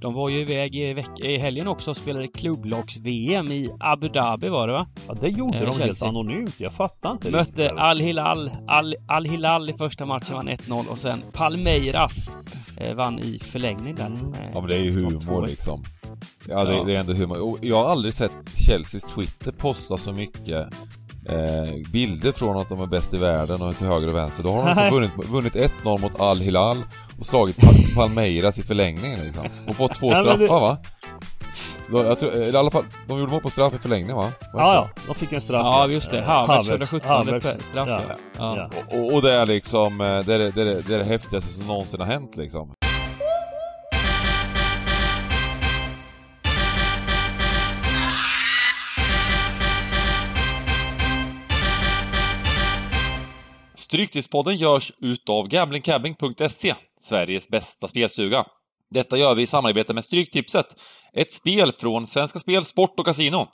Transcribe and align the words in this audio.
De 0.00 0.14
var 0.14 0.28
ju 0.28 0.40
iväg 0.40 0.74
i, 0.74 0.92
veck- 0.94 1.20
i 1.24 1.38
helgen 1.38 1.68
också 1.68 1.90
och 1.90 1.96
spelade 1.96 2.26
klubblags-VM 2.28 3.46
i 3.46 3.70
Abu 3.80 4.08
Dhabi 4.08 4.48
var 4.48 4.66
det 4.66 4.72
va? 4.72 4.86
Ja, 5.08 5.14
det 5.20 5.28
gjorde 5.28 5.58
Eh, 5.58 5.60
de 5.60 5.66
helt 5.66 5.76
Chelsea. 5.78 6.08
anonymt. 6.08 6.54
Jag 6.60 6.72
fattar 6.72 7.12
inte. 7.12 7.30
Mötte. 7.30 7.70
Al-Hilal. 7.70 8.50
Al- 8.68 8.96
Al-Hilal 9.08 9.70
i 9.70 9.72
första 9.72 10.06
matchen 10.06 10.34
vann 10.36 10.48
1-0 10.48 10.88
och 10.90 10.98
sen 10.98 11.22
Palmeiras 11.32 12.32
eh, 12.76 12.94
vann 12.94 13.18
i 13.18 13.38
förlängning 13.42 13.94
där. 13.94 14.06
Mm. 14.06 14.16
Eh, 14.34 14.40
Ja 14.54 14.60
men 14.60 14.70
det 14.70 14.76
är 14.76 14.82
ju 14.82 14.90
humor 14.90 15.46
liksom. 15.46 15.82
Ja, 16.48 16.64
det, 16.64 16.74
Ja. 16.76 16.84
det 16.86 16.94
är 16.96 17.00
ändå 17.00 17.12
humor. 17.12 17.40
Och 17.40 17.58
jag 17.62 17.76
har 17.84 17.90
aldrig 17.90 18.14
sett 18.14 18.32
Chelseas 18.66 19.04
Twitter 19.14 19.52
posta 19.52 19.96
så 19.98 20.12
mycket 20.12 20.66
eh, 21.28 21.90
bilder 21.92 22.32
från 22.32 22.56
att 22.56 22.68
de 22.68 22.80
är 22.80 22.86
bäst 22.86 23.14
i 23.14 23.16
världen 23.18 23.62
och 23.62 23.76
till 23.76 23.86
höger 23.86 24.08
och 24.08 24.14
vänster. 24.14 24.42
Då 24.42 24.50
har 24.52 24.62
de 24.62 24.66
liksom 24.68 24.90
vunnit, 24.90 25.54
vunnit 25.54 25.72
1-0 25.84 26.00
mot 26.00 26.20
Al-Hilal 26.20 26.76
och 27.18 27.26
slagit 27.26 27.56
Pal- 27.58 27.94
Palmeiras 27.96 28.58
i 28.58 28.62
förlängningen 28.62 29.20
liksom. 29.24 29.46
Och 29.68 29.76
fått 29.76 29.94
två 29.94 30.10
det- 30.10 30.22
straffar 30.22 30.60
va? 30.60 30.78
Jag 31.92 32.18
tror, 32.18 32.32
eller 32.32 32.52
i 32.52 32.56
alla 32.56 32.70
fall, 32.70 32.84
de 33.08 33.18
gjorde 33.18 33.32
mål 33.32 33.40
på 33.40 33.50
straff 33.50 33.74
i 33.74 33.78
förlängningen 33.78 34.16
va? 34.16 34.32
Var 34.52 34.60
Ja, 34.62 34.74
ja. 34.74 34.88
De 35.06 35.14
fick 35.14 35.32
en 35.32 35.40
straff. 35.40 35.60
Ja, 35.64 35.86
just 35.88 36.10
det. 36.10 36.22
Havertz 36.22 36.68
Havertz- 36.70 36.72
117 36.74 37.10
Havertz. 37.10 37.66
straff. 37.66 37.88
Ja. 37.88 38.00
Ja. 38.08 38.16
Ja. 38.38 38.70
Ja. 38.90 38.98
Och, 38.98 39.14
och 39.14 39.22
det 39.22 39.32
är 39.32 39.46
liksom, 39.46 40.00
eh, 40.00 40.06
det 40.06 40.34
är 40.34 40.38
det, 40.38 40.50
det, 40.50 40.60
är 40.60 40.64
det, 40.66 40.80
det 40.88 40.94
är 40.94 40.98
det 40.98 41.04
häftigaste 41.04 41.52
som 41.52 41.66
någonsin 41.66 42.00
har 42.00 42.06
hänt 42.06 42.36
liksom. 42.36 42.72
Stryktipspodden 53.90 54.56
görs 54.56 54.92
utav 54.98 55.48
gamblingcabbing.se, 55.48 56.74
Sveriges 57.00 57.48
bästa 57.48 57.88
spelstuga. 57.88 58.44
Detta 58.90 59.18
gör 59.18 59.34
vi 59.34 59.42
i 59.42 59.46
samarbete 59.46 59.94
med 59.94 60.04
Stryktipset, 60.04 60.66
ett 61.12 61.32
spel 61.32 61.72
från 61.72 62.06
Svenska 62.06 62.38
Spel, 62.38 62.64
Sport 62.64 62.98
och 62.98 63.06
Casino. 63.06 63.46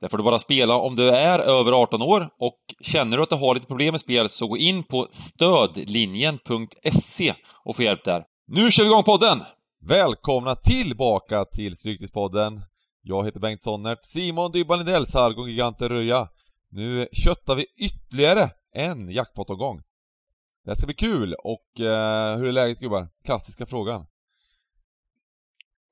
Där 0.00 0.08
får 0.08 0.18
du 0.18 0.24
bara 0.24 0.38
spela 0.38 0.74
om 0.74 0.96
du 0.96 1.08
är 1.08 1.38
över 1.38 1.72
18 1.72 2.02
år 2.02 2.28
och 2.40 2.58
känner 2.80 3.16
du 3.16 3.22
att 3.22 3.28
du 3.28 3.36
har 3.36 3.54
lite 3.54 3.66
problem 3.66 3.92
med 3.92 4.00
spel 4.00 4.28
så 4.28 4.46
gå 4.46 4.56
in 4.56 4.82
på 4.82 5.06
stödlinjen.se 5.10 7.34
och 7.64 7.76
få 7.76 7.82
hjälp 7.82 8.04
där. 8.04 8.24
Nu 8.46 8.70
kör 8.70 8.84
vi 8.84 8.90
igång 8.90 9.02
podden! 9.02 9.42
Välkomna 9.86 10.54
tillbaka 10.54 11.44
till 11.44 11.76
Stryktipspodden. 11.76 12.62
Jag 13.02 13.24
heter 13.24 13.40
Bengt 13.40 13.62
Sonnert, 13.62 13.98
Simon 14.02 14.52
Dybban 14.52 14.78
Lindell, 14.78 15.06
Sargon 15.06 15.50
Giganter 15.50 15.88
Röja. 15.88 16.28
Nu 16.70 17.08
köttar 17.12 17.54
vi 17.54 17.66
ytterligare 17.78 18.50
en 18.72 19.10
jackpot-omgång. 19.10 19.76
Det 20.64 20.70
här 20.70 20.74
ska 20.76 20.86
bli 20.86 20.94
kul 20.94 21.34
och 21.44 21.80
eh, 21.80 22.38
hur 22.38 22.46
är 22.48 22.52
läget 22.52 22.78
gubbar? 22.80 23.08
Klassiska 23.24 23.66
frågan. 23.66 24.06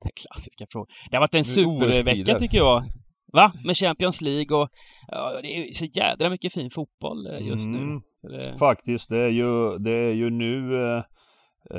Den 0.01 0.11
klassiska 0.23 0.65
frågan. 0.71 0.87
Det 1.09 1.15
har 1.17 1.21
varit 1.21 1.35
en 1.35 1.43
supervecka 1.43 2.35
tycker 2.39 2.57
jag. 2.57 2.83
Va? 3.33 3.53
Med 3.65 3.77
Champions 3.77 4.21
League 4.21 4.57
och 4.57 4.69
ja, 5.07 5.39
det 5.41 5.47
är 5.47 5.65
ju 5.65 5.73
så 5.73 5.85
jädra 5.85 6.29
mycket 6.29 6.53
fin 6.53 6.69
fotboll 6.69 7.27
eh, 7.27 7.47
just 7.47 7.67
nu. 7.69 7.77
Mm. 7.77 8.01
Det- 8.21 8.57
Faktiskt, 8.57 9.09
det 9.09 9.17
är 9.17 9.29
ju, 9.29 9.77
det 9.77 9.91
är 9.91 10.13
ju 10.13 10.29
nu 10.29 10.83
eh, 10.83 10.97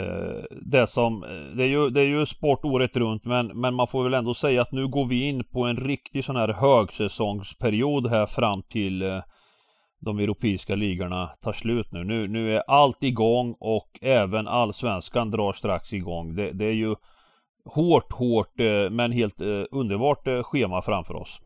eh, 0.01 0.45
det 0.73 0.87
som, 0.87 1.21
det 1.57 1.63
är 1.65 1.69
ju, 1.69 1.91
det 1.91 2.01
är 2.01 2.05
ju 2.07 2.27
sport 2.27 2.65
året 2.65 2.97
runt 2.97 3.25
men, 3.25 3.47
men 3.61 3.75
man 3.75 3.87
får 3.87 4.05
väl 4.05 4.15
ändå 4.15 4.35
säga 4.35 4.63
att 4.63 4.73
nu 4.73 4.89
går 4.89 5.07
vi 5.09 5.29
in 5.29 5.45
på 5.45 5.65
en 5.65 5.77
riktig 5.77 6.25
sån 6.25 6.37
här 6.37 6.49
högsäsongsperiod 6.49 8.11
här 8.11 8.27
fram 8.27 8.63
till 8.63 9.03
eh, 9.03 9.23
de 10.01 10.19
europeiska 10.19 10.75
ligorna 10.75 11.27
tar 11.27 11.53
slut 11.53 11.93
nu. 11.93 12.05
nu. 12.05 12.29
Nu 12.29 12.57
är 12.57 12.63
allt 12.67 13.03
igång 13.03 13.57
och 13.61 13.99
även 14.01 14.49
allsvenskan 14.49 15.31
drar 15.31 15.53
strax 15.53 15.93
igång. 15.93 16.35
Det, 16.35 16.53
det 16.53 16.65
är 16.65 16.75
ju 16.75 16.95
hårt, 17.65 18.13
hårt 18.13 18.61
eh, 18.61 18.91
men 18.91 19.13
helt 19.13 19.41
eh, 19.41 19.63
underbart 19.71 20.27
eh, 20.27 20.43
schema 20.43 20.83
framför 20.83 21.15
oss. 21.15 21.41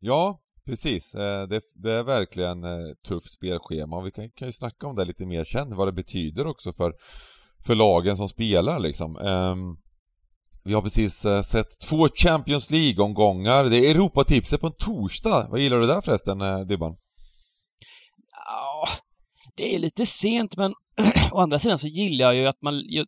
Ja, 0.00 0.38
precis. 0.66 1.12
Det, 1.48 1.60
det 1.74 1.92
är 1.92 2.02
verkligen 2.02 2.64
tufft 3.08 3.32
spelschema 3.32 3.96
och 3.96 4.06
vi 4.06 4.10
kan, 4.10 4.30
kan 4.30 4.48
ju 4.48 4.52
snacka 4.52 4.86
om 4.86 4.96
det 4.96 5.04
lite 5.04 5.26
mer 5.26 5.44
sen, 5.44 5.76
vad 5.76 5.88
det 5.88 5.92
betyder 5.92 6.46
också 6.46 6.72
för, 6.72 6.92
för 7.66 7.74
lagen 7.74 8.16
som 8.16 8.28
spelar 8.28 8.78
liksom. 8.78 9.16
Ehm, 9.16 9.76
vi 10.64 10.74
har 10.74 10.82
precis 10.82 11.24
eh, 11.24 11.42
sett 11.42 11.80
två 11.88 12.08
Champions 12.14 12.70
League-omgångar. 12.70 13.64
Det 13.64 13.76
är 13.76 13.90
Europatipset 13.94 14.60
på 14.60 14.66
en 14.66 14.72
torsdag. 14.78 15.46
Vad 15.50 15.60
gillar 15.60 15.76
du 15.78 15.86
där 15.86 16.00
förresten, 16.00 16.40
eh, 16.40 16.60
Dybban? 16.60 16.96
Ja, 18.30 18.84
det 19.56 19.74
är 19.74 19.78
lite 19.78 20.06
sent 20.06 20.56
men 20.56 20.74
å 21.32 21.38
andra 21.40 21.58
sidan 21.58 21.78
så 21.78 21.88
gillar 21.88 22.26
jag 22.26 22.34
ju 22.34 22.46
att 22.46 22.62
man... 22.62 22.74
ju- 22.74 23.06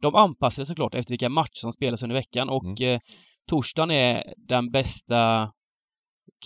De 0.00 0.14
anpassar 0.14 0.56
sig 0.64 0.66
såklart 0.66 0.94
efter 0.94 1.12
vilka 1.12 1.28
matcher 1.28 1.50
som 1.54 1.72
spelas 1.72 2.02
under 2.02 2.16
veckan 2.16 2.48
och 2.48 2.80
eh, 2.80 3.00
torsdagen 3.46 3.90
är 3.90 4.34
den 4.36 4.70
bästa 4.70 5.52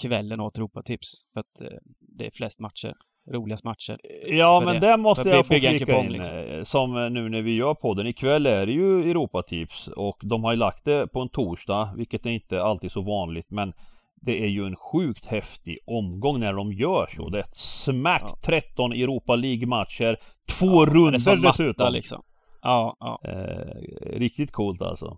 kvällen 0.01 0.41
åt 0.41 0.59
Europatips. 0.59 1.09
För 1.33 1.41
att 1.41 1.61
eh, 1.63 1.79
det 2.19 2.27
är 2.27 2.31
flest 2.35 2.61
matcher, 2.61 2.93
roligast 3.31 3.65
matcher. 3.65 3.99
Ja 4.27 4.59
för 4.61 4.67
men 4.67 4.81
det. 4.81 4.87
det 4.87 4.97
måste 4.97 5.29
jag 5.29 5.47
få 5.47 5.49
flika 5.55 5.99
in. 5.99 6.13
liksom. 6.13 6.35
eh, 6.39 6.63
Som 6.63 7.13
nu 7.13 7.29
när 7.29 7.43
vi 7.43 7.55
gör 7.55 7.75
podden. 7.75 8.07
Ikväll 8.07 8.47
är 8.47 8.67
det 8.67 8.73
ju 8.73 9.11
Europatips 9.11 9.89
och 9.89 10.17
de 10.23 10.45
har 10.45 10.53
ju 10.53 10.59
lagt 10.59 10.85
det 10.85 11.07
på 11.07 11.21
en 11.21 11.29
torsdag 11.29 11.95
vilket 11.97 12.27
är 12.27 12.31
inte 12.31 12.63
alltid 12.63 12.93
så 12.93 13.01
vanligt 13.01 13.51
men 13.51 13.73
det 14.21 14.43
är 14.43 14.49
ju 14.49 14.67
en 14.67 14.77
sjukt 14.77 15.27
häftig 15.27 15.79
omgång 15.87 16.41
när 16.41 16.53
de 16.53 16.73
gör 16.73 17.07
så. 17.17 17.29
Det 17.29 17.39
är 17.39 17.43
ett 17.43 17.57
smack 17.57 18.23
Ja. 18.25 18.39
13 18.45 18.93
Europa 18.93 19.37
League-matcher. 19.37 20.17
Två 20.59 20.67
Ja, 20.67 21.41
matta, 21.43 21.49
dessutom. 21.49 21.93
liksom. 21.93 22.23
Ja, 22.63 22.97
ja. 23.01 23.21
Eh, 23.25 24.19
riktigt 24.19 24.53
coolt 24.53 24.83
alltså. 24.83 25.17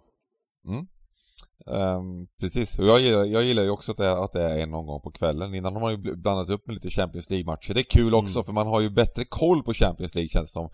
Ehm, 1.72 2.26
precis, 2.41 2.78
och 2.78 2.84
jag 2.86 3.00
gillar, 3.00 3.24
jag 3.24 3.42
gillar 3.42 3.62
ju 3.62 3.70
också 3.70 3.91
att 3.92 3.98
det, 3.98 4.06
är, 4.06 4.24
att 4.24 4.32
det 4.32 4.42
är 4.42 4.58
en 4.62 4.74
omgång 4.74 5.00
på 5.00 5.10
kvällen. 5.10 5.54
Innan 5.54 5.72
har 5.74 5.80
man 5.80 5.91
ju 5.92 5.97
bl- 5.98 6.16
blandat 6.22 6.50
upp 6.50 6.66
med 6.66 6.74
lite 6.74 6.91
Champions 6.91 7.30
League-matcher. 7.30 7.74
Det 7.74 7.80
är 7.80 7.91
kul 7.98 8.14
också 8.14 8.38
Mm. 8.38 8.44
för 8.44 8.52
man 8.52 8.66
har 8.66 8.80
ju 8.80 8.91
bättre 8.91 9.24
koll 9.24 9.62
på 9.62 9.72
Champions 9.72 10.14
League 10.14 10.28
känns 10.28 10.44
det 10.54 10.60
som. 10.60 10.69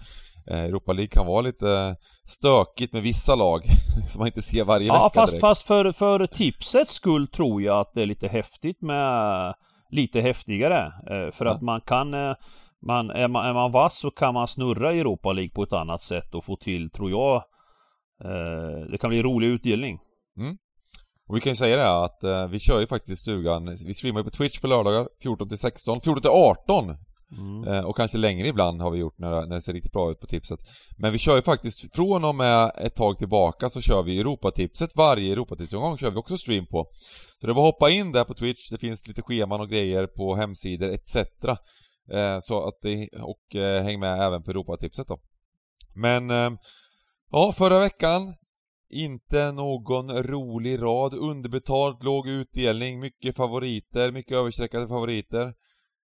Eh, 0.46 0.60
Europa 0.64 0.92
League 0.92 1.08
kan 1.08 1.26
vara 1.26 1.40
lite 1.40 1.96
stökigt 2.26 2.92
med 2.92 3.02
vissa 3.02 3.34
lag 3.34 3.62
som 4.08 4.18
man 4.18 4.26
inte 4.28 4.42
ser 4.42 4.64
varje 4.64 4.86
Ja 4.86 4.94
vecka 4.94 5.08
fast, 5.20 5.32
direkt. 5.32 5.40
fast 5.40 5.66
för, 5.66 5.92
för 5.92 6.26
tipsets 6.26 6.92
skull 6.92 7.28
tror 7.28 7.62
jag 7.62 7.78
att 7.80 7.90
det 7.94 8.02
är 8.02 8.06
lite 8.06 8.28
häftigt 8.28 8.82
med 8.82 9.54
lite 9.90 10.20
häftigare. 10.20 10.84
Eh, 10.86 11.32
för 11.32 11.44
Ja. 11.46 11.50
att 11.52 11.62
man 11.62 11.80
kan 11.80 12.14
eh, 12.14 12.34
man, 12.86 13.10
är, 13.10 13.28
man, 13.28 13.46
är 13.46 13.52
man 13.54 13.72
vass 13.72 13.98
så 13.98 14.10
kan 14.10 14.34
man 14.34 14.48
snurra 14.48 14.92
i 14.92 15.00
Europa 15.00 15.32
League 15.32 15.50
på 15.54 15.62
ett 15.62 15.72
annat 15.72 16.00
sätt 16.02 16.34
och 16.34 16.44
få 16.44 16.56
till, 16.56 16.90
tror 16.90 17.10
jag, 17.10 17.36
eh, 18.24 18.90
det 18.90 18.98
kan 18.98 19.10
bli 19.10 19.22
rolig 19.22 19.46
utdelning. 19.46 19.98
Och 21.28 21.36
vi 21.36 21.40
kan 21.40 21.52
ju 21.52 21.56
säga 21.56 21.76
det 21.76 21.82
här 21.82 22.04
att 22.04 22.24
eh, 22.24 22.48
vi 22.48 22.58
kör 22.58 22.80
ju 22.80 22.86
faktiskt 22.86 23.12
i 23.12 23.16
stugan, 23.16 23.76
vi 23.86 23.94
streamar 23.94 24.20
ju 24.20 24.24
på 24.24 24.30
Twitch 24.30 24.60
på 24.60 24.66
lördagar 24.66 25.08
14 25.22 25.48
till 25.48 25.58
16, 25.58 26.00
14 26.00 26.22
till 26.22 26.30
18 26.30 26.96
Mm. 27.38 27.68
Eh, 27.68 27.84
och 27.84 27.96
kanske 27.96 28.18
längre 28.18 28.48
ibland 28.48 28.80
har 28.80 28.90
vi 28.90 28.98
gjort 28.98 29.18
när, 29.18 29.30
när 29.30 29.54
det 29.54 29.62
ser 29.62 29.72
riktigt 29.72 29.92
bra 29.92 30.10
ut 30.10 30.20
på 30.20 30.26
tipset. 30.26 30.60
Men 30.98 31.12
vi 31.12 31.18
kör 31.18 31.36
ju 31.36 31.42
faktiskt, 31.42 31.94
från 31.94 32.24
och 32.24 32.34
med 32.34 32.72
ett 32.78 32.94
tag 32.94 33.18
tillbaka 33.18 33.70
så 33.70 33.80
kör 33.80 34.02
vi 34.02 34.20
Europatipset 34.20 34.96
varje 34.96 35.32
Europatipsomgång 35.32 35.98
kör 35.98 36.10
vi 36.10 36.16
också 36.16 36.36
stream 36.36 36.66
på. 36.66 36.86
Så 37.40 37.46
det 37.46 37.52
var 37.52 37.62
hoppa 37.62 37.90
in 37.90 38.12
där 38.12 38.24
på 38.24 38.34
Twitch, 38.34 38.70
det 38.70 38.78
finns 38.78 39.08
lite 39.08 39.22
scheman 39.22 39.60
och 39.60 39.68
grejer 39.68 40.06
på 40.06 40.34
hemsidor 40.34 40.90
etc. 40.90 41.16
Eh, 42.12 42.38
så 42.40 42.68
att 42.68 42.74
det, 42.82 43.08
och 43.22 43.56
eh, 43.56 43.84
häng 43.84 44.00
med 44.00 44.22
även 44.22 44.42
på 44.42 44.50
Europatipset 44.50 45.08
då. 45.08 45.18
Men, 45.94 46.30
eh, 46.30 46.50
ja 47.30 47.52
förra 47.52 47.78
veckan 47.78 48.34
inte 48.92 49.52
någon 49.52 50.10
rolig 50.10 50.82
rad, 50.82 51.14
underbetalt, 51.14 52.02
låg 52.02 52.28
utdelning, 52.28 53.00
mycket 53.00 53.36
favoriter, 53.36 54.12
mycket 54.12 54.36
överstreckade 54.36 54.88
favoriter. 54.88 55.54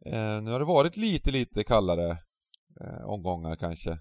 Eh, 0.06 0.43
nu 0.43 0.50
har 0.50 0.59
det 0.59 0.65
varit 0.65 0.97
lite, 0.97 1.31
lite 1.31 1.65
kallare 1.65 2.10
eh, 2.81 3.05
omgångar 3.05 3.56
kanske. 3.56 3.99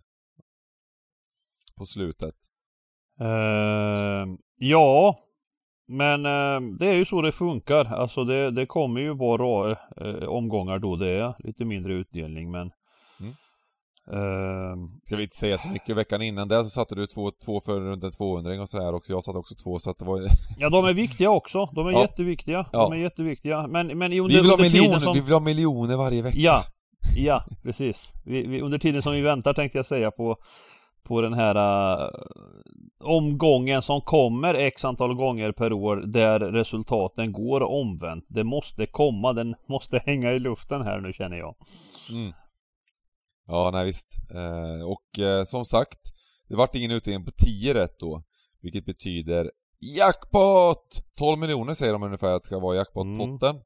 På 1.77 1.85
slutet. 1.85 2.35
Eh, 3.19 4.25
ja, 4.55 5.15
men 5.87 6.25
eh, 6.25 6.77
det 6.79 6.87
är 6.87 6.95
ju 6.95 7.05
så 7.05 7.21
det 7.21 7.31
funkar. 7.31 7.85
Alltså 7.85 8.23
det, 8.23 8.51
det 8.51 8.65
kommer 8.65 9.01
ju 9.01 9.13
vara 9.13 9.71
eh, 9.71 10.27
omgångar 10.27 10.79
då 10.79 10.95
det 10.95 11.09
är 11.09 11.35
lite 11.39 11.65
mindre 11.65 11.93
utdelning 11.93 12.51
men 12.51 12.71
eh, 14.07 14.75
Ska 15.05 15.15
vi 15.15 15.23
inte 15.23 15.35
säga 15.35 15.57
så 15.57 15.69
mycket. 15.69 15.97
Veckan 15.97 16.21
innan 16.21 16.47
det 16.47 16.63
så 16.63 16.69
satte 16.69 16.95
du 16.95 17.07
två, 17.07 17.31
två 17.45 17.61
för 17.61 17.79
runt 17.79 18.03
en 18.03 18.11
200 18.11 18.61
och 18.61 18.69
så 18.69 18.81
här 18.81 18.93
också. 18.93 19.13
Jag 19.13 19.23
satte 19.23 19.37
också 19.37 19.55
två 19.63 19.79
så 19.79 19.89
att 19.89 19.97
det 19.97 20.05
var... 20.05 20.21
Ja 20.57 20.69
de 20.69 20.85
är 20.85 20.93
viktiga 20.93 21.29
också. 21.29 21.65
De 21.65 21.87
är 21.87 21.91
Ja. 21.91 22.01
jätteviktiga. 22.01 22.65
Ja. 22.71 22.89
De 22.89 22.93
är 22.93 23.03
jätteviktiga. 23.03 23.67
Men, 23.67 23.87
men 23.87 24.13
under, 24.13 24.35
Vi 24.35 24.41
vill 24.41 24.49
ha 24.49 24.57
miljoner, 24.57 24.99
som... 24.99 25.13
vi 25.13 25.19
vill 25.21 25.33
ha 25.33 25.39
miljoner 25.39 25.97
varje 25.97 26.21
vecka. 26.21 26.39
Ja, 26.39 26.63
ja 27.15 27.43
precis. 27.63 28.11
Vi, 28.25 28.47
vi, 28.47 28.61
under 28.61 28.77
tiden 28.77 29.01
som 29.01 29.13
vi 29.13 29.21
väntar 29.21 29.53
tänkte 29.53 29.77
jag 29.77 29.85
säga 29.85 30.11
på 30.11 30.37
på 31.03 31.21
den 31.21 31.33
här 31.33 31.55
uh, 31.55 32.09
omgången 32.99 33.81
som 33.81 34.01
kommer 34.01 34.53
x 34.53 34.85
antal 34.85 35.15
gånger 35.15 35.51
per 35.51 35.73
år 35.73 35.95
där 35.95 36.39
resultaten 36.39 37.31
går 37.31 37.61
omvänt. 37.61 38.25
Det 38.27 38.43
måste 38.43 38.85
komma, 38.85 39.33
den 39.33 39.55
måste 39.65 40.01
hänga 40.05 40.31
i 40.31 40.39
luften 40.39 40.81
här 40.81 40.99
nu 40.99 41.13
känner 41.13 41.37
jag. 41.37 41.55
Mm. 42.11 42.33
Ja, 43.51 43.69
nej 43.73 43.85
visst. 43.85 44.17
Eh, 44.35 44.87
och 44.87 45.19
eh, 45.19 45.43
som 45.43 45.65
sagt, 45.65 45.99
det 46.47 46.55
vart 46.55 46.75
ingen 46.75 46.91
utdelning 46.91 47.25
på 47.25 47.31
10 47.31 47.73
rätt 47.73 47.99
då. 47.99 48.23
Vilket 48.61 48.85
betyder 48.85 49.51
jackpot! 49.97 51.03
12 51.17 51.39
miljoner 51.39 51.73
säger 51.73 51.93
de 51.93 52.03
ungefär 52.03 52.31
att 52.31 52.43
det 52.43 52.45
ska 52.45 52.59
vara 52.59 52.75
jackpot-potten. 52.75 53.49
Mm. 53.49 53.61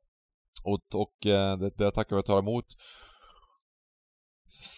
Och, 0.64 1.02
och 1.02 1.26
eh, 1.26 1.58
det, 1.58 1.70
det 1.78 1.92
tackar 1.92 2.16
vi 2.16 2.22
och 2.22 2.26
tar 2.26 2.40
emot. 2.40 2.66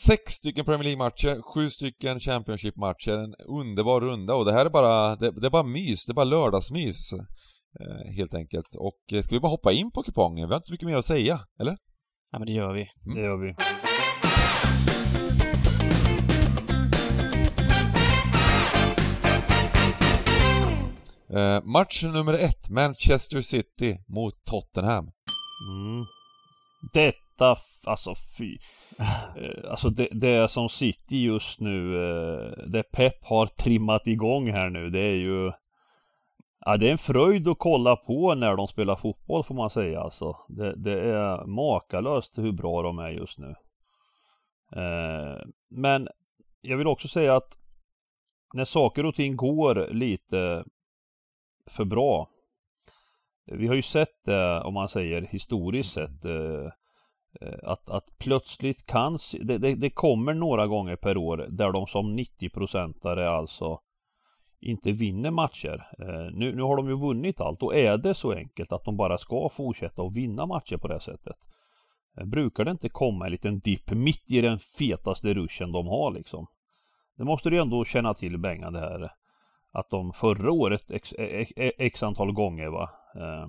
Sex 0.07 0.33
stycken 0.33 0.65
Premier 0.65 0.83
League-matcher, 0.83 1.42
sju 1.42 1.69
stycken 1.69 2.19
Championship-matcher, 2.19 3.18
en 3.18 3.36
underbar 3.36 4.01
runda 4.01 4.36
och 4.36 4.45
det 4.45 4.51
här 4.54 4.65
är 4.65 4.69
bara, 4.69 5.15
det, 5.15 5.31
det 5.31 5.48
är 5.48 5.51
bara 5.51 5.63
mys, 5.63 6.06
det 6.06 6.12
är 6.12 6.13
bara 6.13 6.25
lördagsmys. 6.25 7.13
Eh, 7.80 8.13
helt 8.15 8.33
enkelt. 8.33 8.75
Och 8.75 9.13
eh, 9.13 9.21
ska 9.21 9.36
vi 9.36 9.39
bara 9.39 9.50
hoppa 9.50 9.71
in 9.71 9.92
på 9.92 10.04
kupongen? 10.04 10.48
Vi 10.48 10.54
har 10.54 10.57
inte 10.57 10.68
så 10.68 10.74
mycket 10.74 10.88
mer 10.88 10.95
att 10.95 11.06
säga, 11.06 11.39
eller? 11.59 11.77
Ja 12.31 12.39
men 12.39 12.45
det 12.45 12.54
gör 12.54 12.74
vi. 12.74 12.86
Mm. 13.06 13.15
Det 13.15 13.21
gör 13.21 13.38
vi. 13.38 13.56
Eh, 21.33 21.63
match 21.63 22.03
nummer 22.03 22.33
ett, 22.33 22.69
Manchester 22.69 23.41
City 23.41 23.97
mot 24.07 24.33
Tottenham. 24.45 25.12
Mm. 25.71 26.06
Detta, 26.94 27.56
alltså 27.85 28.13
fy. 28.38 28.57
Eh, 29.00 29.71
alltså 29.71 29.89
det, 29.89 30.07
det 30.12 30.51
som 30.51 30.69
City 30.69 31.18
just 31.18 31.59
nu, 31.59 31.95
eh, 31.95 32.68
det 32.68 32.83
Pep 32.83 33.25
har 33.25 33.47
trimmat 33.47 34.07
igång 34.07 34.51
här 34.51 34.69
nu, 34.69 34.89
det 34.89 35.06
är 35.06 35.15
ju 35.15 35.51
Ja, 36.59 36.77
det 36.77 36.88
är 36.88 36.91
en 36.91 36.97
fröjd 36.97 37.47
att 37.47 37.59
kolla 37.59 37.95
på 37.95 38.35
när 38.35 38.56
de 38.56 38.68
spelar 38.68 38.95
fotboll 38.95 39.44
får 39.44 39.56
man 39.56 39.69
säga 39.69 40.01
alltså. 40.01 40.38
Det, 40.47 40.75
det 40.75 41.01
är 41.01 41.45
makalöst 41.45 42.38
hur 42.38 42.51
bra 42.51 42.81
de 42.81 43.00
är 43.00 43.09
just 43.09 43.38
nu. 43.38 43.56
Eh, 44.75 45.41
men 45.69 46.07
jag 46.62 46.77
vill 46.77 46.88
också 46.88 47.07
säga 47.07 47.35
att 47.35 47.57
när 48.53 48.65
saker 48.65 49.06
och 49.06 49.15
ting 49.15 49.35
går 49.35 49.94
lite 49.94 50.63
för 51.67 51.85
bra. 51.85 52.29
Vi 53.45 53.67
har 53.67 53.75
ju 53.75 53.81
sett 53.81 54.23
det 54.25 54.61
om 54.61 54.73
man 54.73 54.89
säger 54.89 55.21
historiskt 55.21 55.93
sett 55.93 56.25
eh, 56.25 56.65
eh, 57.41 57.59
att, 57.63 57.89
att 57.89 58.17
plötsligt 58.17 58.85
kan 58.85 59.19
det, 59.41 59.57
det, 59.57 59.75
det, 59.75 59.89
kommer 59.89 60.33
några 60.33 60.67
gånger 60.67 60.95
per 60.95 61.17
år 61.17 61.45
där 61.49 61.71
de 61.71 61.87
som 61.87 62.19
90-procentare 62.19 63.29
alltså 63.29 63.79
inte 64.59 64.91
vinner 64.91 65.31
matcher. 65.31 65.87
Nu, 66.33 66.55
nu 66.55 66.61
har 66.61 66.77
de 66.77 66.89
ju 66.89 66.97
vunnit 66.97 67.41
allt 67.41 67.63
och 67.63 67.75
är 67.75 67.97
det 67.97 68.13
så 68.13 68.33
enkelt 68.33 68.71
att 68.71 68.83
de 68.83 68.97
bara 68.97 69.17
ska 69.17 69.49
fortsätta 69.49 70.01
att 70.01 70.15
vinna 70.15 70.45
matcher 70.45 70.77
på 70.77 70.87
det 70.87 70.99
sättet. 70.99 71.35
Brukar 72.25 72.65
det 72.65 72.71
inte 72.71 72.89
komma 72.89 73.25
en 73.25 73.31
liten 73.31 73.59
dipp 73.59 73.91
mitt 73.91 74.31
i 74.31 74.41
den 74.41 74.59
fetaste 74.59 75.33
ruschen 75.33 75.71
de 75.71 75.87
har 75.87 76.11
liksom. 76.11 76.47
Det 77.17 77.23
måste 77.23 77.49
du 77.49 77.61
ändå 77.61 77.85
känna 77.85 78.13
till 78.13 78.37
Bengan 78.37 78.73
det 78.73 78.79
här. 78.79 79.11
Att 79.71 79.89
de 79.89 80.13
förra 80.13 80.51
året 80.51 80.91
x, 80.91 81.13
x, 81.17 81.51
x 81.77 82.03
antal 82.03 82.33
gånger 82.33 82.67
va. 82.67 82.89
Eh, 83.15 83.47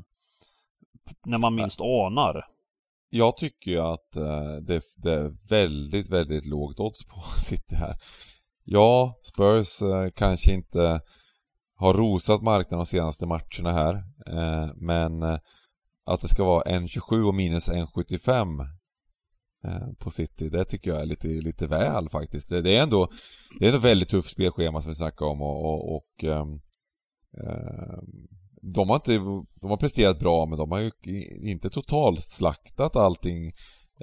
när 1.26 1.38
man 1.38 1.54
minst 1.54 1.80
anar. 1.80 2.44
Jag 3.10 3.36
tycker 3.36 3.70
ju 3.70 3.80
att 3.80 4.16
eh, 4.16 4.56
det, 4.62 4.82
det, 4.96 5.12
är 5.12 5.48
väldigt, 5.48 6.10
väldigt 6.10 6.46
lågt 6.46 6.80
odds 6.80 7.04
på 7.06 7.20
City 7.40 7.74
här. 7.74 7.96
Ja, 8.64 9.18
Spurs 9.22 9.82
eh, 9.82 10.10
kanske 10.16 10.52
inte 10.52 11.00
har 11.76 11.94
rosat 11.94 12.42
marknaden 12.42 12.78
de 12.78 12.86
senaste 12.86 13.26
matcherna 13.26 13.72
här. 13.72 13.94
Eh, 14.26 14.74
men 14.76 15.22
att 16.08 16.20
det 16.20 16.28
ska 16.28 16.44
vara 16.44 16.62
1,27 16.62 17.28
och 17.28 17.34
minus 17.34 17.70
1,75 17.70 18.60
eh, 18.60 18.66
på 19.98 20.10
City, 20.10 20.48
det 20.48 20.64
tycker 20.64 20.90
jag 20.90 21.00
är 21.00 21.06
lite, 21.06 21.28
lite 21.28 21.66
väl 21.66 22.08
faktiskt. 22.08 22.50
Det 22.50 22.76
är 22.76 22.82
ändå, 22.82 23.08
det 23.58 23.64
är 23.64 23.68
ändå 23.68 23.80
väldigt 23.80 24.08
tufft 24.08 24.30
spelschema 24.30 24.82
som 24.82 24.88
vi 24.88 24.94
snackar 24.94 25.26
om 25.26 25.42
och, 25.42 25.64
och, 25.64 25.96
och 25.96 26.24
ehm, 26.24 26.52
ehm, 27.44 28.28
de 28.62 28.88
har 28.88 28.96
inte, 28.96 29.12
de 29.60 29.70
har 29.70 29.76
presterat 29.76 30.18
bra 30.18 30.46
men 30.46 30.58
de 30.58 30.70
har 30.70 30.78
ju 30.78 30.90
inte 31.50 31.70
totalt 31.70 32.22
slaktat 32.22 32.96
allting 32.96 33.52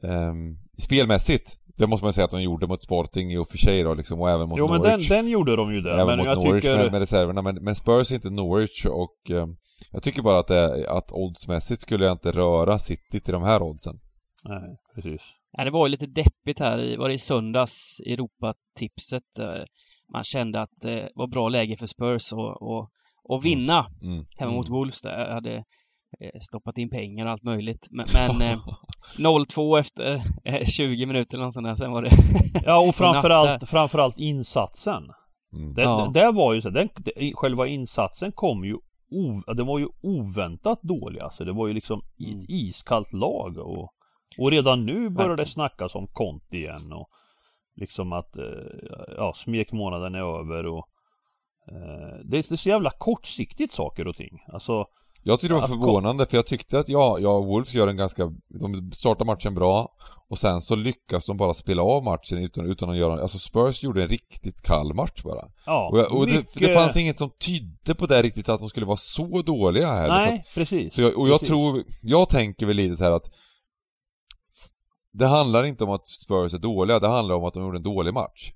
um, 0.03 0.57
spelmässigt. 0.77 1.59
Det 1.77 1.87
måste 1.87 2.05
man 2.05 2.13
säga 2.13 2.25
att 2.25 2.31
de 2.31 2.41
gjorde 2.41 2.67
mot 2.67 2.83
Sporting 2.83 3.31
i 3.31 3.37
och 3.37 3.47
för 3.47 3.57
sig 3.57 3.83
då 3.83 3.93
liksom, 3.93 4.21
och 4.21 4.29
även 4.29 4.49
mot 4.49 4.57
jo, 4.57 4.67
Norwich. 4.67 4.83
Jo 4.83 4.89
men 4.91 4.99
den, 4.99 5.23
den 5.23 5.31
gjorde 5.31 5.55
de 5.55 5.73
ju 5.73 5.81
det. 5.81 5.93
Även 5.93 6.07
men 6.07 6.17
mot 6.17 6.27
jag 6.27 6.37
Norwich 6.37 6.63
tycker... 6.63 6.77
med, 6.77 6.91
med 6.91 6.99
reserverna. 6.99 7.41
Men, 7.41 7.55
men 7.55 7.75
Spurs 7.75 8.11
är 8.11 8.15
inte 8.15 8.29
Norwich 8.29 8.85
och 8.85 9.31
eh, 9.31 9.47
jag 9.91 10.03
tycker 10.03 10.21
bara 10.21 10.39
att, 10.39 10.47
det, 10.47 10.89
att 10.89 11.11
oddsmässigt 11.11 11.81
skulle 11.81 12.05
jag 12.05 12.11
inte 12.11 12.31
röra 12.31 12.79
City 12.79 13.19
till 13.19 13.33
de 13.33 13.43
här 13.43 13.61
oddsen. 13.61 13.99
Nej, 14.43 14.77
precis. 14.95 15.21
Ja, 15.57 15.63
det 15.63 15.71
var 15.71 15.87
ju 15.87 15.91
lite 15.91 16.05
deppigt 16.05 16.59
här 16.59 16.79
i, 16.81 16.95
var 16.95 17.07
det 17.07 17.13
i 17.13 17.17
söndags, 17.17 18.01
Europatipset. 18.05 19.39
Eh, 19.39 19.63
man 20.13 20.23
kände 20.23 20.61
att 20.61 20.81
det 20.81 21.09
var 21.15 21.27
bra 21.27 21.49
läge 21.49 21.77
för 21.77 21.85
Spurs 21.85 22.33
och, 22.33 22.61
och, 22.61 22.89
och 23.23 23.45
vinna 23.45 23.85
mm. 24.01 24.25
hemma 24.37 24.51
mot 24.51 24.67
mm. 24.67 24.77
Wolves. 24.77 25.01
Där. 25.01 25.19
Jag 25.19 25.33
hade 25.33 25.63
Eh, 26.19 26.39
stoppat 26.39 26.77
in 26.77 26.89
pengar 26.89 27.25
och 27.25 27.31
allt 27.31 27.43
möjligt. 27.43 27.87
Men, 27.91 28.05
men 28.37 28.57
0-2 29.17 29.77
eh, 29.77 29.79
efter 30.43 30.65
20 30.65 31.03
eh, 31.03 31.07
minuter 31.07 31.37
eller 31.37 31.45
något 31.45 31.53
sånt 31.53 31.67
där, 31.67 31.75
sen 31.75 31.91
var 31.91 32.01
det 32.01 32.09
Ja 32.65 32.87
och 32.87 32.95
framförallt, 33.01 33.69
framförallt 33.69 34.19
insatsen. 34.19 35.03
Mm. 35.57 35.73
Det, 35.73 35.81
ja. 35.81 36.11
det, 36.13 36.19
det, 36.19 36.31
var 36.31 36.53
ju 36.53 36.61
så, 36.61 36.69
den, 36.69 36.89
det, 36.97 37.33
själva 37.35 37.67
insatsen 37.67 38.31
kom 38.31 38.65
ju 38.65 38.73
o, 39.11 39.53
den 39.53 39.65
var 39.65 39.79
ju 39.79 39.87
oväntat 40.01 40.81
dålig 40.81 41.19
alltså. 41.19 41.45
Det 41.45 41.53
var 41.53 41.67
ju 41.67 41.73
liksom 41.73 42.01
mm. 42.19 42.39
ett 42.39 42.45
iskallt 42.49 43.13
lag 43.13 43.57
och, 43.57 43.89
och 44.39 44.51
redan 44.51 44.85
nu 44.85 45.09
börjar 45.09 45.37
det 45.37 45.45
snackas 45.45 45.95
om 45.95 46.07
Conti 46.07 46.57
igen 46.57 46.93
och 46.93 47.09
liksom 47.75 48.13
att 48.13 48.35
ja, 49.17 49.33
smekmånaden 49.35 50.15
är 50.15 50.39
över 50.39 50.65
och 50.65 50.89
det, 52.23 52.41
det 52.41 52.51
är 52.51 52.55
så 52.55 52.69
jävla 52.69 52.89
kortsiktigt 52.89 53.73
saker 53.73 54.07
och 54.07 54.15
ting. 54.15 54.39
Alltså 54.47 54.85
jag 55.27 55.39
tyckte 55.39 55.55
det 55.55 55.61
var 55.61 55.67
förvånande 55.67 56.25
för 56.25 56.37
jag 56.37 56.45
tyckte 56.45 56.79
att 56.79 56.89
ja, 56.89 57.17
ja, 57.19 57.39
Wolves 57.39 57.73
gör 57.73 57.87
en 57.87 57.97
ganska, 57.97 58.31
de 58.47 58.91
startar 58.91 59.25
matchen 59.25 59.55
bra 59.55 59.89
och 60.29 60.39
sen 60.39 60.61
så 60.61 60.75
lyckas 60.75 61.25
de 61.25 61.37
bara 61.37 61.53
spela 61.53 61.83
av 61.83 62.03
matchen 62.03 62.37
utan, 62.37 62.65
utan 62.65 62.89
att 62.89 62.97
göra, 62.97 63.21
alltså 63.21 63.39
Spurs 63.39 63.83
gjorde 63.83 64.03
en 64.03 64.09
riktigt 64.09 64.61
kall 64.61 64.93
match 64.93 65.23
bara. 65.23 65.45
Ja, 65.65 65.89
och, 65.91 65.99
jag, 65.99 66.11
och 66.11 66.25
mycket... 66.25 66.53
det, 66.53 66.67
det, 66.67 66.73
fanns 66.73 66.97
inget 66.97 67.19
som 67.19 67.29
tydde 67.29 67.95
på 67.95 68.05
det 68.05 68.21
riktigt 68.21 68.49
att 68.49 68.59
de 68.59 68.69
skulle 68.69 68.85
vara 68.85 68.97
så 68.97 69.41
dåliga 69.41 69.87
här. 69.87 70.09
Nej, 70.09 70.21
så 70.21 70.35
att, 70.35 70.55
precis. 70.55 70.93
Så 70.93 71.01
jag, 71.01 71.17
och 71.17 71.27
jag 71.27 71.39
precis. 71.39 71.47
tror, 71.47 71.83
jag 72.01 72.29
tänker 72.29 72.65
väl 72.65 72.75
lite 72.75 72.95
så 72.95 73.03
här 73.03 73.11
att 73.11 73.31
det 75.17 75.25
handlar 75.25 75.63
inte 75.63 75.83
om 75.83 75.89
att 75.89 76.07
Spurs 76.07 76.53
är 76.53 76.59
dåliga, 76.59 76.99
det 76.99 77.07
handlar 77.07 77.35
om 77.35 77.43
att 77.43 77.53
de 77.53 77.63
gjorde 77.63 77.77
en 77.77 77.83
dålig 77.83 78.13
match. 78.13 78.51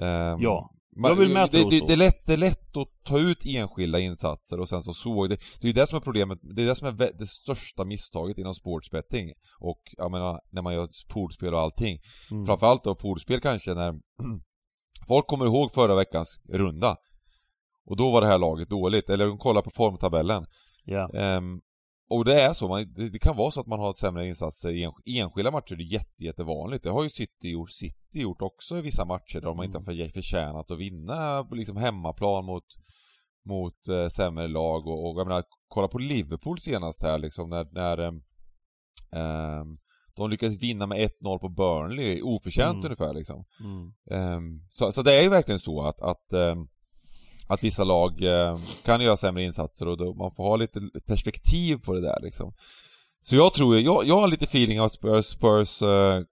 Um, 0.00 0.40
ja. 0.40 0.74
Man, 0.96 1.10
jag 1.10 1.16
vill 1.18 1.32
med 1.32 1.48
det, 1.52 1.70
det, 1.70 1.86
det, 1.86 1.92
är 1.92 1.96
lätt, 1.96 2.26
det 2.26 2.32
är 2.32 2.36
lätt 2.36 2.76
att 2.76 2.88
ta 3.04 3.18
ut 3.18 3.46
enskilda 3.46 3.98
insatser 3.98 4.60
och 4.60 4.68
sen 4.68 4.82
så 4.82 4.94
såg 4.94 5.30
det. 5.30 5.36
Det 5.36 5.64
är 5.64 5.66
ju 5.66 5.72
det 5.72 5.86
som 5.86 5.96
är 5.96 6.00
problemet, 6.00 6.38
det 6.42 6.62
är 6.62 6.66
det 6.66 6.74
som 6.74 6.88
är 6.88 7.12
det 7.18 7.26
största 7.26 7.84
misstaget 7.84 8.38
inom 8.38 8.54
sportsbetting. 8.54 9.32
Och 9.60 9.82
jag 9.96 10.10
menar, 10.10 10.40
när 10.50 10.62
man 10.62 10.74
gör 10.74 10.88
poolspel 11.08 11.54
och 11.54 11.60
allting. 11.60 11.98
Mm. 12.30 12.46
Framförallt 12.46 12.84
då 12.84 12.94
poolspel 12.94 13.40
kanske 13.40 13.74
när 13.74 13.94
folk 15.08 15.26
kommer 15.26 15.46
ihåg 15.46 15.72
förra 15.72 15.94
veckans 15.94 16.40
runda. 16.48 16.96
Och 17.86 17.96
då 17.96 18.10
var 18.10 18.20
det 18.20 18.26
här 18.26 18.38
laget 18.38 18.70
dåligt, 18.70 19.10
eller 19.10 19.26
de 19.26 19.38
kollar 19.38 19.62
på 19.62 19.70
formtabellen. 19.74 20.46
Yeah. 20.86 21.36
Um, 21.36 21.60
och 22.10 22.24
det 22.24 22.40
är 22.40 22.52
så, 22.52 22.68
man, 22.68 22.92
det, 22.92 23.08
det, 23.08 23.18
kan 23.18 23.36
vara 23.36 23.50
så 23.50 23.60
att 23.60 23.66
man 23.66 23.80
har 23.80 23.92
sämre 23.92 24.28
insatser 24.28 24.70
i 25.04 25.18
enskilda 25.18 25.50
matcher, 25.50 25.76
det 25.76 25.82
är 25.82 25.92
jätte, 25.92 26.24
jättevanligt. 26.24 26.84
Det 26.84 26.90
har 26.90 27.02
ju 27.02 27.10
City 27.10 27.50
gjort, 27.50 27.70
City 27.70 28.20
gjort 28.20 28.42
också 28.42 28.78
i 28.78 28.80
vissa 28.80 29.04
matcher 29.04 29.40
där 29.40 29.48
de 29.48 29.62
inte 29.62 29.78
har 29.78 29.92
mm. 29.92 30.10
förtjänat 30.10 30.70
att 30.70 30.78
vinna 30.78 31.44
på 31.44 31.54
liksom 31.54 31.76
hemmaplan 31.76 32.44
mot, 32.44 32.64
mot 33.44 33.88
eh, 33.88 34.08
sämre 34.08 34.48
lag 34.48 34.86
och, 34.86 35.10
och 35.10 35.20
jag 35.20 35.26
menar, 35.26 35.44
kolla 35.68 35.88
på 35.88 35.98
Liverpool 35.98 36.58
senast 36.58 37.02
här 37.02 37.18
liksom 37.18 37.50
när, 37.50 37.66
när 37.72 37.98
eh, 39.12 39.64
de 40.16 40.30
lyckades 40.30 40.62
vinna 40.62 40.86
med 40.86 40.98
1-0 40.98 41.38
på 41.38 41.48
Burnley, 41.48 42.22
oförtjänt 42.22 42.74
mm. 42.74 42.84
ungefär 42.84 43.14
liksom. 43.14 43.44
Mm. 43.60 44.36
Um, 44.36 44.66
så, 44.68 44.92
så 44.92 45.02
det 45.02 45.18
är 45.18 45.22
ju 45.22 45.28
verkligen 45.28 45.58
så 45.58 45.82
att, 45.82 46.00
att 46.00 46.32
um, 46.32 46.68
att 47.48 47.64
vissa 47.64 47.84
lag 47.84 48.22
eh, 48.22 48.56
kan 48.84 49.00
göra 49.00 49.16
sämre 49.16 49.44
insatser 49.44 49.88
och 49.88 49.96
då 49.96 50.14
man 50.14 50.34
får 50.34 50.44
ha 50.44 50.56
lite 50.56 50.80
perspektiv 51.06 51.76
på 51.76 51.94
det 51.94 52.00
där 52.00 52.18
liksom. 52.22 52.52
Så 53.20 53.36
jag 53.36 53.54
tror, 53.54 53.78
jag, 53.78 54.06
jag 54.06 54.16
har 54.20 54.28
lite 54.28 54.44
feeling 54.44 54.78
att 54.78 54.92
Spurs, 54.92 55.26
Spurs 55.26 55.82
eh, 55.82 56.22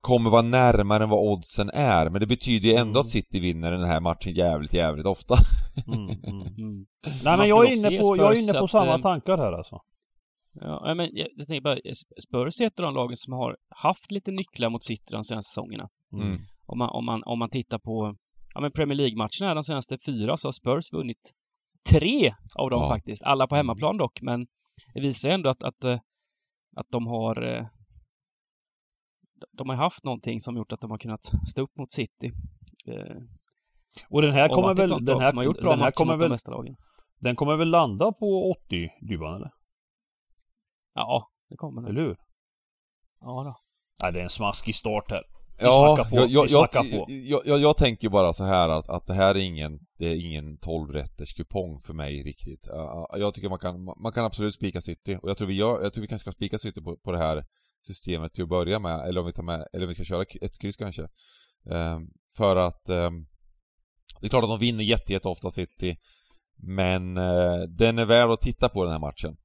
kommer 0.00 0.30
vara 0.30 0.42
närmare 0.42 1.02
än 1.02 1.08
vad 1.08 1.32
oddsen 1.32 1.70
är, 1.74 2.10
men 2.10 2.20
det 2.20 2.26
betyder 2.26 2.68
ju 2.68 2.74
ändå 2.74 2.90
mm. 2.90 3.00
att 3.00 3.08
City 3.08 3.40
vinner 3.40 3.72
den 3.72 3.84
här 3.84 4.00
matchen 4.00 4.32
jävligt, 4.32 4.74
jävligt 4.74 5.06
ofta. 5.06 5.34
mm, 5.86 6.08
mm, 6.08 6.46
mm. 6.58 6.86
Nej 7.24 7.36
men 7.36 7.48
jag 7.48 7.66
är 7.66 7.72
inne 7.72 8.00
på, 8.00 8.16
jag 8.16 8.38
är 8.38 8.42
inne 8.42 8.52
på 8.52 8.64
att, 8.64 8.70
samma 8.70 8.94
eh, 8.94 9.00
tankar 9.00 9.38
här 9.38 9.52
alltså. 9.52 9.80
Ja, 10.54 10.94
men 10.94 11.08
jag, 11.12 11.28
jag 11.36 11.48
tänker 11.48 11.62
bara, 11.62 11.78
Spurs 12.28 12.60
är 12.60 12.66
ett 12.66 12.78
av 12.78 12.84
de 12.84 12.94
lagen 12.94 13.16
som 13.16 13.32
har 13.32 13.56
haft 13.68 14.10
lite 14.10 14.30
nycklar 14.30 14.70
mot 14.70 14.84
City 14.84 15.12
de 15.12 15.24
senaste 15.24 15.48
säsongerna. 15.48 15.88
Mm. 16.12 16.38
Om, 16.66 16.78
man, 16.78 16.88
om, 16.88 17.04
man, 17.04 17.22
om 17.26 17.38
man 17.38 17.50
tittar 17.50 17.78
på 17.78 18.16
ja, 18.54 18.60
men 18.60 18.72
Premier 18.72 18.96
League-matcherna 18.96 19.54
de 19.54 19.62
senaste 19.64 19.98
fyra 20.06 20.36
så 20.36 20.48
har 20.48 20.52
Spurs 20.52 20.92
vunnit 20.92 21.32
tre 21.92 22.34
av 22.58 22.70
dem 22.70 22.82
ja. 22.82 22.88
faktiskt. 22.88 23.22
Alla 23.22 23.46
på 23.46 23.56
hemmaplan 23.56 23.96
dock, 23.96 24.22
men 24.22 24.46
det 24.94 25.00
visar 25.00 25.30
ändå 25.30 25.50
att, 25.50 25.62
att, 25.62 25.84
eh, 25.84 26.00
att 26.76 26.86
de 26.90 27.06
har 27.06 27.42
eh, 27.42 27.66
de 29.52 29.68
har 29.68 29.76
haft 29.76 30.04
någonting 30.04 30.40
som 30.40 30.56
gjort 30.56 30.72
att 30.72 30.80
de 30.80 30.90
har 30.90 30.98
kunnat 30.98 31.24
stå 31.48 31.62
upp 31.62 31.76
mot 31.76 31.92
City. 31.92 32.32
Eh, 32.86 33.16
Och 34.10 34.22
den 34.22 34.32
här 34.32 34.48
Och 34.48 34.54
kommer 34.54 34.74
väl, 34.74 35.04
den 35.04 35.20
här, 35.20 35.32
har 35.32 35.42
gjort 35.42 35.60
bra 35.60 35.70
den 35.70 35.80
här 35.80 35.90
kommer 35.90 36.16
de 36.16 36.28
väl, 36.28 36.38
lagen. 36.46 36.76
den 37.20 37.36
kommer 37.36 37.56
väl 37.56 37.68
landa 37.70 38.12
på 38.12 38.54
80 38.66 38.90
Dybban 39.08 39.34
eller? 39.36 39.50
Ja, 40.94 41.28
det 41.48 41.56
kommer 41.56 41.82
det. 41.82 41.88
Eller 41.88 42.00
hur? 42.00 42.16
Ja 43.20 43.44
då. 43.44 43.56
Nej, 44.02 44.12
det 44.12 44.18
är 44.18 44.22
en 44.24 44.30
smaskig 44.30 44.74
start 44.74 45.10
här. 45.10 45.22
Ja, 45.62 46.06
på, 46.10 46.16
jag, 46.16 46.48
jag, 46.48 46.68
jag, 47.44 47.58
jag, 47.58 47.76
tänker 47.76 48.08
bara 48.08 48.32
så 48.32 48.44
här 48.44 48.68
att, 48.68 48.88
att 48.88 49.06
det 49.06 49.14
här 49.14 49.34
är 49.34 49.38
ingen, 49.38 49.80
det 49.98 50.06
är 50.06 50.14
ingen 50.14 50.58
12-rätters 50.58 51.36
kupong 51.36 51.80
för 51.80 51.94
mig 51.94 52.22
riktigt. 52.22 52.66
Ja, 52.66 53.14
Jag 53.18 53.34
tycker 53.34 53.48
man 53.48 53.58
kan, 53.58 53.84
man 53.84 54.12
kan 54.12 54.24
absolut 54.24 54.54
spika 54.54 54.80
City 54.80 55.18
och 55.22 55.30
jag 55.30 55.36
tror 55.36 55.48
vi 55.48 55.54
gör, 55.54 55.82
jag 55.82 55.92
tror 55.92 56.02
vi 56.02 56.08
kanske 56.08 56.30
ska 56.30 56.32
spika 56.32 56.58
City 56.58 56.80
på, 56.80 56.96
på 56.96 57.12
det 57.12 57.18
här 57.18 57.44
systemet 57.86 58.32
till 58.32 58.42
att 58.42 58.48
börja 58.48 58.78
med, 58.78 59.08
eller 59.08 59.20
om 59.20 59.26
vi 59.26 59.32
tar 59.32 59.42
med, 59.42 59.66
eller 59.72 59.86
om 59.86 59.88
vi 59.88 59.94
ska 59.94 60.04
köra 60.04 60.24
ett 60.40 60.58
kryss 60.58 60.76
kanske. 60.76 61.08
Ehm, 61.70 62.08
för 62.36 62.56
att 62.56 62.88
ehm, 62.88 63.26
det 64.20 64.26
är 64.26 64.30
klart 64.30 64.44
att 64.44 64.50
de 64.50 64.58
vinner 64.58 64.84
jätte, 64.84 65.12
jätte 65.12 65.28
ofta 65.28 65.50
City, 65.50 65.96
men 66.56 67.16
eh, 67.16 67.60
den 67.68 67.98
är 67.98 68.04
värd 68.04 68.30
att 68.30 68.40
titta 68.40 68.68
på 68.68 68.84
den 68.84 68.92
här 68.92 69.00
matchen. 69.00 69.36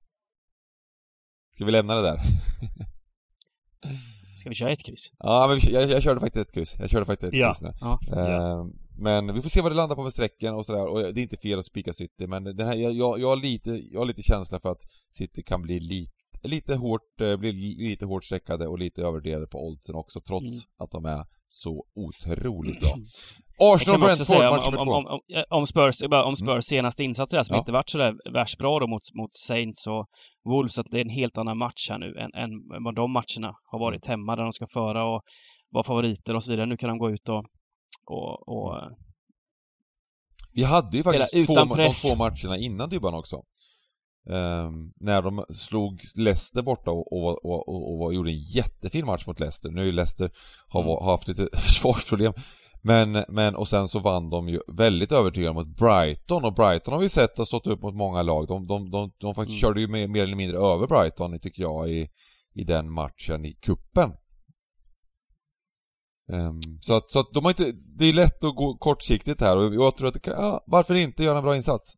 Ska 1.51 1.65
vi 1.65 1.71
lämna 1.71 1.95
det 1.95 2.01
där? 2.01 2.19
Ska 4.37 4.49
vi 4.49 4.55
köra 4.55 4.71
ett 4.71 4.85
kryss? 4.85 5.11
Ja, 5.19 5.45
men 5.49 5.57
vi, 5.59 5.73
jag, 5.73 5.89
jag 5.89 6.03
körde 6.03 6.19
faktiskt 6.19 6.47
ett 6.49 6.53
kryss. 6.53 6.75
Jag 6.79 6.89
körde 6.89 7.05
faktiskt 7.05 7.33
ett 7.33 7.39
Ja. 7.39 7.47
kryss 7.53 7.61
nu. 7.61 7.71
Ja. 7.81 7.99
Eh, 8.07 8.65
Men 8.99 9.33
vi 9.33 9.41
får 9.41 9.49
se 9.49 9.61
vad 9.61 9.71
det 9.71 9.75
landar 9.75 9.95
på 9.95 10.03
med 10.03 10.13
strecken 10.13 10.53
och 10.55 10.65
sådär. 10.65 10.87
Och 10.87 10.99
det 11.13 11.19
är 11.21 11.23
inte 11.23 11.37
fel 11.37 11.59
att 11.59 11.65
spika 11.65 11.93
City, 11.93 12.27
men 12.27 12.43
den 12.43 12.67
här, 12.67 12.75
jag, 12.75 12.93
jag, 12.93 13.19
jag, 13.19 13.27
har 13.27 13.35
lite, 13.35 13.71
jag 13.91 13.99
har 13.99 14.05
lite 14.05 14.21
känsla 14.23 14.59
för 14.59 14.71
att 14.71 14.81
City 15.09 15.43
kan 15.43 15.61
bli 15.61 15.79
lite, 15.79 16.11
lite 16.43 16.75
hårt, 16.75 17.21
eh, 17.21 17.37
bli 17.37 17.51
lite 17.89 18.05
hårt 18.05 18.23
streckade 18.23 18.67
och 18.67 18.79
lite 18.79 19.01
övervärderade 19.01 19.47
på 19.47 19.67
oddsen 19.67 19.95
också, 19.95 20.21
trots 20.21 20.45
Mm. 20.45 20.59
att 20.77 20.91
de 20.91 21.05
är 21.05 21.25
så 21.47 21.85
otroligt 21.95 22.79
bra. 22.79 22.97
Arsenal 23.59 23.99
Brentford, 23.99 24.37
match 24.37 24.67
om, 24.67 24.77
om, 24.77 24.89
om, 24.89 25.05
om, 25.05 25.19
om 25.49 25.65
Spurs, 25.65 25.95
Spurs 26.37 26.65
senaste 26.65 27.03
insatser 27.03 27.37
där, 27.37 27.43
som 27.43 27.53
Ja. 27.53 27.59
inte 27.59 27.71
varit 27.71 27.89
sådär 27.89 28.13
värst 28.33 28.57
bra 28.57 28.79
då 28.79 28.87
mot, 28.87 29.01
mot 29.13 29.35
Saints 29.35 29.87
och 29.87 30.05
Wolves, 30.49 30.79
att 30.79 30.85
det 30.91 30.97
är 30.97 31.01
en 31.01 31.09
helt 31.09 31.37
annan 31.37 31.57
match 31.57 31.89
här 31.89 31.97
nu 31.97 32.05
än, 32.19 32.33
än 32.43 32.49
vad 32.83 32.95
de 32.95 33.11
matcherna 33.11 33.55
har 33.71 33.79
varit 33.79 34.05
hemma 34.05 34.35
där 34.35 34.43
de 34.43 34.51
ska 34.51 34.67
föra 34.73 35.03
och 35.05 35.21
vara 35.69 35.83
favoriter 35.83 36.35
och 36.35 36.43
så 36.43 36.51
vidare. 36.51 36.65
Nu 36.65 36.77
kan 36.77 36.89
de 36.89 36.97
gå 36.97 37.11
ut 37.11 37.29
och, 37.29 37.45
och, 38.05 38.47
och 38.47 38.77
eh, 38.77 38.89
Vi 40.53 40.63
hade 40.63 40.97
ju 40.97 41.03
faktiskt 41.03 41.47
två, 41.47 41.53
de 41.55 41.89
två 42.09 42.15
matcherna 42.15 42.57
innan 42.57 42.89
Dybban 42.89 43.13
också. 43.13 43.35
Ehm, 44.29 44.91
när 44.99 45.21
de 45.21 45.45
slog 45.49 46.01
Leicester 46.15 46.61
borta 46.61 46.91
och, 46.91 47.13
och, 47.13 47.45
och, 47.45 48.01
och, 48.01 48.13
gjorde 48.13 48.31
en 48.31 48.39
jättefin 48.55 49.05
match 49.05 49.27
mot 49.27 49.39
Leicester. 49.39 49.69
Nu 49.69 49.81
är 49.81 49.85
ju 49.85 49.91
Leicester 49.91 50.31
har, 50.67 50.81
Mm. 50.81 50.89
har 50.89 51.11
haft 51.11 51.27
lite 51.27 51.49
försvarsproblem. 51.57 52.33
Men, 52.87 53.25
men, 53.29 53.55
och 53.55 53.67
sen 53.67 53.87
så 53.87 53.99
vann 53.99 54.29
de 54.29 54.49
ju 54.49 54.59
väldigt 54.67 55.11
övertygande 55.11 55.53
mot 55.63 55.77
Brighton 55.77 56.45
och 56.45 56.53
Brighton 56.53 56.93
har 56.93 57.01
vi 57.01 57.09
sett 57.09 57.37
har 57.37 57.45
stått 57.45 57.67
upp 57.67 57.81
mot 57.81 57.95
många 57.95 58.21
lag. 58.21 58.47
De, 58.47 58.67
de, 58.67 58.91
de, 58.91 59.11
de 59.17 59.35
faktiskt 59.35 59.63
Mm. 59.63 59.69
körde 59.69 59.81
ju 59.81 59.87
mer, 59.87 60.07
mer 60.07 60.23
eller 60.23 60.35
mindre 60.35 60.57
över 60.57 60.87
Brighton 60.87 61.39
tycker 61.39 61.61
jag 61.61 61.89
i, 61.89 62.09
i 62.53 62.63
den 62.63 62.91
matchen 62.91 63.45
i 63.45 63.53
kuppen. 63.53 64.11
Ehm, 66.31 66.59
så 66.81 66.93
att, 66.97 67.09
så 67.09 67.19
att 67.19 67.33
de 67.33 67.43
har 67.43 67.51
inte, 67.51 67.71
det 67.71 68.05
är 68.05 68.13
lätt 68.13 68.43
att 68.43 68.55
gå 68.55 68.77
kortsiktigt 68.77 69.41
här 69.41 69.57
och 69.57 69.75
jag 69.75 69.97
tror 69.97 70.07
att 70.07 70.13
det 70.13 70.19
kan, 70.19 70.33
ja, 70.33 70.63
varför 70.67 70.95
inte 70.95 71.23
göra 71.23 71.37
en 71.37 71.43
bra 71.43 71.55
insats? 71.55 71.93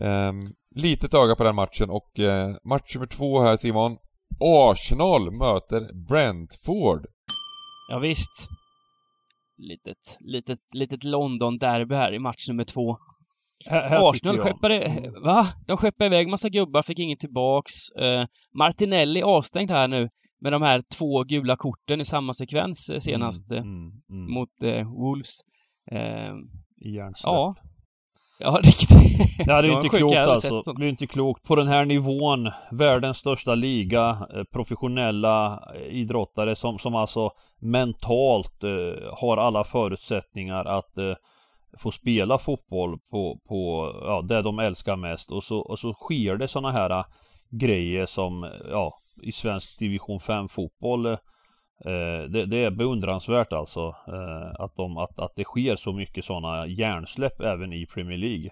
um, 0.00 0.54
litet 0.74 1.14
öga 1.14 1.36
på 1.36 1.44
den 1.44 1.54
matchen 1.54 1.90
och 1.90 2.18
eh, 2.20 2.56
match 2.64 2.94
nummer 2.94 3.06
två 3.06 3.40
här 3.40 3.56
Simon. 3.56 3.96
Arsenal 4.40 5.30
möter 5.30 6.06
Brentford. 6.08 7.06
Ja 7.92 7.98
visst. 7.98 8.48
Litet, 9.56 10.16
litet, 10.20 10.58
litet 10.74 11.04
London-derby 11.04 11.94
här 11.94 12.14
i 12.14 12.18
match 12.18 12.48
nummer 12.48 12.64
två. 12.64 12.96
Här, 13.66 13.88
här 13.88 14.10
Arsenal 14.10 14.38
skeppade, 14.38 15.10
va? 15.24 15.46
De 15.66 15.76
skeppade 15.76 16.06
iväg 16.06 16.28
massa 16.28 16.48
gubbar, 16.48 16.82
fick 16.82 16.98
ingen 16.98 17.18
tillbaks. 17.18 17.88
Eh, 17.90 18.26
Martinelli 18.58 19.22
avstängd 19.22 19.70
här 19.70 19.88
nu 19.88 20.08
med 20.40 20.52
de 20.52 20.62
här 20.62 20.82
två 20.98 21.24
gula 21.24 21.56
korten 21.56 22.00
i 22.00 22.04
samma 22.04 22.34
sekvens 22.34 22.90
eh, 22.90 22.98
senast 22.98 23.52
eh, 23.52 23.58
Mm, 23.58 23.70
mm, 23.70 24.20
mm. 24.20 24.34
mot 24.34 24.62
eh, 24.62 24.92
Wolves. 24.92 25.40
Hjärnsläpp. 26.84 27.32
ja. 27.32 27.54
Ja, 28.42 28.60
riktigt. 28.62 29.46
Ja, 29.46 29.62
det 29.62 29.68
är 29.68 29.70
ju 29.70 29.76
inte 29.76 29.88
klokt 29.88 30.16
alltså. 30.16 30.62
sånt. 30.62 30.78
Det 30.78 30.84
är 30.86 30.88
inte 30.88 31.06
klokt. 31.06 31.42
På 31.42 31.56
den 31.56 31.68
här 31.68 31.84
nivån, 31.84 32.50
världens 32.70 33.18
största 33.18 33.54
liga, 33.54 34.26
eh, 34.34 34.44
professionella 34.52 35.62
eh, 35.74 35.82
idrottare 35.82 36.56
som, 36.56 36.78
som 36.78 36.94
alltså 36.94 37.30
mentalt 37.60 38.64
eh, 38.64 39.14
har 39.20 39.36
alla 39.36 39.64
förutsättningar 39.64 40.64
att 40.64 40.98
eh, 40.98 41.14
få 41.78 41.90
spela 41.90 42.38
fotboll 42.38 42.98
på, 43.10 43.38
på 43.48 43.92
ja, 44.02 44.22
det 44.22 44.42
de 44.42 44.58
älskar 44.58 44.96
mest 44.96 45.30
och 45.30 45.44
så, 45.44 45.58
och 45.58 45.78
så 45.78 45.92
sker 45.92 46.36
det 46.36 46.48
sådana 46.48 46.72
här 46.72 46.90
eh, 46.90 47.04
grejer 47.50 48.06
som, 48.06 48.50
ja, 48.70 48.98
i 49.22 49.32
svensk 49.32 49.78
division 49.78 50.20
5 50.20 50.48
fotboll 50.48 51.16
det, 52.28 52.46
det 52.46 52.64
är 52.64 52.70
beundransvärt 52.70 53.52
alltså 53.52 53.96
eh, 54.08 54.60
att, 54.60 54.76
de, 54.76 54.96
att, 54.96 55.18
att 55.18 55.32
det 55.36 55.44
sker 55.44 55.76
så 55.76 55.92
mycket 55.92 56.24
sådana 56.24 56.66
hjärnsläpp 56.66 57.40
även 57.40 57.72
i 57.72 57.86
Premier 57.86 58.18
League. 58.18 58.50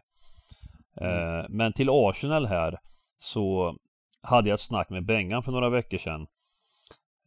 Eh, 1.00 1.46
men 1.48 1.72
till 1.72 1.88
Arsenal 1.90 2.46
här 2.46 2.78
så 3.18 3.76
hade 4.22 4.48
jag 4.48 4.54
ett 4.54 4.60
snack 4.60 4.90
med 4.90 5.04
Bengan 5.04 5.42
för 5.42 5.52
några 5.52 5.68
veckor 5.68 5.98
sedan 5.98 6.26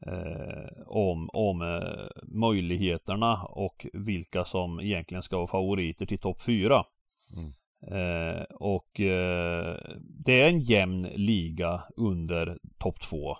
eh, 0.06 0.82
om, 0.88 1.30
om 1.34 1.62
eh, 1.62 2.08
möjligheterna 2.24 3.44
och 3.44 3.88
vilka 3.94 4.46
som 4.46 4.80
egentligen 4.80 5.24
ska 5.24 5.38
vara 5.38 5.48
favoriter 5.48 6.06
till 6.06 6.20
topp 6.20 6.42
4. 6.42 6.86
Mm. 7.38 7.54
Eh, 7.88 8.44
och 8.44 9.00
eh, 9.00 9.78
det 10.00 10.42
är 10.42 10.50
en 10.50 10.60
jämn 10.60 11.02
liga 11.16 11.84
under 11.96 12.58
topp 12.78 13.00
2 13.02 13.38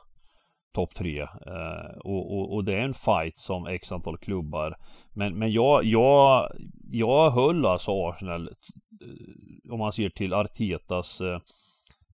topp 0.74 0.96
tre. 0.96 1.22
Eh, 1.22 1.98
och, 2.04 2.38
och, 2.38 2.54
och 2.54 2.64
det 2.64 2.74
är 2.74 2.82
en 2.82 2.94
fight 2.94 3.38
som 3.38 3.68
x 3.68 3.92
antal 3.92 4.18
klubbar. 4.18 4.78
Men, 5.14 5.38
men 5.38 5.52
jag, 5.52 5.84
jag, 5.84 6.52
jag 6.92 7.32
höll 7.32 7.66
alltså 7.66 7.92
Arsenal 7.92 8.48
eh, 8.48 9.74
om 9.74 9.80
man 9.80 9.94
ser 9.94 10.10
till 10.10 10.34
Artetas 10.34 11.22
eh, 11.22 11.40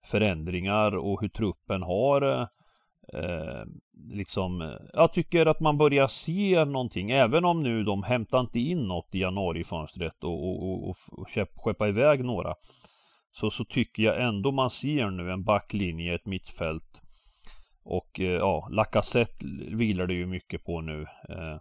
förändringar 0.04 0.98
och 0.98 1.22
hur 1.22 1.30
truppen 1.30 1.82
har 1.84 2.22
eh, 2.22 2.48
eh, 3.14 3.66
liksom 4.12 4.78
jag 4.94 5.14
tycker 5.14 5.46
att 5.46 5.60
man 5.60 5.78
börjar 5.78 6.08
se 6.08 6.66
någonting. 6.66 7.12
Även 7.12 7.46
om 7.46 7.64
nu 7.64 7.84
de 7.84 8.04
hämtar 8.04 8.40
inte 8.40 8.60
in 8.60 8.88
något 8.88 9.16
i 9.16 9.20
januarifönstret 9.20 10.24
och, 10.24 10.50
och, 10.50 10.64
och, 10.64 10.90
och, 10.90 10.96
och 11.12 11.30
skeppar 11.64 11.88
iväg 11.88 12.26
några 12.26 12.56
så, 13.32 13.50
så 13.50 13.66
tycker 13.66 14.04
jag 14.04 14.22
ändå 14.22 14.52
man 14.52 14.70
ser 14.70 15.10
nu 15.10 15.32
en 15.32 15.44
backlinje, 15.44 16.16
ett 16.16 16.26
mittfält 16.26 17.02
och 17.84 18.20
eh, 18.20 18.26
ja, 18.26 18.68
Lacazette 18.72 19.46
vilar 19.76 20.08
det 20.08 20.14
ju 20.14 20.26
mycket 20.26 20.64
på 20.66 20.82
nu. 20.82 21.02
Eh, 21.30 21.58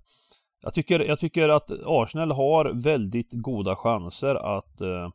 Jag 0.62 0.74
tycker, 0.74 1.00
jag 1.00 1.18
tycker 1.18 1.48
att 1.48 1.70
Arsenal 1.86 2.32
har 2.32 2.82
väldigt 2.82 3.28
goda 3.32 3.76
chanser 3.76 4.34
att 4.58 4.80
eh, 4.80 5.08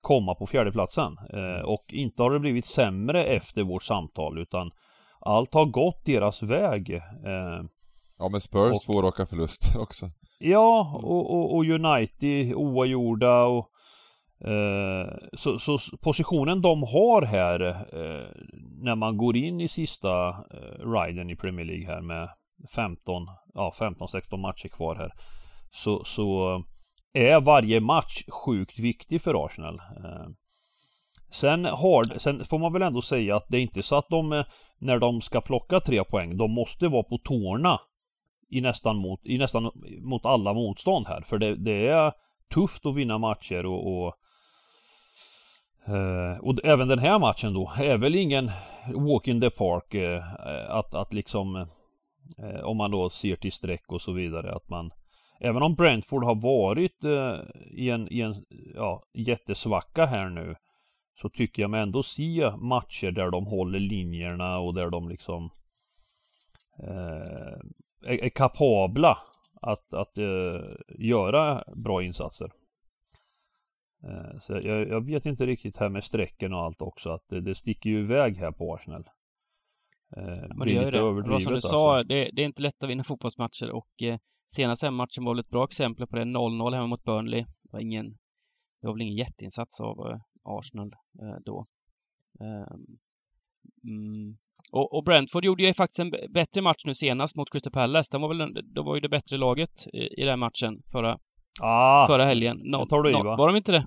komma 0.00 0.34
på 0.34 0.46
fjärdeplatsen. 0.46 1.12
Och 1.64 1.84
inte 1.88 2.22
har 2.22 2.30
det 2.30 2.40
blivit 2.40 2.66
sämre 2.66 3.24
efter 3.24 3.62
vårt 3.62 3.82
samtal 3.82 4.38
utan 4.38 4.70
allt 5.20 5.54
har 5.54 5.64
gått 5.66 6.04
deras 6.04 6.42
väg. 6.42 7.00
Ja 8.18 8.28
men 8.28 8.40
Spurs 8.40 8.72
Och- 8.74 8.82
två 8.86 9.02
raka 9.02 9.26
förluster 9.26 9.80
också. 9.80 10.10
Ja, 10.38 11.00
och, 11.04 11.30
och, 11.34 11.54
och 11.56 11.64
United 11.64 12.54
oavgjorda 12.54 13.44
och 13.44 13.68
Eh, 14.44 15.12
så, 15.32 15.58
så 15.58 15.78
positionen 15.96 16.62
de 16.62 16.82
har 16.82 17.22
här 17.22 17.60
eh, 17.68 18.28
när 18.82 18.94
man 18.94 19.16
går 19.16 19.36
in 19.36 19.60
i 19.60 19.68
sista 19.68 20.28
eh, 20.28 20.92
riden 20.92 21.30
i 21.30 21.36
Premier 21.36 21.66
League 21.66 21.86
här 21.86 22.00
med 22.00 22.28
15, 22.74 23.26
ja 23.54 23.72
15-16 23.78 24.36
matcher 24.36 24.68
kvar 24.68 24.96
här 24.96 25.12
så, 25.70 26.04
så 26.04 26.62
är 27.12 27.40
varje 27.40 27.80
match 27.80 28.22
sjukt 28.28 28.78
viktig 28.78 29.22
för 29.22 29.44
Arsenal. 29.46 29.80
Sen, 31.30 31.64
har, 31.64 32.18
sen 32.18 32.44
får 32.44 32.58
man 32.58 32.72
väl 32.72 32.82
ändå 32.82 33.02
säga 33.02 33.36
att 33.36 33.48
det 33.48 33.58
är 33.58 33.62
inte 33.62 33.82
så 33.82 33.96
att 33.96 34.08
de 34.08 34.44
när 34.78 34.98
de 34.98 35.20
ska 35.20 35.40
plocka 35.40 35.80
tre 35.80 36.04
poäng, 36.04 36.36
de 36.36 36.50
måste 36.50 36.88
vara 36.88 37.02
på 37.02 37.18
tårna 37.18 37.80
i 38.50 38.60
nästan 38.60 38.96
mot, 38.96 39.20
i 39.26 39.38
nästan 39.38 39.70
mot 40.00 40.26
alla 40.26 40.52
motstånd 40.52 41.06
här. 41.06 41.20
För 41.20 41.38
det, 41.38 41.56
det 41.56 41.88
är 41.88 42.12
tufft 42.54 42.86
att 42.86 42.94
vinna 42.94 43.18
matcher 43.18 43.66
och, 43.66 44.06
och 44.06 44.14
eh, 45.88 46.38
och 46.40 46.54
även 46.64 46.88
den 46.88 46.98
här 46.98 47.18
matchen 47.18 47.54
då 47.54 47.72
är 47.78 47.98
väl 47.98 48.14
ingen 48.14 48.50
walk 48.94 49.28
in 49.28 49.40
the 49.40 49.50
park 49.50 49.94
eh, 49.94 50.22
att, 50.70 50.94
att 50.94 51.12
liksom 51.12 51.56
eh, 52.38 52.60
om 52.62 52.76
man 52.76 52.90
då 52.90 53.10
ser 53.10 53.36
till 53.36 53.52
streck 53.52 53.92
och 53.92 54.02
så 54.02 54.12
vidare 54.12 54.54
att 54.54 54.68
man 54.68 54.90
Även 55.40 55.62
om 55.62 55.74
Brentford 55.74 56.24
har 56.24 56.34
varit 56.34 57.04
eh, 57.04 57.40
i 57.70 57.90
en, 57.90 58.12
i 58.12 58.20
en 58.20 58.44
ja, 58.74 59.02
jättesvacka 59.14 60.06
här 60.06 60.28
nu 60.28 60.54
Så 61.22 61.28
tycker 61.28 61.62
jag 61.62 61.70
mig 61.70 61.80
ändå 61.80 62.02
se 62.02 62.52
matcher 62.56 63.10
där 63.10 63.30
de 63.30 63.46
håller 63.46 63.80
linjerna 63.80 64.58
och 64.58 64.74
där 64.74 64.90
de 64.90 65.08
liksom 65.08 65.50
eh, 66.82 67.58
är, 68.04 68.24
är 68.24 68.28
kapabla 68.28 69.18
att, 69.62 69.94
att 69.94 70.18
eh, 70.18 70.60
göra 70.98 71.64
bra 71.76 72.02
insatser. 72.02 72.52
Uh, 74.04 74.40
så 74.40 74.52
jag, 74.52 74.88
jag, 74.88 75.06
vet 75.06 75.26
inte 75.26 75.46
riktigt 75.46 75.76
här 75.76 75.88
med 75.88 76.04
strecken 76.04 76.52
och 76.52 76.60
allt 76.60 76.82
också 76.82 77.10
att 77.10 77.28
det, 77.28 77.40
det 77.40 77.54
sticker 77.54 77.90
ju 77.90 78.00
iväg 78.00 78.36
här 78.36 78.52
på 78.52 78.74
Arsenal. 78.74 79.04
Uh, 80.16 80.48
Men 80.56 80.68
det 80.68 80.72
gör 80.72 80.92
det. 80.92 80.98
Det 80.98 81.30
var 81.30 81.38
som 81.38 81.50
du 81.50 81.56
alltså. 81.56 81.68
sa, 81.68 82.02
det, 82.02 82.30
det, 82.32 82.42
är 82.42 82.46
inte 82.46 82.62
lätt 82.62 82.82
att 82.82 82.90
vinna 82.90 83.04
fotbollsmatcher 83.04 83.70
och 83.72 84.02
eh, 84.02 84.18
senaste 84.46 84.90
matchen 84.90 85.24
var 85.24 85.34
väl 85.34 85.40
ett 85.40 85.50
bra 85.50 85.64
exempel 85.64 86.06
på 86.06 86.16
det. 86.16 86.22
0-0 86.22 86.74
hemma 86.74 86.86
mot 86.86 87.04
Burnley. 87.04 87.40
Det 87.40 87.72
var 87.72 87.80
ingen, 87.80 88.10
det 88.80 88.86
var 88.86 88.94
väl 88.94 89.02
ingen 89.02 89.16
jätteinsats 89.16 89.80
av 89.80 90.20
Arsenal 90.44 90.92
då. 91.44 91.66
Ehm, 92.40 92.98
mm. 93.84 94.36
Och, 94.72 94.94
och, 94.94 95.04
Brentford 95.04 95.44
gjorde 95.44 95.62
ju 95.62 95.74
faktiskt 95.74 96.00
en 96.00 96.10
bättre 96.10 96.62
match 96.62 96.84
nu 96.84 96.94
senast 96.94 97.36
mot 97.36 97.50
Crystal 97.50 97.72
Palace. 97.72 98.08
De 98.12 98.22
var 98.22 98.28
väl, 98.28 98.74
de 98.74 98.84
var 98.84 98.94
ju 98.94 99.00
det 99.00 99.08
bättre 99.08 99.36
laget 99.36 99.86
i, 99.92 100.22
i 100.22 100.24
den 100.24 100.38
matchen 100.38 100.82
förra, 100.92 101.18
ah, 101.60 102.06
förra 102.06 102.24
helgen. 102.24 102.60
No, 102.64 102.86
tar 102.86 103.02
du 103.02 103.10
i, 103.10 103.12
va? 103.12 103.36
Var 103.36 103.46
de 103.46 103.56
inte 103.56 103.72
det? 103.72 103.84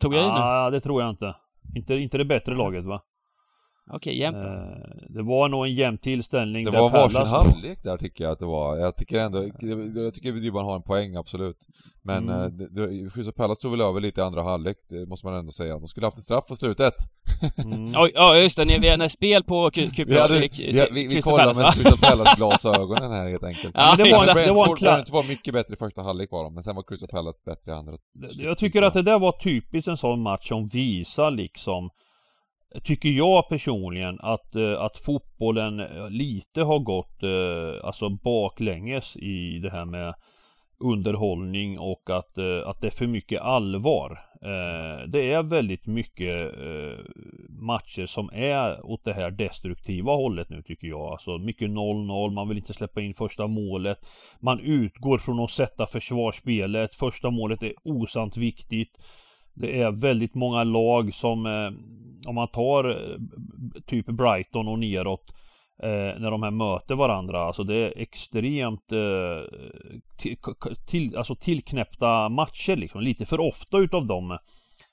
Tog 0.00 0.14
jag 0.14 0.24
ah, 0.24 0.26
i 0.26 0.30
nu? 0.30 0.38
Ja, 0.38 0.70
det 0.70 0.80
tror 0.80 1.02
jag 1.02 1.10
inte. 1.10 1.34
Inte, 1.76 1.94
inte 1.94 2.18
det 2.18 2.24
bättre 2.24 2.54
laget 2.54 2.84
va? 2.84 3.02
Okej, 3.92 4.18
jämnt 4.18 4.44
eh, 4.44 4.52
Det 5.08 5.22
var 5.22 5.48
nog 5.48 5.66
en 5.66 5.74
jämn 5.74 5.98
tillställning 5.98 6.64
Det 6.64 6.70
var 6.70 6.90
varsin 6.90 7.26
halvlek 7.26 7.82
där 7.82 7.96
tycker 7.96 8.24
jag 8.24 8.32
att 8.32 8.38
det 8.38 8.46
var. 8.46 8.76
Jag 8.76 8.96
tycker 8.96 9.20
ändå, 9.20 9.44
jag 10.02 10.14
tycker 10.14 10.32
Dybban 10.32 10.64
har 10.64 10.76
en 10.76 10.82
poäng 10.82 11.16
absolut. 11.16 11.56
Men 12.02 12.28
mm. 12.28 12.60
eh, 12.60 13.10
Crystal 13.12 13.32
Palace 13.32 13.62
tog 13.62 13.70
väl 13.70 13.80
över 13.80 14.00
lite 14.00 14.20
i 14.20 14.24
andra 14.24 14.42
halvlek, 14.42 14.76
det 14.88 15.06
måste 15.06 15.26
man 15.26 15.34
ändå 15.34 15.52
säga. 15.52 15.78
De 15.78 15.88
skulle 15.88 16.06
haft 16.06 16.16
en 16.16 16.22
straff 16.22 16.46
på 16.48 16.56
slutet. 16.56 16.94
Mm. 17.64 17.92
Oj, 17.96 18.12
ja 18.14 18.36
just 18.36 18.56
det, 18.56 18.64
ni, 18.64 18.88
hade 18.88 19.08
spel 19.08 19.44
på 19.44 19.70
vi, 19.74 20.18
hade, 20.18 20.38
vi, 20.38 20.48
vi, 20.90 21.06
vi 21.06 21.20
kollade 21.20 21.62
med 21.62 21.72
Crystal 21.72 22.10
Palace-glasögonen 22.10 23.10
här 23.16 23.28
helt 23.28 23.44
enkelt. 23.44 23.74
Ja, 23.74 23.94
det 23.96 24.02
var, 24.02 24.46
det 24.46 24.52
var 24.52 24.68
en 24.68 24.76
klar... 24.76 25.04
var 25.12 25.28
mycket 25.28 25.54
bättre 25.54 25.74
i 25.74 25.76
första 25.76 26.02
halvlek 26.02 26.30
var 26.30 26.44
de, 26.44 26.54
men 26.54 26.62
sen 26.62 26.76
var 26.76 26.82
Crystal 26.82 27.08
Palace 27.08 27.42
bättre 27.44 27.70
i 27.70 27.74
andra. 27.74 27.92
Jag 28.38 28.58
tycker 28.58 28.82
att 28.82 28.94
det 28.94 29.02
där 29.02 29.18
var 29.18 29.32
typiskt 29.32 29.88
en 29.88 29.96
sån 29.96 30.22
match 30.22 30.48
som 30.48 30.68
visar 30.68 31.30
liksom 31.30 31.90
tycker 32.84 33.08
jag 33.08 33.48
personligen 33.48 34.20
att, 34.20 34.54
eh, 34.56 34.80
att 34.80 34.98
fotbollen 34.98 35.80
eh, 35.80 36.10
lite 36.10 36.62
har 36.62 36.78
gått 36.78 37.22
eh, 37.22 37.86
alltså 37.86 38.08
baklänges 38.08 39.16
i 39.16 39.58
det 39.58 39.70
här 39.70 39.84
med 39.84 40.14
underhållning 40.78 41.78
och 41.78 42.10
att, 42.10 42.38
att 42.64 42.80
det 42.80 42.86
är 42.86 42.98
för 42.98 43.06
mycket 43.06 43.40
allvar. 43.40 44.18
Det 45.06 45.32
är 45.32 45.42
väldigt 45.42 45.86
mycket 45.86 46.52
matcher 47.48 48.06
som 48.06 48.30
är 48.32 48.86
åt 48.86 49.04
det 49.04 49.12
här 49.12 49.30
destruktiva 49.30 50.12
hållet 50.12 50.50
nu 50.50 50.62
tycker 50.62 50.86
jag. 50.86 51.00
Alltså 51.00 51.38
mycket 51.38 51.70
0-0, 51.70 52.30
man 52.30 52.48
vill 52.48 52.58
inte 52.58 52.74
släppa 52.74 53.00
in 53.00 53.14
första 53.14 53.46
målet. 53.46 53.98
Man 54.40 54.60
utgår 54.60 55.18
från 55.18 55.40
att 55.40 55.50
sätta 55.50 55.86
försvarsspelet. 55.86 56.96
Första 56.96 57.30
målet 57.30 57.62
är 57.62 57.72
osant 57.82 58.36
viktigt. 58.36 58.98
Det 59.54 59.80
är 59.82 59.90
väldigt 59.90 60.34
många 60.34 60.64
lag 60.64 61.14
som 61.14 61.46
eh, 61.46 61.70
om 62.28 62.34
man 62.34 62.48
tar 62.48 62.90
eh, 62.90 63.16
typ 63.86 64.06
Brighton 64.06 64.68
och 64.68 64.78
neråt 64.78 65.24
eh, 65.82 66.20
när 66.20 66.30
de 66.30 66.42
här 66.42 66.50
möter 66.50 66.94
varandra. 66.94 67.44
Alltså 67.46 67.64
det 67.64 67.74
är 67.74 67.92
extremt 67.96 68.86
till, 70.86 71.16
alltså 71.16 71.34
tillknäppta 71.34 72.28
matcher 72.28 72.76
liksom. 72.76 73.00
Lite 73.00 73.26
för 73.26 73.40
ofta 73.40 73.78
utav 73.78 74.06
dem. 74.06 74.38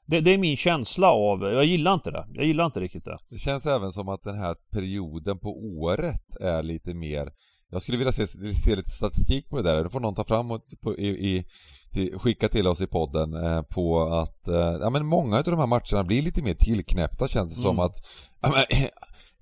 Det, 0.05 0.19
det, 0.19 0.33
är 0.33 0.37
min 0.37 0.57
känsla 0.57 1.11
av, 1.11 1.43
jag 1.43 1.65
gillar 1.65 1.93
inte 1.93 2.11
det. 2.11 2.25
Jag 2.33 2.45
gillar 2.45 2.65
inte 2.65 2.79
riktigt 2.79 3.05
det. 3.05 3.17
Det 3.29 3.37
känns 3.37 3.65
även 3.65 3.91
som 3.91 4.09
att 4.09 4.23
den 4.23 4.37
här 4.37 4.55
perioden 4.71 5.39
på 5.39 5.49
året 5.49 6.35
är 6.41 6.63
lite 6.63 6.93
mer 6.93 7.29
Jag 7.69 7.81
skulle 7.81 7.97
vilja 7.97 8.11
se, 8.11 8.27
se 8.55 8.75
lite 8.75 8.89
statistik 8.89 9.49
på 9.49 9.57
det 9.57 9.63
där. 9.63 9.83
Det 9.83 9.89
får 9.89 9.99
någon 9.99 10.15
ta 10.15 10.23
fram 10.23 10.59
på, 10.83 10.97
i, 10.97 11.07
i 11.07 11.45
till, 11.93 12.19
skicka 12.19 12.49
till 12.49 12.67
oss 12.67 12.81
i 12.81 12.87
podden 12.87 13.33
eh, 13.33 13.61
på 13.61 14.01
att 14.01 14.47
eh, 14.47 14.77
ja, 14.81 14.89
men 14.89 15.05
många 15.05 15.37
av 15.37 15.43
de 15.43 15.59
här 15.59 15.67
matcherna 15.67 16.03
blir 16.03 16.21
lite 16.21 16.43
mer 16.43 16.53
tillknäppta 16.53 17.27
känns 17.27 17.55
det 17.55 17.67
mm. 17.67 17.75
som 17.75 17.85
att 17.85 17.95
ja, 18.41 18.49
men, 18.49 18.65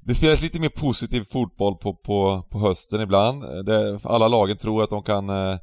det 0.06 0.15
spelas 0.15 0.41
lite 0.41 0.60
mer 0.60 0.69
positiv 0.69 1.24
fotboll 1.24 1.76
på, 1.76 1.96
på, 1.96 2.43
på 2.50 2.60
hösten 2.60 3.02
ibland. 3.02 3.65
Det, 3.65 4.00
alla 4.04 4.28
lagen 4.28 4.58
tror 4.58 4.84
att 4.84 4.89
de 4.89 5.04
kan 5.04 5.30
eh, 5.30 5.58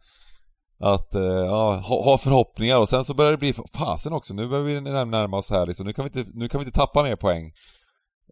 att 0.80 1.08
ja, 1.46 1.76
ha, 1.76 2.04
ha, 2.04 2.18
förhoppningar 2.18 2.76
och 2.76 2.88
sen 2.88 3.04
så 3.04 3.14
börjar 3.14 3.32
det 3.32 3.38
bli 3.38 3.54
fasen 3.72 4.12
också, 4.12 4.34
nu 4.34 4.48
börjar 4.48 4.64
vi 4.64 4.80
närma 4.80 5.36
oss 5.36 5.50
här 5.50 5.66
liksom. 5.66 5.86
nu 5.86 5.92
kan 5.92 6.04
vi 6.04 6.20
inte, 6.20 6.30
nu 6.34 6.48
kan 6.48 6.60
vi 6.60 6.66
inte 6.66 6.78
tappa 6.78 7.02
mer 7.02 7.16
poäng. 7.16 7.52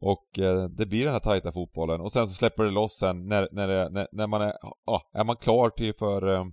Och 0.00 0.28
det 0.70 0.86
blir 0.86 1.04
den 1.04 1.12
här 1.12 1.20
tajta 1.20 1.52
fotbollen 1.52 2.00
och 2.00 2.12
sen 2.12 2.26
så 2.26 2.34
släpper 2.34 2.64
det 2.64 2.70
loss 2.70 2.98
sen 2.98 3.28
när, 3.28 3.48
när, 3.52 3.68
det, 3.68 3.88
när, 3.90 4.08
när 4.12 4.26
man 4.26 4.42
är, 4.42 4.52
ja, 4.86 5.02
är 5.14 5.24
man 5.24 5.36
klar 5.36 5.70
till 5.70 5.94
för 5.94 6.52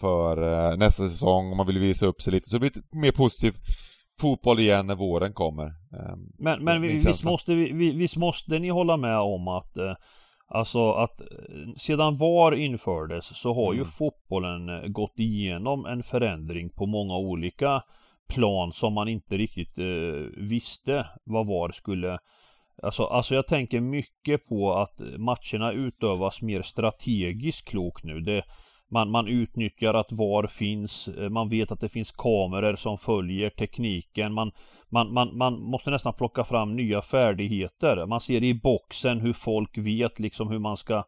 för 0.00 0.42
eh, 0.72 0.76
nästa 0.76 1.08
säsong 1.08 1.50
och 1.50 1.56
man 1.56 1.66
vill 1.66 1.78
visa 1.78 2.06
upp 2.06 2.22
sig 2.22 2.32
lite. 2.32 2.48
Så 2.48 2.56
det 2.56 2.60
blir 2.60 2.68
lite 2.68 2.96
mer 2.96 3.12
positiv 3.12 3.52
fotboll 4.20 4.58
igen 4.58 4.86
när 4.86 4.94
våren 4.94 5.32
kommer. 5.32 5.66
Ehm, 5.66 6.32
men, 6.38 6.64
men 6.64 6.82
visst, 6.82 7.24
måste 7.24 7.54
vi, 7.54 7.92
visst 7.92 8.16
måste 8.16 8.58
ni 8.58 8.68
hålla 8.68 8.96
med 8.96 9.18
om 9.18 9.48
att 9.48 9.76
eh, 9.76 9.94
Alltså 10.52 10.92
att 10.92 11.20
eh, 11.20 11.26
sedan 11.76 12.16
VAR 12.16 12.54
infördes 12.54 13.38
så 13.38 13.54
har 13.54 13.72
mm. 13.72 13.78
ju 13.78 13.84
fotbollen 13.84 14.92
gått 14.92 15.18
igenom 15.18 15.86
en 15.86 16.02
förändring 16.02 16.70
på 16.70 16.86
många 16.86 17.16
olika 17.16 17.82
plan 18.28 18.72
som 18.72 18.92
man 18.92 19.08
inte 19.08 19.36
riktigt 19.36 19.78
eh, 19.78 19.84
visste 20.36 21.06
vad 21.24 21.46
VAR 21.46 21.72
skulle 21.72 22.18
Alltså, 22.82 23.04
alltså 23.04 23.34
jag 23.34 23.46
tänker 23.46 23.80
mycket 23.80 24.46
på 24.48 24.74
att 24.74 25.00
matcherna 25.18 25.72
utövas 25.72 26.42
mer 26.42 26.62
strategiskt 26.62 27.68
klokt 27.68 28.04
nu. 28.04 28.20
Det, 28.20 28.44
man, 28.90 29.10
man 29.10 29.28
utnyttjar 29.28 29.94
att 29.94 30.12
VAR 30.12 30.46
finns, 30.46 31.08
eh, 31.08 31.28
man 31.28 31.48
vet 31.48 31.72
att 31.72 31.80
det 31.80 31.88
finns 31.88 32.12
kameror 32.12 32.76
som 32.76 32.98
följer 32.98 33.50
tekniken, 33.50 34.32
man, 34.32 34.52
man, 34.88 35.12
man, 35.12 35.36
man 35.38 35.60
måste 35.60 35.90
nästan 35.90 36.14
plocka 36.14 36.44
fram 36.44 36.76
nya 36.76 37.02
färdigheter. 37.02 38.06
Man 38.06 38.20
ser 38.20 38.44
i 38.44 38.54
boxen 38.54 39.20
hur 39.20 39.32
folk 39.32 39.78
vet 39.78 40.18
liksom 40.18 40.48
hur 40.48 40.58
man 40.58 40.76
ska 40.76 41.04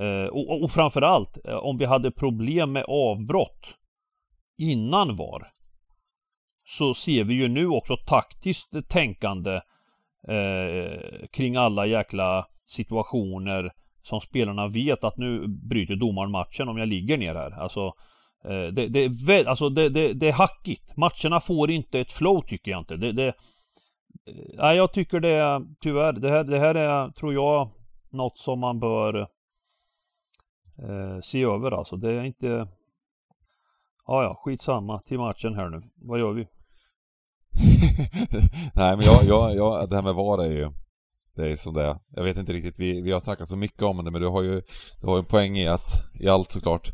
eh, 0.00 0.26
och, 0.30 0.62
och 0.62 0.70
framförallt 0.70 1.38
eh, 1.44 1.56
om 1.56 1.78
vi 1.78 1.84
hade 1.84 2.10
problem 2.10 2.72
med 2.72 2.84
avbrott 2.88 3.74
innan 4.58 5.16
VAR 5.16 5.48
så 6.66 6.94
ser 6.94 7.24
vi 7.24 7.34
ju 7.34 7.48
nu 7.48 7.68
också 7.68 7.96
taktiskt 7.96 8.88
tänkande 8.88 9.60
eh, 10.28 11.26
kring 11.32 11.56
alla 11.56 11.86
jäkla 11.86 12.46
situationer 12.66 13.72
som 14.06 14.20
spelarna 14.20 14.68
vet 14.68 15.04
att 15.04 15.16
nu 15.16 15.46
bryter 15.46 15.96
domaren 15.96 16.30
matchen 16.30 16.68
om 16.68 16.78
jag 16.78 16.88
ligger 16.88 17.18
ner 17.18 17.34
här. 17.34 17.50
Alltså 17.50 17.86
eh, 18.44 18.66
det, 18.72 18.88
det, 18.88 19.04
är 19.04 19.26
väl, 19.26 19.48
alltså 19.48 19.68
det, 19.68 19.88
det, 19.88 20.12
det, 20.12 20.28
är 20.28 20.32
hackigt. 20.32 20.96
Matcherna 20.96 21.40
får 21.40 21.70
inte 21.70 22.00
ett 22.00 22.12
flow 22.12 22.40
tycker 22.40 22.70
jag 22.70 22.80
inte. 22.80 22.96
Det, 22.96 23.12
det, 23.12 23.26
eh, 23.26 23.34
nej, 24.54 24.76
jag 24.76 24.92
tycker 24.92 25.20
det 25.20 25.28
är 25.28 25.62
tyvärr. 25.80 26.12
Det 26.12 26.30
här, 26.30 26.44
det 26.44 26.58
här 26.58 26.74
är, 26.74 27.10
tror 27.10 27.34
jag, 27.34 27.68
något 28.10 28.38
som 28.38 28.58
man 28.60 28.80
bör 28.80 29.20
eh, 30.78 31.20
se 31.22 31.42
över 31.42 31.70
alltså. 31.70 31.96
Det 31.96 32.12
är 32.12 32.24
inte... 32.24 32.68
Ja, 34.06 34.22
ja, 34.22 34.34
skitsamma 34.44 35.00
till 35.00 35.18
matchen 35.18 35.54
här 35.54 35.68
nu. 35.68 35.82
Vad 35.94 36.18
gör 36.18 36.32
vi? 36.32 36.42
nej, 38.74 38.96
men 38.96 39.04
jag, 39.04 39.24
jag, 39.24 39.56
jag, 39.56 39.90
det 39.90 39.96
här 39.96 40.02
med 40.02 40.14
VAR 40.14 40.44
är 40.44 40.50
ju 40.50 40.70
det 41.36 41.52
är 41.52 41.56
som 41.56 41.74
det 41.74 41.82
är. 41.82 41.96
Jag 42.16 42.24
vet 42.24 42.36
inte 42.36 42.52
riktigt, 42.52 42.80
vi, 42.80 43.02
vi 43.02 43.12
har 43.12 43.20
snackat 43.20 43.48
så 43.48 43.56
mycket 43.56 43.82
om 43.82 44.04
det 44.04 44.10
men 44.10 44.20
du 44.20 44.28
har 44.28 44.42
ju, 44.42 44.62
du 45.00 45.06
har 45.06 45.18
en 45.18 45.24
poäng 45.24 45.56
i 45.56 45.68
att, 45.68 46.02
i 46.20 46.28
allt 46.28 46.52
såklart. 46.52 46.90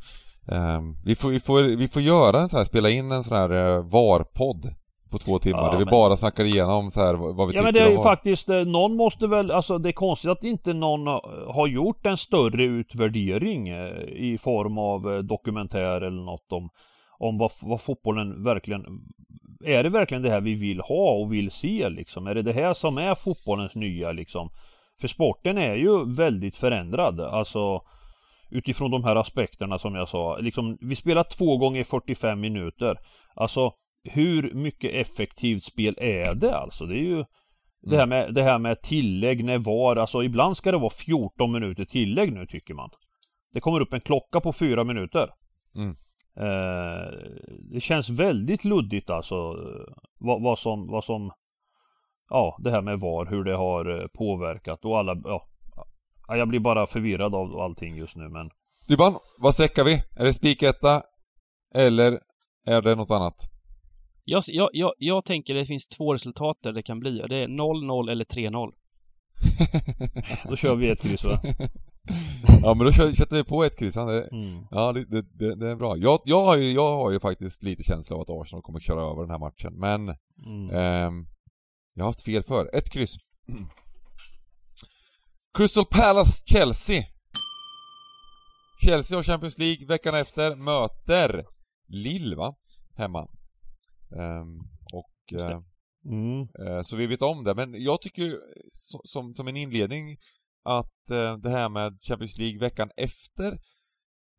Um, 0.47 0.97
vi, 1.05 1.15
får, 1.15 1.31
vi, 1.31 1.41
får, 1.41 1.63
vi 1.63 1.89
får 1.89 2.03
göra 2.03 2.41
en 2.41 2.49
sån 2.49 2.59
här, 2.59 2.65
spela 2.65 2.91
in 2.91 3.13
en 3.13 3.25
sån 3.25 3.37
här 3.37 3.53
uh, 3.53 3.85
VAR-podd 3.85 4.75
på 5.11 5.19
två 5.19 5.39
timmar 5.39 5.63
ja, 5.63 5.71
där 5.71 5.79
vi 5.79 5.85
bara 5.85 6.17
snackar 6.17 6.45
igenom 6.45 6.91
så 6.91 7.01
här 7.01 7.15
vad 7.15 7.35
vi 7.35 7.41
ja, 7.41 7.47
tycker 7.47 7.59
Ja 7.59 7.63
men 7.63 7.75
det 7.75 7.81
är 7.81 7.91
ju 7.91 8.01
faktiskt, 8.01 8.49
eh, 8.49 8.65
någon 8.65 8.97
måste 8.97 9.27
väl, 9.27 9.51
alltså 9.51 9.79
det 9.79 9.91
är 9.91 9.93
konstigt 9.93 10.31
att 10.31 10.45
inte 10.45 10.73
någon 10.73 11.07
har 11.47 11.67
gjort 11.67 12.07
en 12.07 12.17
större 12.17 12.65
utvärdering 12.65 13.69
eh, 13.69 14.03
i 14.09 14.39
form 14.39 14.79
av 14.79 15.25
dokumentär 15.25 16.01
eller 16.01 16.25
något 16.25 16.53
om, 16.53 16.71
om 17.19 17.39
vad, 17.39 17.51
vad 17.63 17.81
fotbollen 17.81 18.45
verkligen 18.45 18.85
är 19.65 19.83
det 19.83 19.89
verkligen 19.89 20.23
det 20.23 20.31
här 20.31 20.41
vi 20.41 20.55
vill 20.55 20.81
ha 20.81 21.13
och 21.13 21.33
vill 21.33 21.51
se 21.51 21.89
liksom? 21.89 22.27
Är 22.27 22.35
det 22.35 22.43
det 22.43 22.53
här 22.53 22.75
som 22.75 22.99
är 22.99 23.15
fotbollens 23.15 23.75
nya 23.75 24.13
liksom? 24.13 24.51
För 25.01 25.09
sporten 25.09 25.59
är 25.59 25.75
ju 25.75 26.15
väldigt 26.15 26.57
förändrad, 26.57 27.21
alltså 27.21 27.83
utifrån 28.51 28.91
de 28.91 29.05
här 29.05 29.17
aspekterna 29.17 29.79
som 29.79 29.95
jag 29.95 30.09
sa. 30.09 30.39
Liksom, 30.39 30.79
vi 30.81 30.97
spelar 30.97 31.25
två 31.25 31.57
gånger 31.57 31.85
45 31.85 32.41
minuter. 32.41 32.99
Alltså 33.35 33.73
hur 34.05 34.55
mycket 34.55 34.95
effektivt 34.95 35.63
spel 35.63 35.95
är 35.99 36.35
det 36.35 36.57
alltså? 36.57 36.87
Det 36.87 36.95
är 36.95 37.05
ju 37.05 37.25
det, 37.81 37.97
här 37.97 38.07
med, 38.07 38.35
det 38.35 38.43
här 38.43 38.59
med 38.59 38.83
tillägg 38.83 39.45
när 39.45 39.59
var, 39.59 39.97
alltså 39.97 40.23
ibland 40.23 40.57
ska 40.57 40.73
det 40.73 40.79
vara 40.79 40.91
14 40.91 41.53
minuter 41.53 41.85
tillägg 41.85 42.33
nu 42.33 42.47
tycker 42.47 42.75
man. 42.75 42.91
Det 43.53 43.61
kommer 43.61 43.81
upp 43.81 43.93
en 43.93 44.01
klocka 44.01 44.41
på 44.41 44.53
4 44.53 44.85
minuter. 44.85 45.31
Mm. 45.75 45.97
Eh, 46.37 47.13
det 47.73 47.81
känns 47.81 48.11
väldigt 48.11 48.65
luddigt 48.65 49.11
alltså 49.11 49.35
vad, 50.19 50.43
vad, 50.43 50.59
som, 50.59 50.87
vad 50.87 51.05
som 51.05 51.33
Ja 52.29 52.59
det 52.61 52.71
här 52.71 52.83
med 52.83 53.01
VAR, 53.01 53.27
hur 53.27 53.45
det 53.45 53.57
har 53.57 54.01
eh, 54.01 54.07
påverkat 54.07 54.85
och 54.85 54.99
alla 54.99 55.17
ja, 55.25 55.49
Jag 56.29 56.49
blir 56.49 56.61
bara 56.61 56.87
förvirrad 56.87 57.35
av 57.35 57.61
allting 57.61 57.97
just 57.97 58.17
nu 58.17 58.29
men 58.29 58.51
Dybban, 58.89 59.19
vad 59.39 59.55
sträckar 59.55 59.85
vi? 59.85 59.95
Är 60.17 60.25
det 60.25 60.33
spiketta? 60.33 61.03
Eller 61.75 62.19
är 62.67 62.83
det 62.83 62.95
något 62.95 63.11
annat? 63.11 63.35
Jag, 64.25 64.43
jag, 64.47 64.71
jag, 64.73 64.93
jag 64.99 65.25
tänker 65.25 65.55
det 65.55 65.67
finns 65.67 65.89
två 65.89 66.15
resultat 66.15 66.57
där 66.63 66.73
det 66.73 66.83
kan 66.83 67.01
bli. 67.01 67.25
Det 67.29 67.37
är 67.37 67.49
0-0 67.49 68.11
eller 68.11 68.25
3-0. 68.25 68.73
Då 70.49 70.57
kör 70.57 70.75
vi 70.75 70.91
ett 70.91 71.03
kryss 71.03 71.25
va? 71.25 71.41
Ja 72.63 72.75
men 72.75 72.87
då 72.87 72.93
sätter 72.93 73.37
vi 73.37 73.45
på 73.45 73.65
ett 73.65 73.79
kryss. 73.79 73.97
Mm. 73.97 74.67
Ja, 74.71 74.93
det, 74.93 75.05
det, 75.05 75.55
det, 75.57 75.71
är 75.71 75.77
bra. 75.77 75.97
Jag, 75.97 76.21
jag, 76.25 76.45
har 76.45 76.57
ju, 76.57 76.73
jag 76.73 76.97
har 76.97 77.11
ju 77.11 77.21
faktiskt 77.21 77.63
lite 77.63 77.83
känsla 77.83 78.17
av 78.17 78.23
att 78.23 78.31
Arsenal 78.31 78.63
kommer 78.63 78.81
köra 78.81 79.01
över 79.01 79.21
den 79.23 79.31
här 79.31 79.39
matchen, 79.39 79.73
men 79.79 80.17
Mm. 80.47 80.71
ehm, 80.77 81.27
jag 81.95 82.05
har 82.05 82.09
haft 82.09 82.23
fel 82.23 82.43
för. 82.43 82.71
Ett 82.77 82.91
kryss. 82.91 83.15
Crystal 85.59 85.85
Palace 85.91 86.45
Chelsea. 86.47 87.05
Chelsea 88.85 89.19
har 89.19 89.23
Champions 89.23 89.59
League 89.59 89.87
veckan 89.87 90.15
efter, 90.15 90.57
möter 90.57 91.45
Lille 91.89 92.37
va? 92.37 92.55
Hemma. 92.97 93.21
Ehm, 94.17 94.59
och... 94.93 95.33
Eh, 95.51 95.61
Mm. 96.05 96.41
Eh, 96.41 96.83
Så 96.83 96.97
vi 96.97 97.07
vet 97.07 97.23
om 97.23 97.45
det, 97.45 97.55
men 97.55 97.83
jag 97.83 98.01
tycker 98.03 98.23
so- 98.73 99.01
som, 99.05 99.35
som 99.35 99.49
en 99.49 99.57
inledning 99.57 100.17
att 100.65 101.11
eh, 101.11 101.37
det 101.37 101.51
här 101.51 101.69
med 101.69 102.01
Champions 102.01 102.39
League 102.39 102.61
veckan 102.61 102.91
efter 102.97 103.59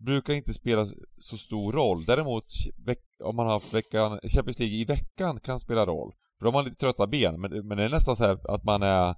brukar 0.05 0.33
inte 0.33 0.53
spela 0.53 0.87
så 1.17 1.37
stor 1.37 1.71
roll. 1.71 2.05
Däremot 2.05 2.45
om 3.23 3.35
man 3.35 3.45
har 3.45 3.53
haft 3.53 3.73
veckan, 3.73 4.19
Champions 4.35 4.59
League 4.59 4.77
i 4.77 4.85
veckan 4.85 5.39
kan 5.39 5.59
spela 5.59 5.85
roll. 5.85 6.13
För 6.39 6.45
då 6.45 6.51
har 6.51 6.53
man 6.53 6.65
lite 6.65 6.77
trötta 6.77 7.07
ben, 7.07 7.41
men, 7.41 7.67
men 7.67 7.77
det 7.77 7.83
är 7.83 7.89
nästan 7.89 8.15
så 8.15 8.23
här 8.23 8.55
att 8.55 8.63
man 8.63 8.83
är 8.83 9.15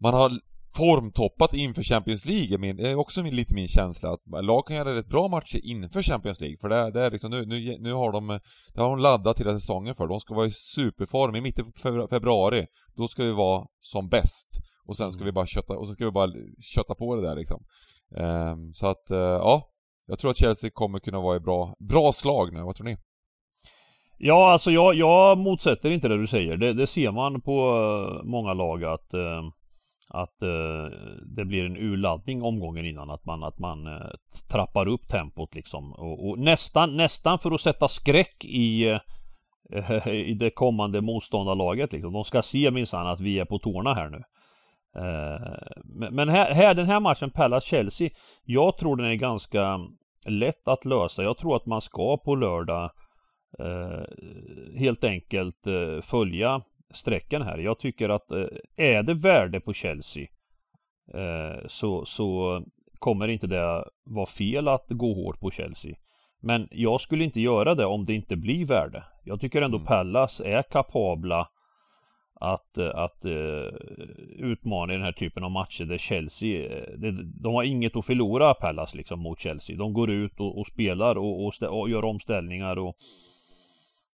man 0.00 0.14
har 0.14 0.32
formtoppat 0.76 1.54
inför 1.54 1.82
Champions 1.82 2.26
League, 2.26 2.58
min, 2.58 2.76
det 2.76 2.90
är 2.90 2.94
också 2.94 3.22
min, 3.22 3.36
lite 3.36 3.54
min 3.54 3.68
känsla 3.68 4.10
att 4.12 4.44
lag 4.44 4.66
kan 4.66 4.76
göra 4.76 4.94
rätt 4.94 5.08
bra 5.08 5.28
matcher 5.28 5.60
inför 5.64 6.02
Champions 6.02 6.40
League, 6.40 6.56
för 6.60 6.68
det, 6.68 6.90
det 6.90 7.00
är 7.00 7.10
liksom 7.10 7.30
nu, 7.30 7.46
nu, 7.46 7.76
nu 7.80 7.92
har 7.92 8.12
de, 8.12 8.40
det 8.74 8.80
har 8.80 8.90
de 8.90 8.98
laddat 8.98 9.40
hela 9.40 9.54
säsongen 9.54 9.94
för. 9.94 10.06
De 10.06 10.20
ska 10.20 10.34
vara 10.34 10.46
i 10.46 10.50
superform 10.50 11.36
i 11.36 11.40
mitten 11.40 11.72
på 11.72 12.08
februari, 12.10 12.66
då 12.96 13.08
ska 13.08 13.24
vi 13.24 13.32
vara 13.32 13.66
som 13.80 14.08
bäst. 14.08 14.58
Och 14.86 14.96
sen 14.96 15.12
ska 15.12 15.24
vi 15.24 15.32
bara 15.32 15.46
kötta, 15.46 15.76
och 15.78 15.86
så 15.86 15.92
ska 15.92 16.04
vi 16.04 16.10
bara 16.10 16.30
kötta 16.74 16.94
på 16.94 17.16
det 17.16 17.22
där 17.22 17.36
liksom. 17.36 17.64
Ehm, 18.16 18.74
så 18.74 18.86
att, 18.86 19.10
eh, 19.10 19.18
ja. 19.18 19.70
Jag 20.06 20.18
tror 20.18 20.30
att 20.30 20.36
Chelsea 20.36 20.70
kommer 20.74 20.98
kunna 20.98 21.20
vara 21.20 21.36
i 21.36 21.40
bra, 21.40 21.74
bra 21.78 22.12
slag 22.12 22.52
nu, 22.52 22.62
vad 22.62 22.76
tror 22.76 22.84
ni? 22.84 22.96
Ja, 24.18 24.52
alltså 24.52 24.70
jag, 24.70 24.94
jag 24.94 25.38
motsätter 25.38 25.90
inte 25.90 26.08
det 26.08 26.16
du 26.16 26.26
säger. 26.26 26.56
Det, 26.56 26.72
det 26.72 26.86
ser 26.86 27.10
man 27.10 27.40
på 27.40 27.58
eh, 27.60 28.24
många 28.24 28.54
lag 28.54 28.84
att, 28.84 29.14
eh, 29.14 29.42
att 30.08 30.38
det 31.36 31.44
blir 31.44 31.64
en 31.64 31.76
urladdning 31.76 32.42
omgången 32.42 32.86
innan. 32.86 33.10
Att 33.10 33.24
man, 33.24 33.44
att 33.44 33.58
man 33.58 33.78
trappar 34.50 34.88
upp 34.88 35.08
tempot 35.08 35.54
liksom. 35.54 35.92
Och, 35.92 36.28
och 36.28 36.38
nästan, 36.38 36.96
nästan 36.96 37.38
för 37.38 37.50
att 37.50 37.60
sätta 37.60 37.88
skräck 37.88 38.44
i, 38.44 38.98
i 40.06 40.34
det 40.34 40.50
kommande 40.50 41.00
motståndarlaget. 41.00 41.92
Liksom. 41.92 42.12
De 42.12 42.24
ska 42.24 42.42
se 42.42 42.70
minsann 42.70 43.06
att 43.06 43.20
vi 43.20 43.38
är 43.38 43.44
på 43.44 43.58
tårna 43.58 43.94
här 43.94 44.08
nu. 44.08 44.22
Eh, 44.96 46.10
Men 46.10 46.28
här, 46.28 46.54
här, 46.54 46.74
den 46.74 46.86
här 46.86 47.00
matchen, 47.00 47.30
Palace-Chelsea, 47.30 48.10
jag 48.44 48.78
tror 48.78 48.96
den 48.96 49.06
är 49.06 49.14
ganska 49.14 49.80
lätt 50.28 50.68
att 50.68 50.84
lösa. 50.84 51.22
Jag 51.22 51.38
tror 51.38 51.56
att 51.56 51.66
man 51.66 51.80
ska 51.80 52.16
på 52.16 52.34
lördag 52.34 52.90
eh, 53.58 54.02
helt 54.78 55.04
enkelt 55.04 55.66
eh, 55.66 56.00
följa 56.02 56.62
strecken 56.94 57.42
här. 57.42 57.58
Jag 57.58 57.78
tycker 57.78 58.08
att 58.08 58.30
är 58.76 59.02
det 59.02 59.14
värde 59.14 59.60
på 59.60 59.72
Chelsea 59.72 60.26
så, 61.66 62.04
så 62.04 62.62
kommer 62.98 63.28
inte 63.28 63.46
det 63.46 63.84
vara 64.04 64.26
fel 64.26 64.68
att 64.68 64.86
gå 64.88 65.14
hårt 65.14 65.40
på 65.40 65.50
Chelsea. 65.50 65.96
Men 66.42 66.68
jag 66.70 67.00
skulle 67.00 67.24
inte 67.24 67.40
göra 67.40 67.74
det 67.74 67.86
om 67.86 68.04
det 68.04 68.14
inte 68.14 68.36
blir 68.36 68.66
värde. 68.66 69.04
Jag 69.24 69.40
tycker 69.40 69.62
ändå 69.62 69.76
Mm. 69.76 69.86
Pallas 69.86 70.40
är 70.40 70.62
kapabla 70.62 71.48
att, 72.52 72.78
eh, 72.78 72.90
att 72.94 73.24
eh, 73.24 73.74
utmana 74.38 74.92
i 74.92 74.96
den 74.96 75.04
här 75.04 75.12
typen 75.12 75.44
av 75.44 75.50
matcher 75.50 75.84
där 75.84 75.98
Chelsea, 75.98 76.78
eh, 76.78 76.98
det, 76.98 77.12
de 77.22 77.54
har 77.54 77.62
inget 77.62 77.96
att 77.96 78.06
förlora 78.06 78.54
Pallas 78.54 78.94
liksom 78.94 79.20
mot 79.20 79.40
Chelsea. 79.40 79.76
De 79.76 79.92
går 79.92 80.10
ut 80.10 80.40
och, 80.40 80.58
och 80.58 80.66
spelar 80.66 81.18
och, 81.18 81.44
och, 81.44 81.52
stä- 81.52 81.66
och 81.66 81.90
gör 81.90 82.04
omställningar 82.04 82.78
och 82.78 82.96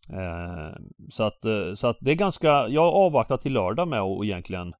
eh, 0.09 0.73
så, 1.09 1.23
att, 1.23 1.45
så 1.75 1.87
att 1.87 1.97
det 1.99 2.11
är 2.11 2.15
ganska, 2.15 2.67
jag 2.67 2.93
avvaktar 2.93 3.37
till 3.37 3.53
lördag 3.53 3.87
med 3.87 4.01
att 4.01 4.23
egentligen 4.23 4.73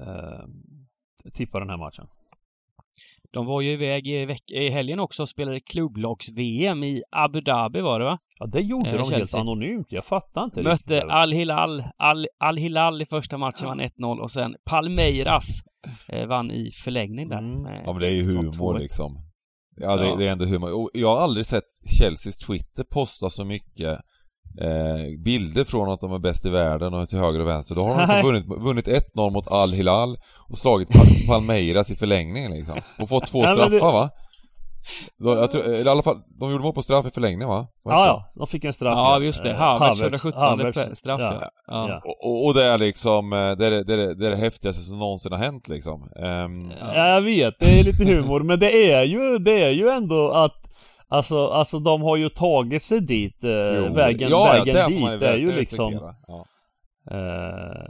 eh, 0.00 0.44
tippa 1.32 1.58
den 1.58 1.70
här 1.70 1.76
matchen. 1.76 2.06
De 3.32 3.46
var 3.46 3.60
ju 3.60 3.70
iväg 3.72 4.06
i, 4.06 4.24
veck- 4.26 4.52
i 4.52 4.70
helgen 4.70 5.00
också 5.00 5.22
och 5.22 5.28
spelade 5.28 5.60
klubblags-VM 5.60 6.84
i 6.84 7.02
Abu 7.10 7.40
Dhabi 7.40 7.80
var 7.80 7.98
det 8.00 8.04
va? 8.04 8.18
Ja 8.38 8.46
det 8.46 8.60
gjorde 8.60 8.88
Eh, 8.88 8.92
de 8.92 8.98
helt 8.98 9.08
Chelsea. 9.08 9.40
anonymt, 9.40 9.86
jag 9.92 10.04
fattar 10.04 10.44
inte 10.44 10.62
Mötte. 10.62 11.02
Al-Hilal, 11.02 11.84
Al- 11.96 12.26
Al-Hilal 12.38 13.02
i 13.02 13.06
första 13.06 13.38
matchen 13.38 13.66
vann 13.68 13.80
1-0 13.80 14.18
och 14.20 14.30
sen 14.30 14.54
Palmeiras 14.70 15.62
eh, 16.08 16.26
vann 16.26 16.50
i 16.50 16.70
förlängning 16.84 17.28
där. 17.28 17.38
Mm. 17.38 17.62
med 17.62 17.82
Ja 17.86 17.92
men 17.92 18.00
det 18.02 18.06
är 18.08 18.10
ju 18.14 18.22
1-2. 18.22 18.36
humor 18.36 18.78
liksom. 18.78 19.16
Ja, 19.76 19.96
det, 19.96 20.06
Ja. 20.06 20.16
det 20.16 20.26
är 20.28 20.32
ändå 20.32 20.44
humor. 20.44 20.72
Och 20.82 20.90
jag 20.94 21.08
har 21.08 21.20
aldrig 21.22 21.46
sett 21.46 21.68
Chelseas 22.00 22.38
Twitter 22.38 22.84
posta 22.84 23.30
så 23.30 23.44
mycket 23.44 23.98
eh, 24.60 25.22
bilder 25.24 25.64
från 25.64 25.90
att 25.90 26.00
de 26.00 26.12
är 26.12 26.18
bäst 26.18 26.46
i 26.46 26.50
världen 26.50 26.94
och 26.94 27.08
till 27.08 27.18
höger 27.18 27.40
och 27.40 27.48
vänster. 27.48 27.74
Då 27.74 27.82
har 27.82 27.90
de 27.90 27.98
alltså 28.00 28.12
Nej. 28.14 28.22
vunnit, 28.22 28.44
vunnit 28.46 28.88
1-0 29.16 29.30
mot 29.30 29.48
Al-Hilal 29.48 30.16
och 30.48 30.58
slagit 30.58 30.90
Pal- 30.90 31.26
Palmeiras 31.28 31.90
i 31.90 31.96
förlängning 31.96 32.50
liksom. 32.50 32.80
Och 32.98 33.08
fått 33.08 33.26
två 33.26 33.42
straffar 33.42 33.92
va? 33.92 34.10
De, 35.18 35.28
jag 35.38 35.50
tror, 35.50 35.64
eller 35.64 35.84
i 35.86 35.88
alla 35.88 36.02
fall, 36.02 36.20
de 36.40 36.50
gjorde 36.50 36.64
mål 36.64 36.72
på 36.74 36.82
straff 36.82 37.06
i 37.06 37.10
förlängning 37.10 37.48
va? 37.48 37.66
Var 37.84 37.92
Ja, 37.92 38.06
ja, 38.06 38.32
de 38.34 38.46
fick 38.46 38.64
en 38.64 38.72
straff 38.72 38.96
Ja, 38.96 39.20
just 39.20 39.42
det. 39.42 39.50
Eh, 39.50 39.56
Havertz, 39.56 40.00
117 40.02 40.42
Havertz, 40.42 40.98
straff 40.98 41.20
ja. 41.20 41.50
ja. 41.66 41.88
ja. 41.88 42.02
Och, 42.04 42.46
och, 42.46 42.54
det 42.54 42.64
är 42.64 42.78
liksom, 42.78 43.32
eh, 43.32 43.38
det 43.38 43.66
är 43.66 43.70
det, 43.70 43.84
det, 43.84 43.92
är 43.92 44.14
det, 44.14 44.26
är 44.26 44.30
det 44.30 44.36
häftigaste 44.36 44.82
som 44.82 44.98
någonsin 44.98 45.32
har 45.32 45.38
hänt 45.38 45.68
liksom. 45.68 46.10
Ehm, 46.16 46.72
Ja, 46.80 47.08
jag 47.08 47.22
vet, 47.22 47.54
det 47.60 47.78
är 47.80 47.84
lite 47.84 48.04
humor, 48.04 48.40
men 48.40 48.58
det 48.60 48.92
är 48.92 49.02
ju, 49.02 49.38
det 49.38 49.62
är 49.62 49.70
ju 49.70 49.88
ändå 49.88 50.30
att 50.30 50.54
Alltså, 51.08 51.46
alltså 51.48 51.78
de 51.78 52.02
har 52.02 52.16
ju 52.16 52.28
tagit 52.28 52.82
sig 52.82 53.00
dit, 53.00 53.44
eh, 53.44 53.50
jo, 53.50 53.94
vägen, 53.94 54.30
ja, 54.30 54.56
ja, 54.56 54.64
vägen 54.64 55.00
man 55.00 55.12
dit 55.12 55.22
är 55.22 55.36
ju 55.36 55.52
liksom. 55.52 56.14
Ja. 56.26 56.46
eh, 57.10 57.86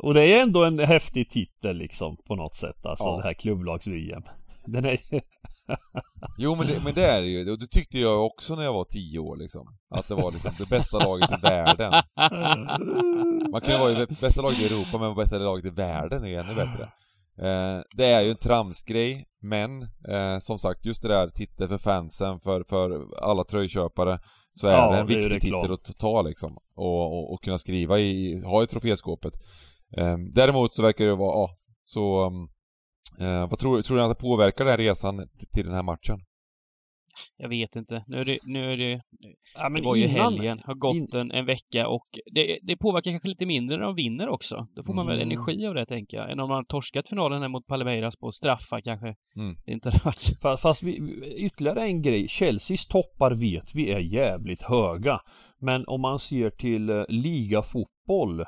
Och 0.00 0.14
det 0.14 0.22
är 0.24 0.42
ändå 0.42 0.64
en 0.64 0.78
häftig 0.78 1.30
titel 1.30 1.76
liksom 1.76 2.16
på 2.26 2.36
något 2.36 2.54
sätt, 2.54 2.86
alltså 2.86 3.04
Ja. 3.04 3.16
det 3.16 3.22
här 3.22 3.34
klubblags-VM 3.34 4.22
Den 4.66 4.84
är 4.84 4.98
Jo 6.38 6.54
men 6.54 6.66
det, 6.66 6.80
men 6.84 6.94
det 6.94 7.06
är 7.06 7.20
det 7.20 7.26
ju, 7.26 7.52
och 7.52 7.58
det 7.58 7.66
tyckte 7.66 7.98
jag 7.98 8.26
också 8.26 8.54
när 8.54 8.62
jag 8.64 8.72
var 8.72 8.84
tio 8.84 9.18
år 9.18 9.36
liksom. 9.36 9.66
Att 9.90 10.08
det 10.08 10.14
var 10.14 10.32
liksom 10.32 10.52
det 10.58 10.68
bästa 10.68 10.98
laget 10.98 11.30
i 11.30 11.36
världen. 11.42 11.92
Man 13.52 13.60
kan 13.60 13.74
ju 13.74 13.78
vara 13.80 13.92
i 13.92 14.06
bästa 14.06 14.42
laget 14.42 14.58
i 14.60 14.66
Europa 14.66 14.98
men 14.98 15.14
bästa 15.14 15.38
laget 15.38 15.64
i 15.64 15.70
världen 15.70 16.24
är 16.24 16.28
ju 16.28 16.34
ännu 16.36 16.54
bättre. 16.54 16.88
Eh, 17.42 17.80
det 17.96 18.04
är 18.04 18.20
ju 18.22 18.30
en 18.30 18.36
tramsgrej, 18.36 19.24
men 19.42 19.82
eh, 19.82 20.38
som 20.40 20.58
sagt 20.58 20.84
just 20.84 21.02
det 21.02 21.08
där 21.08 21.28
titel 21.28 21.68
för 21.68 21.78
fansen, 21.78 22.40
för, 22.40 22.64
för 22.64 23.14
alla 23.24 23.44
tröjköpare 23.44 24.18
så 24.54 24.66
är 24.66 24.72
Ja, 24.72 24.90
det 24.92 24.98
en 24.98 25.06
det 25.06 25.14
viktig 25.16 25.40
titel 25.40 25.72
att 25.72 25.98
ta 25.98 26.22
liksom. 26.22 26.56
Och, 26.76 27.02
och, 27.12 27.32
och 27.32 27.42
kunna 27.42 27.58
skriva 27.58 27.98
i, 27.98 28.42
ha 28.44 28.62
i 28.62 28.66
troféskåpet. 28.66 29.32
Eh, 29.96 30.16
däremot 30.34 30.74
så 30.74 30.82
verkar 30.82 31.04
det 31.04 31.14
vara, 31.14 31.36
ja, 31.40 31.50
så 31.84 32.26
um, 32.26 32.48
eh, 33.20 33.50
vad 33.50 33.58
tror, 33.58 33.82
tror 33.82 33.96
du 33.96 34.02
att 34.02 34.10
det 34.10 34.22
påverkar 34.22 34.64
den 34.64 34.70
här 34.72 34.78
resan 34.78 35.16
till- 35.38 35.48
till 35.48 35.66
den 35.66 35.74
här 35.74 35.82
matchen? 35.82 36.20
Jag 37.36 37.48
vet 37.48 37.76
inte. 37.76 38.04
Nu 38.06 38.20
är 38.20 38.24
det, 38.24 38.38
nu 38.42 38.72
är 38.72 38.76
det, 38.76 39.02
ja, 39.54 39.68
det 39.68 39.82
var 39.82 39.96
ju 39.96 40.04
innan- 40.04 40.32
helgen, 40.34 40.60
har 40.64 40.74
gått 40.74 40.96
in- 40.96 41.08
en, 41.14 41.30
en 41.30 41.46
vecka 41.46 41.88
och 41.88 42.06
det, 42.32 42.58
det 42.62 42.76
påverkar 42.76 43.10
kanske 43.10 43.28
lite 43.28 43.46
mindre 43.46 43.76
när 43.76 43.84
de 43.84 43.94
vinner 43.94 44.28
också. 44.28 44.66
Då 44.76 44.82
får 44.82 44.94
man 44.94 45.06
väl 45.06 45.16
Mm. 45.22 45.28
energi 45.30 45.66
av 45.66 45.74
det 45.74 45.86
tänker 45.86 46.16
jag. 46.16 46.30
Än 46.30 46.40
om 46.40 46.48
man 46.48 46.56
har 46.56 46.64
torskat 46.64 47.08
finalen 47.08 47.42
här 47.42 47.48
mot 47.48 47.66
Palmeiras 47.66 48.16
på 48.16 48.32
straffar 48.32 48.80
kanske. 48.80 49.06
Mm. 49.36 49.56
Det 49.66 49.72
inte 49.72 49.90
hade 49.90 50.04
varit 50.04 50.38
Fast, 50.42 50.62
fast 50.62 50.82
vi, 50.82 50.96
ytterligare 51.42 51.82
en 51.82 52.02
grej, 52.02 52.28
Chelseas 52.28 52.86
toppar 52.86 53.30
vet 53.34 53.74
vi 53.74 53.90
är 53.90 53.98
jävligt 54.00 54.62
höga. 54.62 55.20
Men 55.60 55.84
om 55.86 56.00
man 56.00 56.18
ser 56.18 56.50
till 56.50 56.90
eh, 56.90 57.04
ligafotboll 57.08 58.40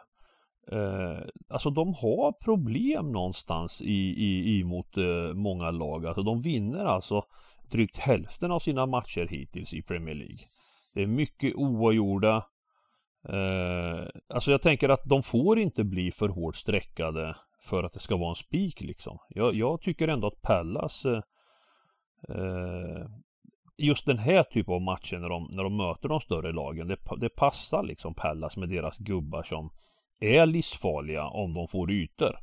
eh, 0.72 1.18
Alltså 1.48 1.70
de 1.70 1.88
har 1.94 2.32
problem 2.44 3.12
någonstans 3.12 3.82
i, 3.82 3.94
i, 4.24 4.58
i 4.58 4.64
mot 4.64 4.96
eh, 4.96 5.34
många 5.34 5.70
lag. 5.70 6.06
Alltså 6.06 6.22
de 6.22 6.40
vinner 6.40 6.84
alltså 6.84 7.22
drygt 7.70 7.98
hälften 7.98 8.50
av 8.50 8.58
sina 8.58 8.86
matcher 8.86 9.26
hittills 9.26 9.72
i 9.72 9.82
Premier 9.82 10.14
League. 10.14 10.44
Det 10.94 11.02
är 11.02 11.06
mycket 11.06 11.54
oavgjorda. 11.54 12.46
Eh, 13.28 14.06
alltså 14.28 14.50
jag 14.50 14.62
tänker 14.62 14.88
att 14.88 15.04
de 15.04 15.22
får 15.22 15.58
inte 15.58 15.84
bli 15.84 16.12
för 16.12 16.28
hårt 16.28 16.56
streckade 16.56 17.36
för 17.68 17.84
att 17.84 17.92
det 17.92 18.00
ska 18.00 18.16
vara 18.16 18.30
en 18.30 18.34
spik 18.34 18.80
liksom. 18.80 19.18
Jag, 19.28 19.54
jag 19.54 19.80
tycker 19.80 20.08
ändå 20.08 20.26
att 20.26 20.42
Pallas 20.42 21.04
eh, 21.04 21.22
eh, 22.28 23.06
just 23.78 24.06
den 24.06 24.18
här 24.18 24.42
typen 24.42 24.74
av 24.74 24.80
matcher 24.80 25.18
när 25.18 25.28
de, 25.28 25.48
när 25.52 25.62
de 25.62 25.76
möter 25.76 26.08
de 26.08 26.20
större 26.20 26.52
lagen 26.52 26.88
det, 26.88 26.96
det 27.16 27.28
passar 27.28 27.82
liksom 27.82 28.14
Pallas 28.14 28.56
med 28.56 28.68
deras 28.68 28.98
gubbar 28.98 29.42
som 29.42 29.70
är 30.20 30.46
livsfarliga 30.46 31.26
om 31.26 31.54
de 31.54 31.68
får 31.68 31.90
ytor. 31.90 32.36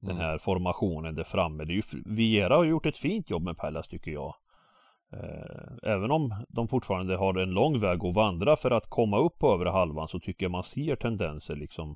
Den 0.00 0.10
Mm. 0.10 0.22
här 0.22 0.38
formationen 0.38 1.14
där 1.14 1.24
framme. 1.24 1.64
Det 1.64 1.72
är 1.72 1.74
ju, 1.74 1.82
Viera 2.06 2.56
har 2.56 2.64
gjort 2.64 2.86
ett 2.86 2.98
fint 2.98 3.30
jobb 3.30 3.42
med 3.42 3.56
Pallas 3.56 3.88
tycker 3.88 4.10
jag. 4.10 4.34
Eh, 5.12 5.90
även 5.92 6.10
om 6.10 6.44
de 6.48 6.68
fortfarande 6.68 7.16
har 7.16 7.34
en 7.34 7.50
lång 7.50 7.78
väg 7.80 8.04
att 8.04 8.14
vandra 8.14 8.56
för 8.56 8.70
att 8.70 8.86
komma 8.88 9.18
upp 9.18 9.38
på 9.38 9.52
övre 9.54 9.70
halvan 9.70 10.08
så 10.08 10.20
tycker 10.20 10.44
jag 10.44 10.50
man 10.50 10.62
ser 10.64 10.96
tendenser 10.96 11.56
liksom. 11.56 11.94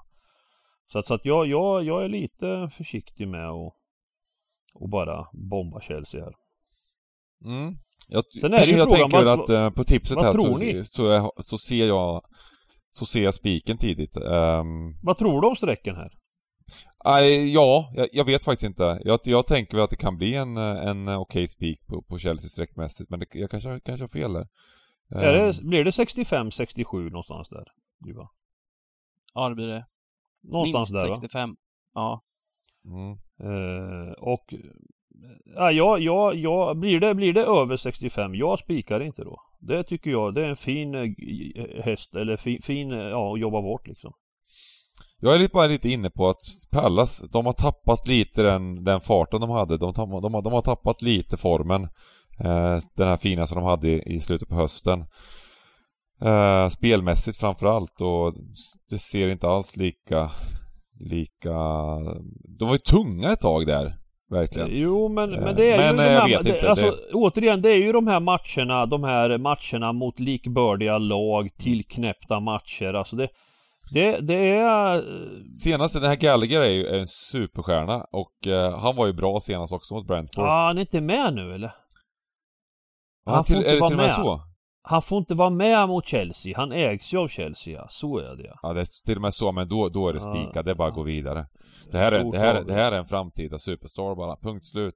Så 0.93 0.99
att, 0.99 1.07
så 1.07 1.15
att 1.15 1.25
jag, 1.25 1.47
jag, 1.47 1.85
jag 1.85 2.05
är 2.05 2.09
lite 2.09 2.71
försiktig 2.77 3.29
med 3.29 3.49
att 3.51 3.73
och 4.75 4.89
bara 4.89 5.27
bomba 5.33 5.81
Chelsea 5.81 6.25
här. 6.25 6.35
Mm. 7.45 7.75
Jag, 8.09 8.25
Sen 8.41 8.53
är 8.55 8.59
det 8.59 8.65
ju 8.67 8.73
jag 8.77 8.89
frågan, 8.89 9.11
tänker 9.11 9.25
vad- 9.25 9.41
att 9.41 9.49
eh, 9.49 9.71
på 9.71 9.85
tipset 9.85 10.19
här 10.19 10.33
så, 10.33 10.85
så, 10.85 11.33
så 11.37 11.59
ser 11.59 11.87
jag 11.87 12.23
så 12.91 13.05
ser 13.05 13.25
jag 13.25 13.35
spiken 13.35 13.79
tidigt. 13.79 14.17
Ehm, 14.17 14.95
Vad 15.03 15.19
tror 15.19 15.41
du 15.41 15.49
om 15.49 15.57
strecken 15.57 15.97
här? 15.97 16.13
Nej, 17.05 17.53
ja, 17.53 17.93
jag, 17.95 18.09
jag 18.13 18.25
vet 18.25 18.45
faktiskt 18.45 18.65
inte. 18.65 19.01
Jag, 19.05 19.21
jag 19.25 19.47
tänker 19.47 19.77
väl 19.77 19.85
att 19.85 19.91
det 19.91 19.97
kan 19.97 20.17
bli 20.17 20.35
en, 20.35 20.57
eh, 20.57 20.89
en 20.89 21.09
eh, 21.09 21.21
okej 21.21 21.49
spik 21.49 21.87
på, 21.87 22.03
på 22.03 22.19
Chelsea 22.19 22.49
sträckmässigt, 22.49 23.11
men 23.11 23.21
det, 23.21 23.27
jag 23.33 23.51
kanske, 23.51 23.81
kanske 23.81 24.03
har 24.03 24.09
fel 24.09 24.33
där. 24.33 24.49
Är 25.11 25.39
Ehm, 25.39 25.53
det, 25.53 25.63
blir 25.63 25.85
det 25.85 25.91
65-67 25.91 27.11
någonstans 27.11 27.49
där? 27.49 27.65
Duva? 27.99 28.29
Ja, 29.35 29.49
det 29.49 29.55
blir 29.55 29.67
det. 29.67 29.87
Någonstans 30.43 30.93
Minst 30.93 31.05
där 31.05 31.09
va? 31.09 31.15
65. 31.15 31.57
Ja. 31.95 32.23
mm. 32.85 33.19
Eh, 33.41 34.13
och 34.13 34.55
ja, 35.45 35.71
ja, 35.73 35.99
ja, 35.99 36.35
ja, 36.35 36.75
blir, 36.75 37.01
det, 37.01 37.15
blir 37.15 37.33
det 37.33 37.45
över 37.45 37.77
65, 37.77 38.35
jag 38.35 38.59
spikar 38.59 39.01
inte 39.01 39.25
då. 39.25 39.41
Det 39.59 39.85
tycker 39.85 40.11
jag, 40.11 40.35
det 40.35 40.45
är 40.45 40.49
en 40.49 40.57
fin 40.57 40.95
eh, 40.95 41.85
häst, 41.85 42.15
eller 42.15 42.37
fin, 42.37 42.63
fin 42.63 42.93
eh, 42.93 42.99
ja, 42.99 43.35
att 43.35 43.41
jobba 43.41 43.63
bort 43.63 43.87
liksom. 43.87 44.13
Jag 45.25 45.43
är 45.43 45.49
bara 45.49 45.67
lite 45.67 45.89
inne 45.89 46.11
på 46.11 46.29
att 46.29 46.43
Pallas, 46.73 47.31
de 47.33 47.47
har 47.47 47.53
tappat 47.53 48.09
lite 48.09 48.43
den, 48.43 48.85
den 48.85 49.01
farten 49.01 49.41
de 49.41 49.51
hade. 49.51 49.79
De, 49.79 49.93
de, 49.93 50.21
de, 50.23 50.35
har, 50.35 50.43
de 50.43 50.53
har 50.53 50.61
tappat 50.61 51.03
lite 51.03 51.37
formen. 51.37 51.83
Eh, 52.41 52.79
den 52.97 53.09
här 53.09 53.17
fina 53.17 53.47
som 53.47 53.59
de 53.59 53.65
hade 53.65 53.89
i, 53.89 54.15
i 54.15 54.21
slutet 54.21 54.49
på 54.49 54.55
hösten. 54.55 55.05
Eh, 56.23 56.69
spelmässigt 56.69 57.37
framförallt 57.37 58.01
och 58.01 58.35
det 58.91 58.99
ser 58.99 59.29
inte 59.29 59.49
alls 59.49 59.77
lika, 59.77 60.31
lika... 61.01 61.53
De 62.59 62.69
var 62.69 62.73
ju 62.75 62.79
tunga 62.79 63.33
ett 63.33 63.41
tag 63.41 63.67
där. 63.67 63.97
Verkligen. 64.31 64.69
Jo 64.73 65.09
men, 65.09 65.35
Eh, 65.35 65.41
men 65.41 65.57
det 65.57 65.73
är 65.73 65.95
men, 65.95 65.97
ju 65.97 66.03
eh, 66.03 66.09
de 66.09 66.13
jag 66.13 66.21
här, 66.21 66.29
vet 66.29 66.43
det, 66.45 66.55
inte, 66.57 66.71
alltså, 66.71 66.87
det- 66.91 67.13
återigen 67.13 67.63
det 67.63 67.71
är 67.71 67.77
ju 67.77 67.93
de 67.93 68.07
här 68.07 68.21
matcherna, 68.21 68.87
de 68.87 69.05
här 69.05 69.39
matcherna 69.39 69.93
mot 69.93 70.21
likbördiga 70.21 70.99
lag, 70.99 71.51
tillknäppta 71.59 72.41
matcher, 72.41 72.95
alltså 72.95 73.17
det 73.17 73.29
det, 73.91 74.21
det 74.21 74.51
är... 74.51 74.97
eh, 74.97 75.03
Senaste, 75.59 76.01
den 76.01 76.09
här 76.09 76.17
Gallagher 76.17 76.61
är 76.61 76.71
ju 76.71 76.87
en 76.87 77.07
superstjärna 77.07 78.07
och 78.13 78.47
eh, 78.47 78.79
han 78.79 78.97
var 78.97 79.07
ju 79.07 79.13
bra 79.13 79.41
senast 79.41 79.73
också 79.73 79.95
mot 79.95 80.07
Brentford. 80.07 80.45
Ja, 80.45 80.67
han 80.67 80.77
är 80.77 80.81
inte 80.81 81.01
med 81.01 81.35
nu 81.35 81.55
eller? 81.55 81.73
han 83.27 83.35
han 83.35 83.45
får 83.45 83.55
till, 83.55 83.57
inte 83.57 83.71
är 83.71 83.75
det 83.75 83.81
vara 83.81 83.89
till 83.89 83.99
och 83.99 84.03
med 84.03 84.07
med. 84.07 84.15
så? 84.15 84.41
Han 84.83 85.03
får 85.03 85.19
inte 85.19 85.35
vara 85.35 85.51
med 85.51 85.89
mot 85.89 86.07
Chelsea, 86.07 86.57
han 86.57 86.73
ägs 86.73 87.15
ju 87.15 87.19
av 87.19 87.29
Chelsea 87.29 87.75
ja. 87.75 87.87
så 87.91 88.19
är 88.19 88.37
det 88.37 88.45
ja. 88.45 88.59
Ja, 88.63 88.73
det 88.73 88.81
är 88.81 89.05
till 89.07 89.17
och 89.17 89.23
med 89.23 89.35
så, 89.35 89.53
men 89.53 89.69
då, 89.69 89.89
då 89.89 90.09
är 90.09 90.13
det 90.13 90.21
Ja. 90.25 90.35
spikat. 90.45 90.65
Det 90.65 90.71
är 90.71 90.75
bara 90.75 90.89
att 90.89 90.95
gå 90.95 91.03
vidare. 91.03 91.47
Det 91.93 91.99
här, 91.99 92.13
är, 92.13 92.33
det, 92.33 92.39
här, 92.39 92.63
det 92.65 92.73
här 92.73 92.93
är 92.93 92.99
en 92.99 93.07
framtida 93.07 93.59
superstar 93.59 94.15
bara, 94.15 94.37
punkt 94.37 94.67
slut. 94.67 94.95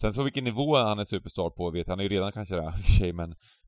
Sen 0.00 0.12
så 0.12 0.22
vilken 0.22 0.44
nivå 0.44 0.76
han 0.76 0.98
är 0.98 1.04
superstar 1.04 1.50
på 1.50 1.70
vet 1.70 1.86
jag, 1.86 1.92
han 1.92 2.00
är 2.00 2.04
ju 2.04 2.08
redan 2.08 2.32
kanske 2.32 2.54
det 2.54 2.72
för 2.84 2.92
sig, 2.92 3.12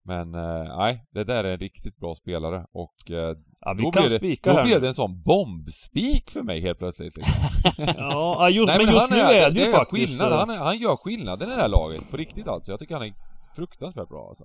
men 0.04 0.34
eh, 0.34 0.76
nej, 0.78 1.04
det 1.14 1.24
där 1.24 1.44
är 1.44 1.52
en 1.52 1.58
riktigt 1.58 1.96
bra 1.98 2.14
spelare 2.14 2.66
och 2.72 3.10
eh, 3.10 3.36
Ja, 3.62 3.74
vi 3.76 3.82
då, 3.82 3.90
kan 3.90 4.02
blev 4.02 4.10
det, 4.10 4.16
spika 4.18 4.54
då 4.54 4.62
blev 4.62 4.80
det 4.80 4.88
en 4.88 4.94
sån 4.94 5.22
bombspik 5.22 6.30
för 6.30 6.42
mig 6.42 6.60
helt 6.60 6.78
plötsligt. 6.78 7.16
Liksom. 7.16 7.34
Ja, 7.98 8.36
ja, 8.38 8.50
just, 8.50 8.66
nej 8.66 8.76
men, 8.78 8.86
men 8.86 8.94
just 8.94 9.10
han 9.10 9.18
nu 9.18 9.24
är, 9.24 9.46
är 9.46 9.50
det, 9.50 9.54
det 9.54 9.60
ju 9.60 9.66
är 9.66 9.72
faktiskt... 9.72 10.08
skillnad, 10.08 10.32
eh, 10.32 10.38
han, 10.38 10.48
han 10.48 10.78
gör 10.78 10.96
skillnad 10.96 11.42
i 11.42 11.46
det 11.46 11.54
här 11.54 11.68
laget, 11.68 12.10
på 12.10 12.16
riktigt 12.16 12.48
alltså. 12.48 12.72
Jag 12.72 12.80
tycker 12.80 12.94
han 12.94 13.04
är 13.06 13.12
fruktansvärt 13.56 14.08
bra 14.08 14.28
alltså. 14.28 14.44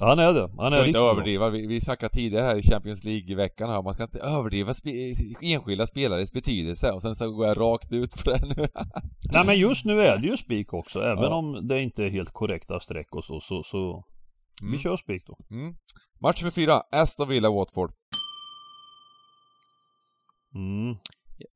Han 0.00 0.18
är 0.18 0.32
det. 0.32 0.50
Han 0.58 0.70
ska 0.70 0.80
är 0.80 0.86
inte 0.86 0.98
överdriva, 0.98 1.50
vi, 1.50 1.66
vi 1.66 1.80
snackade 1.80 2.12
tidigare 2.12 2.44
här 2.44 2.56
i 2.56 2.62
Champions 2.62 3.04
League-veckan 3.04 3.70
här, 3.70 3.82
man 3.82 3.94
ska 3.94 4.02
inte 4.02 4.18
överdriva 4.18 4.74
spe, 4.74 4.90
enskilda 5.42 5.86
spelares 5.86 6.32
betydelse 6.32 6.92
och 6.92 7.02
sen 7.02 7.14
så 7.14 7.30
går 7.30 7.46
jag 7.46 7.60
rakt 7.60 7.92
ut 7.92 8.24
på 8.24 8.30
det 8.30 8.56
nu. 8.56 8.66
Nej 9.32 9.46
men 9.46 9.58
just 9.58 9.84
nu 9.84 10.00
är 10.00 10.18
det 10.18 10.26
ju 10.28 10.36
spik 10.36 10.72
också. 10.72 11.00
Även 11.00 11.24
Ja. 11.24 11.34
om 11.34 11.66
det 11.66 11.82
inte 11.82 12.04
är 12.04 12.10
helt 12.10 12.32
korrekta 12.32 12.80
streck 12.80 13.14
och 13.14 13.24
så, 13.24 13.40
så, 13.40 13.62
så 13.62 14.04
vi 14.62 14.68
Mm. 14.68 14.78
kör 14.80 14.96
spik 14.96 15.22
då. 15.26 15.38
Mm. 15.50 15.74
Match 16.20 16.42
nummer 16.42 16.52
fyra, 16.52 16.82
Aston 16.92 17.28
Villa-Watford. 17.28 17.92
Mm. 20.54 20.96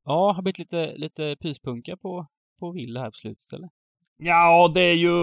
Ja, 0.05 0.33
har 0.35 0.41
blivit 0.41 0.59
lite, 0.59 0.93
lite 0.97 1.35
pyspunka 1.41 1.97
på, 1.97 2.27
på 2.59 2.71
Villa 2.71 2.99
här 2.99 3.09
på 3.09 3.15
slutet 3.15 3.53
eller? 3.53 3.69
Ja, 4.21 4.71
det 4.73 4.81
är 4.81 4.93
ju 4.95 5.15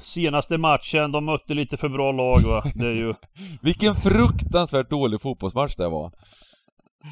senaste 0.00 0.58
matchen. 0.58 1.12
De 1.12 1.24
mötte 1.24 1.54
lite 1.54 1.76
för 1.76 1.88
bra 1.88 2.12
lag 2.12 2.40
va. 2.40 2.62
Det 2.74 2.86
är 2.86 2.94
ju, 2.94 3.14
Vilken 3.62 3.94
fruktansvärt 3.94 4.90
dålig 4.90 5.20
fotbollsmatch 5.22 5.74
det 5.76 5.88
var. 5.88 6.12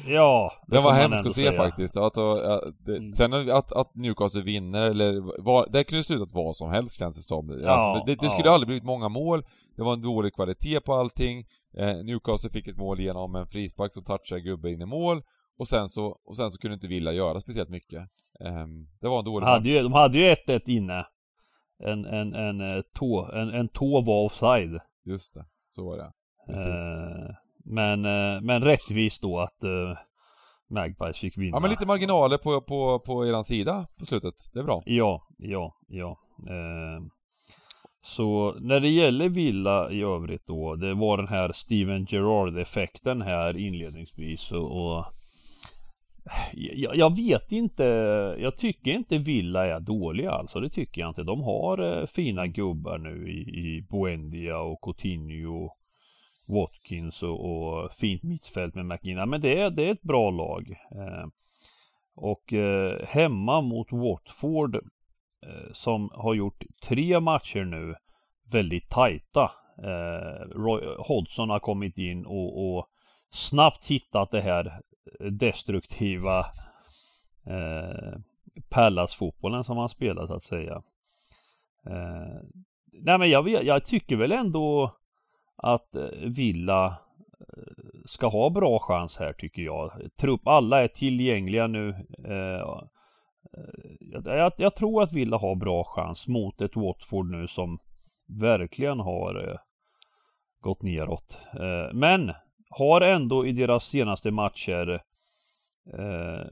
ja. 0.07 0.51
det 0.67 0.75
Den 0.75 0.83
var 0.83 0.93
hemsk 0.93 1.25
att 1.25 1.33
se 1.33 1.41
säga. 1.41 1.57
faktiskt. 1.57 1.97
Alltså, 1.97 2.35
det, 2.85 2.97
Mm. 2.97 3.13
Sen 3.13 3.33
att, 3.33 3.71
att 3.71 3.95
Newcastle 3.95 4.41
vinner 4.43 4.81
eller 4.81 5.41
vad, 5.43 5.71
det 5.71 5.83
kunde 5.83 6.03
slutat 6.03 6.33
vad 6.33 6.55
som 6.55 6.69
helst 6.69 6.99
känns 6.99 7.17
det 7.17 7.23
som. 7.23 7.49
Alltså, 7.49 7.65
Ja, 7.65 8.03
det, 8.05 8.15
det 8.15 8.25
ja. 8.25 8.29
skulle 8.31 8.51
aldrig 8.51 8.67
blivit 8.67 8.83
många 8.83 9.09
mål, 9.09 9.43
det 9.79 9.85
var 9.85 9.93
en 9.93 10.01
dålig 10.01 10.33
kvalitet 10.33 10.79
på 10.79 10.93
allting. 10.93 11.45
Eh, 11.77 11.95
Newcastle 11.95 12.49
fick 12.49 12.67
ett 12.67 12.77
mål 12.77 12.99
genom 12.99 13.35
en 13.35 13.47
frispark 13.47 13.93
som 13.93 14.03
touchade 14.03 14.41
gubbe 14.41 14.71
in 14.71 14.81
i 14.81 14.85
mål. 14.85 15.21
Och 15.57 15.67
sen 15.67 15.89
så, 15.89 16.19
och 16.25 16.35
sen 16.35 16.51
så 16.51 16.59
kunde 16.59 16.73
inte 16.73 16.87
Villa 16.87 17.13
göra 17.13 17.41
speciellt 17.41 17.69
mycket. 17.69 18.01
Ehm, 18.45 18.87
det 19.01 19.07
var 19.07 19.19
en 19.19 19.25
De 19.25 19.31
dålig 19.31 19.47
hade 19.47 19.69
ju, 19.69 19.83
de 19.83 19.93
hade 19.93 20.17
ju 20.17 20.25
1-1 20.25 20.69
inne. 20.69 21.05
En, 21.83 22.05
en, 22.05 22.33
en, 22.33 22.61
eh, 22.61 22.81
tå, 22.93 23.31
en, 23.31 23.49
en 23.49 23.69
tå 23.69 24.01
var 24.01 24.25
offside. 24.25 24.79
Just 25.05 25.33
det, 25.33 25.45
så 25.69 25.85
var 25.85 25.97
det. 25.97 26.11
Eh, 26.53 27.35
men, 27.65 28.05
eh, 28.05 28.41
men 28.41 28.61
rättvist 28.61 29.21
då 29.21 29.39
att 29.39 29.63
eh, 29.63 29.97
Magpies 30.69 31.17
fick 31.17 31.37
vinna. 31.37 31.57
Ja 31.57 31.59
men 31.59 31.69
lite 31.69 31.85
marginaler 31.85 32.37
på, 32.37 32.61
på, 32.61 32.99
på 32.99 33.27
eran 33.27 33.43
sida 33.43 33.87
på 33.99 34.05
slutet. 34.05 34.35
Det 34.53 34.59
är 34.59 34.63
bra. 34.63 34.83
Ja, 34.85 35.27
ja, 35.37 35.75
ja. 35.87 36.19
Eh, 36.47 37.03
så 38.09 38.55
när 38.59 38.79
det 38.79 38.89
gäller 38.89 39.29
Villa 39.29 39.91
i 39.91 40.01
övrigt 40.01 40.47
då, 40.47 40.75
det 40.75 40.93
var 40.93 41.17
den 41.17 41.27
här 41.27 41.51
Steven 41.51 42.05
Gerrard-effekten 42.05 43.21
här 43.21 43.57
inledningsvis 43.57 44.51
och, 44.51 44.97
och 44.97 45.05
jag, 46.53 46.95
jag 46.95 47.15
vet 47.15 47.51
inte, 47.51 47.83
jag 48.39 48.57
tycker 48.57 48.91
inte 48.91 49.17
Villa 49.17 49.65
är 49.65 49.79
dåliga 49.79 50.31
alltså, 50.31 50.59
det 50.59 50.69
tycker 50.69 51.01
jag 51.01 51.09
inte. 51.09 51.23
De 51.23 51.41
har 51.41 51.99
eh, 51.99 52.05
fina 52.05 52.47
gubbar 52.47 52.97
nu 52.97 53.31
i, 53.31 53.39
i 53.39 53.87
Buendia 53.89 54.57
och 54.57 54.81
Coutinho 54.81 55.69
Watkins 56.45 57.23
och, 57.23 57.45
och 57.45 57.91
fint 57.91 58.23
mittfält 58.23 58.75
med 58.75 58.85
McGinna. 58.85 59.25
Men 59.25 59.41
det 59.41 59.59
är, 59.59 59.69
det 59.69 59.83
är 59.87 59.91
ett 59.91 60.01
bra 60.01 60.31
lag. 60.31 60.69
Eh, 60.91 61.27
och 62.15 62.53
eh, 62.53 63.05
hemma 63.05 63.61
mot 63.61 63.91
Watford 63.91 64.79
Eh, 65.45 65.71
som 65.73 66.09
har 66.13 66.33
gjort 66.33 66.63
tre 66.83 67.19
matcher 67.19 67.63
nu 67.63 67.95
väldigt 68.51 68.89
tajta. 68.89 69.51
Eh, 69.83 70.47
Roy 70.55 70.95
Hodgson 70.97 71.49
har 71.49 71.59
kommit 71.59 71.97
in 71.97 72.25
och, 72.25 72.77
och 72.77 72.87
snabbt 73.29 73.85
hittat 73.85 74.31
det 74.31 74.41
här 74.41 74.81
destruktiva 75.19 76.39
eh, 77.45 78.19
Pallas-fotbollen 78.69 79.63
som 79.63 79.77
han 79.77 79.89
spelar 79.89 80.27
så 80.27 80.33
att 80.33 80.43
säga. 80.43 80.81
Eh, 81.85 82.41
nej 82.91 83.17
men 83.17 83.29
jag, 83.29 83.43
vet, 83.43 83.63
jag 83.63 83.85
tycker 83.85 84.15
väl 84.15 84.31
ändå 84.31 84.95
att 85.55 85.95
eh, 85.95 86.07
Villa 86.23 86.97
ska 88.05 88.27
ha 88.27 88.49
bra 88.49 88.79
chans 88.79 89.17
här 89.17 89.33
tycker 89.33 89.61
jag. 89.61 89.91
Trupp, 90.19 90.47
alla 90.47 90.83
är 90.83 90.87
tillgängliga 90.87 91.67
nu. 91.67 91.89
Eh, 92.25 92.83
Eh, 93.59 93.91
jag, 94.23 94.53
jag, 94.57 94.75
tror 94.75 95.03
att 95.03 95.13
Villa 95.13 95.37
har 95.37 95.55
bra 95.55 95.83
chans 95.83 96.27
mot 96.27 96.61
ett 96.61 96.75
Watford 96.75 97.31
nu 97.31 97.47
som 97.47 97.79
verkligen 98.41 98.99
har 98.99 99.49
eh, 99.49 99.57
gått 100.61 100.81
neråt. 100.81 101.39
Eh, 101.53 101.93
men 101.93 102.31
har 102.69 103.01
ändå 103.01 103.45
i 103.45 103.51
deras 103.51 103.85
senaste 103.85 104.31
matcher 104.31 105.01
eh, 105.93 106.47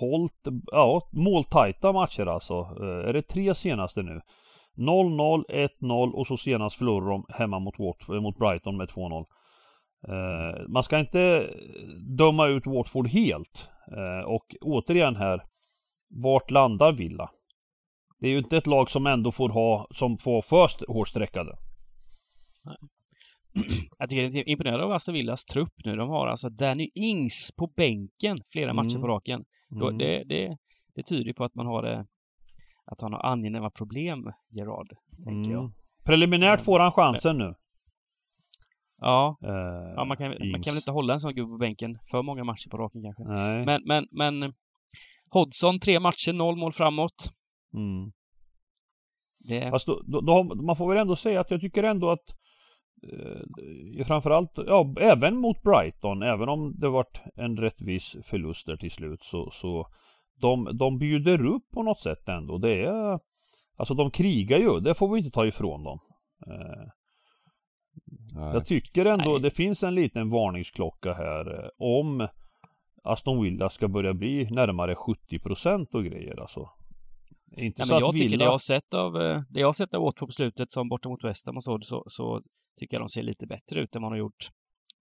hållt, 0.00 0.46
ja, 0.66 1.08
måltajta 1.12 1.92
matcher 1.92 2.26
alltså. 2.26 2.54
Eh, 2.54 3.08
är 3.08 3.12
det 3.12 3.22
tre 3.22 3.54
senaste 3.54 4.02
nu? 4.02 4.20
0-0, 4.76 5.44
1-0 5.80 6.12
och 6.12 6.26
så 6.26 6.36
senast 6.36 6.76
förlorade 6.76 7.10
de 7.10 7.26
hemma 7.28 7.58
mot, 7.58 7.78
Watford, 7.78 8.16
eh, 8.16 8.22
mot 8.22 8.38
Brighton 8.38 8.76
med 8.76 8.88
2-0. 8.88 9.26
Eh, 10.08 10.68
man 10.68 10.82
ska 10.82 10.98
inte 10.98 11.20
eh, 11.20 11.46
döma 12.16 12.46
ut 12.46 12.66
Watford 12.66 13.08
helt. 13.08 13.68
Och 14.26 14.54
återigen 14.60 15.16
här, 15.16 15.42
vart 16.10 16.50
landar 16.50 16.92
Villa? 16.92 17.30
Det 18.18 18.26
är 18.26 18.30
ju 18.30 18.38
inte 18.38 18.56
ett 18.56 18.66
lag 18.66 18.90
som 18.90 19.06
ändå 19.06 19.32
får 19.32 19.48
ha, 19.48 19.86
som 19.90 20.18
får 20.18 20.42
för 20.42 20.92
hårt 20.92 21.08
sträckade. 21.08 21.56
Jag 23.98 24.08
tycker 24.08 24.22
det 24.22 24.38
är 24.38 24.48
imponerande 24.48 24.84
av 24.84 24.92
Aston 24.92 25.14
Villas 25.14 25.44
trupp 25.44 25.72
nu. 25.84 25.96
De 25.96 26.08
har 26.08 26.26
alltså 26.26 26.48
Danny 26.48 26.90
Ings 26.94 27.50
på 27.58 27.66
bänken 27.76 28.38
flera 28.52 28.72
matcher 28.74 28.90
Mm. 28.90 29.00
på 29.02 29.08
raken. 29.08 29.44
Mm. 29.72 29.98
det, 29.98 30.24
det, 30.24 30.56
det 30.94 31.02
tyder 31.02 31.32
på 31.32 31.44
att 31.44 31.54
man 31.54 31.66
har 31.66 31.92
eh, 31.92 32.00
att 32.84 33.00
han 33.00 33.12
har 33.12 33.20
angenäma 33.26 33.70
problem, 33.70 34.32
Gerard, 34.48 34.88
tänker 35.24 35.50
jag. 35.50 35.60
Mm. 35.60 35.72
Preliminärt 36.04 36.60
får 36.60 36.80
han 36.80 36.92
chansen 36.92 37.38
nu. 37.38 37.54
Ja, 39.00 39.38
Eh, 39.42 39.92
ja 39.96 40.04
man, 40.04 40.16
kan, 40.16 40.28
man 40.50 40.62
kan 40.62 40.72
väl 40.74 40.76
inte 40.76 40.90
hålla 40.90 41.12
en 41.12 41.20
sån 41.20 41.34
gubbe 41.34 41.50
på 41.50 41.58
bänken 41.58 41.98
för 42.10 42.22
många 42.22 42.44
matcher 42.44 42.68
på 42.70 42.76
raken 42.78 43.02
kanske. 43.02 43.22
Nej. 43.24 43.64
Men, 43.66 43.82
men, 43.84 44.06
men 44.10 44.54
Hodgson, 45.30 45.78
tre 45.78 46.00
matcher, 46.00 46.32
noll 46.32 46.56
mål 46.56 46.72
framåt. 46.72 47.32
Mm. 47.74 48.12
Det, 49.38 49.70
Fast 49.70 49.86
då, 49.86 50.20
då, 50.20 50.42
man 50.42 50.76
får 50.76 50.88
väl 50.88 50.98
ändå 50.98 51.16
säga 51.16 51.40
att 51.40 51.50
jag 51.50 51.60
tycker 51.60 51.82
ändå 51.82 52.10
att 52.10 52.34
eh, 53.12 54.04
framförallt, 54.04 54.58
ja 54.66 54.94
även 55.00 55.36
mot 55.36 55.62
Brighton, 55.62 56.22
även 56.22 56.48
om 56.48 56.74
det 56.78 56.88
varit 56.88 57.22
en 57.36 57.56
rättvis 57.56 58.16
förlust 58.24 58.66
där 58.66 58.76
till 58.76 58.90
slut 58.90 59.22
så, 59.22 59.50
så 59.50 59.86
de, 60.40 60.76
de 60.78 60.98
bjuder 60.98 61.46
upp 61.46 61.70
på 61.70 61.82
något 61.82 62.00
sätt 62.00 62.28
ändå. 62.28 62.58
Det 62.58 62.84
är, 62.84 63.18
alltså 63.76 63.94
de 63.94 64.10
krigar 64.10 64.58
ju, 64.58 64.80
det 64.80 64.94
får 64.94 65.08
vi 65.08 65.18
inte 65.18 65.30
ta 65.30 65.46
ifrån 65.46 65.84
dem. 65.84 65.98
Eh, 66.46 66.88
jag 68.34 68.66
tycker 68.66 69.06
ändå 69.06 69.32
Nej. 69.32 69.40
det 69.40 69.50
finns 69.50 69.82
en 69.82 69.94
liten 69.94 70.30
varningsklocka 70.30 71.12
här 71.12 71.64
eh, 71.64 71.68
om 71.78 72.28
Aston 73.02 73.42
Villa 73.42 73.68
ska 73.68 73.88
börja 73.88 74.14
bli 74.14 74.50
närmare 74.50 74.94
70% 74.94 75.94
och 75.94 76.04
grejer 76.04 76.40
alltså. 76.40 76.70
Inte 77.56 77.82
nej, 77.82 77.88
så 77.88 77.94
men 77.94 77.96
att 77.96 78.00
jag 78.00 78.12
tycker 78.12 78.24
Villa... 78.24 78.38
det 78.38 78.44
jag 78.44 78.50
har 78.50 78.58
sett 78.58 78.94
av, 78.94 79.16
eh, 79.16 79.42
det 79.48 79.60
jag 79.60 79.68
har 79.68 79.72
sett 79.72 79.94
av 79.94 80.02
Watford 80.02 80.28
på 80.28 80.32
slutet 80.32 80.72
som 80.72 80.88
borta 80.88 81.08
mot 81.08 81.24
West 81.24 81.46
Ham 81.46 81.56
och 81.56 81.64
så, 81.64 81.78
så, 81.82 82.04
så 82.06 82.42
tycker 82.80 82.96
jag 82.96 83.02
de 83.02 83.08
ser 83.08 83.22
lite 83.22 83.46
bättre 83.46 83.80
ut 83.80 83.96
än 83.96 84.02
man 84.02 84.12
har 84.12 84.18
gjort 84.18 84.48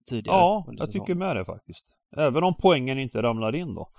tidigare. 0.09 0.38
Ja, 0.38 0.65
jag 0.71 0.91
tycker 0.91 1.15
med 1.15 1.35
det 1.35 1.45
faktiskt. 1.45 1.85
Även 2.17 2.43
om 2.43 2.53
poängen 2.62 2.99
inte 2.99 3.21
ramlar 3.21 3.55
in 3.55 3.75
då. 3.75 3.89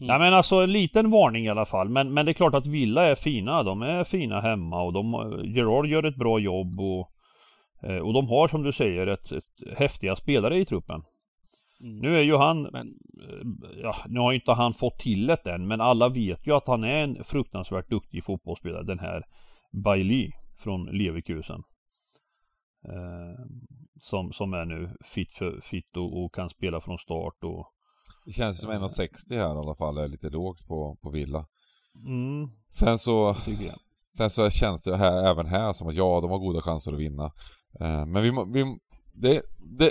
Mm. 0.00 0.08
Nej 0.08 0.18
men 0.18 0.34
alltså 0.34 0.56
en 0.56 0.72
liten 0.72 1.10
varning 1.10 1.44
i 1.44 1.48
alla 1.48 1.66
fall. 1.66 1.88
Men, 1.88 2.14
men 2.14 2.26
det 2.26 2.32
är 2.32 2.34
klart 2.34 2.54
att 2.54 2.66
Villa 2.66 3.06
är 3.06 3.14
fina. 3.14 3.62
De 3.62 3.82
är 3.82 4.04
fina 4.04 4.40
hemma 4.40 4.82
och 4.82 4.92
de, 4.92 5.12
Gerard 5.44 5.86
gör 5.86 6.02
ett 6.02 6.16
bra 6.16 6.38
jobb 6.38 6.80
och, 6.80 7.10
eh, 7.82 7.98
och 7.98 8.12
de 8.12 8.28
har 8.28 8.48
som 8.48 8.62
du 8.62 8.72
säger 8.72 9.06
ett, 9.06 9.32
ett 9.32 9.78
häftiga 9.78 10.16
spelare 10.16 10.58
i 10.58 10.64
truppen. 10.64 11.02
Mm. 11.80 11.98
Nu 11.98 12.16
är 12.16 12.22
ju 12.22 12.36
han, 12.36 12.62
Men 12.62 12.88
eh, 13.22 13.80
ja 13.82 13.94
nu 14.08 14.20
har 14.20 14.32
inte 14.32 14.52
han 14.52 14.74
fått 14.74 14.98
till 14.98 15.26
det 15.26 15.46
än 15.46 15.66
men 15.66 15.80
alla 15.80 16.08
vet 16.08 16.46
ju 16.46 16.56
att 16.56 16.66
han 16.66 16.84
är 16.84 17.02
en 17.04 17.24
fruktansvärt 17.24 17.90
duktig 17.90 18.24
fotbollsspelare 18.24 18.82
den 18.82 18.98
här 18.98 19.24
Bailey 19.72 20.30
från 20.58 20.84
Leverkusen. 20.86 21.62
Eh, 22.84 23.44
som, 24.00 24.32
som 24.32 24.54
är 24.54 24.64
nu 24.64 24.96
fit, 25.04 25.32
för, 25.32 25.60
fit 25.60 25.96
och, 25.96 26.24
och 26.24 26.34
kan 26.34 26.50
spela 26.50 26.80
från 26.80 26.98
start 26.98 27.44
och 27.44 27.66
Det 28.24 28.32
känns 28.32 28.60
som 28.60 28.70
1,60 28.70 29.36
här 29.36 29.38
i 29.38 29.58
alla 29.58 29.74
fall 29.74 29.98
är 29.98 30.08
lite 30.08 30.30
lågt 30.30 30.66
på, 30.66 30.98
på 31.02 31.10
Villa. 31.10 31.46
mm, 32.06 32.50
Sen 32.70 32.98
så, 32.98 33.36
sen 34.16 34.30
så 34.30 34.50
känns 34.50 34.84
det 34.84 34.96
här, 34.96 35.30
även 35.30 35.46
här 35.46 35.72
som 35.72 35.88
att 35.88 35.94
ja, 35.94 36.20
de 36.20 36.30
har 36.30 36.38
goda 36.38 36.62
chanser 36.62 36.92
att 36.92 36.98
vinna. 36.98 37.32
Eh, 37.80 38.06
men 38.06 38.22
vi, 38.22 38.30
vi 38.52 38.78
det, 39.12 39.42
det, 39.78 39.90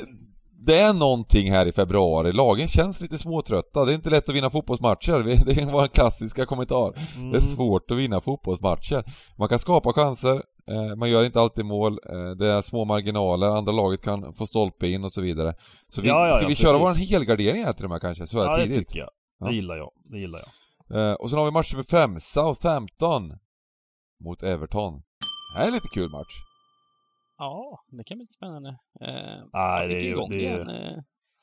det 0.65 0.77
är 0.79 0.93
någonting 0.93 1.51
här 1.51 1.65
i 1.65 1.71
februari. 1.71 2.31
Lagen 2.31 2.67
känns 2.67 3.01
lite 3.01 3.17
småtrötta. 3.17 3.85
Det 3.85 3.91
är 3.91 3.95
inte 3.95 4.09
lätt 4.09 4.29
att 4.29 4.35
vinna 4.35 4.49
fotbollsmatcher. 4.49 5.23
Det 5.45 5.61
är 5.61 5.71
vår 5.71 5.87
klassiska 5.87 6.45
kommentar. 6.45 6.93
Mm. 7.15 7.31
Det 7.31 7.37
är 7.37 7.41
svårt 7.41 7.91
att 7.91 7.97
vinna 7.97 8.21
fotbollsmatcher. 8.21 9.03
Man 9.37 9.49
kan 9.49 9.59
skapa 9.59 9.93
chanser, 9.93 10.35
eh, 10.71 10.95
man 10.97 11.09
gör 11.09 11.25
inte 11.25 11.39
alltid 11.41 11.65
mål, 11.65 11.91
eh, 12.09 12.29
det 12.39 12.47
är 12.47 12.61
små 12.61 12.85
marginaler, 12.85 13.47
andra 13.49 13.71
laget 13.71 14.01
kan 14.01 14.33
få 14.33 14.45
stolpe 14.47 14.87
in 14.87 15.03
och 15.03 15.11
så 15.11 15.21
vidare. 15.21 15.55
Så 15.89 16.01
vi, 16.01 16.07
Ja, 16.07 16.27
ja, 16.27 16.33
ska 16.33 16.41
ja, 16.43 16.49
vi 16.49 16.55
köra 16.55 16.77
vår 16.77 16.93
helgardering 16.93 17.63
här 17.63 17.73
till 17.73 17.85
och 17.85 17.91
med 17.91 18.01
kanske, 18.01 18.27
så 18.27 18.37
här 18.39 18.45
Ja 18.45 18.57
det 18.57 18.63
tidigt? 18.63 18.87
tycker 18.87 18.99
jag. 18.99 19.09
Ja. 19.39 19.47
Det 19.47 19.55
gillar 19.55 19.75
jag. 19.77 19.89
Det 20.11 20.19
gillar 20.19 20.39
jag. 20.39 21.09
Eh, 21.09 21.13
och 21.13 21.29
sen 21.29 21.39
har 21.39 21.45
vi 21.45 21.51
match 21.51 21.73
nummer 21.73 21.83
fem, 21.83 22.19
Southampton 22.19 23.33
mot 24.23 24.43
Everton. 24.43 24.93
Det 24.93 25.57
här 25.59 25.63
är 25.63 25.67
en 25.67 25.73
lite 25.73 25.87
kul 25.93 26.09
match. 26.11 26.48
Ja, 27.39 27.79
det 27.87 28.03
kan 28.03 28.17
bli 28.17 28.23
lite 28.23 28.33
spännande. 28.33 28.69
Eh, 29.01 29.43
jag 29.51 29.89
det 29.89 29.99
ju... 30.01 30.09
igång 30.11 30.29
Det 30.29 30.35
igen. 30.35 30.69
Eh, 30.69 30.97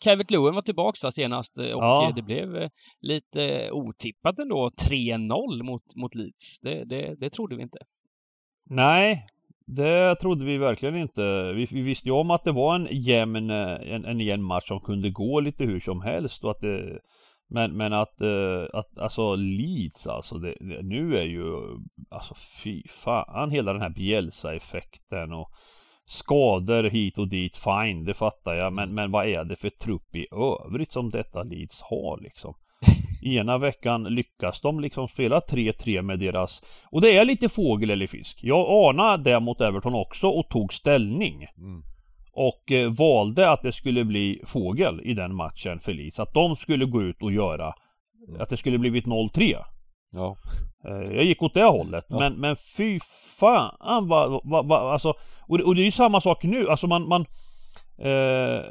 Calvert 0.05 0.31
Lewin 0.31 0.55
var 0.55 0.61
tillbaks 0.61 1.05
va, 1.05 1.11
senast 1.11 1.59
eh, 1.59 1.73
och 1.73 1.83
Ja. 1.85 2.09
eh, 2.09 2.15
det 2.15 2.23
blev 2.23 2.57
eh, 2.57 2.69
lite 3.01 3.71
otippat 3.73 4.39
ändå. 4.39 4.69
3-0 4.91 5.63
mot, 5.63 5.83
mot 5.97 6.15
Leeds. 6.15 6.61
Det, 6.63 6.85
det, 6.85 7.15
det 7.19 7.31
trodde 7.31 7.57
vi 7.57 7.63
inte. 7.63 7.79
nej, 8.71 9.15
det 9.67 10.17
trodde 10.17 10.45
vi 10.45 10.59
verkligen 10.59 10.97
inte. 10.97 11.53
Vi, 11.53 11.65
vi 11.71 11.81
visste 11.81 12.09
ju 12.09 12.13
om 12.15 12.31
att 12.31 12.45
det 12.45 12.53
var 12.53 12.75
en 12.75 12.89
jämn, 12.91 13.51
en, 13.51 14.05
en 14.05 14.21
jämn 14.21 14.43
match 14.43 14.69
som 14.69 14.81
kunde 14.81 15.11
gå 15.11 15.41
lite 15.41 15.65
hur 15.65 15.81
som 15.81 16.01
helst 16.01 16.45
och 16.45 16.51
att 16.51 16.61
det 16.61 17.01
men, 17.49 17.77
men 17.77 17.93
att, 17.93 18.23
att 18.73 18.99
alltså 18.99 19.35
Leeds 19.35 20.07
alltså 20.07 20.39
det, 20.39 20.55
det, 20.61 20.83
nu 20.83 21.17
är 21.17 21.23
ju 21.25 21.45
alltså 22.11 22.35
fy 22.65 22.83
fan 22.89 23.51
hela 23.51 23.73
den 23.73 23.83
här 23.83 23.91
Bielsa-effekten 23.91 25.33
och 25.33 25.51
skador 26.07 26.85
hit 26.85 27.19
och 27.19 27.29
dit 27.29 27.57
fine 27.57 28.05
det 28.05 28.15
fattar 28.15 28.55
jag 28.55 28.73
men, 28.73 28.95
men 28.95 29.11
vad 29.11 29.27
är 29.27 29.45
det 29.45 29.57
för 29.57 29.71
trupp 29.71 30.17
i 30.17 30.27
övrigt 30.33 30.93
som 30.93 31.11
detta 31.11 31.43
Leeds 31.43 31.83
har 31.83 32.21
liksom? 32.21 32.55
Ena 33.23 33.59
veckan 33.59 34.05
lyckas 34.05 34.61
de 34.61 34.81
liksom 34.81 35.09
spela 35.09 35.41
3-3 35.41 36.03
med 36.03 36.19
deras 36.19 36.65
Och 36.85 37.01
det 37.01 37.17
är 37.17 37.25
lite 37.25 37.49
fågel 37.49 37.91
eller 37.91 38.07
fisk. 38.07 38.39
Jag 38.43 38.89
anade 38.89 39.31
det 39.31 39.41
mot 39.41 39.61
Everton 39.61 39.95
också 39.95 40.29
och 40.29 40.49
tog 40.49 40.73
ställning. 40.75 41.47
Mm. 41.59 41.83
Och 42.33 42.73
eh, 42.73 42.91
valde 42.93 43.51
att 43.51 43.63
det 43.63 43.73
skulle 43.73 44.05
bli 44.05 44.43
fågel 44.47 45.01
i 45.05 45.15
den 45.15 45.35
matchen 45.35 45.81
för 45.81 45.93
Leeds. 45.93 46.21
Att 46.21 46.35
de 46.35 46.57
skulle 46.57 46.85
gå 46.85 47.03
ut 47.03 47.23
och 47.23 47.33
göra 47.33 47.75
Att 48.39 48.49
det 48.49 48.57
skulle 48.57 48.79
blivit 48.79 49.07
0-3. 49.07 49.65
Ja. 50.17 50.37
Eh, 50.89 51.15
Jag 51.17 51.25
gick 51.25 51.43
åt 51.43 51.55
det 51.55 51.65
hållet. 51.65 52.05
Ja. 52.09 52.19
Men, 52.19 52.35
men 52.35 52.57
fy 52.57 52.99
fan 53.39 54.09
vad, 54.09 54.41
vad, 54.45 54.69
vad 54.69 54.93
alltså 54.93 55.15
och, 55.49 55.59
det- 55.59 55.65
och 55.65 55.75
det 55.75 55.83
är 55.83 55.85
ju 55.85 55.91
samma 55.91 56.21
sak 56.21 56.45
nu. 56.45 56.69
Alltså 56.71 56.87
man, 56.87 57.09
man 57.09 57.27
eh, 57.99 58.63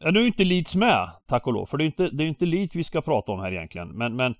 Ja, 0.00 0.10
nu 0.10 0.20
är 0.22 0.26
inte 0.26 0.44
Leeds 0.44 0.76
med, 0.76 1.10
tack 1.26 1.46
och 1.46 1.52
lov. 1.52 1.66
För 1.66 1.78
det 1.78 1.84
är 1.84 1.86
inte, 1.86 2.08
det 2.08 2.24
är 2.24 2.28
inte 2.28 2.46
Leeds 2.46 2.74
vi 2.76 2.84
ska 2.84 3.00
prata 3.00 3.32
om 3.32 3.40
här 3.40 3.52
egentligen. 3.52 3.88
Men, 3.88 4.16
men 4.16 4.34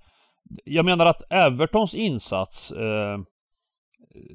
jag 0.64 0.84
menar 0.84 1.06
att 1.06 1.32
Evertons 1.32 1.94
insats 1.94 2.72
eh, 2.72 3.18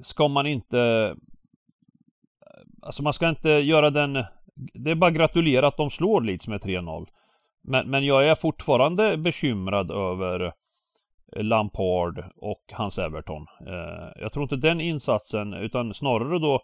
ska 0.03 0.27
man 0.27 0.47
inte... 0.47 1.15
Alltså 2.81 3.03
man 3.03 3.13
ska 3.13 3.29
inte 3.29 3.49
göra 3.49 3.89
den... 3.89 4.13
Det 4.73 4.91
är 4.91 4.95
bara 4.95 5.11
gratulera 5.11 5.67
att 5.67 5.77
de 5.77 5.89
slår 5.89 6.21
Leeds 6.21 6.47
med 6.47 6.61
3-0. 6.61 7.07
Men, 7.63 7.89
men 7.89 8.05
jag 8.05 8.27
är 8.27 8.35
fortfarande 8.35 9.17
bekymrad 9.17 9.91
över 9.91 10.53
Lampard 11.35 12.23
och 12.35 12.63
hans 12.73 12.99
Everton. 12.99 13.45
Eh, 13.67 14.21
jag 14.21 14.33
tror 14.33 14.43
inte 14.43 14.55
den 14.55 14.81
insatsen 14.81 15.53
utan 15.53 15.93
snarare 15.93 16.39
då 16.39 16.61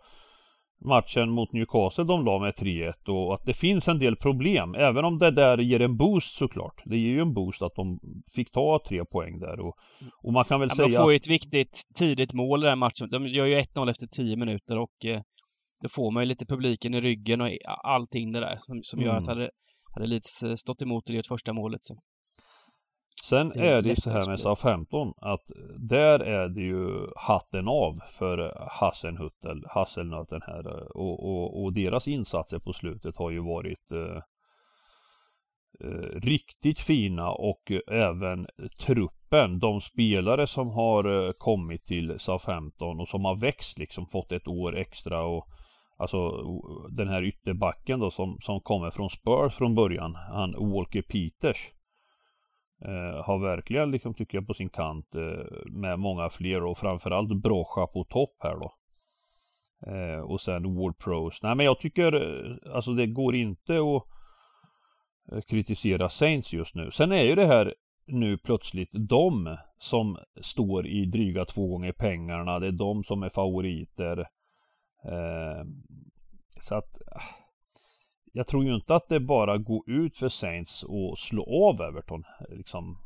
matchen 0.86 1.30
mot 1.30 1.54
Newcastle 1.54 2.04
de 2.04 2.26
la 2.26 2.40
med 2.40 2.54
3-1 2.54 3.10
och 3.10 3.34
att 3.36 3.46
det 3.46 3.54
finns 3.54 3.88
en 3.88 4.00
del 4.00 4.16
problem. 4.16 4.76
Även 4.76 5.06
om 5.06 5.20
det 5.20 5.32
där 5.32 5.58
ger 5.58 5.82
en 5.82 5.98
boost 5.98 6.38
såklart. 6.38 6.82
Det 6.86 6.98
ger 6.98 7.10
ju 7.10 7.22
en 7.22 7.34
boost 7.34 7.62
att 7.62 7.76
de 7.76 8.00
fick 8.36 8.52
ta 8.52 8.80
tre 8.88 9.06
poäng 9.06 9.40
där 9.40 9.60
och, 9.60 9.76
och 10.24 10.34
man 10.34 10.46
kan 10.46 10.60
väl 10.60 10.70
Ja, 10.70 10.76
men 10.78 10.86
de 10.88 10.92
säga... 10.92 11.04
får 11.04 11.12
ju 11.12 11.16
ett 11.16 11.30
viktigt 11.30 11.82
tidigt 12.00 12.34
mål 12.34 12.60
i 12.60 12.64
den 12.64 12.70
här 12.70 12.76
matchen. 12.76 13.10
De 13.12 13.28
gör 13.28 13.46
ju 13.46 13.60
1-0 13.60 13.90
efter 13.90 14.08
10 14.08 14.38
minuter 14.38 14.78
och 14.78 15.06
eh, 15.06 15.22
då 15.82 15.90
får 15.90 16.12
man 16.12 16.24
ju 16.24 16.28
lite 16.28 16.46
publiken 16.46 16.94
i 16.94 17.02
ryggen 17.02 17.42
och 17.42 17.50
allting 17.84 18.32
det 18.32 18.40
där 18.40 18.56
som, 18.60 18.80
som 18.84 19.02
gör 19.02 19.10
Mm. 19.10 19.18
att 19.18 19.28
hade, 19.28 19.50
hade 19.94 20.08
Leeds 20.08 20.44
eh, 20.44 20.54
stått 20.54 20.82
emot 20.82 21.10
och 21.10 21.16
gjort 21.16 21.28
första 21.28 21.54
målet 21.54 21.84
så. 21.84 21.96
Sen 23.30 23.50
Det 23.50 23.60
är 23.60 23.78
är 23.78 23.82
det 23.82 23.90
ju 23.90 23.96
så 23.96 24.10
här 24.10 24.16
med 24.16 24.24
spel. 24.24 24.38
Southampton 24.38 25.14
att 25.18 25.52
där 25.78 26.20
är 26.20 26.50
det 26.50 26.62
ju 26.62 27.08
hatten 27.16 27.68
av 27.68 28.00
för 28.08 28.68
Hasselhuttel, 28.72 29.66
Hasselnöten 29.70 30.42
här 30.42 30.98
och, 30.98 31.24
och, 31.24 31.64
och 31.64 31.74
deras 31.74 32.08
insatser 32.08 32.60
på 32.60 32.74
slutet 32.74 33.18
har 33.18 33.32
ju 33.32 33.40
varit 33.40 33.92
eh, 33.92 34.22
eh, 35.80 36.20
riktigt 36.22 36.80
fina 36.80 37.32
och 37.32 37.72
även 37.88 38.48
truppen, 38.80 39.60
de 39.60 39.82
spelare 39.82 40.48
som 40.48 40.70
har 40.70 41.28
eh, 41.28 41.32
kommit 41.32 41.86
till 41.86 42.20
Southampton 42.20 43.00
och 43.00 43.08
som 43.08 43.26
har 43.26 43.36
växt 43.36 43.80
liksom 43.80 44.08
fått 44.08 44.32
ett 44.32 44.48
år 44.48 44.78
extra 44.78 45.26
och 45.26 45.48
Alltså 45.98 46.32
den 46.90 47.08
här 47.08 47.24
ytterbacken 47.24 48.00
då 48.00 48.12
som, 48.12 48.38
som 48.42 48.62
kommer 48.62 48.92
från 48.92 49.10
Spurs 49.10 49.54
från 49.54 49.76
början, 49.76 50.16
han 50.16 50.52
Walker 50.52 51.02
Peters 51.02 51.72
eh, 52.82 53.26
har 53.26 53.40
verkligen 53.40 53.92
liksom 53.92 54.14
tycker 54.14 54.38
jag 54.38 54.48
på 54.48 54.54
sin 54.54 54.70
kant 54.70 55.16
eh, 55.16 55.72
med 55.72 56.00
många 56.00 56.30
fler 56.30 56.64
och 56.64 56.78
framförallt 56.78 57.44
Brocha 57.44 57.88
på 57.88 58.04
topp 58.04 58.36
här 58.40 58.56
då. 58.56 58.74
Eh, 59.88 60.20
och 60.20 60.42
sen 60.42 60.76
Ward 60.76 60.98
Pros. 60.98 61.44
Nej 61.44 61.56
men 61.56 61.66
jag 61.66 61.80
tycker 61.80 62.14
eh, 62.14 62.76
alltså 62.76 62.94
det 62.94 63.08
går 63.08 63.36
inte 63.36 63.78
att 63.78 64.04
eh, 65.32 65.42
kritisera 65.42 66.10
Saints 66.10 66.54
just 66.54 66.76
nu. 66.76 66.92
Sen 66.92 67.12
är 67.12 67.24
ju 67.24 67.36
det 67.36 67.46
här 67.46 67.74
nu 68.08 68.38
plötsligt 68.38 68.90
de 68.92 69.58
som 69.80 70.18
står 70.42 70.88
i 70.88 71.06
dryga 71.06 71.46
två 71.46 71.68
gånger 71.68 71.92
pengarna. 71.92 72.60
Det 72.60 72.68
är 72.68 72.72
de 72.72 73.04
som 73.04 73.24
är 73.24 73.30
favoriter. 73.30 74.20
Eh, 75.06 75.66
så 76.60 76.76
att 76.76 77.02
ah, 77.12 77.45
jag 78.36 78.48
tror 78.48 78.64
ju 78.66 78.76
inte 78.76 78.96
att 78.96 79.10
det 79.10 79.20
bara 79.20 79.58
går 79.58 79.90
ut 79.90 80.18
för 80.18 80.30
Saints 80.30 80.84
och 80.84 81.18
slå 81.18 81.44
av 81.70 81.82
Everton. 81.82 82.24
Liksom. 82.50 82.98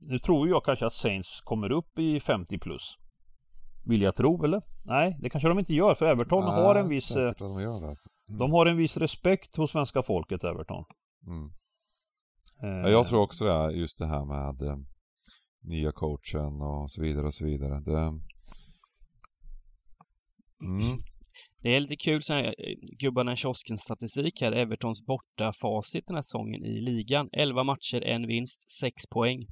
Nu 0.00 0.18
tror 0.18 0.48
jag 0.48 0.64
kanske 0.64 0.86
att 0.86 0.92
Saints 0.92 1.40
kommer 1.44 1.72
upp 1.72 1.98
i 1.98 2.20
50 2.20 2.58
plus. 2.58 2.96
Vill 3.86 4.02
jag 4.02 4.16
tro 4.16 4.44
eller? 4.44 4.62
Nej, 4.84 5.16
det 5.20 5.30
kanske 5.30 5.48
de 5.48 5.58
inte 5.58 5.74
gör 5.74 5.94
för 5.94 6.06
Everton 6.06 6.44
Nej, 6.44 6.54
har 6.54 6.74
en 6.74 6.88
viss... 6.88 7.16
eh, 7.16 7.32
de 7.38 7.62
gör 7.62 7.88
alltså. 7.88 8.08
Mm. 8.28 8.38
De 8.38 8.52
har 8.52 8.66
en 8.66 8.76
viss 8.76 8.96
respekt 8.96 9.56
hos 9.56 9.70
svenska 9.70 10.02
folket, 10.02 10.44
Everton. 10.44 10.84
Mm. 11.26 11.44
Eh, 12.62 12.80
Ja, 12.80 12.88
jag 12.88 13.06
tror 13.06 13.20
också 13.22 13.44
det, 13.44 13.72
just 13.72 13.98
det 13.98 14.06
här 14.06 14.24
med 14.24 14.68
eh, 14.68 14.76
nya 15.62 15.92
coachen 15.92 16.62
och 16.62 16.90
så 16.90 17.02
vidare 17.02 17.26
och 17.26 17.34
så 17.34 17.44
vidare. 17.44 17.80
Det... 17.80 17.98
Mm. 20.66 20.98
Det 21.62 21.76
är 21.76 21.80
lite 21.80 21.96
kul 21.96 22.22
så 22.22 22.34
här, 22.34 22.44
eh, 22.44 22.74
gubbarna 22.98 23.32
i 23.32 23.36
kiosken 23.36 23.78
statistik 23.78 24.40
här. 24.42 24.52
Evertons 24.52 25.06
borta 25.06 25.52
facit 25.52 26.04
den 26.06 26.14
här 26.14 26.22
säsongen 26.22 26.64
i 26.64 26.80
ligan. 26.80 27.28
11 27.32 27.64
matcher, 27.64 28.02
en 28.04 28.26
vinst, 28.26 28.70
6 28.80 29.06
poäng. 29.10 29.46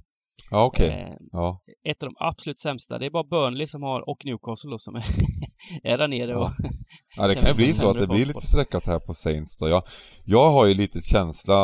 Ja, 0.51 0.65
okej. 0.65 0.89
Eh, 0.89 1.17
Ja. 1.33 1.61
ett 1.89 2.03
av 2.03 2.09
de 2.09 2.15
absolut 2.19 2.59
sämsta. 2.59 2.99
Det 2.99 3.07
är 3.07 3.11
bara 3.11 3.25
Burnley 3.25 3.67
som 3.67 3.83
har, 3.83 4.09
och 4.09 4.25
Newcastle 4.25 4.71
då, 4.71 4.79
som 4.79 4.95
är, 4.95 5.05
är 5.83 5.99
där 5.99 6.09
nere 6.09 6.37
och 6.37 6.51
Ja 7.17 7.27
det 7.27 7.35
Kan 7.35 7.47
ju 7.47 7.55
bli 7.57 7.73
så 7.73 7.91
att 7.91 7.99
det 7.99 8.07
blir 8.07 8.27
lite 8.27 8.47
sträckat 8.47 8.87
här 8.87 8.99
på 8.99 9.15
Saints 9.15 9.59
då. 9.59 9.69
Jag, 9.69 9.83
jag 10.25 10.51
har 10.51 10.67
ju 10.67 10.75
lite 10.75 11.01
känsla, 11.03 11.55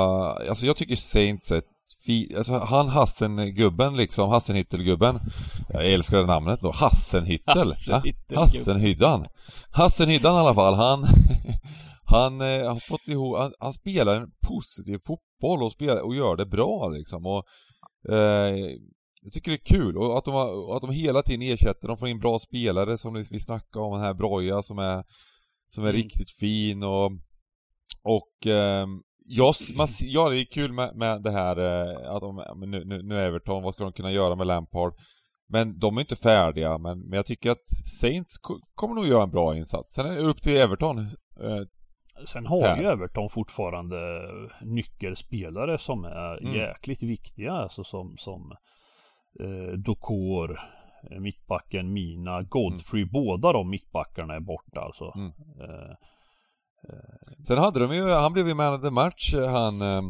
alltså 0.49 0.67
jag 0.67 0.77
tycker 0.77 0.97
Saints 0.97 1.51
är 1.51 1.59
ett 1.59 1.72
fi, 2.07 2.35
alltså 2.37 2.59
han 2.59 2.89
Hassan-gubben 2.89 3.97
liksom, 3.97 4.31
Hassenhüttel-gubben. 4.31 5.21
Jag 5.69 5.93
älskar 5.93 6.19
det 6.19 6.27
namnet 6.27 6.61
då. 6.63 6.71
Ja, 7.91 8.41
Hassenhyddan. 8.41 9.27
Hassenhyddan 9.71 10.35
i 10.35 10.39
alla 10.39 10.55
fall, 10.55 10.75
han, 10.75 11.05
han 12.05 12.41
eh, 12.41 12.73
har 12.73 12.89
fått 12.89 13.09
ihop, 13.09 13.39
han, 13.39 13.53
han 13.59 13.73
spelar 13.73 14.17
en 14.17 14.31
positiv 14.49 14.99
fotboll 15.07 15.63
och, 15.63 15.73
spelar, 15.73 16.01
och 16.01 16.15
gör 16.15 16.37
det 16.37 16.47
bra 16.47 16.89
liksom. 16.89 17.27
Och, 17.27 17.45
eh, 18.15 18.55
jag 19.25 19.33
tycker 19.33 19.51
det 19.51 19.57
är 19.57 19.77
kul 19.77 19.97
och 19.97 20.19
att 20.19 20.25
de, 20.25 20.35
har, 20.35 20.77
att 20.77 20.83
de 20.83 20.91
hela 20.91 21.23
tiden 21.23 21.43
ersätter, 21.43 21.89
de 21.89 21.97
får 21.97 22.09
in 22.09 22.19
bra 22.19 22.39
spelare 22.39 22.99
som 22.99 23.25
vi 23.31 23.41
snackade 23.41 23.85
om, 23.85 23.93
den 23.93 24.03
här 24.03 24.15
Broja 24.15 24.63
som 24.63 24.79
är 24.79 25.05
som 25.75 25.85
är 25.85 25.89
Mm. 25.89 26.03
riktigt 26.03 26.31
fin 26.41 26.83
och 26.83 27.13
och 28.03 28.47
ehm, 28.47 29.01
jag, 29.25 29.55
man, 29.77 29.87
ja 30.03 30.29
det 30.29 30.41
är 30.41 30.45
kul 30.45 30.73
med, 30.73 30.97
med 30.97 31.23
det 31.23 31.31
här 31.31 31.57
eh, 31.59 32.11
att 32.15 32.21
de, 32.21 32.45
nu, 32.71 32.85
nu, 32.85 33.03
nu 33.03 33.19
Everton, 33.21 33.63
vad 33.63 33.75
ska 33.75 33.85
de 33.85 33.93
kunna 33.93 34.13
göra 34.13 34.35
med 34.37 34.47
Lampard? 34.47 34.93
Men 35.49 35.79
de 35.79 35.97
är 35.97 36.01
inte 36.01 36.17
färdiga, 36.17 36.79
men, 36.79 37.01
men 37.01 37.13
jag 37.17 37.27
tycker 37.27 37.51
att 37.51 37.67
Saints 38.01 38.39
ko- 38.39 38.61
kommer 38.75 38.95
nog 38.95 39.07
göra 39.07 39.23
en 39.23 39.31
bra 39.31 39.57
insats. 39.57 39.93
Sen 39.95 40.07
är 40.07 40.15
det 40.15 40.21
upp 40.23 40.43
till 40.43 40.57
Everton. 40.57 40.99
Eh, 40.99 41.61
Sen 42.27 42.47
har 42.47 42.61
här. 42.63 42.77
ju 42.81 42.87
Everton 42.89 43.29
fortfarande 43.31 43.97
nyckelspelare 44.63 45.79
som 45.79 46.05
är 46.05 46.39
Mm. 46.43 46.55
jäkligt 46.55 47.03
viktiga. 47.03 47.53
Alltså 47.53 47.85
som, 47.85 48.15
som 48.19 48.53
eh, 49.41 49.73
Dokor, 49.79 50.61
mittbacken 51.21 51.93
Mina, 51.93 52.43
Godfrey. 52.43 53.05
Båda 53.05 53.53
de 53.53 53.71
mittbackarna 53.71 54.35
är 54.35 54.41
borta 54.41 54.81
alltså. 54.81 55.13
Mm. 55.17 55.29
Eh, 55.61 55.95
sen 57.47 57.59
hade 57.59 57.81
de 57.81 57.95
ju, 57.97 58.11
han 58.11 58.33
blev 58.33 58.49
ju 58.49 58.55
man 58.55 58.75
of 58.75 58.83
the 58.83 58.91
match, 58.91 59.35
eh, 59.35 59.51
han 59.51 59.83
eh, 59.83 60.03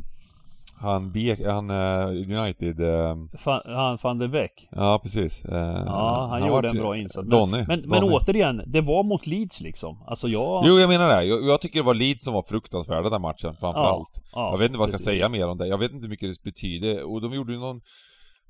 han, 0.80 1.12
Be- 1.12 1.50
han 1.52 1.70
eh, 1.70 2.08
United, 2.40 2.80
eh, 2.80 3.14
Fa- 3.44 3.74
han 3.74 3.98
van 4.02 4.18
de 4.18 4.28
Beek. 4.28 4.68
ja 4.70 4.98
precis. 5.02 5.44
Eh, 5.44 5.82
Ja, 5.86 6.26
han, 6.30 6.40
gjorde 6.40 6.52
vart 6.52 6.64
en 6.74 6.78
bra 6.80 6.96
insats. 6.96 7.28
Men, 7.28 7.30
Donny. 7.30 7.64
men, 7.68 7.80
men 7.80 8.00
Donny. 8.00 8.16
återigen, 8.16 8.62
det 8.66 8.80
var 8.80 9.02
mot 9.02 9.26
Leeds 9.26 9.60
liksom. 9.60 10.02
Alltså 10.06 10.28
jag... 10.28 10.62
Jo, 10.66 10.78
jag 10.78 10.88
menar 10.88 11.08
det. 11.16 11.24
Jag, 11.24 11.42
jag 11.44 11.60
tycker 11.60 11.78
det 11.80 11.86
var 11.86 11.94
Leeds 11.94 12.24
som 12.24 12.34
var 12.34 12.42
fruktansvärda 12.42 13.10
den 13.10 13.22
matchen, 13.22 13.54
framförallt. 13.60 14.22
ja, 14.32 14.50
jag 14.50 14.58
vet 14.58 14.66
inte 14.66 14.78
vad 14.78 14.88
jag 14.88 15.00
ska 15.00 15.04
säga 15.10 15.28
mer 15.28 15.48
om 15.48 15.58
det. 15.58 15.66
Jag 15.66 15.78
vet 15.78 15.92
inte 15.92 16.02
hur 16.04 16.10
mycket 16.10 16.28
det 16.28 16.42
betyder. 16.50 17.02
Och 17.12 17.20
de 17.20 17.32
gjorde 17.34 17.52
ju 17.52 17.58
någon... 17.58 17.80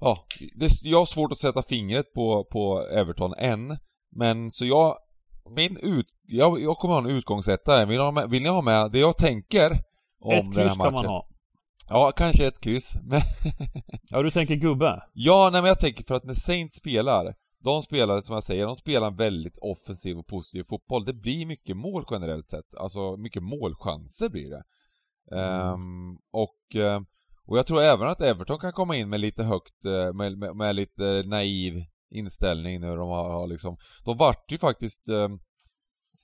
Ja, 0.00 0.18
det, 0.56 0.68
jag 0.82 0.98
har 0.98 1.06
svårt 1.06 1.32
att 1.32 1.38
sätta 1.38 1.62
fingret 1.62 2.12
på, 2.14 2.44
på 2.52 2.80
Everton 2.92 3.34
än. 3.38 3.76
Men 4.16 4.50
så 4.50 4.64
jag... 4.64 4.94
Min 5.56 5.76
ut... 5.82 6.06
Jag, 6.26 6.60
jag 6.60 6.76
kommer 6.76 6.94
ha 6.94 7.00
en 7.00 7.16
utgångsetta. 7.16 7.86
Vill 7.86 7.96
ni 7.98 8.02
ha 8.04 8.10
med, 8.10 8.30
vill 8.30 8.42
ni 8.42 8.48
ha 8.48 8.62
med 8.62 8.90
det 8.92 8.98
jag 8.98 9.16
tänker 9.16 9.70
om 10.20 10.32
Ett 10.32 10.44
den 10.44 10.52
kryss 10.52 10.56
här 10.56 10.68
kan 10.68 10.78
matchen? 10.78 10.92
man 10.94 11.06
ha. 11.06 11.28
Ja, 11.88 12.12
kanske 12.16 12.46
ett 12.46 12.60
kryss. 12.60 12.94
Men, 13.02 13.20
Ja, 14.10 14.22
du 14.22 14.30
tänker 14.30 14.54
gubbe? 14.54 15.02
ja, 15.12 15.48
nej 15.52 15.62
men 15.62 15.68
jag 15.68 15.80
tänker 15.80 16.04
för 16.04 16.14
att 16.14 16.24
när 16.24 16.34
Saints 16.34 16.76
spelar, 16.76 17.34
de 17.64 17.82
spelar 17.82 18.20
som 18.20 18.34
jag 18.34 18.44
säger, 18.44 18.66
de 18.66 18.76
spelar 18.76 19.06
en 19.06 19.16
väldigt 19.16 19.58
offensiv 19.58 20.18
och 20.18 20.26
positiv 20.26 20.62
fotboll. 20.64 21.04
Det 21.04 21.12
blir 21.14 21.46
mycket 21.46 21.76
mål 21.76 22.04
generellt 22.10 22.48
sett. 22.48 22.74
Alltså 22.78 23.16
mycket 23.16 23.42
målchanser 23.42 24.28
blir 24.28 24.50
det. 24.50 24.62
Ehm, 25.36 26.16
och, 26.32 26.76
eh, 26.80 27.00
och 27.46 27.58
jag 27.58 27.66
tror 27.66 27.82
även 27.82 28.08
att 28.08 28.20
Everton 28.20 28.58
kan 28.58 28.72
komma 28.72 28.96
in 28.96 29.08
med 29.08 29.20
lite 29.20 29.42
högt, 29.44 29.84
eh, 29.84 30.12
med, 30.14 30.38
med, 30.38 30.56
med 30.56 30.74
lite 30.76 31.22
naiv 31.26 31.84
inställning 32.10 32.80
nu. 32.80 32.96
De 32.96 33.08
har, 33.08 33.30
har 33.30 33.46
liksom, 33.46 33.76
de 34.04 34.16
vart 34.16 34.52
ju 34.52 34.58
faktiskt 34.58 35.08
eh, 35.08 35.28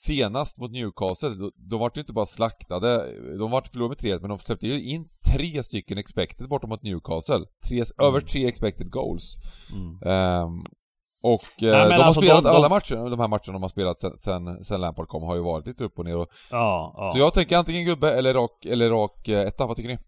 senast 0.07 0.59
mot 0.59 0.71
Newcastle, 0.73 1.29
de, 1.29 1.51
de 1.57 1.81
vart 1.81 1.97
ju 1.97 2.01
inte 2.01 2.13
bara 2.13 2.27
slaktade, 2.27 3.13
de 3.39 3.51
vart 3.51 3.69
förlorade 3.69 3.91
med 3.91 3.99
3 3.99 4.19
men 4.21 4.29
de 4.31 4.39
släppte 4.39 4.67
ju 4.67 4.83
in 4.83 5.09
tre 5.35 5.63
stycken 5.63 5.99
expected 5.99 6.49
borta 6.49 6.67
mot 6.67 6.83
Newcastle. 6.83 7.45
Tre, 7.69 7.83
Över 8.03 8.21
tre 8.21 8.47
expected 8.49 8.91
goals. 8.91 9.35
Mm. 9.73 10.03
Ehm, 10.13 10.65
och 11.23 11.63
eh, 11.63 11.73
men 11.73 11.89
de 11.89 11.95
har 11.95 12.03
alltså, 12.03 12.21
spelat 12.23 12.43
de- 12.43 12.49
de- 12.49 12.57
alla 12.57 12.69
matcher, 12.69 12.95
de 13.11 13.21
här 13.21 13.29
matcherna 13.29 13.53
de 13.53 13.63
har 13.63 13.69
spelat 13.69 13.99
sen, 13.99 14.17
sen, 14.17 14.65
sen 14.65 14.81
Lampard 14.81 15.09
kom 15.09 15.23
har 15.23 15.37
ju 15.37 15.43
varit 15.43 15.67
lite 15.67 15.85
upp 15.85 15.99
och 15.99 16.05
ner 16.05 16.17
och, 16.17 16.29
Ja, 16.51 16.95
ja. 16.97 17.09
Så 17.09 17.19
jag 17.19 17.35
tänker 17.35 17.57
antingen 17.57 17.85
gubbe 17.87 18.11
eller 18.19 18.35
rak, 18.35 18.65
eller 18.67 18.91
rak 18.91 19.29
eh, 19.29 19.41
etta, 19.47 19.67
vad 19.67 19.77
tycker 19.77 19.89
ni? 19.89 19.99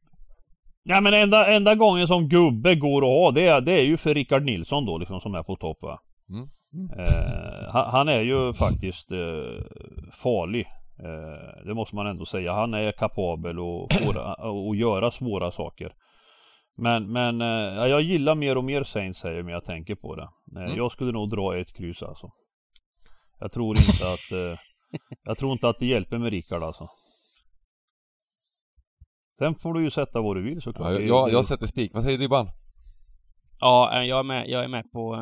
Ja 0.82 1.00
men 1.00 1.14
enda, 1.14 1.46
enda 1.52 1.74
gången 1.74 2.06
som 2.06 2.28
gubbe 2.28 2.74
går 2.74 3.02
att 3.02 3.08
ha 3.08 3.30
det 3.30 3.46
är, 3.48 3.60
det 3.60 3.72
är 3.72 3.82
ju 3.84 3.96
för 3.96 4.14
Rickard 4.14 4.42
Nilsson 4.44 4.86
då 4.86 4.98
liksom 4.98 5.20
som 5.20 5.34
är 5.34 5.42
på 5.42 5.56
topp 5.56 5.78
va. 5.82 5.98
Mm. 6.30 6.48
Eh, 6.98 7.72
han, 7.72 7.90
han 7.90 8.08
är 8.08 8.20
ju 8.20 8.52
faktiskt 8.52 9.12
eh, 9.12 9.64
farlig. 10.22 10.66
Eh, 10.98 11.64
det 11.66 11.74
måste 11.74 11.96
man 11.96 12.06
ändå 12.06 12.26
säga. 12.26 12.52
Han 12.52 12.74
är 12.74 12.92
kapabel 12.92 13.56
att 13.58 14.76
göra 14.76 15.10
svåra 15.10 15.50
saker. 15.50 15.92
Men, 16.76 17.12
men 17.12 17.40
eh, 17.40 17.46
ja, 17.76 17.88
jag 17.88 18.00
gillar 18.02 18.34
mer 18.34 18.56
och 18.56 18.64
mer 18.64 18.82
Saints 18.82 19.20
säger 19.20 19.42
men 19.42 19.52
jag 19.52 19.64
tänker 19.64 19.94
på 19.94 20.16
det. 20.16 20.22
Eh, 20.22 20.28
Mm. 20.64 20.76
Jag 20.76 20.92
skulle 20.92 21.12
nog 21.12 21.30
dra 21.30 21.60
ett 21.60 21.72
kryss 21.76 22.02
alltså. 22.02 22.30
Jag 23.38 23.52
tror 23.52 23.76
inte 23.78 24.04
att 24.04 24.32
eh, 24.32 24.58
Jag 25.24 25.38
tror 25.38 25.52
inte 25.52 25.68
att 25.68 25.78
det 25.78 25.86
hjälper 25.86 26.18
med 26.18 26.30
Rickard 26.30 26.62
alltså. 26.62 26.88
Sen 29.38 29.54
får 29.54 29.74
du 29.74 29.82
ju 29.82 29.90
sätta 29.90 30.20
vad 30.20 30.36
du 30.36 30.42
vill 30.42 30.62
såklart. 30.62 30.92
Ja, 30.92 31.00
jag, 31.00 31.32
jag 31.32 31.44
sätter 31.44 31.66
spik. 31.66 31.90
Vad 31.94 32.02
säger 32.02 32.18
Dybban? 32.18 32.48
Ja, 33.60 34.02
jag 34.04 34.18
är 34.18 34.22
med, 34.22 34.48
jag 34.48 34.64
är 34.64 34.68
med 34.68 34.92
på, 34.92 35.16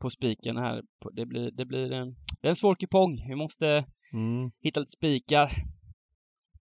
på 0.00 0.10
spiken 0.10 0.56
här. 0.56 0.82
Det 1.12 1.26
blir, 1.26 1.50
det 1.50 1.64
blir 1.66 1.92
en, 1.92 2.14
det 2.40 2.46
är 2.46 2.48
en 2.48 2.54
svår 2.54 2.74
kupong. 2.74 3.24
Vi 3.28 3.34
måste 3.34 3.84
Mm. 4.12 4.50
hitta 4.60 4.80
lite 4.80 4.90
spikar. 4.90 5.52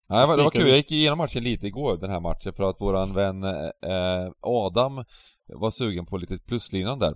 Nej, 0.08 0.20
det 0.20 0.26
var, 0.26 0.36
det 0.36 0.42
var 0.42 0.50
kul. 0.50 0.68
Jag 0.68 0.76
gick 0.76 0.92
igenom 0.92 1.18
matchen 1.18 1.42
lite 1.44 1.66
igår, 1.66 1.96
den 1.96 2.10
här 2.10 2.20
matchen, 2.20 2.52
för 2.52 2.68
att 2.68 2.80
våran 2.80 3.14
vän 3.14 3.44
eh, 3.44 4.32
Adam 4.40 5.04
var 5.46 5.70
sugen 5.70 6.06
på 6.06 6.16
lite 6.16 6.38
pluslinan 6.46 6.98
där. 6.98 7.14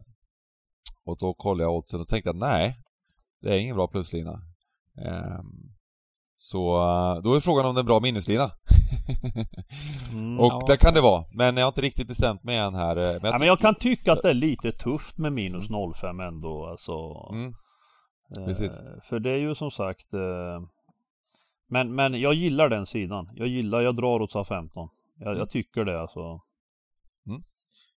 Och 1.05 1.19
då 1.19 1.35
kollade 1.35 1.65
jag 1.65 1.77
oddsen 1.77 2.01
och 2.01 2.09
tänkte 2.09 2.31
att 2.31 2.37
nej, 2.37 2.77
det 3.41 3.55
är 3.55 3.59
ingen 3.59 3.77
bra 3.77 3.89
pluslina. 3.89 4.43
Ehm, 4.99 5.73
så 6.45 6.77
eh, 6.77 7.23
då 7.23 7.35
är 7.35 7.41
frågan 7.41 7.67
om 7.67 7.75
det 7.75 7.79
är 7.79 7.83
en 7.83 7.87
bra 7.87 8.01
minuslina. 8.01 8.51
Mm. 10.13 10.39
och 10.41 10.47
Ja. 10.47 10.61
det 10.67 10.77
kan 10.77 10.95
det 10.95 11.01
vara, 11.01 11.25
men 11.33 11.57
jag 11.57 11.65
har 11.65 11.69
inte 11.71 11.81
riktigt 11.81 12.09
bestämt 12.09 12.45
mig 12.45 12.57
än 12.57 12.75
här. 12.75 12.97
eh, 12.97 13.03
Men 13.03 13.13
jag, 13.23 13.35
Ja, 13.35 13.39
men 13.39 13.49
jag 13.49 13.59
kan 13.59 13.75
tycka 13.75 14.13
att 14.13 14.23
det 14.23 14.31
är 14.31 14.35
lite 14.35 14.73
tufft 14.73 15.19
med 15.19 15.33
minus 15.33 15.69
0,5 15.71 16.29
ändå 16.29 16.67
alltså. 16.67 16.93
Mm, 17.33 17.55
Eh, 18.39 18.45
precis. 18.45 18.81
För 19.09 19.19
det 19.21 19.31
är 19.31 19.37
ju 19.39 19.55
som 19.55 19.71
sagt 19.71 20.07
men, 21.71 21.95
men 21.95 22.21
jag 22.21 22.35
gillar 22.35 22.69
den 22.69 22.87
sidan. 22.87 23.29
Jag 23.35 23.49
gillar, 23.49 23.81
jag 23.81 23.97
drar 23.97 24.21
åt 24.23 24.31
SA-15. 24.33 24.69
Jag, 25.19 25.27
Mm. 25.27 25.39
jag 25.39 25.51
tycker 25.51 25.85
det 25.85 26.01
alltså. 26.01 26.41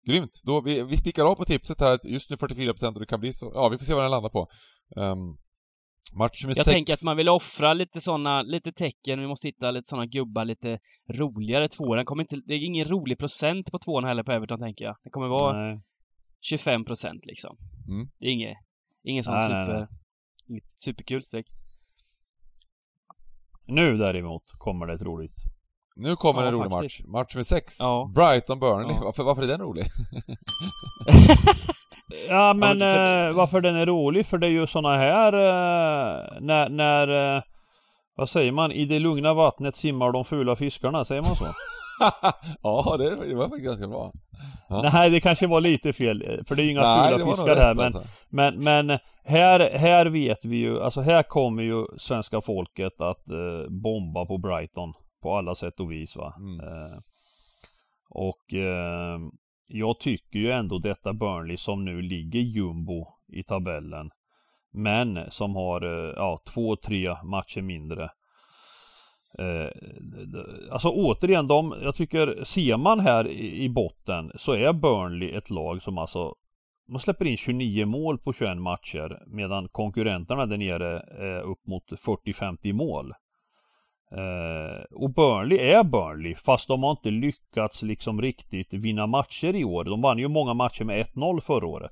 grymt. 0.07 0.41
Då, 0.43 0.61
vi, 0.61 0.83
vi 0.83 0.97
spikar 0.97 1.23
av 1.31 1.35
på 1.35 1.45
tipset 1.45 1.79
här, 1.81 1.99
just 2.03 2.29
nu 2.29 2.35
44% 2.35 2.93
och 2.93 2.99
det 2.99 3.05
kan 3.05 3.19
bli 3.19 3.33
så, 3.33 3.51
ja 3.55 3.69
vi 3.69 3.77
får 3.77 3.85
se 3.85 3.93
vad 3.93 4.03
den 4.03 4.11
landar 4.11 4.29
på. 4.29 4.47
Um, 4.95 5.37
match 6.16 6.43
nummer 6.43 6.55
Jag 6.57 6.66
sex. 6.66 6.74
tänker 6.74 6.93
att 6.93 7.03
man 7.03 7.18
vill 7.18 7.30
offra 7.30 7.74
lite 7.74 8.01
såna, 8.01 8.41
lite 8.41 8.72
tecken. 8.72 9.20
Vi 9.20 9.28
måste 9.28 9.47
hitta 9.47 9.72
lite 9.72 9.88
såna 9.89 10.05
gubbar, 10.05 10.45
lite 10.45 10.80
roligare 11.13 11.68
tvåor. 11.68 11.95
Den 11.95 12.05
kommer 12.05 12.24
inte, 12.24 12.36
det 12.45 12.53
är 12.53 12.66
ingen 12.66 12.86
rolig 12.88 13.18
procent 13.20 13.72
på 13.72 13.80
tvåan 13.80 14.03
heller 14.03 14.24
på 14.24 14.32
Everton 14.32 14.59
tänker 14.59 14.86
jag. 14.86 14.95
Det 15.03 15.09
kommer 15.09 15.28
vara 15.28 15.68
Nej. 15.68 15.82
25 16.41 16.86
procent 16.86 17.26
liksom. 17.26 17.57
Mm. 17.88 18.09
Det 18.20 18.26
är 18.26 18.32
inget, 18.32 18.57
ingen 19.03 19.24
sån 19.24 19.34
Nej, 19.34 19.49
nej, 19.49 19.66
super, 19.66 19.80
nej. 19.80 19.88
inget 20.49 20.63
superkul 20.82 21.22
streck. 21.24 21.45
Nu 23.68 23.97
däremot 23.97 24.43
kommer 24.57 24.88
det 24.88 24.93
ett 24.93 25.01
roligt. 25.01 25.36
Nu 25.95 26.16
kommer 26.16 26.41
Ja, 26.41 26.47
en 26.47 26.53
rolig 26.53 26.72
faktiskt. 26.72 26.99
match. 26.99 27.11
Match 27.11 27.36
nummer 27.36 27.43
sex. 27.43 27.78
Ja. 27.80 28.11
Brighton-Burnley. 28.16 28.91
Ja. 28.95 29.01
Varför, 29.03 29.24
varför 29.24 29.41
är 29.43 29.47
den 29.47 29.61
rolig? 29.61 29.86
Ja 32.29 32.53
men 32.53 32.77
men 32.77 32.91
för- 32.91 33.27
eh, 33.29 33.35
varför 33.35 33.61
den 33.61 33.75
är 33.75 33.85
rolig? 33.85 34.25
För 34.25 34.37
det 34.37 34.47
är 34.47 34.51
ju 34.51 34.67
såna 34.67 34.97
här 34.97 35.33
eh, 35.33 36.41
när, 36.41 36.69
när 36.69 37.35
eh, 37.37 37.43
vad 38.15 38.29
säger 38.29 38.51
man? 38.51 38.71
I 38.71 38.85
det 38.85 38.99
lugna 38.99 39.33
vattnet 39.33 39.75
simmar 39.75 40.11
de 40.11 40.25
fula 40.25 40.55
fiskarna, 40.55 41.05
säger 41.05 41.21
man 41.21 41.35
så? 41.35 41.45
ja, 42.61 42.97
det, 42.97 43.35
var 43.35 43.43
faktiskt 43.43 43.65
ganska 43.65 43.87
bra. 43.87 44.11
Ja. 44.69 44.89
Nej, 44.93 45.09
det 45.09 45.19
kanske 45.21 45.47
var 45.47 45.61
lite 45.61 45.93
fel, 45.93 46.43
för 46.47 46.55
det 46.55 46.61
är 46.61 46.63
ju 46.63 46.71
inga 46.71 46.81
Nej, 46.81 47.13
fula 47.13 47.25
fiskar 47.25 47.55
här 47.55 47.73
men, 47.73 47.85
alltså. 47.85 48.03
men, 48.29 48.63
men 48.63 48.99
här, 49.23 49.77
här 49.77 50.05
vet 50.05 50.45
vi 50.45 50.55
ju, 50.55 50.81
alltså 50.81 51.01
här 51.01 51.23
kommer 51.23 51.63
ju 51.63 51.85
svenska 51.97 52.41
folket 52.41 53.01
att 53.01 53.29
eh, 53.29 53.69
bomba 53.69 54.25
på 54.25 54.37
Brighton 54.37 54.93
på 55.21 55.37
alla 55.37 55.55
sätt 55.55 55.79
och 55.79 55.91
vis 55.91 56.15
va. 56.15 56.33
Mm. 56.37 56.59
Eh, 56.59 56.97
och 58.09 58.53
eh, 58.53 59.19
jag 59.68 59.99
tycker 59.99 60.39
ju 60.39 60.51
ändå 60.51 60.78
detta 60.78 61.13
Burnley 61.13 61.57
som 61.57 61.86
nu 61.86 62.01
ligger 62.01 62.39
jumbo 62.39 63.07
i 63.28 63.43
tabellen 63.43 64.11
men 64.76 65.32
som 65.32 65.55
har 65.55 65.82
eh, 65.82 66.13
ja, 66.16 66.39
två, 66.53 66.76
tre 66.76 67.16
matcher 67.24 67.61
mindre. 67.61 68.03
Eh, 69.39 69.70
alltså 70.72 70.89
återigen, 70.89 71.47
de, 71.47 71.76
jag 71.82 71.95
tycker 71.95 72.43
ser 72.43 72.78
man 72.78 72.99
här 72.99 73.28
i, 73.28 73.63
i 73.63 73.70
botten 73.70 74.32
så 74.36 74.53
är 74.53 74.74
Burnley 74.74 75.32
ett 75.32 75.49
lag 75.49 75.82
som 75.82 75.97
alltså 75.97 76.36
man 76.88 76.99
släpper 76.99 77.26
in 77.26 77.38
29 77.38 77.86
mål 77.86 78.18
på 78.18 78.34
21 78.34 78.57
matcher 78.57 79.24
medan 79.28 79.68
konkurrenterna 79.68 80.45
där 80.45 80.57
nere 80.57 80.99
är 80.99 81.41
upp 81.41 81.68
mot 81.68 81.91
40-50 81.91 82.74
mål. 82.74 83.13
Eh, 84.11 84.83
och 84.91 85.13
Burnley 85.13 85.57
är 85.57 85.83
Burnley 85.83 86.35
fast 86.35 86.67
de 86.67 86.83
har 86.83 86.91
inte 86.91 87.09
lyckats 87.09 87.81
liksom 87.81 88.21
riktigt 88.21 88.73
vinna 88.73 89.07
matcher 89.07 89.55
i 89.55 89.63
år. 89.63 89.83
De 89.83 90.01
vann 90.01 90.17
ju 90.17 90.27
många 90.27 90.53
matcher 90.53 90.83
med 90.83 91.05
1-0 91.05 91.41
förra 91.41 91.67
året. 91.67 91.91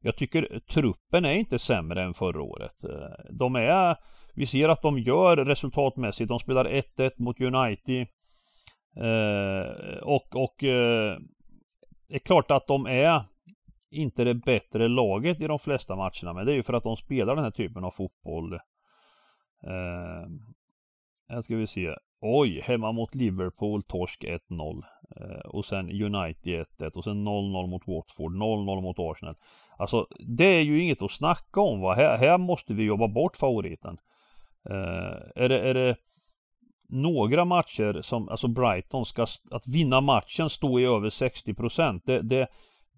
Jag 0.00 0.16
tycker 0.16 0.60
truppen 0.70 1.24
är 1.24 1.34
inte 1.34 1.58
sämre 1.58 2.02
än 2.02 2.14
förra 2.14 2.42
året. 2.42 2.84
Eh, 2.84 3.24
De 3.30 3.56
är, 3.56 3.96
vi 4.34 4.46
ser 4.46 4.68
att 4.68 4.82
de 4.82 4.98
gör 4.98 5.36
resultatmässigt. 5.36 6.28
De 6.28 6.38
spelar 6.38 6.64
1-1 6.64 7.10
mot 7.16 7.40
United. 7.40 8.06
Eh, 8.96 9.98
och, 10.02 10.36
och 10.36 10.54
det 10.58 12.14
är 12.14 12.18
klart 12.18 12.50
att 12.50 12.66
de 12.66 12.86
är 12.86 13.24
inte 13.90 14.24
det 14.24 14.34
bättre 14.34 14.88
laget 14.88 15.40
i 15.40 15.46
de 15.46 15.58
flesta 15.58 15.96
matcherna. 15.96 16.32
Men 16.32 16.46
det 16.46 16.52
är 16.52 16.56
ju 16.56 16.62
för 16.62 16.72
att 16.72 16.82
de 16.82 16.96
spelar 16.96 17.34
den 17.34 17.44
här 17.44 17.50
typen 17.50 17.84
av 17.84 17.90
fotboll. 17.90 18.52
Eh, 19.66 20.26
här 21.32 21.42
ska 21.42 21.56
vi 21.56 21.66
se. 21.66 21.94
Oj, 22.20 22.60
hemma 22.60 22.92
mot 22.92 23.14
Liverpool, 23.14 23.82
torsk 23.82 24.24
1-0. 24.24 24.82
Eh, 25.16 25.46
och 25.48 25.64
sen 25.64 26.02
United 26.02 26.66
1-1 26.78 26.90
och 26.90 27.04
sen 27.04 27.28
0-0 27.28 27.66
mot 27.66 27.88
Watford, 27.88 28.32
0-0 28.32 28.80
mot 28.80 28.96
Arsenal. 28.98 29.34
Alltså 29.78 30.06
det 30.26 30.44
är 30.44 30.60
ju 30.62 30.82
inget 30.82 31.02
att 31.02 31.10
snacka 31.10 31.60
om 31.60 31.80
va. 31.80 31.94
Här, 31.94 32.16
här 32.16 32.38
måste 32.38 32.74
vi 32.74 32.84
jobba 32.84 33.08
bort 33.08 33.36
favoriten. 33.36 33.98
Eh, 34.70 35.42
är, 35.44 35.48
det, 35.48 35.60
är 35.60 35.74
det 35.74 35.96
några 36.88 37.44
matcher 37.44 38.02
som, 38.02 38.28
alltså 38.28 38.48
Brighton 38.48 39.04
ska, 39.04 39.26
att 39.50 39.68
vinna 39.68 40.00
matchen 40.00 40.50
stå 40.50 40.80
i 40.80 40.84
över 40.84 41.10
60 41.10 41.54
procent, 41.54 42.02
det, 42.06 42.22
det, 42.22 42.48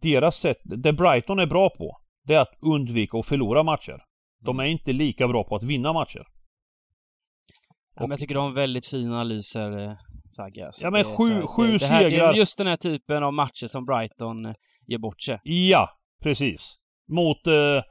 deras 0.02 0.36
sätt, 0.36 0.58
det 0.62 0.92
Brighton 0.92 1.38
är 1.38 1.46
bra 1.46 1.70
på 1.70 1.98
det 2.26 2.34
är 2.34 2.40
att 2.40 2.58
undvika 2.60 3.18
att 3.18 3.26
förlora 3.26 3.62
matcher. 3.62 4.04
De 4.40 4.60
är 4.60 4.64
inte 4.64 4.92
lika 4.92 5.28
bra 5.28 5.44
på 5.44 5.56
att 5.56 5.62
vinna 5.62 5.92
matcher. 5.92 6.26
Ja, 7.96 8.02
men 8.02 8.10
jag 8.10 8.18
tycker 8.20 8.34
de 8.34 8.44
har 8.44 8.52
väldigt 8.52 8.86
fina 8.86 9.14
analyser, 9.14 9.78
eh, 9.84 9.92
Sagge. 10.30 10.66
alltså. 10.66 10.84
Ja, 10.86 10.90
men 10.90 11.02
Det 11.04 11.16
sju- 11.16 11.34
här- 11.34 11.46
sju 11.46 11.66
det, 11.72 11.78
det 11.78 11.86
här, 11.86 12.04
Det 12.04 12.10
segrar. 12.10 12.28
är 12.28 12.34
just 12.34 12.58
den 12.58 12.66
här 12.66 12.76
typen 12.76 13.22
av 13.22 13.32
matcher 13.32 13.66
som 13.66 13.84
Brighton 13.86 14.46
eh, 14.46 14.52
ger 14.86 14.98
bort 14.98 15.22
sig. 15.22 15.40
Ja, 15.42 15.90
precis. 16.22 16.74
Mot 17.08 17.46
eh, 17.46 17.82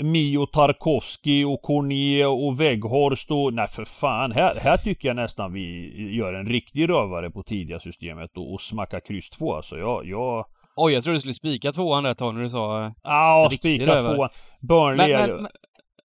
Mio 0.00 0.46
Tarkovsky 0.46 1.44
och 1.44 1.62
Cornier 1.62 2.28
och 2.28 2.60
Weghorst 2.60 3.30
och 3.30 3.54
nej 3.54 3.68
för 3.68 3.84
fan. 3.84 4.32
Här, 4.32 4.54
här 4.60 4.76
tycker 4.76 5.08
jag 5.08 5.16
nästan 5.16 5.52
vi 5.52 5.90
gör 6.16 6.34
en 6.34 6.46
riktig 6.46 6.88
rövare 6.88 7.30
på 7.30 7.42
tidiga 7.42 7.80
systemet 7.80 8.36
och, 8.36 8.52
och 8.52 8.60
smackar 8.60 9.00
kryss 9.00 9.30
2 9.30 9.54
alltså. 9.54 9.78
Jag, 9.78 10.06
jag... 10.06 10.46
Oj, 10.76 10.92
jag 10.92 11.02
trodde 11.02 11.16
du 11.16 11.20
skulle 11.20 11.34
spika 11.34 11.72
tvåan 11.72 12.04
där 12.04 12.14
Tony, 12.14 12.36
när 12.36 12.42
du 12.42 12.48
sa... 12.48 12.84
eh, 12.84 12.92
Ja, 13.02 13.48
Riktig 13.50 13.74
spika 13.76 14.00
tvåan. 14.00 14.28
Burnley 14.60 15.12
Men, 15.12 15.30
men, 15.30 15.42
men, 15.42 15.52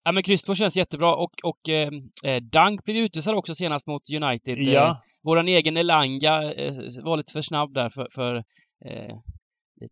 ja, 0.05 0.11
men 0.11 0.23
kryss 0.23 0.43
2 0.43 0.55
känns 0.55 0.77
jättebra 0.77 1.15
och, 1.15 1.31
och 1.43 1.69
eh, 1.69 1.89
eh, 2.25 2.41
Dunk 2.41 2.83
blev 2.83 2.97
utvisad 2.97 3.35
också 3.35 3.55
senast 3.55 3.87
mot 3.87 4.01
United. 4.21 4.57
Eh, 4.57 4.73
Ja, 4.73 5.01
våran 5.23 5.47
egen 5.47 5.77
Elanga 5.77 6.53
eh, 6.53 6.73
var 7.03 7.17
lite 7.17 7.33
för 7.33 7.41
snabb 7.41 7.73
där 7.73 7.89
för, 7.89 8.07
för 8.11 8.35
eh, 8.85 9.15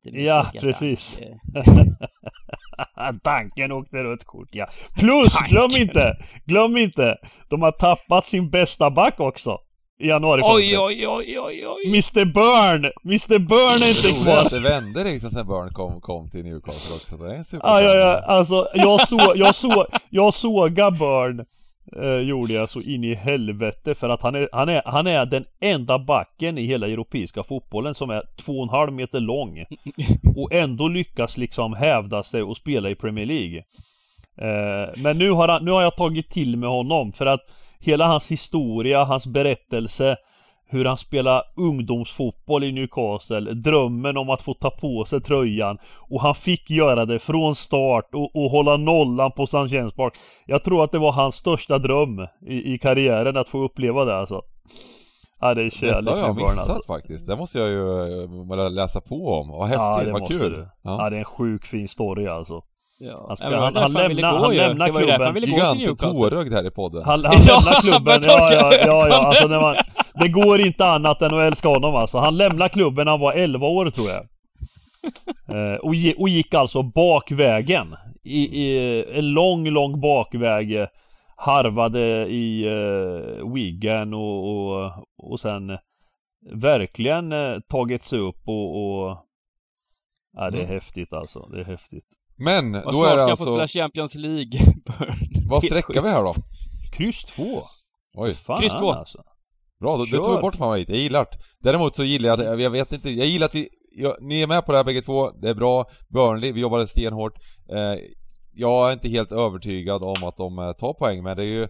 Ja, 0.01 0.51
precis. 0.59 1.19
Eh, 1.19 3.13
Danken 3.23 3.71
åkte 3.71 4.03
rött 4.03 4.23
kort 4.23 4.49
ja. 4.51 4.67
Plus, 4.99 5.27
glöm 5.49 5.69
inte! 5.77 6.17
Glöm 6.45 6.77
inte! 6.77 7.17
De 7.49 7.61
har 7.61 7.71
tappat 7.71 8.25
sin 8.25 8.49
bästa 8.49 8.89
back 8.91 9.19
också. 9.19 9.57
I 9.99 10.07
januari 10.07 10.41
Oj, 10.45 10.77
oj, 10.77 11.07
oj, 11.07 11.39
oj, 11.39 11.67
oj! 11.67 11.85
Mr 11.87 12.25
Burn! 12.25 12.91
Mr 13.03 13.39
Burn 13.39 13.83
är 13.83 13.89
inte 13.89 14.07
Det 14.07 14.23
kvar! 14.23 14.45
att 14.45 14.49
det 14.49 14.59
vände 14.59 15.03
liksom 15.03 15.29
sen 15.29 15.47
Burn 15.47 15.73
kom, 15.73 16.01
kom 16.01 16.29
till 16.29 16.43
Newcastle 16.43 16.95
också. 16.95 17.17
Det 17.17 17.33
är 17.33 17.37
en 17.37 17.43
super 17.43 17.67
Ja, 17.67 17.81
ja, 17.81 17.95
ja, 17.95 18.21
alltså 18.27 18.67
jag 18.73 19.07
såg, 19.07 19.31
jag 19.35 19.55
såg, 19.55 19.85
jag 20.09 20.33
såga 20.33 20.91
Burn 20.91 21.45
eh, 22.01 22.27
Gjorde 22.27 22.53
jag 22.53 22.69
så 22.69 22.81
in 22.81 23.03
i 23.03 23.13
helvete 23.13 23.95
för 23.95 24.09
att 24.09 24.21
han 24.21 24.35
är, 24.35 24.49
han 24.51 24.69
är, 24.69 24.81
han 24.85 25.07
är 25.07 25.25
den 25.25 25.45
enda 25.59 25.99
backen 25.99 26.57
i 26.57 26.65
hela 26.65 26.87
europeiska 26.87 27.43
fotbollen 27.43 27.95
som 27.95 28.09
är 28.09 28.23
två 28.45 28.53
och 28.53 28.63
en 28.63 28.69
halv 28.69 28.93
meter 28.93 29.19
lång 29.19 29.65
Och 30.35 30.53
ändå 30.53 30.87
lyckas 30.87 31.37
liksom 31.37 31.73
hävda 31.73 32.23
sig 32.23 32.43
och 32.43 32.57
spela 32.57 32.89
i 32.89 32.95
Premier 32.95 33.25
League 33.25 33.57
eh, 34.37 34.89
Men 34.97 35.17
nu 35.17 35.31
har, 35.31 35.47
han, 35.47 35.65
nu 35.65 35.71
har 35.71 35.81
jag 35.81 35.97
tagit 35.97 36.29
till 36.29 36.57
med 36.57 36.69
honom 36.69 37.13
för 37.13 37.25
att 37.25 37.41
Hela 37.83 38.07
hans 38.07 38.31
historia, 38.31 39.03
hans 39.03 39.27
berättelse 39.27 40.17
hur 40.73 40.85
han 40.85 40.97
spelar 40.97 41.43
ungdomsfotboll 41.55 42.63
i 42.63 42.71
Newcastle, 42.71 43.53
drömmen 43.53 44.17
om 44.17 44.29
att 44.29 44.41
få 44.41 44.53
ta 44.53 44.69
på 44.69 45.05
sig 45.05 45.21
tröjan 45.21 45.77
och 46.09 46.21
han 46.21 46.35
fick 46.35 46.69
göra 46.69 47.05
det 47.05 47.19
från 47.19 47.55
start 47.55 48.09
och, 48.13 48.35
och 48.35 48.51
hålla 48.51 48.77
nollan 48.77 49.31
på 49.31 49.43
St. 49.43 49.75
James 49.75 49.93
Park. 49.93 50.13
Jag 50.45 50.63
tror 50.63 50.83
att 50.83 50.91
det 50.91 50.99
var 50.99 51.11
hans 51.11 51.35
största 51.35 51.77
dröm 51.77 52.27
i, 52.47 52.73
i 52.73 52.77
karriären 52.77 53.37
att 53.37 53.49
få 53.49 53.63
uppleva 53.63 54.05
det 54.05 54.17
alltså. 54.17 54.41
Ja 55.39 55.53
det 55.53 55.61
är 55.61 55.65
Detta 55.65 55.77
kärlek 55.77 56.13
har 56.13 56.19
jag 56.19 56.35
missat 56.35 56.69
alltså. 56.69 56.93
faktiskt. 56.93 57.27
Det 57.27 57.35
måste 57.35 57.59
jag 57.59 57.69
ju 57.69 58.23
eh, 58.53 58.71
läsa 58.71 59.01
på 59.01 59.27
om. 59.27 59.47
Vad 59.49 59.71
Ja, 59.71 59.95
häftigt, 59.95 60.13
det 60.13 60.19
vad 60.19 60.27
kul. 60.27 60.67
Ja. 60.81 60.97
Ja 61.03 61.09
det 61.09 61.15
är 61.15 61.19
en 61.19 61.25
sjuk 61.25 61.65
fin 61.65 61.87
story 61.87 62.27
alltså. 62.27 62.61
Ja. 63.05 63.35
Han 63.39 63.51
var 63.51 63.59
han- 63.59 63.75
han 63.75 63.93
lämnar- 63.93 64.31
gå 64.39 64.45
han 64.45 64.55
lämnar 64.55 64.85
han 64.85 65.33
gå 65.33 65.39
till 65.41 65.49
Giganten 65.49 65.95
tårögd 65.95 66.53
här 66.53 66.67
i 66.67 66.71
podden. 66.71 67.03
Han, 67.05 67.25
han 67.25 67.33
Ja, 67.47 67.55
lämnar 67.55 67.81
klubben, 67.81 68.19
ja, 68.25 68.47
ja, 68.53 68.73
ja, 68.85 69.07
ja, 69.09 69.27
alltså 69.27 69.47
det, 69.47 69.57
var, 69.57 69.77
det 70.13 70.27
går 70.27 70.59
inte 70.61 70.85
annat 70.85 71.21
än 71.21 71.33
att 71.33 71.41
älska 71.43 71.67
honom 71.69 71.95
alltså. 71.95 72.17
Han 72.17 72.37
lämnar 72.37 72.67
klubben 72.67 73.05
när 73.05 73.11
han 73.11 73.19
var 73.19 73.33
11 73.33 73.67
år 73.67 73.89
tror 73.89 74.07
jag. 74.09 74.23
Eh, 75.55 75.75
och, 75.75 75.93
och 76.21 76.29
gick 76.29 76.53
alltså 76.53 76.83
bakvägen. 76.83 77.95
I, 78.23 78.61
i 78.63 79.03
en 79.19 79.33
lång, 79.33 79.67
lång 79.69 80.01
bakväg. 80.01 80.75
eh, 80.75 80.87
Harvade 81.35 82.27
i 82.27 82.65
uh, 82.69 83.53
Wigan 83.53 84.13
och, 84.13 84.49
och, 84.49 84.91
och 85.17 85.39
sen 85.39 85.77
verkligen 86.51 87.31
eh, 87.31 87.59
tagit 87.69 88.03
sig 88.03 88.19
upp 88.19 88.41
och, 88.47 88.75
och 89.05 89.17
Ja 90.37 90.49
det 90.49 90.57
är 90.57 90.61
Mm. 90.63 90.73
häftigt 90.73 91.13
alltså, 91.13 91.39
det 91.51 91.59
är 91.59 91.65
häftigt. 91.65 92.05
Men, 92.35 92.71
då 92.71 92.81
snart 92.81 92.87
är 92.87 92.91
ska 92.93 93.03
det 93.03 93.09
han 93.09 93.17
få 93.17 93.31
alltså... 93.31 93.45
spela 93.45 93.67
Champions 93.67 94.15
League. 94.15 94.59
Vad 95.49 95.63
sträckar 95.63 96.01
vi 96.01 96.09
här 96.09 96.23
då? 96.23 96.33
Kryss 96.93 97.23
2! 97.23 97.43
Oj, 98.13 98.33
Fan 98.33 98.57
Kryss 98.57 98.77
två. 98.77 98.91
alltså. 98.91 99.23
bra. 99.79 99.97
Då, 99.97 100.05
det 100.05 100.17
tog 100.17 100.35
vi 100.35 100.41
bort 100.41 100.55
favorit. 100.55 100.89
Jag 100.89 100.97
gillar 100.97 101.27
det. 101.31 101.37
Däremot 101.59 101.95
så 101.95 102.03
gillar 102.03 102.29
jag 102.29 102.41
att, 102.41 102.61
jag 102.61 102.69
vet 102.69 102.93
inte, 102.93 103.09
jag 103.09 103.27
gillar 103.27 103.45
att 103.45 103.55
vi, 103.55 103.69
jag, 103.95 104.17
ni 104.21 104.41
är 104.41 104.47
med 104.47 104.65
på 104.65 104.71
det 104.71 104.77
här 104.77 104.85
bägge 104.85 105.01
två. 105.01 105.31
Det 105.31 105.49
är 105.49 105.55
bra. 105.55 105.85
Burnley, 106.09 106.51
vi 106.51 106.61
jobbade 106.61 106.87
stenhårt. 106.87 107.33
Eh, 107.71 107.99
jag 108.53 108.89
är 108.89 108.93
inte 108.93 109.09
helt 109.09 109.31
övertygad 109.31 110.03
om 110.03 110.23
att 110.23 110.37
de 110.37 110.59
eh, 110.59 110.71
tar 110.71 110.93
poäng, 110.93 111.23
men 111.23 111.37
det 111.37 111.43
är 111.43 111.59
ju... 111.59 111.67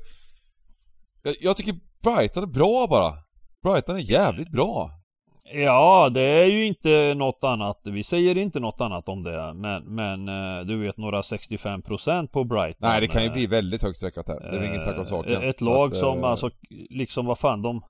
Jag, 1.23 1.35
jag 1.41 1.57
tycker 1.57 1.75
Brighton 2.03 2.43
är 2.43 2.47
bra 2.47 2.87
bara. 2.87 3.13
Brighton 3.63 3.95
är 3.95 4.11
jävligt 4.11 4.51
bra. 4.51 4.91
Ja, 5.53 6.09
det 6.09 6.21
är 6.21 6.45
ju 6.45 6.65
inte 6.65 7.13
något 7.17 7.43
annat. 7.43 7.79
Vi 7.83 8.03
säger 8.03 8.37
inte 8.37 8.59
något 8.59 8.81
annat 8.81 9.09
om 9.09 9.23
det. 9.23 9.53
Men, 9.53 9.83
men 9.83 10.29
eh, 10.59 10.65
du 10.65 10.77
vet 10.77 10.97
några 10.97 11.21
65% 11.21 12.27
på 12.27 12.43
Brighton. 12.43 12.89
Nej, 12.89 13.01
det 13.01 13.07
kan 13.07 13.21
ju 13.21 13.27
eh, 13.27 13.33
bli 13.33 13.47
väldigt 13.47 13.83
högsträckat 13.83 14.27
här. 14.27 14.39
Det 14.51 14.57
är 14.57 14.63
ingen 14.63 14.79
snack 14.79 14.97
om 14.97 15.05
saken. 15.05 15.41
eh, 15.41 15.49
Ett 15.49 15.59
Så 15.59 15.65
lag 15.65 15.91
att, 15.91 15.97
som 15.97 16.23
alltså, 16.23 16.49
liksom 16.89 17.25
vad 17.25 17.39
fan 17.39 17.61
de... 17.61 17.81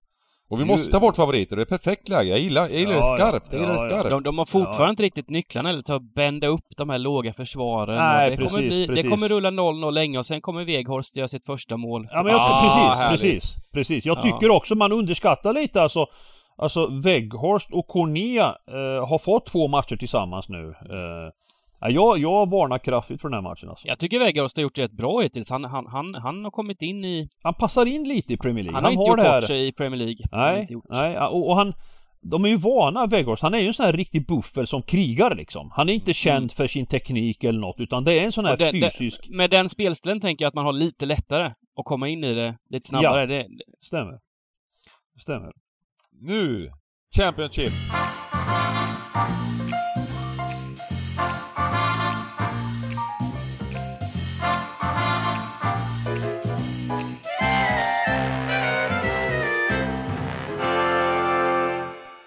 Och 0.50 0.60
vi 0.62 0.66
måste 0.66 0.92
ta 0.92 1.00
bort 1.00 1.16
favoriter, 1.16 1.56
det 1.56 1.62
är 1.62 1.66
perfekt 1.66 2.10
läge. 2.10 2.30
Jag 2.30 2.40
gillar, 2.40 2.62
jag 2.62 2.80
gillar 2.80 2.94
Ja, 2.94 3.00
det 3.12 3.18
skarpt. 3.18 3.48
Jag 3.54 3.60
ja, 3.60 3.64
gillar 3.64 3.74
det 3.76 3.82
ja. 3.82 3.90
skarpt. 3.90 4.10
De, 4.10 4.24
de 4.24 4.38
har 4.38 4.46
fortfarande 4.46 4.90
inte 4.90 5.04
riktigt 5.04 5.30
nycklarna 5.30 5.70
eller 5.70 5.82
till 5.82 5.94
att 5.94 6.16
bända 6.16 6.48
upp 6.48 6.66
de 6.78 6.90
här 6.90 6.98
låga 6.98 7.34
försvaren. 7.34 7.96
Nej, 7.96 8.30
det, 8.30 8.38
precis, 8.38 8.56
kommer 8.56 8.68
bli, 8.68 8.88
precis. 8.88 9.04
det 9.04 9.10
kommer 9.10 9.28
rulla 9.30 9.50
0-0 9.50 9.92
länge 9.92 10.18
och 10.18 10.26
sen 10.26 10.42
kommer 10.42 10.66
Weghorst 10.66 11.18
göra 11.18 11.28
sitt 11.28 11.46
första 11.46 11.78
mål. 11.78 12.08
Ja 12.12 12.24
men 12.24 12.32
jag, 12.32 12.42
Ah, 12.42 12.62
precis, 12.62 13.02
härligt. 13.04 13.22
precis, 13.22 13.56
precis. 13.74 14.06
Jag 14.06 14.18
Ja. 14.18 14.22
tycker 14.22 14.50
också 14.50 14.76
man 14.76 14.92
underskattar 14.92 15.54
lite 15.54 15.82
alltså 15.82 16.08
Alltså 16.56 16.88
Weghorst 17.04 17.72
och 17.72 17.88
Cornea 17.88 18.56
eh, 18.68 19.08
har 19.08 19.18
fått 19.18 19.46
två 19.46 19.68
matcher 19.68 19.96
tillsammans 19.96 20.50
nu. 20.50 20.70
Eh, 20.90 21.32
ja, 21.82 21.90
jag, 21.90 22.18
jag 22.18 22.50
varnar 22.50 22.78
kraftigt 22.78 23.22
för 23.22 23.30
den 23.30 23.34
här 23.34 23.50
matchen 23.50 23.70
alltså. 23.70 23.88
Jag 23.88 24.00
tycker 24.00 24.20
Weghorst 24.20 24.58
har 24.58 24.62
gjort 24.62 24.80
rätt 24.80 24.92
bra 24.92 25.22
hittills. 25.22 25.50
Han, 25.50 25.64
han, 25.64 25.88
han, 25.88 26.16
han 26.16 26.44
har 26.44 26.52
kommit 26.52 26.82
in 26.82 27.06
i... 27.06 27.30
Han 27.44 27.54
passar 27.54 27.86
in 27.86 28.04
lite 28.04 28.34
i 28.34 28.38
Premier 28.38 28.64
League. 28.64 28.76
Han 28.76 28.84
har 28.84 28.92
inte 28.92 29.12
har 29.12 29.18
gjort 29.18 29.26
här... 29.26 29.38
bort 29.38 29.44
sig 29.48 29.68
i 29.68 29.72
Premier 29.72 29.98
League. 29.98 30.26
Han 30.32 30.56
Nej, 30.56 30.68
nej, 30.90 31.18
och, 31.18 31.50
och 31.50 31.56
han 31.56 31.74
de 32.26 32.46
är 32.46 32.50
ju 32.50 32.56
vana 32.56 33.06
Weghorst, 33.06 33.44
han 33.44 33.54
är 33.54 33.58
ju 33.60 33.68
en 33.68 33.74
sån 33.74 33.86
här 33.86 33.94
riktig 33.94 34.28
buffer 34.28 34.66
som 34.66 34.82
krigar 34.82 35.36
liksom. 35.36 35.72
Han 35.74 35.90
är 35.90 35.94
inte 35.94 36.04
Mm. 36.10 36.14
känd 36.14 36.52
för 36.52 36.68
sin 36.68 36.86
teknik 36.86 37.44
eller 37.44 37.60
något 37.60 37.80
utan 37.80 38.04
det 38.04 38.20
är 38.20 38.26
en 38.26 38.32
sån 38.32 38.46
här 38.46 38.58
det- 38.58 38.72
fysisk... 38.72 39.30
Med 39.30 39.50
den 39.50 39.70
spelstilen 39.70 40.20
tänker 40.20 40.46
jag 40.46 40.48
att 40.48 40.54
man 40.54 40.66
har 40.66 40.74
lite 40.74 41.06
lättare 41.06 41.46
att 41.80 41.86
komma 41.86 42.08
in 42.08 42.24
i 42.24 42.34
det 42.34 42.58
lite 42.70 42.88
snabbare. 42.88 43.22
Ja. 43.22 43.28
Det, 43.28 43.48
Stämmer. 43.82 44.20
Stämmer. 45.22 45.52
Nu! 46.26 46.72
Championship! 47.16 47.72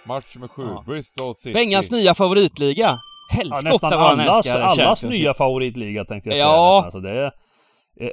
Match 0.06 0.34
nummer 0.34 0.48
sju, 0.48 0.62
Ja. 0.62 0.82
Bristol 0.86 1.34
City. 1.34 1.54
Bengans 1.54 1.90
nya 1.90 2.14
favoritliga! 2.14 2.84
Ja, 2.86 2.96
Helskotta 3.36 3.68
nästan 3.68 3.90
vad 4.00 4.08
han 4.08 4.20
allas, 4.20 4.36
älskar 4.36 4.60
allas 4.60 4.76
Championship. 4.78 5.20
nya 5.20 5.34
favoritliga 5.34 6.04
tänkte 6.04 6.28
jag 6.28 6.34
säga. 6.36 6.46
Ja. 6.46 6.82
nästan. 6.84 6.84
Alltså 6.84 7.00
det 7.00 7.10
är, 7.10 7.32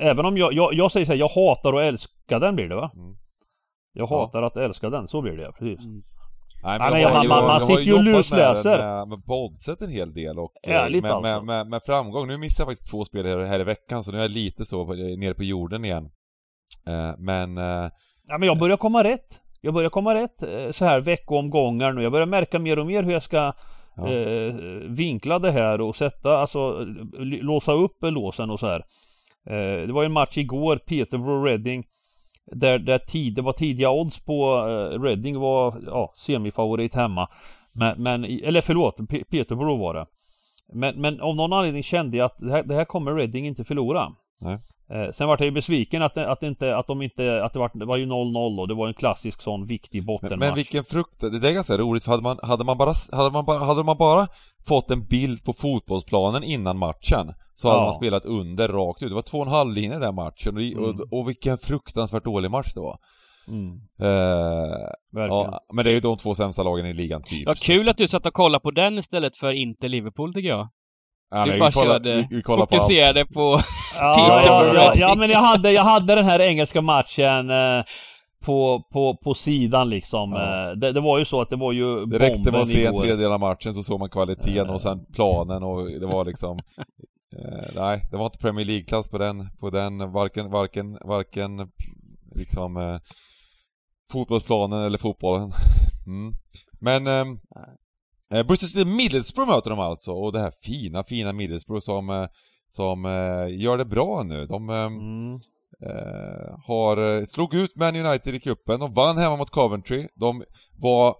eh, 0.03 0.09
även 0.09 0.25
om 0.25 0.37
jag, 0.37 0.53
jag, 0.53 0.73
jag 0.73 0.91
säger 0.91 1.05
så 1.05 1.11
här, 1.11 1.19
jag 1.19 1.27
hatar 1.27 1.73
och 1.73 1.83
älskar 1.83 2.39
den 2.39 2.55
blir 2.55 2.69
det 2.69 2.75
va? 2.75 2.91
Mm. 2.95 3.15
Jag 3.93 4.07
Ja. 4.11 4.19
hatar 4.19 4.41
att 4.43 4.57
älska 4.57 4.89
den, 4.89 5.07
så 5.07 5.21
blir 5.21 5.37
det 5.37 5.51
precis. 5.59 5.85
Mm. 5.85 6.03
Nej, 6.63 6.79
men 6.91 7.01
jag 7.01 7.09
har 7.09 7.15
man- 7.17 7.27
man- 7.27 7.37
man 7.37 7.45
jag 7.45 7.53
har 7.53 7.59
sitter 7.59 7.81
ju 7.83 7.91
och 7.93 7.97
jobbat 7.99 8.05
med 8.07 8.15
lusläser. 8.17 8.77
det 8.77 8.83
Med, 8.83 9.07
med 9.07 9.19
Bodset 9.19 9.81
en 9.81 9.89
hel 9.91 10.13
del 10.13 10.39
och 10.39 10.51
eh, 10.63 10.75
Ärligt 10.75 11.01
med, 11.03 11.11
alltså. 11.11 11.35
med, 11.35 11.45
med, 11.45 11.67
med 11.67 11.81
framgång. 11.85 12.27
Nu 12.27 12.37
missar 12.37 12.61
jag 12.63 12.67
faktiskt 12.69 12.89
två 12.91 13.05
spel 13.05 13.25
här, 13.25 13.37
här 13.43 13.59
i 13.59 13.63
veckan 13.63 14.03
så 14.03 14.11
nu 14.11 14.17
är 14.17 14.21
jag 14.21 14.31
lite 14.31 14.65
så 14.65 14.85
på- 14.85 14.93
nere 14.93 15.33
på 15.33 15.43
jorden 15.43 15.85
igen. 15.85 16.09
Eh, 16.87 17.11
men 17.17 17.57
eh, 17.57 17.89
Ja 18.27 18.37
men 18.37 18.43
jag 18.47 18.59
börjar 18.59 18.77
komma 18.77 19.03
rätt. 19.03 19.39
Jag 19.61 19.73
börjar 19.73 19.89
komma 19.89 20.15
rätt 20.15 20.43
eh, 20.43 20.71
så 20.71 20.85
här 20.85 20.99
veckoomgångar 21.01 21.93
nu. 21.93 22.03
Jag 22.03 22.11
börjar 22.11 22.25
märka 22.27 22.59
mer 22.59 22.79
och 22.79 22.85
mer 22.87 23.03
hur 23.03 23.11
jag 23.13 23.23
ska 23.23 23.53
Ja. 23.95 24.07
eh, 24.07 24.53
vinkla 24.89 25.39
det 25.39 25.51
här 25.51 25.81
och 25.81 25.95
sätta, 25.95 26.37
alltså 26.37 26.85
låsa 27.19 27.71
upp 27.73 27.97
låsen 28.01 28.49
och 28.49 28.59
så 28.59 28.67
här. 28.67 28.83
Eh, 29.49 29.87
det 29.87 29.93
var 29.93 30.01
ju 30.01 30.05
en 30.05 30.11
match 30.11 30.37
igår, 30.37 30.77
Peterborough 30.77 31.43
Reading. 31.43 31.83
Där, 32.51 32.79
där 32.79 32.97
tid, 32.97 33.35
det 33.35 33.41
var 33.41 33.53
tidiga 33.53 33.89
odds 33.89 34.19
på 34.19 34.57
eh, 34.57 35.01
Reading 35.01 35.39
var 35.39 35.81
ja, 35.85 36.13
semifavorit 36.15 36.95
hemma. 36.95 37.29
Men, 37.71 38.03
men, 38.03 38.23
eller 38.23 38.61
förlåt, 38.61 38.97
Peterborough 39.29 39.79
var 39.79 39.93
det. 39.93 40.05
Men, 40.73 41.01
men 41.01 41.21
av 41.21 41.35
någon 41.35 41.53
anledning 41.53 41.83
kände 41.83 42.17
jag 42.17 42.25
att 42.25 42.39
det 42.39 42.51
här, 42.51 42.63
det 42.63 42.75
här 42.75 42.85
kommer 42.85 43.13
Reading 43.13 43.47
inte 43.47 43.63
förlora. 43.63 44.11
Nej. 44.39 44.59
Eh, 44.91 45.11
sen 45.11 45.27
var 45.27 45.37
jag 45.39 45.45
ju 45.45 45.51
besviken 45.51 46.01
att, 46.01 46.15
det- 46.15 46.31
att, 46.31 46.39
det 46.39 46.47
inte, 46.47 46.75
att 46.77 46.87
de 46.87 47.01
inte, 47.01 47.43
att 47.43 47.53
det 47.53 47.59
var, 47.59 47.71
det 47.73 47.85
var 47.85 47.97
ju 47.97 48.05
0-0 48.05 48.59
och 48.59 48.67
det 48.67 48.73
var 48.73 48.87
en 48.87 48.93
klassisk 48.93 49.41
sån 49.41 49.65
viktig 49.65 49.99
Men, 49.99 50.05
bottenmatch. 50.05 50.39
men 50.39 50.55
vilken 50.55 50.83
frukt, 50.83 51.19
det 51.19 51.49
är 51.49 51.53
ganska 51.53 51.77
roligt 51.77 52.03
för 52.03 52.11
hade 52.11 52.23
man, 52.23 52.39
hade 52.43 52.63
man 52.63 52.77
bara, 52.77 52.93
hade 53.11 53.31
man 53.31 53.45
bara, 53.45 53.59
hade 53.59 53.83
man 53.83 53.97
bara 53.97 54.27
fått 54.67 54.91
en 54.91 55.05
bild 55.07 55.43
på 55.43 55.53
fotbollsplanen 55.53 56.43
innan 56.43 56.77
matchen 56.77 57.33
så 57.55 57.67
hade 57.67 57.79
Ja. 57.79 57.83
man 57.85 57.93
spelat 57.93 58.25
under 58.25 58.67
rakt 58.67 59.03
ut. 59.03 59.09
Det 59.09 59.15
var 59.15 59.21
två 59.21 59.37
och 59.39 59.45
en 59.47 59.51
halv 59.53 59.73
linje 59.73 59.97
i 59.97 59.99
den 59.99 60.15
matchen 60.15 60.55
och, 60.57 60.63
Mm. 60.63 60.83
och, 60.83 61.19
och 61.19 61.29
vilken 61.29 61.57
fruktansvärt 61.57 62.23
dålig 62.23 62.51
match 62.51 62.73
det 62.73 62.79
var. 62.81 62.97
Mm, 63.47 63.69
Eh, 63.99 64.87
verkligen. 65.13 65.51
ja, 65.51 65.59
men 65.73 65.85
det 65.85 65.91
är 65.91 65.93
ju 65.93 65.99
de 65.99 66.17
två 66.17 66.35
sämsta 66.35 66.63
lagen 66.63 66.85
i 66.85 66.93
ligan 66.93 67.21
typ. 67.23 67.45
Vad 67.47 67.57
kul 67.57 67.89
att 67.89 67.97
du 67.97 68.07
satt 68.07 68.25
och 68.25 68.33
kollade 68.33 68.61
på 68.61 68.71
den 68.71 68.97
istället 68.97 69.37
för 69.37 69.51
inte 69.51 69.87
Liverpool 69.87 70.33
tycker 70.33 70.49
jag. 70.49 70.69
Ja, 71.33 71.45
du 71.45 71.51
nej, 71.51 71.59
bara 71.59 71.69
vi 71.69 71.73
kollar, 71.73 71.93
körde, 71.93 72.15
vi, 72.15 72.35
vi 72.35 72.43
på 72.43 72.55
fokuserade 72.55 73.25
på... 73.25 73.59
Ja, 73.99 74.13
Peterborough 74.13 74.75
ja, 74.75 74.83
ja, 74.83 74.93
ja, 74.95 75.15
men 75.15 75.29
jag 75.29 75.39
hade, 75.39 75.71
jag 75.71 75.83
hade 75.83 76.15
den 76.15 76.25
här 76.25 76.39
engelska 76.39 76.81
matchen 76.81 77.49
eh, 77.49 77.83
på, 78.45 78.83
på, 78.91 79.17
på 79.23 79.33
sidan 79.33 79.89
liksom. 79.89 80.31
Ja. 80.31 80.69
Eh, 80.69 80.75
det, 80.75 80.91
det 80.91 81.01
var 81.01 81.19
ju 81.19 81.25
så 81.25 81.41
att 81.41 81.49
det 81.49 81.55
var 81.55 81.71
ju 81.71 82.05
Det 82.05 82.19
räckte 82.19 82.51
med 82.51 82.61
att 82.61 82.67
se 82.67 82.85
en 82.85 82.97
tredjedel 82.97 83.31
av 83.31 83.39
matchen 83.39 83.73
så 83.73 83.83
såg 83.83 83.99
man 83.99 84.09
kvaliteten 84.09 84.69
och 84.69 84.81
sen 84.81 85.05
planen 85.13 85.63
och 85.63 85.85
det 85.85 86.07
var 86.07 86.25
liksom 86.25 86.59
eh, 87.37 87.75
Nej, 87.75 88.01
det 88.11 88.17
var 88.17 88.25
inte 88.25 88.37
Premier 88.39 88.65
League-klass 88.65 89.09
på 89.09 89.17
den, 89.17 89.49
på 89.59 89.69
den, 89.69 90.11
varken, 90.11 90.51
varken, 90.51 90.97
varken 91.05 91.71
liksom 92.35 92.77
eh, 92.77 92.99
fotbollsplanen 94.11 94.83
eller 94.83 94.97
fotbollen. 94.97 95.51
Mm. 96.07 96.33
Men 96.79 97.07
ehm, 97.07 97.39
eh, 98.33 98.43
Bristol 98.43 98.69
City 98.69 98.85
Middlesbrough 98.85 99.51
möter 99.51 99.69
de 99.69 99.79
alltså 99.79 100.11
och 100.11 100.31
det 100.33 100.39
här 100.39 100.53
fina, 100.61 101.03
fina 101.03 101.33
Middlesbrough 101.33 101.81
som, 101.81 102.09
eh, 102.09 102.27
som 102.69 103.05
eh, 103.05 103.61
gör 103.61 103.77
det 103.77 103.85
bra 103.85 104.23
nu. 104.23 104.45
De 104.45 104.69
ehm, 104.69 104.93
Mm. 104.93 105.33
eh, 105.81 106.57
har, 106.67 107.17
eh, 107.19 107.25
slog 107.25 107.53
ut 107.53 107.77
Man 107.77 107.95
United 107.95 108.35
i 108.35 108.39
cupen, 108.39 108.79
de 108.79 108.93
vann 108.93 109.17
hemma 109.17 109.35
mot 109.37 109.49
Coventry, 109.49 110.07
de 110.15 110.43
var 110.81 111.15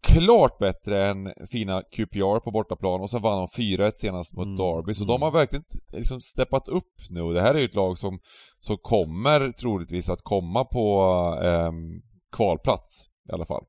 klart 0.00 0.58
bättre 0.58 1.06
än 1.06 1.32
fina 1.50 1.82
QPR 1.82 2.40
på 2.40 2.50
bortaplan 2.50 3.00
och 3.00 3.10
sen 3.10 3.22
vann 3.22 3.38
de 3.38 3.46
4-1 3.48 3.92
senast 3.94 4.34
mot 4.34 4.46
Mm, 4.46 4.56
Derby, 4.56 4.94
så 4.94 5.04
mm. 5.04 5.12
de 5.12 5.22
har 5.22 5.30
verkligen 5.30 5.64
liksom 5.92 6.20
steppat 6.20 6.68
upp 6.68 6.94
nu 7.10 7.20
och 7.22 7.34
det 7.34 7.40
här 7.40 7.54
är 7.54 7.58
ju 7.58 7.64
ett 7.64 7.74
lag 7.74 7.98
som, 7.98 8.18
som 8.60 8.76
kommer 8.82 9.52
troligtvis 9.52 10.10
att 10.10 10.22
komma 10.22 10.64
på 10.64 11.00
ehm, 11.42 12.02
kvalplats 12.36 13.06
i 13.28 13.32
alla 13.32 13.46
fall. 13.46 13.64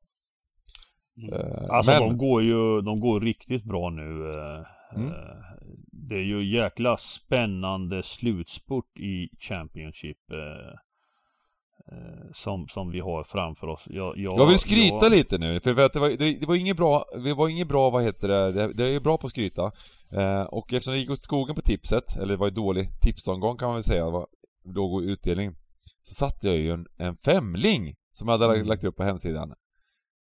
Mm. 1.22 1.32
Eh, 1.40 1.70
Alltså 1.70 1.90
men, 1.90 2.00
de 2.02 2.18
går 2.18 2.42
ju, 2.42 2.80
de 2.80 3.00
går 3.00 3.20
riktigt 3.20 3.64
bra 3.64 3.90
nu. 3.90 4.30
eh, 4.30 4.64
Mm. 4.96 5.08
eh, 5.08 5.14
Det 5.92 6.14
är 6.14 6.22
ju 6.24 6.44
jäkla 6.56 6.96
spännande 6.96 8.02
slutspurt 8.02 8.98
i 8.98 9.28
Championship. 9.38 10.16
Som, 12.34 12.68
som 12.68 12.90
vi 12.90 13.00
har 13.00 13.24
framför 13.24 13.66
oss. 13.66 13.84
Jag, 13.90 14.18
jag, 14.18 14.38
jag 14.38 14.46
vill 14.46 14.58
skryta 14.58 14.98
jag, 15.04 15.10
lite 15.12 15.38
nu, 15.38 15.60
för 15.60 15.84
att 15.84 15.92
det 15.92 15.98
var, 16.00 16.08
det, 16.08 16.40
det 16.40 16.46
var 16.46 16.54
inget 16.54 16.76
bra, 16.76 17.04
det 17.24 17.34
var 17.34 17.48
inget 17.48 17.68
bra, 17.68 17.90
vad 17.90 18.02
heter 18.04 18.28
det, 18.28 18.52
det, 18.52 18.72
det 18.72 18.84
är 18.84 18.90
ju 18.90 19.00
bra 19.00 19.18
på 19.18 19.26
att 19.26 19.30
skryta. 19.30 19.72
Eh, 20.12 20.42
och 20.42 20.72
eftersom 20.72 20.92
det 20.94 20.98
gick 21.00 21.10
åt 21.10 21.20
skogen 21.20 21.54
på 21.54 21.60
tipset, 21.62 22.16
eller 22.16 22.26
det 22.28 22.36
var 22.36 22.46
ju 22.46 22.54
dålig 22.54 22.88
tipsomgång 23.00 23.56
kan 23.56 23.66
man 23.68 23.74
väl 23.74 23.82
säga, 23.84 24.10
var 24.10 24.26
låg 24.64 25.04
utdelning, 25.04 25.50
så 26.02 26.14
satte 26.14 26.48
jag 26.48 26.56
ju 26.56 26.70
en, 26.70 26.86
en 26.98 27.16
femling 27.16 27.94
som 28.14 28.28
jag 28.28 28.38
hade 28.38 28.54
Mm. 28.54 28.66
lagt 28.66 28.84
upp 28.84 28.96
på 28.96 29.02
hemsidan. 29.04 29.52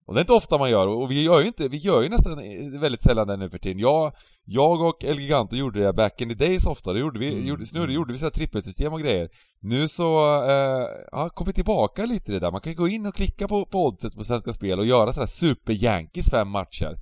Och 0.09 0.15
det 0.15 0.19
är 0.19 0.21
inte 0.21 0.33
ofta 0.33 0.57
man 0.57 0.69
gör, 0.69 0.87
och 0.87 1.11
vi 1.11 1.23
gör 1.23 1.39
ju 1.39 1.47
inte, 1.47 1.67
vi 1.67 1.77
gör 1.77 2.01
ju 2.01 2.09
nästan 2.09 2.39
eh, 2.39 2.79
väldigt 2.79 3.03
sällan 3.03 3.27
det 3.27 3.37
nu 3.37 3.49
för 3.49 3.57
tiden. 3.57 3.79
Jag, 3.79 4.13
jag 4.45 4.81
och 4.81 5.03
El 5.03 5.19
Giganto 5.19 5.55
gjorde 5.55 5.83
det 5.83 5.93
back 5.93 6.21
in 6.21 6.29
the 6.29 6.35
days 6.35 6.65
ofta, 6.65 6.93
då 6.93 6.99
gjorde 6.99 7.19
vi, 7.19 7.33
Mm, 7.33 7.45
gjorde, 7.45 7.65
snurrade, 7.65 7.85
mm. 7.85 7.95
gjorde 7.95 8.13
vi 8.13 8.19
så 8.19 8.25
här 8.25 8.31
trippelsystem 8.31 8.93
och 8.93 8.99
grejer. 8.99 9.29
Nu 9.61 9.87
så, 9.87 10.43
eh, 10.43 10.87
ja, 11.11 11.29
kom 11.29 11.47
vi 11.47 11.53
tillbaka 11.53 12.05
lite 12.05 12.31
det 12.31 12.39
där. 12.39 12.51
Man 12.51 12.61
kan 12.61 12.75
gå 12.75 12.87
in 12.87 13.05
och 13.05 13.15
klicka 13.15 13.47
på, 13.47 13.65
på 13.65 13.85
oddset 13.85 14.15
på 14.15 14.23
Svenska 14.23 14.53
Spel 14.53 14.79
och 14.79 14.85
göra 14.85 15.13
sådär 15.13 15.27
super-Yankees 15.27 16.29
fem 16.31 16.49
matcher. 16.49 16.95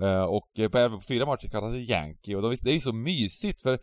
Eh, 0.00 0.24
och 0.24 0.58
eh, 0.58 0.68
på, 0.68 0.78
även 0.78 0.98
på 0.98 1.04
fyra 1.08 1.26
matcher 1.26 1.48
kallas 1.48 1.72
det 1.72 1.78
Yankee 1.78 2.36
och 2.36 2.42
de, 2.42 2.56
det 2.62 2.70
är 2.70 2.74
ju 2.74 2.80
så 2.80 2.92
mysigt 2.92 3.62
för 3.62 3.78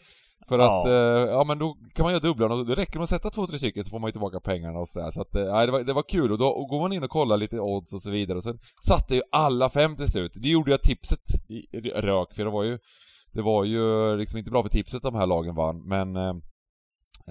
för 0.47 0.59
Ja. 0.59 0.79
att, 0.81 0.87
eh, 0.87 1.31
ja 1.31 1.43
men 1.47 1.59
då 1.59 1.77
kan 1.95 2.03
man 2.03 2.11
göra 2.13 2.21
dubblarna 2.21 2.55
och 2.55 2.65
det 2.65 2.75
räcker 2.75 2.93
med 2.99 3.03
att 3.03 3.09
sätta 3.09 3.29
två, 3.29 3.47
tre 3.47 3.57
stycken 3.57 3.83
så 3.83 3.89
får 3.89 3.99
man 3.99 4.07
ju 4.07 4.11
tillbaka 4.11 4.39
pengarna 4.39 4.79
och 4.79 4.87
sådär. 4.87 5.11
Så 5.11 5.21
att, 5.21 5.35
eh, 5.35 5.41
det 5.65 5.71
var, 5.71 5.83
det 5.83 5.93
var 5.93 6.03
kul 6.09 6.31
och 6.31 6.37
då 6.37 6.47
och 6.47 6.67
går 6.67 6.79
man 6.81 6.93
in 6.93 7.03
och 7.03 7.09
kollar 7.09 7.37
lite 7.37 7.59
odds 7.59 7.93
och 7.93 8.01
så 8.01 8.11
vidare 8.11 8.37
och 8.37 8.43
sen 8.43 8.59
satte 8.87 9.15
ju 9.15 9.21
alla 9.31 9.69
fem 9.69 9.95
till 9.95 10.07
slut. 10.07 10.31
Det 10.35 10.49
gjorde 10.49 10.71
ju 10.71 10.75
att 10.75 10.83
tipset 10.83 11.19
i- 11.49 11.89
rök 11.89 12.35
för 12.35 12.43
det 12.45 12.51
var 12.51 12.63
ju, 12.63 12.79
det 13.33 13.41
var 13.41 13.63
ju 13.63 14.17
liksom 14.17 14.39
inte 14.39 14.51
bra 14.51 14.61
för 14.63 14.69
tipset 14.69 15.03
de 15.03 15.15
här 15.15 15.27
lagen 15.27 15.55
vann 15.55 15.87
men 15.87 16.15
eh, 16.15 16.35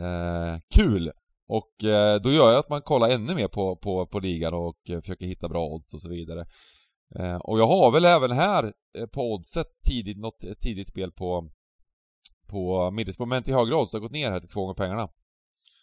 eh, 0.04 0.58
kul! 0.74 1.10
Och 1.48 1.84
eh, 1.84 2.20
då 2.20 2.32
gör 2.32 2.50
jag 2.50 2.58
att 2.58 2.68
man 2.70 2.82
kollar 2.82 3.08
ännu 3.08 3.34
mer 3.34 3.48
på, 3.48 3.76
på, 3.76 4.06
på 4.06 4.18
ligan 4.20 4.54
och 4.54 4.76
eh, 4.90 5.00
försöker 5.00 5.26
hitta 5.26 5.48
bra 5.48 5.66
odds 5.66 5.94
och 5.94 6.00
så 6.02 6.10
vidare. 6.10 6.46
Och 7.40 7.58
jag 7.58 7.66
har 7.66 7.90
väl 7.90 8.04
även 8.04 8.30
här 8.30 8.72
på 9.14 9.32
oddset 9.32 9.66
tidigt, 9.88 10.18
något 10.18 10.44
tidigt 10.60 10.88
spel 10.88 11.12
på 11.12 11.48
på 12.50 12.90
Middlesbrough, 12.90 13.28
men 13.28 13.42
till 13.42 13.54
högre 13.54 13.74
odds. 13.74 13.92
Har 13.92 14.00
gått 14.00 14.12
ner 14.12 14.30
här 14.30 14.40
till 14.40 14.48
två 14.48 14.60
gånger 14.60 14.74
pengarna. 14.74 15.08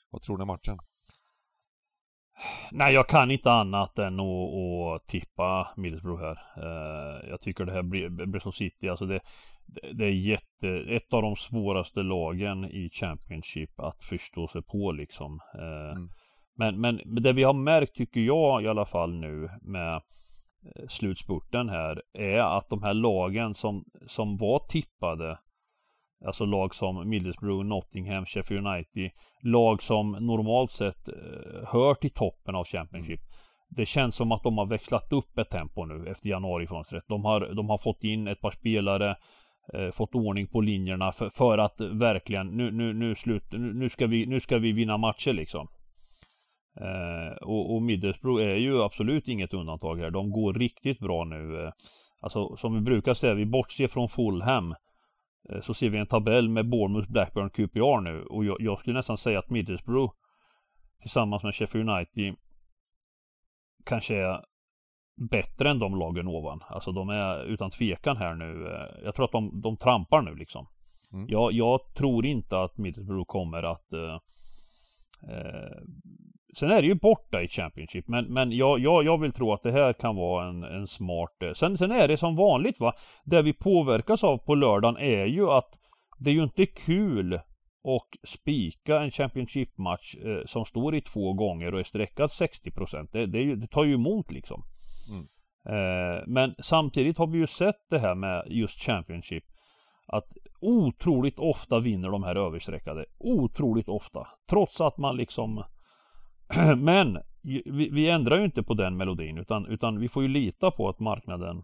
Vad 0.09 0.22
tror 0.22 0.38
ni 0.38 0.41
om 0.41 0.47
matchen? 0.47 0.78
Nej, 2.72 2.93
jag 2.93 3.07
kan 3.07 3.32
inte 3.32 3.51
annat 3.51 3.99
än 3.99 4.20
att, 4.20 4.26
att 4.95 5.07
tippa 5.07 5.68
Middlesbrough 5.78 6.22
här. 6.24 6.38
Eh, 6.57 7.30
jag 7.30 7.41
tycker 7.41 7.65
det 7.65 7.72
här 7.72 7.84
blir- 7.84 8.26
Bristol 8.32 8.53
City, 8.53 8.89
alltså 8.89 9.05
det, 9.05 9.20
det 9.65 9.93
det 9.93 10.05
är 10.05 10.09
jätte, 10.11 10.70
ett 10.95 11.13
av 11.13 11.22
de 11.22 11.36
svåraste 11.36 11.99
lagen 11.99 12.65
i 12.65 12.89
Championship 12.93 13.80
att 13.80 14.03
förstå 14.03 14.47
sig 14.47 14.61
på 14.63 14.91
liksom. 14.91 15.39
Eh, 15.59 15.91
Mm. 15.91 16.09
men, 16.57 16.82
men 16.82 17.24
det 17.24 17.34
vi 17.34 17.43
har 17.43 17.53
märkt 17.53 17.95
tycker 17.95 18.20
jag 18.20 18.63
i 18.63 18.68
alla 18.68 18.86
fall 18.86 19.13
nu 19.13 19.49
med 19.61 19.95
eh, 19.95 20.88
slutspurten 20.89 21.70
här 21.70 22.01
är 22.13 22.57
att 22.57 22.70
de 22.70 22.84
här 22.84 22.93
lagen 22.93 23.53
som, 23.53 23.86
som 24.07 24.38
var 24.38 24.59
tippade 24.70 25.39
Alltså 26.26 26.45
lag 26.45 26.76
som 26.76 27.09
Middlesbrough, 27.09 27.65
Nottingham, 27.65 28.26
Sheffield 28.26 28.68
United 28.68 29.11
Lag 29.43 29.84
som 29.84 30.11
normalt 30.11 30.72
sett 30.72 31.07
eh, 31.07 31.13
hör 31.68 31.93
till 31.93 32.13
toppen 32.13 32.55
av 32.55 32.65
Championship 32.65 33.20
Det 33.70 33.86
känns 33.86 34.15
som 34.15 34.32
att 34.32 34.43
de 34.43 34.57
har 34.57 34.65
växlat 34.65 35.13
upp 35.13 35.38
ett 35.38 35.49
tempo 35.49 35.86
nu 35.86 36.11
efter 36.11 36.30
januarifönstret 36.30 37.03
De 37.07 37.26
har, 37.26 37.55
de 37.55 37.70
har 37.70 37.78
fått 37.78 38.03
in 38.03 38.28
ett 38.28 38.41
par 38.41 38.51
spelare 38.51 39.15
eh, 39.74 39.91
Fått 39.91 40.15
ordning 40.15 40.47
på 40.47 40.61
linjerna 40.61 41.11
för, 41.11 41.30
för 41.30 41.57
att 41.57 41.82
verkligen 41.82 42.47
nu, 42.47 42.72
nu, 42.72 42.93
nu, 42.93 43.15
slut, 43.15 43.43
nu, 43.51 43.74
nu, 43.74 43.89
ska 43.89 44.07
vi, 44.07 44.26
nu 44.26 44.39
ska 44.39 44.57
vi 44.57 44.72
vinna 44.72 44.97
matcher 44.97 45.34
liksom 45.34 45.68
Eh, 46.82 47.36
och, 47.41 47.76
och 47.76 47.82
Middlesbrough 47.82 48.43
är 48.43 48.55
ju 48.55 48.84
absolut 48.84 49.28
inget 49.28 49.53
undantag 49.53 49.99
här. 49.99 50.11
De 50.11 50.32
går 50.32 50.53
riktigt 50.53 50.99
bra 50.99 51.24
nu. 51.24 51.63
Eh, 51.63 51.72
alltså 52.22 52.55
som 52.55 52.76
vi 52.76 52.82
brukar 52.82 53.13
säga, 53.13 53.34
vi 53.34 53.45
bortser 53.45 53.88
från 53.88 54.09
Fulham. 54.09 54.76
Eh, 55.49 55.61
så 55.61 55.73
ser 55.73 55.89
vi 55.89 55.97
en 55.97 56.07
tabell 56.07 56.49
med 56.49 56.69
Bournemouth, 56.69 57.11
Blackburn, 57.11 57.49
QPR 57.49 58.01
nu. 58.01 58.23
Och 58.23 58.45
jag, 58.45 58.57
jag 58.59 58.79
skulle 58.79 58.95
nästan 58.95 59.17
säga 59.17 59.39
att 59.39 59.49
Middlesbrough 59.49 60.13
tillsammans 61.01 61.43
med 61.43 61.55
Sheffield 61.55 61.89
United 61.89 62.35
kanske 63.85 64.15
är 64.15 64.45
bättre 65.17 65.69
än 65.69 65.79
de 65.79 65.95
lagen 65.95 66.27
ovan. 66.27 66.63
Alltså 66.67 66.91
de 66.91 67.09
är 67.09 67.43
utan 67.43 67.69
tvekan 67.71 68.17
här 68.17 68.35
nu. 68.35 68.67
Eh, 68.67 69.03
jag 69.03 69.15
tror 69.15 69.25
att 69.25 69.31
de, 69.31 69.61
de 69.61 69.77
trampar 69.77 70.21
nu 70.21 70.35
liksom. 70.35 70.67
Mm. 71.13 71.27
Jag, 71.29 71.51
jag, 71.51 71.79
tror 71.95 72.25
inte 72.25 72.61
att 72.61 72.77
Middlesbrough 72.77 73.25
kommer 73.25 73.63
att 73.63 73.93
eh, 73.93 74.19
eh, 75.29 75.77
Sen 76.59 76.71
är 76.71 76.81
det 76.81 76.87
ju 76.87 76.95
borta 76.95 77.41
i 77.41 77.47
Championship 77.47 78.07
men, 78.07 78.25
men 78.25 78.51
jag, 78.51 78.79
jag, 78.79 79.05
jag 79.05 79.21
vill 79.21 79.33
tro 79.33 79.53
att 79.53 79.63
det 79.63 79.71
här 79.71 79.93
kan 79.93 80.15
vara 80.15 80.47
en, 80.47 80.63
en 80.63 80.87
smart 80.87 81.43
eh, 81.43 81.53
sen, 81.53 81.77
sen 81.77 81.91
är 81.91 82.07
det 82.07 82.17
som 82.17 82.35
vanligt 82.35 82.79
va 82.79 82.93
Det 83.23 83.41
vi 83.41 83.53
påverkas 83.53 84.23
av 84.23 84.37
på 84.37 84.55
lördagen 84.55 84.97
är 84.97 85.25
ju 85.25 85.49
att 85.49 85.69
Det 86.19 86.29
är 86.29 86.33
ju 86.33 86.43
inte 86.43 86.65
kul 86.65 87.39
och 87.83 88.17
spika 88.23 89.01
en 89.01 89.11
Championship-match 89.11 90.15
eh, 90.15 90.45
som 90.45 90.65
står 90.65 90.95
i 90.95 91.01
två 91.01 91.33
gånger 91.33 91.73
och 91.73 91.79
är 91.79 91.83
sträckad 91.83 92.29
60% 92.29 93.07
det, 93.11 93.25
det, 93.25 93.55
det 93.55 93.67
tar 93.67 93.83
ju 93.83 93.93
emot 93.93 94.31
liksom. 94.31 94.63
Mm. 95.09 95.25
Eh, 95.69 96.23
men 96.27 96.55
samtidigt 96.59 97.17
har 97.17 97.27
vi 97.27 97.37
ju 97.37 97.47
sett 97.47 97.89
det 97.89 97.99
här 97.99 98.15
med 98.15 98.43
just 98.49 98.79
Championship 98.79 99.43
att 100.07 100.33
otroligt 100.59 101.39
ofta 101.39 101.79
vinner 101.79 102.09
de 102.09 102.23
här 102.23 102.35
översträckade. 102.35 103.05
Otroligt 103.17 103.89
ofta. 103.89 104.27
Trots 104.49 104.81
att 104.81 104.97
man 104.97 105.15
liksom 105.17 105.63
Men 106.77 107.17
vi, 107.41 107.89
vi, 107.91 108.09
ändrar 108.09 108.37
ju 108.37 108.45
inte 108.45 108.63
på 108.63 108.73
den 108.73 108.97
melodin 108.97 109.37
utan, 109.37 109.65
utan 109.65 109.99
vi 109.99 110.09
får 110.09 110.23
ju 110.23 110.29
lita 110.29 110.71
på 110.71 110.89
att 110.89 110.99
marknaden 110.99 111.63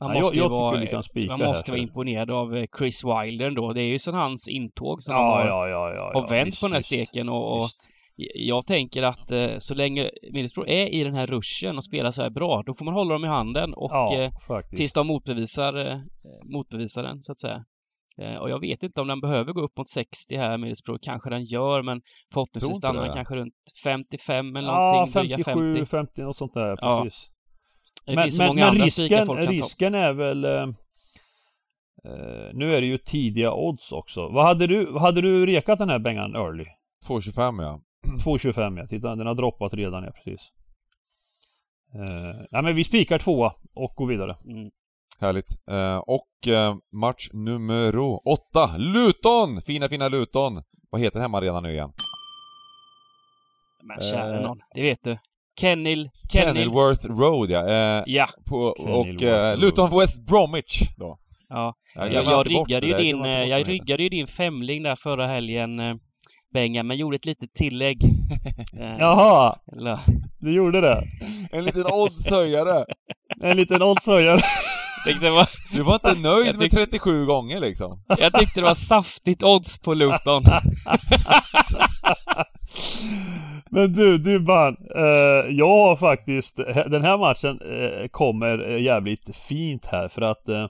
man 0.00 0.12
måste, 0.12 0.38
jag, 0.38 0.44
jag 0.44 0.50
vara, 0.50 1.28
man 1.28 1.40
måste 1.40 1.70
vara 1.70 1.80
imponerad 1.80 2.30
av 2.30 2.56
eh, 2.56 2.64
Chris 2.78 3.04
Wilder 3.04 3.50
då. 3.50 3.72
Det 3.72 3.82
är 3.82 3.86
ju 3.86 3.98
sedan 3.98 4.14
hans 4.14 4.48
intåg 4.48 5.02
som 5.02 5.14
ja, 5.14 5.20
har, 5.20 5.46
ja, 5.46 5.68
ja, 5.68 5.94
ja, 5.94 6.20
har 6.20 6.28
vänt 6.28 6.48
visst, 6.48 6.60
på 6.60 6.66
den 6.66 6.72
här 6.72 6.80
steken 6.80 7.28
och, 7.28 7.56
och 7.56 7.70
jag 8.34 8.66
tänker 8.66 9.02
att 9.02 9.30
eh, 9.30 9.54
så 9.58 9.74
länge 9.74 10.10
Middlesbrough 10.22 10.70
är 10.70 10.86
i 10.86 11.04
den 11.04 11.14
här 11.14 11.26
ruschen 11.26 11.76
och 11.76 11.84
spelar 11.84 12.10
så 12.10 12.22
här 12.22 12.30
bra, 12.30 12.62
då 12.66 12.74
får 12.74 12.84
man 12.84 12.94
hålla 12.94 13.12
dem 13.12 13.24
i 13.24 13.28
handen 13.28 13.74
och 13.74 14.14
eh, 14.14 14.30
tills 14.76 14.92
de 14.92 15.06
motbevisar, 15.06 15.90
eh, 15.90 15.98
motbevisar 16.44 17.02
den 17.02 17.22
så 17.22 17.32
att 17.32 17.38
säga. 17.38 17.64
Eh, 18.18 18.34
och 18.34 18.50
jag 18.50 18.60
vet 18.60 18.82
inte 18.82 19.00
om 19.00 19.08
den 19.08 19.20
behöver 19.20 19.52
gå 19.52 19.60
upp 19.60 19.76
mot 19.76 19.88
60 19.88 20.36
här, 20.36 20.58
Middlesbrough. 20.58 21.00
Kanske 21.02 21.30
den 21.30 21.44
gör, 21.44 21.82
men 21.82 22.00
förhoppningsvis 22.32 22.76
stannar 22.76 23.04
den 23.04 23.12
kanske 23.12 23.34
runt 23.34 23.54
55 23.84 24.56
eller 24.56 24.72
någonting. 24.72 25.30
Ja, 25.30 25.36
57, 25.36 25.72
50. 25.72 25.86
50 25.86 26.22
något 26.22 26.36
sånt 26.36 26.54
där, 26.54 26.76
precis. 26.76 27.30
Det 28.06 28.14
men, 28.14 28.24
finns 28.24 28.38
men, 28.38 28.46
många 28.48 28.60
men 28.60 28.68
andra 28.68 28.84
risken, 28.84 29.26
folk 29.26 29.40
kan 29.44 29.52
risken 29.52 29.92
ta. 29.92 29.98
är 29.98 30.12
väl 30.12 30.44
eh, 30.44 30.62
eh, 32.04 32.50
Nu 32.52 32.74
är 32.74 32.80
det 32.80 32.86
ju 32.86 32.98
tidiga 32.98 33.52
odds 33.52 33.92
också. 33.92 34.28
Vad 34.28 34.44
hade 34.44 34.66
du, 34.66 34.98
hade 34.98 35.20
du 35.20 35.46
rekat 35.46 35.78
den 35.78 35.88
här 35.88 35.98
Bengan 35.98 36.34
early? 36.36 36.64
2,25 37.08 37.62
ja. 37.62 37.80
2,25 38.24 38.78
ja. 38.78 38.86
Titta, 38.86 39.16
den 39.16 39.26
har 39.26 39.34
droppat 39.34 39.74
redan 39.74 40.04
ja, 40.04 40.10
precis. 40.10 40.52
Eh, 41.94 42.36
nej 42.50 42.62
men 42.62 42.76
vi 42.76 42.84
spikar 42.84 43.18
tvåa 43.18 43.54
och 43.74 43.94
går 43.96 44.06
vidare. 44.06 44.36
Mm. 44.44 44.70
Härligt. 45.22 45.68
Eh, 45.70 45.96
och 45.96 46.48
eh, 46.48 46.74
match 46.92 47.28
nummer 47.32 47.98
åtta. 48.28 48.76
Luton! 48.76 49.62
Fina, 49.62 49.88
fina 49.88 50.08
Luton. 50.08 50.62
Vad 50.90 51.00
heter 51.00 51.20
hemmarenan 51.20 51.62
nu 51.62 51.72
igen? 51.72 51.92
Men 53.82 54.00
kära 54.00 54.36
eh, 54.36 54.42
någon, 54.42 54.58
det 54.74 54.82
vet 54.82 54.98
du. 55.02 55.18
Kennil, 55.60 56.10
Kennil. 56.32 56.54
Kenilworth 56.54 57.06
Road 57.06 57.50
ja. 57.50 57.68
Eh, 57.68 58.02
ja. 58.06 58.28
På, 58.46 58.56
och 58.78 59.22
eh, 59.22 59.58
Luton 59.58 59.98
West 59.98 60.26
Bromwich 60.26 60.80
då. 60.96 61.18
Ja. 61.48 61.74
Jag, 61.94 62.12
jag, 62.12 62.24
jag 62.24 62.50
ryggade 62.50 62.86
ju 62.86 62.94
din, 62.94 63.24
jag 63.24 63.68
ryggade 63.68 64.02
ju 64.02 64.08
din 64.08 64.26
femling 64.26 64.82
där 64.82 64.96
förra 64.96 65.26
helgen 65.26 65.80
eh, 65.80 65.94
Benga, 66.52 66.82
men 66.82 66.96
gjorde 66.96 67.16
ett 67.16 67.26
litet 67.26 67.54
tillägg. 67.54 67.98
Eh, 68.80 68.96
Jaha! 68.98 69.58
Eller... 69.72 69.98
Du 70.38 70.54
gjorde 70.54 70.80
det? 70.80 71.02
En 71.52 71.64
liten 71.64 71.86
oddshöjare! 71.86 72.84
en 73.42 73.56
liten 73.56 73.82
oddshöjare! 73.82 74.40
Var... 75.06 75.76
Du 75.76 75.82
var 75.82 75.94
inte 75.94 76.14
nöjd 76.28 76.58
med 76.58 76.70
37 76.70 77.26
gånger 77.26 77.60
liksom? 77.60 78.02
Jag 78.18 78.32
tyckte 78.32 78.60
det 78.60 78.64
var 78.64 78.74
saftigt 78.74 79.42
odds 79.42 79.78
på 79.78 79.94
Luton. 79.94 80.42
Men 83.70 83.92
du, 83.92 84.18
du 84.18 84.40
Ban, 84.40 84.76
eh, 84.96 85.50
jag 85.50 85.68
har 85.68 85.96
faktiskt, 85.96 86.56
den 86.90 87.02
här 87.02 87.18
matchen 87.18 87.60
eh, 87.60 88.08
kommer 88.08 88.58
jävligt 88.58 89.36
fint 89.36 89.86
här 89.86 90.08
för 90.08 90.22
att 90.22 90.48
eh, 90.48 90.66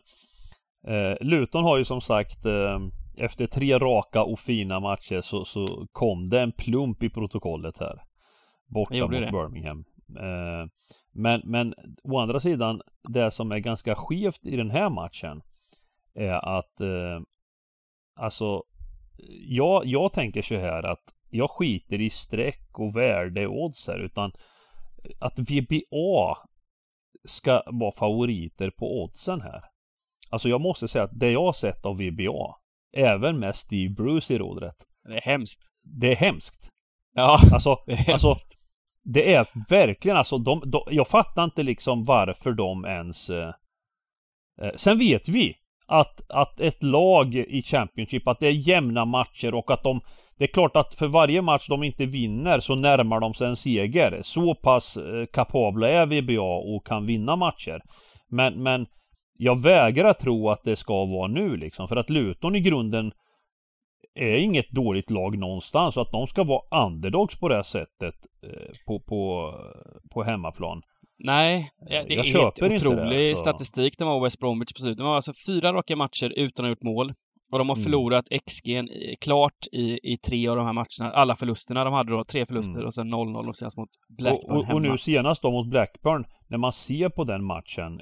eh 0.89 1.16
Luton 1.20 1.64
har 1.64 1.78
ju 1.78 1.85
som 1.85 2.01
sagt 2.01 2.47
eh, 2.47 2.78
efter 3.16 3.47
tre 3.47 3.78
raka 3.78 4.22
och 4.22 4.41
fina 4.41 4.80
matcher 4.80 5.20
så, 5.20 5.45
så 5.45 5.87
kom 5.93 6.28
det 6.28 6.41
en 6.41 6.53
plump 6.53 7.03
i 7.03 7.11
protokollet 7.11 7.78
här. 7.78 8.03
Borta 8.68 8.95
mot 8.95 9.11
det. 9.11 9.30
Birmingham. 9.33 9.85
Men, 11.12 11.40
men 11.44 11.74
å 12.02 12.18
andra 12.18 12.40
sidan, 12.40 12.82
det 13.08 13.30
som 13.30 13.52
är 13.52 13.58
ganska 13.58 13.94
skevt 13.94 14.46
i 14.46 14.56
den 14.56 14.70
här 14.70 14.90
matchen 14.90 15.42
är 16.14 16.58
att 16.58 16.80
eh, 16.80 17.20
alltså 18.14 18.62
jag, 19.48 19.86
jag 19.86 20.12
tänker 20.12 20.42
så 20.42 20.54
här 20.54 20.82
att 20.82 21.14
jag 21.30 21.50
skiter 21.50 22.00
i 22.00 22.10
streck 22.10 22.78
och 22.78 22.96
värde 22.96 23.46
och 23.46 23.62
odds 23.64 23.88
här 23.88 23.98
utan 23.98 24.32
att 25.18 25.38
VBA 25.38 26.36
ska 27.24 27.62
vara 27.66 27.92
favoriter 27.92 28.70
på 28.70 29.02
oddsen 29.02 29.40
här. 29.40 29.64
Alltså 30.30 30.48
jag 30.48 30.60
måste 30.60 30.88
säga 30.88 31.04
att 31.04 31.18
det 31.18 31.30
jag 31.30 31.44
har 31.44 31.52
sett 31.52 31.86
av 31.86 31.96
VBA 31.96 32.56
Även 32.92 33.38
med 33.38 33.56
Steve 33.56 33.94
Bruce 33.94 34.34
i 34.34 34.38
rodret. 34.38 34.76
Det 35.04 35.16
är 35.16 35.20
hemskt. 35.20 35.60
Det 35.82 36.12
är 36.12 36.16
hemskt. 36.16 36.68
Ja, 37.14 37.36
alltså, 37.52 37.76
det 37.86 37.92
är 37.92 37.96
hemskt. 37.96 38.24
Alltså, 38.24 38.34
det 39.05 39.34
är 39.34 39.46
verkligen 39.68 40.16
alltså, 40.16 40.38
de, 40.38 40.62
de, 40.66 40.82
jag 40.90 41.09
fattar 41.09 41.44
inte 41.44 41.62
liksom 41.62 42.05
varför 42.05 42.53
de 42.53 42.84
ens... 42.84 43.30
Eh, 43.30 43.53
eh, 44.62 44.72
sen 44.76 44.98
vet 44.98 45.28
vi 45.28 45.57
att, 45.86 46.30
att 46.30 46.61
ett 46.61 46.82
lag 46.82 47.34
i 47.34 47.62
Championship, 47.62 48.28
att 48.28 48.40
det 48.40 48.46
är 48.46 48.68
jämna 48.68 49.05
matcher 49.05 49.55
och 49.55 49.70
att 49.70 49.82
de... 49.82 50.00
Det 50.38 50.44
är 50.44 50.53
klart 50.53 50.76
att 50.76 50.94
för 50.94 51.07
varje 51.07 51.42
match 51.42 51.68
de 51.68 51.82
inte 51.82 52.07
vinner 52.07 52.61
så 52.61 52.74
närmar 52.74 53.20
de 53.20 53.34
sig 53.34 53.48
en 53.48 53.57
seger. 53.57 54.20
Så 54.22 54.55
pass 54.55 54.96
eh, 54.96 55.26
kapabla 55.32 55.88
är 55.88 56.07
VBA 56.07 56.74
och 56.74 56.86
kan 56.86 57.07
vinna 57.07 57.36
matcher. 57.36 57.82
Men, 58.28 58.62
men 58.62 58.86
jag 59.38 59.62
vägrar 59.62 60.12
tro 60.12 60.50
att 60.50 60.64
det 60.64 60.76
ska 60.76 61.05
vara 61.05 61.28
nu 61.28 61.57
liksom. 61.57 61.88
För 61.88 61.96
att 61.96 62.11
Luton 62.11 62.57
i 62.57 62.61
grunden 62.61 63.12
är 64.14 64.36
inget 64.36 64.70
dåligt 64.70 65.10
lag 65.10 65.38
någonstans. 65.38 65.94
Så 65.94 66.00
att 66.00 66.12
de 66.12 66.26
ska 66.26 66.44
vara 66.44 66.84
underdogs 66.86 67.38
på 67.38 67.48
det 67.48 67.54
här 67.54 67.62
sättet 67.62 68.14
eh, 68.42 68.72
på, 68.86 69.00
på, 69.00 69.52
på 70.10 70.22
hemmaplan. 70.22 70.82
Nej, 71.18 71.70
det 71.88 71.94
är 71.94 72.16
jag 72.16 72.24
helt 72.24 72.62
otrolig 72.62 73.18
det, 73.18 73.36
statistik 73.36 73.98
de 73.98 74.08
har 74.08 74.20
West 74.20 74.38
Bromwich 74.38 74.72
på 74.72 74.80
slutet. 74.80 74.98
De 74.98 75.06
har 75.06 75.14
alltså 75.14 75.32
fyra 75.46 75.72
raka 75.72 75.96
matcher 75.96 76.32
utan 76.36 76.64
att 76.64 76.66
ha 76.66 76.70
gjort 76.70 76.82
mål. 76.82 77.14
Och 77.52 77.58
de 77.58 77.68
har 77.68 77.76
mm. 77.76 77.84
förlorat 77.84 78.24
XG 78.46 78.88
klart 79.20 79.66
i, 79.72 80.12
i 80.12 80.16
tre 80.16 80.48
av 80.48 80.56
de 80.56 80.66
här 80.66 80.72
matcherna. 80.72 81.14
Alla 81.14 81.36
förlusterna. 81.36 81.84
De 81.84 81.92
hade 81.92 82.12
då 82.12 82.24
tre 82.24 82.46
förluster 82.46 82.74
mm. 82.74 82.86
och 82.86 82.94
sen 82.94 83.14
0-0 83.14 83.48
och 83.48 83.56
senast 83.56 83.76
mot 83.76 83.90
Blackburn 84.08 84.56
och, 84.56 84.64
och, 84.64 84.74
och 84.74 84.82
nu 84.82 84.98
senast 84.98 85.42
då 85.42 85.50
mot 85.50 85.66
Blackburn, 85.66 86.24
när 86.48 86.58
man 86.58 86.72
ser 86.72 87.08
på 87.08 87.24
den 87.24 87.44
matchen 87.44 88.00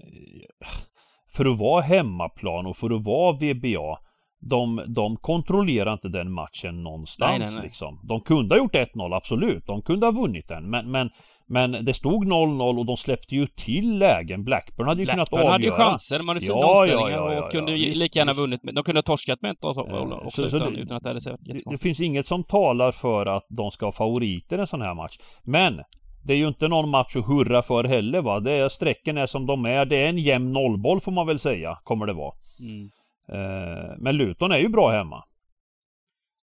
för 1.36 1.44
att 1.44 1.58
vara 1.58 1.80
hemmaplan 1.80 2.66
och 2.66 2.76
för 2.76 2.96
att 2.96 3.04
vara 3.04 3.32
VBA 3.32 3.98
de, 4.40 4.84
de 4.88 5.16
kontrollerar 5.16 5.92
inte 5.92 6.08
den 6.08 6.32
matchen 6.32 6.82
någonstans 6.82 7.38
nej, 7.38 7.46
nej, 7.46 7.54
nej. 7.54 7.64
liksom. 7.64 8.00
De 8.02 8.20
kunde 8.20 8.54
ha 8.54 8.58
gjort 8.58 8.74
1-0 8.74 9.16
absolut. 9.16 9.66
De 9.66 9.82
kunde 9.82 10.06
ha 10.06 10.10
vunnit 10.10 10.48
den. 10.48 10.70
Men, 10.70 10.90
men, 10.90 11.10
men 11.46 11.84
det 11.84 11.94
stod 11.94 12.24
0-0 12.24 12.78
och 12.78 12.86
de 12.86 12.96
släppte 12.96 13.34
ju 13.34 13.46
till 13.46 13.98
lägen. 13.98 14.44
Blackburn 14.44 14.88
hade 14.88 15.00
ju 15.00 15.04
Blackburn 15.04 15.26
kunnat 15.26 15.32
avgöra. 15.32 15.58
Blackburn 15.58 15.72
hade 15.72 15.84
ju 15.84 15.90
chanser. 15.90 16.18
De 16.18 16.28
hade 16.28 16.40
fina 16.40 16.52
ja, 16.52 16.80
omställningar 16.80 17.10
ja, 17.10 17.34
ja, 17.34 17.44
och 17.44 17.52
kunde 17.52 17.76
ja, 17.76 17.94
lika 17.96 18.18
gärna 18.18 18.32
vunnit. 18.32 18.60
De 18.62 18.84
kunde 18.84 18.98
ha 18.98 19.02
torskat 19.02 19.42
med 19.42 19.50
ett 19.50 19.64
också, 19.64 19.80
också 20.24 20.48
så, 20.48 20.56
utan, 20.56 20.74
det, 20.74 20.80
utan, 20.80 20.96
att 20.96 21.02
det 21.02 21.08
hade 21.08 21.20
sett 21.20 21.40
det, 21.40 21.58
det 21.70 21.82
finns 21.82 22.00
inget 22.00 22.26
som 22.26 22.44
talar 22.44 22.92
för 22.92 23.26
att 23.26 23.46
de 23.48 23.70
ska 23.70 23.86
ha 23.86 23.92
favoriter 23.92 24.58
i 24.58 24.60
en 24.60 24.66
sån 24.66 24.82
här 24.82 24.94
match. 24.94 25.18
Men 25.42 25.80
det 26.24 26.32
är 26.32 26.36
ju 26.36 26.48
inte 26.48 26.68
någon 26.68 26.88
match 26.88 27.16
att 27.16 27.26
hurra 27.26 27.62
för 27.62 27.84
heller 27.84 28.20
va. 28.20 28.40
Det 28.40 28.52
är, 28.52 28.68
strecken 28.68 29.18
är 29.18 29.26
som 29.26 29.46
de 29.46 29.64
är. 29.64 29.84
Det 29.84 29.96
är 29.96 30.08
en 30.08 30.18
jämn 30.18 30.52
nollboll 30.52 31.00
får 31.00 31.12
man 31.12 31.26
väl 31.26 31.38
säga. 31.38 31.78
Kommer 31.84 32.06
det 32.06 32.12
vara. 32.12 32.32
Mm. 32.60 32.90
Eh, 33.32 33.94
men 33.98 34.16
Luton 34.16 34.52
är 34.52 34.58
ju 34.58 34.68
bra 34.68 34.90
hemma. 34.90 35.24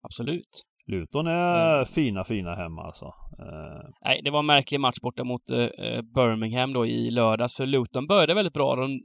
Absolut. 0.01 0.63
Luton 0.87 1.27
är 1.27 1.73
mm. 1.73 1.85
fina, 1.85 2.23
fina 2.23 2.55
hemma 2.55 2.83
alltså. 2.83 3.05
Eh. 3.39 3.89
Nej, 4.05 4.21
det 4.23 4.31
var 4.31 4.39
en 4.39 4.45
märklig 4.45 4.79
match 4.79 4.99
borta 5.01 5.23
mot 5.23 5.51
eh, 5.51 6.01
Birmingham 6.01 6.73
då 6.73 6.85
i 6.85 7.11
lördags. 7.11 7.55
För 7.57 7.65
Luton 7.65 8.07
började 8.07 8.33
väldigt 8.33 8.53
bra. 8.53 8.75
De 8.75 9.01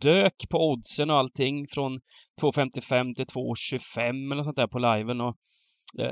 dök 0.00 0.48
på 0.50 0.70
oddsen 0.70 1.10
och 1.10 1.16
allting 1.16 1.66
från 1.68 2.00
2.55 2.42 3.14
till 3.14 3.24
2.25 3.24 4.32
eller 4.32 4.42
sånt 4.42 4.56
där 4.56 4.66
på 4.66 4.78
liven. 4.78 5.20
Och 5.20 5.36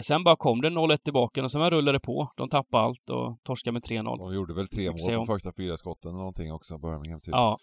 sen 0.00 0.24
bara 0.24 0.36
kom 0.36 0.60
det 0.60 0.70
0-1 0.70 0.96
tillbaka 0.96 1.42
och 1.42 1.50
sen 1.50 1.70
rullade 1.70 1.98
det 1.98 2.00
på. 2.00 2.32
De 2.36 2.48
tappade 2.48 2.84
allt 2.84 3.10
och 3.10 3.38
torskade 3.42 3.72
med 3.72 3.82
3-0. 3.82 4.18
De 4.18 4.34
gjorde 4.34 4.54
väl 4.54 4.68
tre 4.68 4.90
mål 4.90 5.26
på 5.26 5.32
första 5.32 5.52
fyra 5.52 5.76
skotten 5.76 6.08
eller 6.08 6.18
någonting 6.18 6.52
också, 6.52 6.78
Birmingham 6.78 7.20
typ. 7.20 7.32
Ja. 7.32 7.58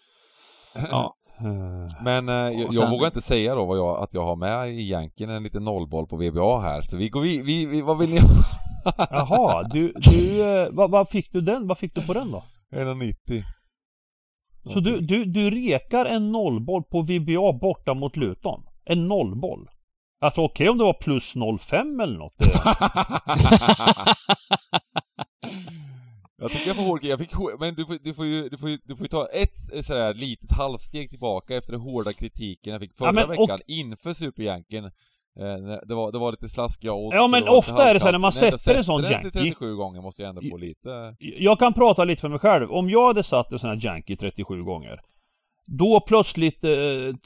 ja. 0.90 1.16
Men 2.04 2.28
eh, 2.28 2.34
jag, 2.34 2.74
sen... 2.74 2.82
jag 2.82 2.90
vågar 2.90 3.06
inte 3.06 3.20
säga 3.20 3.54
då 3.54 3.64
vad 3.64 3.78
jag, 3.78 4.02
att 4.02 4.14
jag 4.14 4.24
har 4.24 4.36
med 4.36 4.70
i 4.70 4.82
jänken 4.82 5.30
en 5.30 5.42
liten 5.42 5.64
nollboll 5.64 6.06
på 6.06 6.16
VBA 6.16 6.60
här, 6.60 6.82
så 6.82 6.96
vi 6.96 7.08
går 7.08 7.20
vi, 7.20 7.42
vi, 7.42 7.66
vi 7.66 7.82
vad 7.82 7.98
vill 7.98 8.10
ni 8.10 8.16
Jaha, 9.10 9.62
du, 9.62 9.92
du 9.96 10.42
eh, 10.42 10.68
vad, 10.72 10.90
vad, 10.90 11.08
fick 11.08 11.32
du 11.32 11.40
den, 11.40 11.66
vad 11.66 11.78
fick 11.78 11.94
du 11.94 12.06
på 12.06 12.12
den 12.12 12.30
då? 12.30 12.44
1,90 12.74 13.42
Så 14.72 14.80
du, 14.80 15.00
du, 15.00 15.24
du 15.24 15.50
rekar 15.50 16.06
en 16.06 16.32
nollboll 16.32 16.82
på 16.82 17.02
VBA 17.02 17.52
borta 17.52 17.94
mot 17.94 18.16
Luton? 18.16 18.60
En 18.84 19.08
nollboll? 19.08 19.68
Alltså 20.20 20.40
okej 20.40 20.64
okay, 20.64 20.68
om 20.68 20.78
det 20.78 20.84
var 20.84 20.92
plus 20.92 21.34
05 21.60 22.00
eller 22.00 22.18
något. 22.18 22.34
Jag 26.36 26.50
tycker 26.50 26.66
jag 26.66 26.76
får 26.76 26.82
hård 26.82 27.00
jag 27.02 27.18
fick 27.18 27.32
men 27.60 27.74
du 27.74 27.86
får, 27.86 27.98
du 28.02 28.14
får 28.14 28.26
ju, 28.26 28.48
du 28.48 28.58
får 28.58 28.68
ju, 28.68 28.78
du 28.84 28.96
får 28.96 29.04
ju 29.04 29.08
ta 29.08 29.26
ett 29.26 29.84
sådär 29.86 30.14
litet 30.14 30.52
halvsteg 30.52 31.10
tillbaka 31.10 31.56
efter 31.56 31.72
den 31.72 31.80
hårda 31.80 32.12
kritiken 32.12 32.72
jag 32.72 32.80
fick 32.82 32.96
förra 32.96 33.20
ja, 33.20 33.26
veckan 33.26 33.50
och... 33.50 33.60
inför 33.66 34.12
Superjanken. 34.12 34.84
Eh, 34.84 35.78
det 35.86 35.94
var, 35.94 36.12
det 36.12 36.18
var 36.18 36.30
lite 36.30 36.48
slaskiga 36.48 36.92
odds 36.92 37.16
Ja 37.16 37.28
men 37.28 37.48
ofta 37.48 37.90
är 37.90 37.94
det 37.94 38.00
så 38.00 38.10
när 38.10 38.18
man 38.18 38.32
sätter 38.32 38.74
en 38.74 38.84
sån 38.84 39.02
janky 39.02 39.30
37 39.30 39.76
gånger 39.76 40.00
måste 40.00 40.22
jag 40.22 40.28
ändå 40.28 40.42
få 40.50 40.56
lite 40.56 41.16
Jag 41.18 41.58
kan 41.58 41.72
prata 41.72 42.04
lite 42.04 42.20
för 42.20 42.28
mig 42.28 42.38
själv. 42.38 42.72
Om 42.72 42.90
jag 42.90 43.06
hade 43.06 43.22
satt 43.22 43.52
en 43.52 43.58
sån 43.58 43.70
här 43.70 43.80
janky 43.82 44.16
37 44.16 44.62
gånger 44.62 45.00
Då 45.66 46.00
plötsligt 46.00 46.64
eh, 46.64 46.70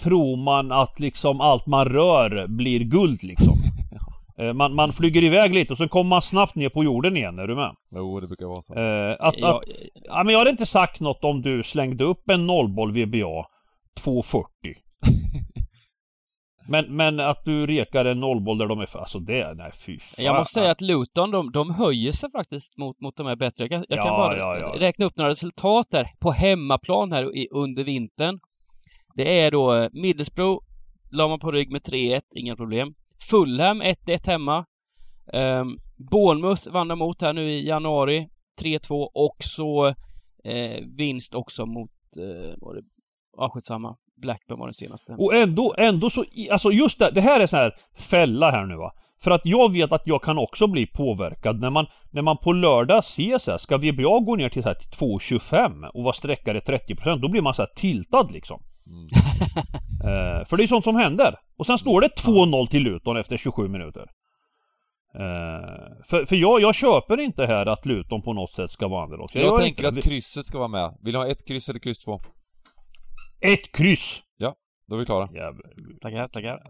tror 0.03 0.37
man 0.37 0.73
att 0.73 1.01
liksom 1.01 1.41
allt 1.41 1.67
man 1.67 1.85
rör 1.85 2.47
blir 2.47 2.81
guld 2.81 3.23
liksom 3.23 3.58
Eh, 3.58 3.58
man, 4.55 4.75
man 4.75 4.93
flyger 4.93 5.25
iväg 5.25 5.55
lite 5.55 5.73
och 5.73 5.79
så 5.79 5.89
kommer 5.89 6.09
man 6.09 6.23
snabbt 6.23 6.55
ner 6.55 6.69
på 6.69 6.85
jorden 6.85 7.17
igen, 7.17 7.39
är 7.39 7.47
du 7.47 7.55
med? 7.55 7.75
Jo, 7.91 8.21
det 8.21 8.27
brukar 8.27 8.47
vara 8.47 8.63
så. 8.63 8.75
Eh, 8.75 9.17
att, 9.21 9.35
ja, 9.39 9.59
att, 9.59 9.65
ja, 9.95 10.25
men 10.25 10.33
jag 10.33 10.39
hade 10.39 10.51
inte 10.51 10.67
sagt 10.67 11.01
något 11.01 11.25
om 11.25 11.43
du 11.43 11.63
slängde 11.63 12.05
upp 12.05 12.31
en 12.31 12.47
nollboll 12.47 12.93
VBA 12.93 13.47
240. 14.03 14.49
men, 16.69 16.97
men 16.97 17.21
att 17.21 17.45
du 17.45 17.67
rekar 17.67 18.05
en 18.05 18.21
nollboll 18.21 18.59
där 18.59 18.67
de 18.67 18.81
är 18.81 18.99
alltså 18.99 19.19
det, 19.19 19.55
nej 19.55 19.71
fy 19.87 19.99
fan. 19.99 20.25
Jag 20.25 20.37
måste 20.37 20.55
säga 20.55 20.71
att 20.71 20.81
Luton, 20.81 21.31
de, 21.31 21.53
de 21.53 21.71
höjer 21.71 22.13
sig 22.13 22.31
faktiskt 22.31 22.79
mot, 22.79 23.01
mot 23.01 23.17
de 23.17 23.27
här 23.27 23.37
bättre. 23.37 23.65
Jag 23.65 23.71
kan, 23.71 23.85
jag 23.89 23.99
ja, 23.99 24.03
kan 24.03 24.13
bara 24.13 24.59
ja, 24.59 24.75
räkna 24.79 25.07
upp 25.07 25.17
några 25.17 25.31
resultat 25.31 25.87
här 25.93 26.11
på 26.21 26.31
hemmaplan 26.31 27.13
här 27.13 27.37
i, 27.37 27.49
under 27.51 27.85
vintern. 27.85 28.41
Det 29.15 29.41
är 29.41 29.51
då 29.51 29.75
eh, 29.75 29.89
Middlesbrough 29.93 30.65
la 31.11 31.29
man 31.29 31.41
på 31.41 31.51
rygg 31.51 31.73
med 31.73 31.83
3-1, 31.83 32.21
inga 32.37 32.57
problem. 32.57 32.95
Fulham 33.31 33.83
1-1 33.83 34.27
hemma. 34.27 34.65
Um, 35.33 35.79
Bournemouth 35.97 36.71
vann 36.71 36.89
de 36.89 36.99
mot 36.99 37.23
här 37.23 37.33
nu 37.33 37.51
i 37.51 37.67
januari. 37.67 38.29
3-2 38.63 39.09
och 39.15 39.37
så 39.39 39.87
eh, 40.45 40.85
vinst 40.97 41.35
också 41.35 41.67
mot, 41.67 41.91
eh, 42.19 42.59
var 42.61 42.75
det, 42.75 42.83
ja 43.37 43.51
skitsamma. 43.51 43.97
Blackburn 44.17 44.59
var 44.59 44.67
den 44.67 44.75
senaste. 44.75 45.13
Och 45.13 45.35
ändå, 45.35 45.75
ändå 45.79 46.11
så, 46.11 46.25
alltså 46.51 46.71
just 46.71 46.99
det, 46.99 47.11
det 47.11 47.21
här 47.21 47.41
är 47.41 47.47
sån 47.47 47.59
här 47.59 47.77
fälla 47.95 48.51
här 48.51 48.67
nu 48.67 48.77
va. 48.77 48.93
För 49.21 49.31
att 49.31 49.47
jag 49.47 49.73
vet 49.73 49.93
att 49.93 50.07
jag 50.07 50.23
kan 50.23 50.39
också 50.39 50.67
bli 50.67 50.87
påverkad 50.87 51.61
när 51.61 51.71
man, 51.71 51.87
när 52.11 52.23
man 52.23 52.37
på 52.37 52.53
lördag 52.53 53.05
ser 53.05 53.39
så 53.39 53.51
här, 53.51 53.59
ska 53.59 53.77
VBA 53.77 54.21
gå 54.21 54.37
ner 54.37 54.49
till 54.49 54.63
så 54.63 54.69
här 54.69 54.77
2,25 54.77 55.87
och 55.87 56.03
vara 56.03 56.13
sträckare 56.13 56.61
30% 56.61 57.19
då 57.21 57.29
blir 57.29 57.43
man 57.43 57.55
så 57.55 57.63
här 57.63 57.71
tiltad 57.77 58.33
liksom. 58.33 58.63
Mm. 58.89 59.09
eh, 60.41 60.47
för 60.47 60.57
det 60.57 60.63
är 60.63 60.67
sånt 60.67 60.85
som 60.85 60.97
händer. 60.97 61.35
Och 61.59 61.67
sen 61.67 61.79
står 61.79 62.01
det 62.01 62.09
2-0 62.09 62.67
till 62.67 62.83
Luton 62.83 63.17
efter 63.17 63.37
27 63.37 63.69
minuter. 63.69 64.07
Eh, 65.15 66.05
för 66.05 66.27
för 66.27 66.37
jag, 66.37 66.61
jag 66.61 66.75
köper 66.75 67.21
inte 67.21 67.47
här 67.47 67.67
att 67.67 67.87
Luton 67.87 68.23
på 68.23 68.33
något 68.33 68.53
sätt 68.53 68.71
ska 68.71 68.89
vara 68.89 69.05
underdog. 69.05 69.29
Jag, 69.33 69.45
jag 69.45 69.61
tänker 69.61 69.89
inte... 69.89 69.99
att 69.99 70.05
krysset 70.05 70.47
ska 70.47 70.59
vara 70.59 70.69
med. 70.69 70.99
Vill 71.03 71.13
du 71.13 71.19
ha 71.19 71.27
ett 71.27 71.45
kryss 71.47 71.69
eller 71.69 71.81
kryss 71.81 71.99
två? 71.99 72.21
Ett 73.41 73.73
kryss! 73.73 74.23
Ja, 74.37 74.55
då 74.87 74.95
är 74.95 74.99
vi 74.99 75.07
klara. 75.07 75.29
Jävla, 75.35 75.63
tackar, 76.03 76.29
tackar. 76.29 76.63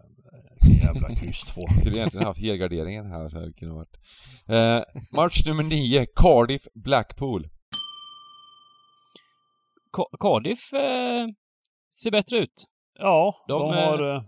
Jävla 0.83 1.15
kryss 1.15 1.41
två. 1.41 1.61
Skulle 1.81 1.97
egentligen 1.97 2.27
haft 2.27 2.41
helgarderingen 2.41 3.07
här 3.07 3.29
så 3.29 3.39
det 3.39 3.53
kunde 3.53 3.75
varit. 3.75 3.97
Eh, 4.49 5.01
match 5.17 5.47
nummer 5.47 5.63
9, 5.63 6.07
Cardiff 6.17 6.63
Blackpool. 6.75 7.49
Ka 9.93 10.05
Cardiff 10.21 10.73
eh, 10.73 11.27
ser 12.03 12.11
bättre 12.11 12.39
ut. 12.39 12.65
Ja, 12.99 13.45
de, 13.49 13.63
de 13.63 13.77
har... 13.77 14.17
Eh, 14.17 14.23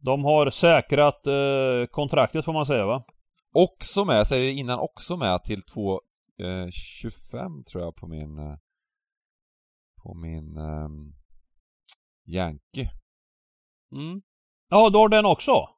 de 0.00 0.24
har 0.24 0.50
säkrat 0.50 1.26
eh, 1.26 1.86
kontraktet 1.90 2.44
får 2.44 2.52
man 2.52 2.66
säga 2.66 2.86
va? 2.86 3.04
Också 3.52 4.04
med, 4.04 4.26
säger 4.26 4.44
det 4.46 4.52
innan, 4.52 4.78
också 4.78 5.16
med 5.16 5.44
till 5.44 5.62
2.25 5.62 7.58
eh, 7.58 7.62
tror 7.62 7.84
jag 7.84 7.96
på 7.96 8.06
min... 8.06 8.38
Eh, 8.38 8.56
på 10.02 10.14
min... 10.14 10.56
Eh, 10.56 10.88
Yankee. 12.26 12.90
Mm. 13.92 14.22
Ja, 14.68 14.90
du 14.90 14.98
har 14.98 15.08
den 15.08 15.26
också? 15.26 15.68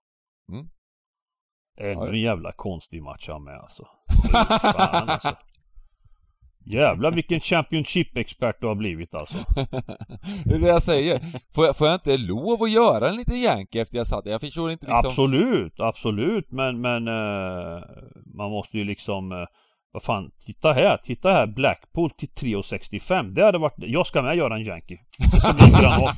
Mm. 0.53 0.69
Ännu 1.79 2.09
en 2.09 2.21
jävla 2.21 2.53
konstig 2.53 3.03
match 3.03 3.29
han 3.29 3.45
med 3.45 3.59
alltså. 3.59 3.89
Fan 4.63 5.09
alltså. 5.09 5.37
Jävlar 6.71 7.11
vilken 7.11 7.41
Championship-expert 7.41 8.61
du 8.61 8.67
har 8.67 8.75
blivit 8.75 9.15
alltså. 9.15 9.37
det 10.45 10.55
är 10.55 10.59
det 10.59 10.69
jag 10.69 10.83
säger. 10.83 11.21
Får 11.55 11.67
jag, 11.67 11.77
får 11.77 11.87
jag 11.87 11.97
inte 11.97 12.17
lov 12.17 12.63
att 12.63 12.71
göra 12.71 13.09
en 13.09 13.17
liten 13.17 13.37
Yankee 13.37 13.83
efter 13.83 13.97
jag 13.97 14.07
satt 14.07 14.27
Jag 14.27 14.41
förstår 14.41 14.71
inte 14.71 14.87
liksom... 14.87 15.11
Absolut, 15.11 15.81
absolut. 15.81 16.53
Men, 16.53 16.81
men 16.81 17.09
uh, 17.09 17.83
man 18.35 18.51
måste 18.51 18.79
ju 18.79 18.85
liksom 18.85 19.33
uh, 19.33 19.47
vad 19.93 20.03
fan, 20.03 20.31
titta 20.47 20.73
här, 20.73 20.97
titta 20.97 21.31
här, 21.31 21.47
Blackpool 21.47 22.11
till 22.11 22.29
3,65 22.29 23.35
Det 23.35 23.45
hade 23.45 23.59
varit, 23.59 23.75
jag 23.77 24.07
ska 24.07 24.23
med 24.23 24.37
göra 24.37 24.55
en 24.55 24.65
Yankee 24.65 25.01
Det 25.33 25.41
ska 25.41 25.53
bli 25.53 25.65
en 25.65 25.81
granat 25.81 26.17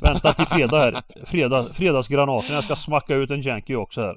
Vänta 0.02 0.32
till 0.32 0.46
fredag 0.46 0.78
här, 0.78 0.94
fredag, 1.26 1.72
fredagsgranaten, 1.72 2.54
jag 2.54 2.64
ska 2.64 2.76
smacka 2.76 3.14
ut 3.14 3.30
en 3.30 3.42
Yankee 3.42 3.76
också 3.76 4.00
här 4.00 4.16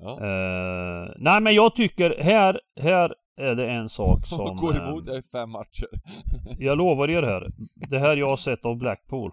ja. 0.00 0.10
uh, 0.10 1.12
Nej 1.16 1.40
men 1.40 1.54
jag 1.54 1.74
tycker 1.74 2.22
här, 2.22 2.60
här 2.80 3.14
är 3.36 3.54
det 3.54 3.70
en 3.70 3.88
sak 3.88 4.26
som... 4.26 4.40
Och 4.40 4.56
går 4.56 4.76
emot 4.76 5.04
dig 5.04 5.18
i 5.18 5.22
fem 5.22 5.50
matcher. 5.50 5.88
jag 6.58 6.78
lovar 6.78 7.10
er 7.10 7.22
här. 7.22 7.50
Det 7.90 7.98
här 7.98 8.16
jag 8.16 8.26
har 8.26 8.36
sett 8.36 8.64
av 8.64 8.76
Blackpool. 8.76 9.32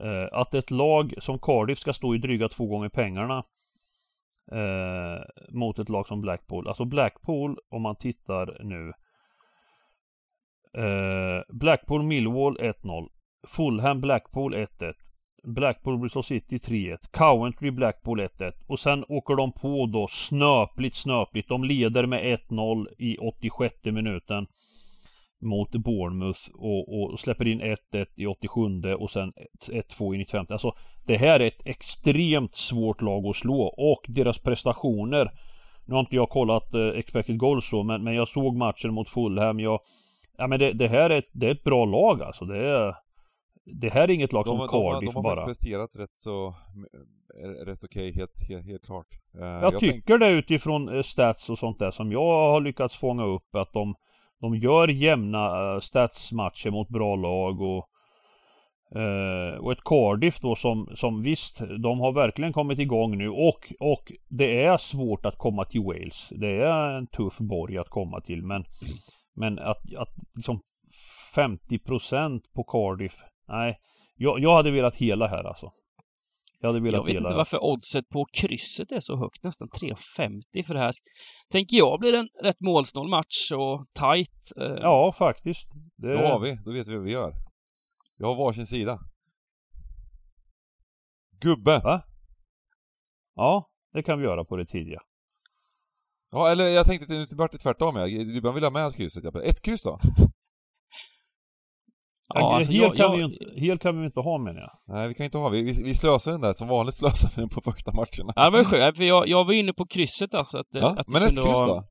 Eh, 0.00 0.28
att 0.32 0.54
ett 0.54 0.70
lag 0.70 1.14
som 1.18 1.38
Cardiff 1.38 1.78
ska 1.78 1.92
stå 1.92 2.14
i 2.14 2.18
dryga 2.18 2.48
två 2.48 2.66
gånger 2.66 2.88
pengarna. 2.88 3.44
Eh, 4.52 5.22
mot 5.48 5.78
ett 5.78 5.88
lag 5.88 6.06
som 6.06 6.20
Blackpool. 6.20 6.68
Alltså 6.68 6.84
Blackpool, 6.84 7.58
om 7.70 7.82
man 7.82 7.96
tittar 7.96 8.60
nu. 8.62 8.92
Blackpool 11.48 12.02
Millwall 12.02 12.58
1-0. 12.58 13.08
Fulham 13.48 14.00
Blackpool 14.00 14.54
1-1. 14.54 14.94
Blackpool 15.42 15.98
Bristol 15.98 16.24
City 16.24 16.58
3-1. 16.58 16.98
Coventry 17.10 17.70
Blackpool 17.70 18.20
1-1. 18.20 18.52
Och 18.66 18.80
sen 18.80 19.04
åker 19.08 19.36
de 19.36 19.52
på 19.52 19.86
då 19.86 20.08
snöpligt 20.08 20.96
snöpligt. 20.96 21.48
De 21.48 21.64
leder 21.64 22.06
med 22.06 22.38
1-0 22.48 22.86
i 22.98 23.16
86 23.18 23.74
minuten. 23.84 24.46
Mot 25.42 25.70
Bournemouth 25.70 26.40
och, 26.54 27.02
och 27.02 27.20
släpper 27.20 27.46
in 27.46 27.62
1-1 27.62 28.06
i 28.14 28.26
87 28.26 28.94
och 28.94 29.10
sen 29.10 29.32
1-2 29.68 30.14
i 30.14 30.18
95. 30.18 30.46
Alltså 30.50 30.74
det 31.06 31.16
här 31.16 31.40
är 31.40 31.46
ett 31.46 31.66
extremt 31.66 32.54
svårt 32.54 33.02
lag 33.02 33.26
att 33.26 33.36
slå 33.36 33.62
och 33.62 34.04
deras 34.08 34.38
prestationer. 34.38 35.30
Nu 35.84 35.94
har 35.94 36.00
inte 36.00 36.16
jag 36.16 36.28
kollat 36.28 36.74
eh, 36.74 36.88
expected 36.88 37.38
goals 37.38 37.68
så 37.68 37.82
men, 37.82 38.04
men 38.04 38.14
jag 38.14 38.28
såg 38.28 38.56
matchen 38.56 38.94
mot 38.94 39.08
Fulham. 39.08 39.60
Jag, 39.60 39.80
ja 40.38 40.46
men 40.46 40.58
det, 40.58 40.72
det 40.72 40.88
här 40.88 41.10
är 41.10 41.18
ett, 41.18 41.30
det 41.32 41.46
är 41.46 41.50
ett 41.50 41.64
bra 41.64 41.84
lag 41.84 42.22
alltså. 42.22 42.44
Det 42.44 42.58
är 42.58 42.94
det 43.72 43.88
här 43.92 44.02
är 44.02 44.10
inget 44.10 44.32
lag 44.32 44.44
de, 44.44 44.58
som 44.58 44.68
Cardiff 44.68 45.14
bara. 45.14 45.22
De 45.22 45.28
har 45.28 45.36
bara. 45.36 45.46
presterat 45.46 45.96
rätt 45.96 46.18
så, 46.18 46.54
rätt 47.66 47.84
okej, 47.84 48.10
okay, 48.10 48.12
helt, 48.12 48.48
helt, 48.48 48.66
helt, 48.66 48.84
klart. 48.84 49.06
Uh, 49.38 49.44
jag, 49.44 49.62
jag 49.62 49.80
tycker 49.80 50.18
tänk... 50.18 50.20
det 50.20 50.30
utifrån 50.30 50.96
eh, 50.96 51.02
stats 51.02 51.50
och 51.50 51.58
sånt 51.58 51.78
där 51.78 51.90
som 51.90 52.12
jag 52.12 52.50
har 52.50 52.60
lyckats 52.60 52.96
fånga 52.96 53.24
upp 53.24 53.54
att 53.54 53.72
de, 53.72 53.94
de 54.40 54.56
gör 54.56 54.88
jämna 54.88 55.80
statsmatcher 55.80 56.70
mot 56.70 56.88
bra 56.88 57.16
lag 57.16 57.60
och 57.60 57.88
uh, 58.96 59.58
och 59.60 59.72
ett 59.72 59.84
Cardiff 59.84 60.40
då 60.40 60.56
som, 60.56 60.88
som 60.94 61.22
visst, 61.22 61.58
de 61.82 62.00
har 62.00 62.12
verkligen 62.12 62.52
kommit 62.52 62.78
igång 62.78 63.18
nu 63.18 63.28
och, 63.28 63.72
och 63.80 64.12
det 64.28 64.64
är 64.64 64.76
svårt 64.76 65.26
att 65.26 65.38
komma 65.38 65.64
till 65.64 65.82
Wales. 65.82 66.28
Det 66.30 66.62
är 66.62 66.90
en 66.90 67.06
tuff 67.06 67.38
borg 67.38 67.78
att 67.78 67.88
komma 67.88 68.20
till 68.20 68.42
men, 68.42 68.64
men 69.34 69.58
att, 69.58 69.94
att 69.96 70.14
liksom 70.34 70.60
50% 71.36 72.40
på 72.54 72.64
Cardiff 72.64 73.14
Nej, 73.50 73.78
jag, 74.16 74.40
jag 74.40 74.54
hade 74.56 74.70
velat 74.70 74.96
hela 74.96 75.26
här 75.26 75.44
alltså. 75.44 75.72
Jag 76.60 76.68
hade 76.68 76.80
velat 76.80 76.98
Jag 76.98 77.04
vet 77.04 77.14
hela 77.14 77.24
inte 77.24 77.34
varför 77.34 77.64
oddset 77.64 78.08
på 78.08 78.26
krysset 78.32 78.92
är 78.92 79.00
så 79.00 79.16
högt, 79.16 79.44
nästan 79.44 79.68
3,50 79.68 80.66
för 80.66 80.74
det 80.74 80.80
här. 80.80 80.92
Tänker 81.52 81.76
jag 81.76 82.00
blir 82.00 82.14
en 82.14 82.28
rätt 82.42 82.60
målsnål 82.60 83.08
match 83.08 83.52
och 83.52 83.86
tight. 83.92 84.52
Eh... 84.56 84.82
Ja, 84.82 85.12
faktiskt. 85.18 85.68
Det... 85.96 86.12
Då 86.12 86.26
har 86.26 86.40
vi, 86.40 86.58
då 86.64 86.72
vet 86.72 86.88
vi 86.88 86.94
vad 86.94 87.04
vi 87.04 87.12
gör. 87.12 87.32
Vi 88.18 88.24
har 88.24 88.36
varsin 88.36 88.66
sida. 88.66 88.98
Gubbe! 91.40 91.80
Va? 91.84 92.02
Ja. 93.34 93.70
Det 93.92 94.02
kan 94.02 94.18
vi 94.18 94.24
göra 94.24 94.44
på 94.44 94.56
det 94.56 94.66
tidiga. 94.66 95.00
Ja, 96.30 96.50
eller 96.50 96.68
jag 96.68 96.86
tänkte 96.86 97.22
att 97.22 97.30
det 97.30 97.36
vart 97.36 97.60
tvärtom. 97.60 97.94
Du 97.94 98.52
vill 98.52 98.64
ha 98.64 98.70
med 98.70 98.94
krysset. 98.94 99.24
Ett 99.34 99.62
kryss 99.62 99.82
då? 99.82 100.00
Ja, 102.34 102.56
alltså 102.56 102.72
hel, 102.72 102.82
jag, 102.82 102.96
kan 102.96 103.10
jag... 103.10 103.16
Vi 103.16 103.24
inte, 103.24 103.60
hel 103.60 103.78
kan 103.78 104.00
vi 104.00 104.06
inte 104.06 104.20
ha 104.20 104.38
menar 104.38 104.60
jag. 104.60 104.70
Nej, 104.86 105.08
vi 105.08 105.14
kan 105.14 105.24
inte 105.24 105.38
ha. 105.38 105.48
Vi, 105.48 105.62
vi, 105.62 105.82
vi 105.82 105.94
slösar 105.94 106.32
den 106.32 106.40
där. 106.40 106.52
Som 106.52 106.68
vanligt 106.68 106.94
slösar 107.00 107.30
vi 107.36 107.42
den 107.42 107.48
på 107.48 107.60
första 107.60 107.92
matcherna. 107.92 108.32
Ja, 108.36 108.44
det 108.44 108.50
var 108.50 108.64
skönt. 108.64 108.96
För 108.96 109.04
jag, 109.04 109.28
jag 109.28 109.44
var 109.44 109.52
inne 109.52 109.72
på 109.72 109.86
krysset 109.86 110.34
alltså. 110.34 110.58
Att, 110.58 110.66
ja, 110.70 110.94
att 110.98 111.08
men 111.08 111.22
ett 111.22 111.34
kryss 111.34 111.44
vara... 111.44 111.66
då? 111.66 111.88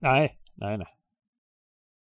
Nej, 0.00 0.38
nej, 0.54 0.78
nej. 0.78 0.86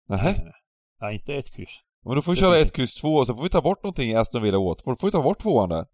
Nej? 0.07 0.19
nej, 0.23 0.41
nej. 0.43 0.53
nej 1.01 1.15
inte 1.15 1.33
ett 1.33 1.55
kryss. 1.55 1.79
Men 2.05 2.15
då 2.15 2.21
får 2.21 2.31
vi 2.31 2.37
köra 2.37 2.57
ett 2.57 2.75
kryss 2.75 2.95
två 3.01 3.15
och 3.15 3.27
så 3.27 3.35
får 3.35 3.43
vi 3.43 3.49
ta 3.49 3.61
bort 3.61 3.83
någonting 3.83 4.09
i 4.09 4.15
Aston 4.15 4.41
Villa 4.41 4.59
Watford. 4.59 4.99
Får 4.99 5.07
vi 5.07 5.11
ta 5.11 5.23
bort 5.23 5.39
tvåan 5.39 5.69
där? 5.69 5.85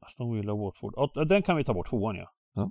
Aston 0.00 0.36
Villa 0.36 0.54
Watford. 0.54 0.94
Ja, 0.96 1.24
den 1.24 1.42
kan 1.42 1.56
vi 1.56 1.64
ta 1.64 1.74
bort, 1.74 1.88
tvåan 1.88 2.16
ja. 2.16 2.30
Ja, 2.54 2.70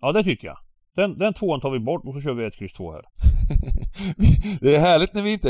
ja 0.00 0.12
det 0.12 0.24
tycker 0.24 0.46
jag. 0.46 0.58
Den, 0.96 1.18
den 1.18 1.34
tvåan 1.34 1.60
tar 1.60 1.70
vi 1.70 1.78
bort 1.78 2.02
och 2.04 2.14
så 2.14 2.20
kör 2.20 2.32
vi 2.32 2.44
ett 2.44 2.56
kryss 2.56 2.72
två 2.72 2.92
här. 2.92 3.02
det 4.60 4.76
är 4.76 4.80
härligt 4.80 5.14
när 5.14 5.22
vi 5.22 5.32
inte, 5.32 5.48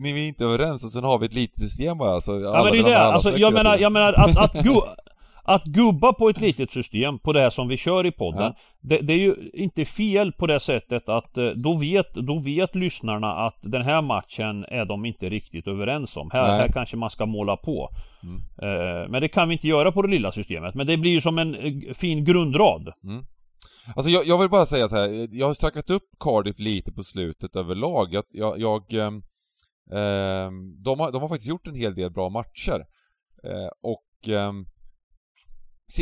när 0.00 0.14
vi 0.14 0.28
inte 0.28 0.44
är 0.44 0.48
överens 0.48 0.84
och 0.84 0.90
sen 0.90 1.04
har 1.04 1.18
vi 1.18 1.26
ett 1.26 1.34
litet 1.34 1.58
system 1.58 1.98
bara. 1.98 2.20
Så 2.20 2.40
ja 2.40 2.64
men 2.64 2.72
det 2.72 2.78
är 2.78 2.84
det, 2.84 2.98
alltså 2.98 3.36
jag 3.36 3.52
menar, 3.52 3.78
jag 3.78 3.92
menar 3.92 4.12
att, 4.12 4.36
att, 4.36 4.52
gu, 4.64 4.80
att 5.44 5.64
gubba 5.64 6.12
på 6.12 6.28
ett 6.28 6.40
litet 6.40 6.72
system 6.72 7.18
på 7.18 7.32
det 7.32 7.40
här 7.40 7.50
som 7.50 7.68
vi 7.68 7.76
kör 7.76 8.06
i 8.06 8.10
podden. 8.10 8.42
Ja. 8.42 8.54
Det, 8.80 8.98
det, 8.98 9.12
är 9.12 9.18
ju 9.18 9.50
inte 9.52 9.84
fel 9.84 10.32
på 10.32 10.46
det 10.46 10.60
sättet 10.60 11.08
att 11.08 11.38
eh, 11.38 11.46
då 11.46 11.74
vet, 11.74 12.14
då 12.14 12.38
vet 12.38 12.74
lyssnarna 12.74 13.32
att 13.32 13.56
den 13.60 13.82
här 13.82 14.02
matchen 14.02 14.64
är 14.68 14.84
de 14.84 15.04
inte 15.04 15.28
riktigt 15.28 15.66
överens 15.66 16.16
om. 16.16 16.30
Här, 16.32 16.46
här 16.46 16.68
kanske 16.68 16.96
man 16.96 17.10
ska 17.10 17.26
måla 17.26 17.56
på. 17.56 17.90
Mm. 18.22 18.42
Eh, 18.62 19.08
men 19.08 19.20
det 19.20 19.28
kan 19.28 19.48
vi 19.48 19.54
inte 19.54 19.68
göra 19.68 19.92
på 19.92 20.02
det 20.02 20.08
lilla 20.08 20.32
systemet. 20.32 20.74
Men 20.74 20.86
det 20.86 20.96
blir 20.96 21.10
ju 21.10 21.20
som 21.20 21.38
en 21.38 21.54
eh, 21.54 21.94
fin 21.94 22.24
grundrad. 22.24 22.92
Mm. 23.04 23.24
Alltså 23.96 24.10
jag, 24.10 24.26
jag, 24.26 24.38
vill 24.38 24.50
bara 24.50 24.66
säga 24.66 24.88
så 24.88 24.96
här. 24.96 25.28
jag 25.32 25.46
har 25.46 25.54
strackat 25.54 25.90
upp 25.90 26.08
Cardiff 26.20 26.58
lite 26.58 26.92
på 26.92 27.02
slutet 27.02 27.56
överlag. 27.56 28.08
Jag, 28.12 28.24
jag, 28.28 28.60
jag 28.60 28.94
eh, 28.94 30.50
de, 30.84 31.00
har, 31.00 31.12
de 31.12 31.22
har 31.22 31.28
faktiskt 31.28 31.48
gjort 31.48 31.66
en 31.66 31.74
hel 31.74 31.94
del 31.94 32.10
bra 32.10 32.28
matcher. 32.28 32.86
Eh, 33.44 33.70
och 33.82 34.28
eh, 34.28 34.52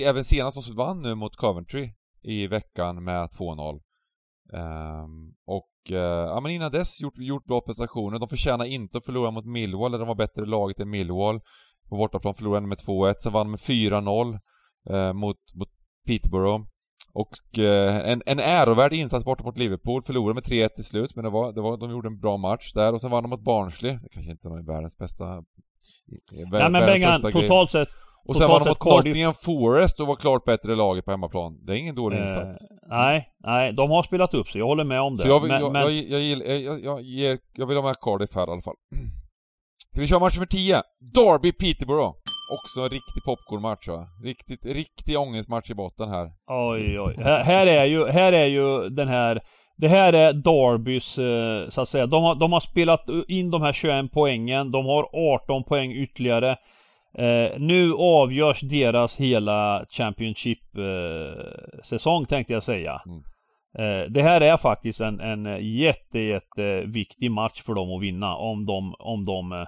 även 0.04 0.24
senast 0.24 0.68
de 0.68 0.76
vann 0.76 1.02
nu 1.02 1.14
mot 1.14 1.36
Coventry 1.36 1.92
i 2.22 2.46
veckan 2.46 3.04
med 3.04 3.28
2-0. 3.28 3.80
Um, 4.52 4.60
ehm, 4.60 5.34
och 5.46 5.70
uh, 5.90 5.96
ja 5.96 6.40
men 6.40 6.52
innan 6.52 6.72
dess 6.72 7.00
gjort, 7.00 7.18
gjort 7.18 7.44
bra 7.44 7.60
prestationer. 7.60 8.18
De 8.18 8.28
förtjänar 8.28 8.64
inte 8.64 8.98
att 8.98 9.04
förlora 9.04 9.30
mot 9.30 9.46
Millwall, 9.46 9.92
där 9.92 9.98
de 9.98 10.08
var 10.08 10.14
bättre 10.14 10.46
laget 10.46 10.80
än 10.80 10.90
Millwall. 10.90 11.40
På 11.88 11.96
bortaplan 11.96 12.34
förlorade 12.34 12.62
de 12.62 12.68
med 12.68 12.78
2-1, 12.78 13.14
sen 13.18 13.32
vann 13.32 13.50
med 13.50 13.60
4-0 13.60 14.38
uh, 14.90 14.96
eh, 14.96 15.12
mot, 15.12 15.36
mot 15.54 15.68
Peterborough. 16.06 16.64
Och 17.12 17.28
uh, 17.58 18.10
en, 18.10 18.22
en 18.26 18.38
ärovärd 18.38 18.92
insats 18.92 19.24
borta 19.24 19.44
mot 19.44 19.58
Liverpool, 19.58 20.02
förlorade 20.02 20.34
med 20.34 20.44
3-1 20.44 20.68
till 20.68 20.84
slut, 20.84 21.14
men 21.14 21.24
det 21.24 21.30
var, 21.30 21.52
det 21.52 21.60
var, 21.60 21.76
de 21.76 21.90
gjorde 21.90 22.08
en 22.08 22.20
bra 22.20 22.36
match 22.36 22.72
där 22.72 22.92
och 22.92 23.00
sen 23.00 23.10
vann 23.10 23.22
de 23.22 23.28
mot 23.28 23.44
Barnsley. 23.44 23.92
Det 24.02 24.08
kanske 24.08 24.30
inte 24.30 24.48
är 24.48 24.66
världens 24.66 24.98
bästa... 24.98 25.24
Nej 26.30 26.70
men 26.70 26.72
Bengan, 26.72 27.22
totalt 27.22 27.70
sett 27.70 27.88
och 28.28 28.36
sen 28.36 28.48
var 28.48 28.60
de 28.60 28.68
mot 28.68 28.84
Nottingham 28.84 29.34
Forest 29.34 30.00
och 30.00 30.06
var 30.06 30.16
klart 30.16 30.44
bättre 30.44 30.76
laget 30.76 31.04
på 31.04 31.10
hemmaplan. 31.10 31.58
Det 31.66 31.72
är 31.72 31.76
ingen 31.76 31.94
dålig 31.94 32.18
eh, 32.18 32.26
insats. 32.26 32.58
Nej, 32.88 33.28
nej, 33.38 33.72
de 33.72 33.90
har 33.90 34.02
spelat 34.02 34.34
upp 34.34 34.48
sig. 34.48 34.58
Jag 34.58 34.66
håller 34.66 34.84
med 34.84 35.00
om 35.00 35.16
det. 35.16 35.22
Så 35.22 35.28
jag, 35.28 35.40
vill, 35.40 35.50
men, 35.50 35.60
jag, 35.60 35.72
men... 35.72 35.82
jag, 36.82 37.38
jag 37.52 37.66
vill 37.66 37.76
ha 37.76 37.84
med 37.84 38.00
Cardiff 38.00 38.34
här 38.34 38.48
i 38.48 38.50
alla 38.50 38.60
fall. 38.60 38.74
Ska 39.92 40.00
vi 40.00 40.06
köra 40.06 40.20
match 40.20 40.36
nummer 40.36 40.46
10? 40.46 40.82
Derby 41.14 41.52
Peterborough. 41.52 42.14
Också 42.50 42.80
en 42.80 42.88
riktig 42.88 43.24
popcornmatch 43.24 43.88
va? 43.88 44.08
Riktigt, 44.24 44.66
riktig 44.66 45.18
ångestmatch 45.18 45.70
i 45.70 45.74
botten 45.74 46.08
här. 46.08 46.32
Oj, 46.46 47.00
oj. 47.00 47.16
Här, 47.18 47.42
här, 47.42 47.66
är 47.66 47.84
ju, 47.84 48.06
här 48.06 48.32
är 48.32 48.46
ju 48.46 48.88
den 48.88 49.08
här 49.08 49.42
det 49.78 49.88
här 49.88 50.12
är 50.12 50.32
Darbys, 50.32 51.18
eh, 51.18 51.68
så 51.68 51.80
att 51.80 51.88
säga. 51.88 52.06
De 52.06 52.22
har, 52.22 52.34
de 52.34 52.52
har 52.52 52.60
spelat 52.60 53.08
in 53.28 53.50
de 53.50 53.62
här 53.62 53.72
21 53.72 54.12
poängen. 54.12 54.70
De 54.70 54.86
har 54.86 55.08
18 55.12 55.64
poäng 55.64 55.92
ytterligare. 55.92 56.56
Eh, 57.18 57.50
nu 57.58 57.94
avgörs 57.94 58.60
deras 58.60 59.20
hela 59.20 59.86
Championship-säsong 59.90 62.22
eh, 62.22 62.28
tänkte 62.28 62.52
jag 62.52 62.62
säga. 62.62 63.02
Mm. 63.06 63.22
Eh, 63.78 64.04
det 64.10 64.22
här 64.22 64.40
är 64.40 64.56
faktiskt 64.56 65.00
en, 65.00 65.20
en 65.20 65.58
jätte, 65.76 66.18
jätte 66.18 66.80
viktig 66.80 67.30
match 67.30 67.62
för 67.62 67.74
dem 67.74 67.92
att 67.92 68.02
vinna 68.02 68.36
om 68.36 68.66
de, 68.66 68.94
om 68.98 69.24
de 69.24 69.52
eh, 69.52 69.66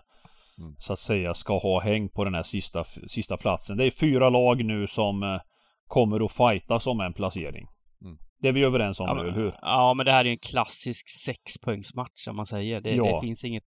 mm. 0.59 0.75
så 0.79 0.93
att 0.93 0.99
säga 0.99 1.35
ska 1.35 1.59
ha 1.59 1.81
häng 1.81 2.09
på 2.09 2.25
den 2.25 2.35
här 2.35 2.43
sista, 2.43 2.85
sista 2.85 3.37
platsen. 3.37 3.77
Det 3.77 3.85
är 3.85 3.91
fyra 3.91 4.31
lag 4.31 4.65
nu 4.65 4.87
som 4.87 5.23
eh, 5.23 5.41
kommer 5.87 6.25
att 6.25 6.33
fightas 6.33 6.87
om 6.87 7.01
en 7.01 7.15
placering. 7.15 7.67
Mm. 8.05 8.19
Det 8.41 8.49
är 8.49 8.53
vi 8.53 8.65
överens 8.65 9.01
om 9.01 9.07
ja, 9.07 9.15
nu, 9.15 9.21
eller 9.21 9.33
hur? 9.33 9.55
Ja, 9.63 9.95
men 9.95 10.07
det 10.07 10.13
här 10.13 10.21
är 10.21 10.25
ju 10.25 10.31
en 10.31 10.39
klassisk 10.39 11.09
sexpoängsmatch 11.09 12.13
som 12.15 12.37
man 12.37 12.47
säger. 12.47 12.81
Det, 12.81 12.91
ja. 12.91 13.05
det 13.05 13.27
finns 13.27 13.45
inget, 13.45 13.65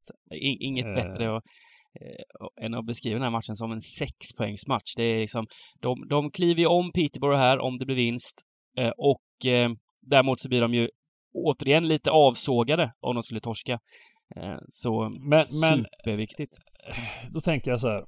inget 0.61 0.87
eh. 0.87 0.95
bättre 0.95 1.37
att 1.37 1.43
eh, 2.01 2.65
än 2.65 2.75
att 2.75 2.87
beskriva 2.87 3.15
den 3.15 3.23
här 3.23 3.31
matchen 3.31 3.57
som 3.57 3.73
en 3.73 3.81
sexpoängsmatch. 3.81 4.95
Det 4.97 5.05
är 5.05 5.19
liksom, 5.19 5.47
de, 5.81 6.09
de 6.09 6.31
kliver 6.31 6.61
ju 6.61 6.67
om 6.67 6.93
Peterborough 6.93 7.39
här 7.39 7.59
om 7.59 7.77
det 7.77 7.87
blir 7.87 7.97
vinst 7.97 8.41
eh, 8.79 8.93
och 8.97 9.53
eh, 9.53 9.71
däremot 10.03 10.41
så 10.41 10.49
blir 10.49 10.61
de 10.61 10.75
ju 10.75 10.89
återigen 11.35 11.89
lite 11.89 12.11
avsågade 12.11 12.93
om 13.01 13.15
de 13.15 13.23
skulle 13.23 13.41
torska. 13.41 13.79
Eh, 14.37 14.59
så 14.69 15.09
men, 15.09 15.49
superviktigt. 15.49 16.59
Men, 16.87 17.33
då 17.33 17.41
tänker 17.41 17.71
jag 17.71 17.81
så 17.81 17.89
här. 17.89 18.05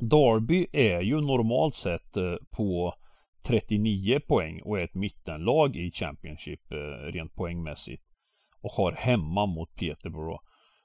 Derby 0.00 0.66
är 0.72 1.00
ju 1.00 1.20
normalt 1.20 1.74
sett 1.74 2.16
eh, 2.16 2.34
på 2.50 2.94
39 3.46 4.20
poäng 4.28 4.60
och 4.62 4.80
är 4.80 4.84
ett 4.84 4.94
mittenlag 4.94 5.76
i 5.76 5.90
Championship 5.90 6.72
eh, 6.72 7.12
rent 7.12 7.34
poängmässigt. 7.34 8.02
Och 8.62 8.72
har 8.72 8.92
hemma 8.92 9.46
mot 9.46 9.74
Peterborough 9.74 10.42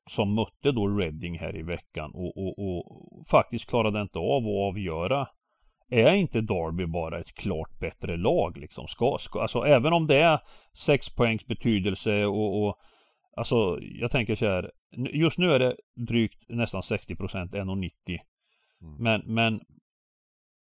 som 0.09 0.35
mötte 0.35 0.71
då 0.71 0.87
Reading 0.87 1.39
här 1.39 1.57
i 1.57 1.61
veckan 1.61 2.11
och, 2.13 2.37
och, 2.37 2.59
och 2.59 2.83
faktiskt 3.31 3.69
klarade 3.69 4.01
inte 4.01 4.19
av 4.19 4.43
att 4.43 4.69
avgöra. 4.69 5.27
Är 5.89 6.13
inte 6.13 6.41
Derby 6.41 6.85
bara 6.85 7.19
ett 7.19 7.33
klart 7.33 7.79
bättre 7.79 8.17
lag 8.17 8.57
liksom? 8.57 8.87
Ska, 8.87 9.17
ska, 9.19 9.41
alltså 9.41 9.65
även 9.65 9.93
om 9.93 10.07
det 10.07 10.17
är 10.17 10.39
sex 10.73 11.15
poängs 11.15 11.45
betydelse 11.45 12.25
och, 12.25 12.67
och 12.67 12.75
Alltså 13.37 13.79
jag 13.81 14.11
tänker 14.11 14.35
så 14.35 14.45
här 14.45 14.71
Just 15.13 15.37
nu 15.37 15.51
är 15.51 15.59
det 15.59 15.75
drygt 15.95 16.49
nästan 16.49 16.83
60 16.83 17.15
procent 17.15 17.53
1,90 17.53 17.91
mm. 18.81 18.95
Men, 18.99 19.21
men 19.25 19.61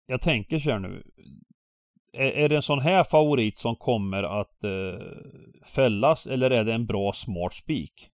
Jag 0.07 0.21
tänker 0.21 0.59
så 0.59 0.71
här 0.71 0.79
nu 0.79 1.03
är, 2.13 2.31
är, 2.31 2.49
det 2.49 2.55
en 2.55 2.61
sån 2.61 2.79
här 2.79 3.03
favorit 3.03 3.59
som 3.59 3.75
kommer 3.75 4.23
att 4.23 4.63
eh, 4.63 5.05
fällas 5.75 6.27
eller 6.27 6.51
är 6.51 6.63
det 6.63 6.73
en 6.73 6.85
bra 6.85 7.13
smart 7.13 7.53
spik? 7.53 8.09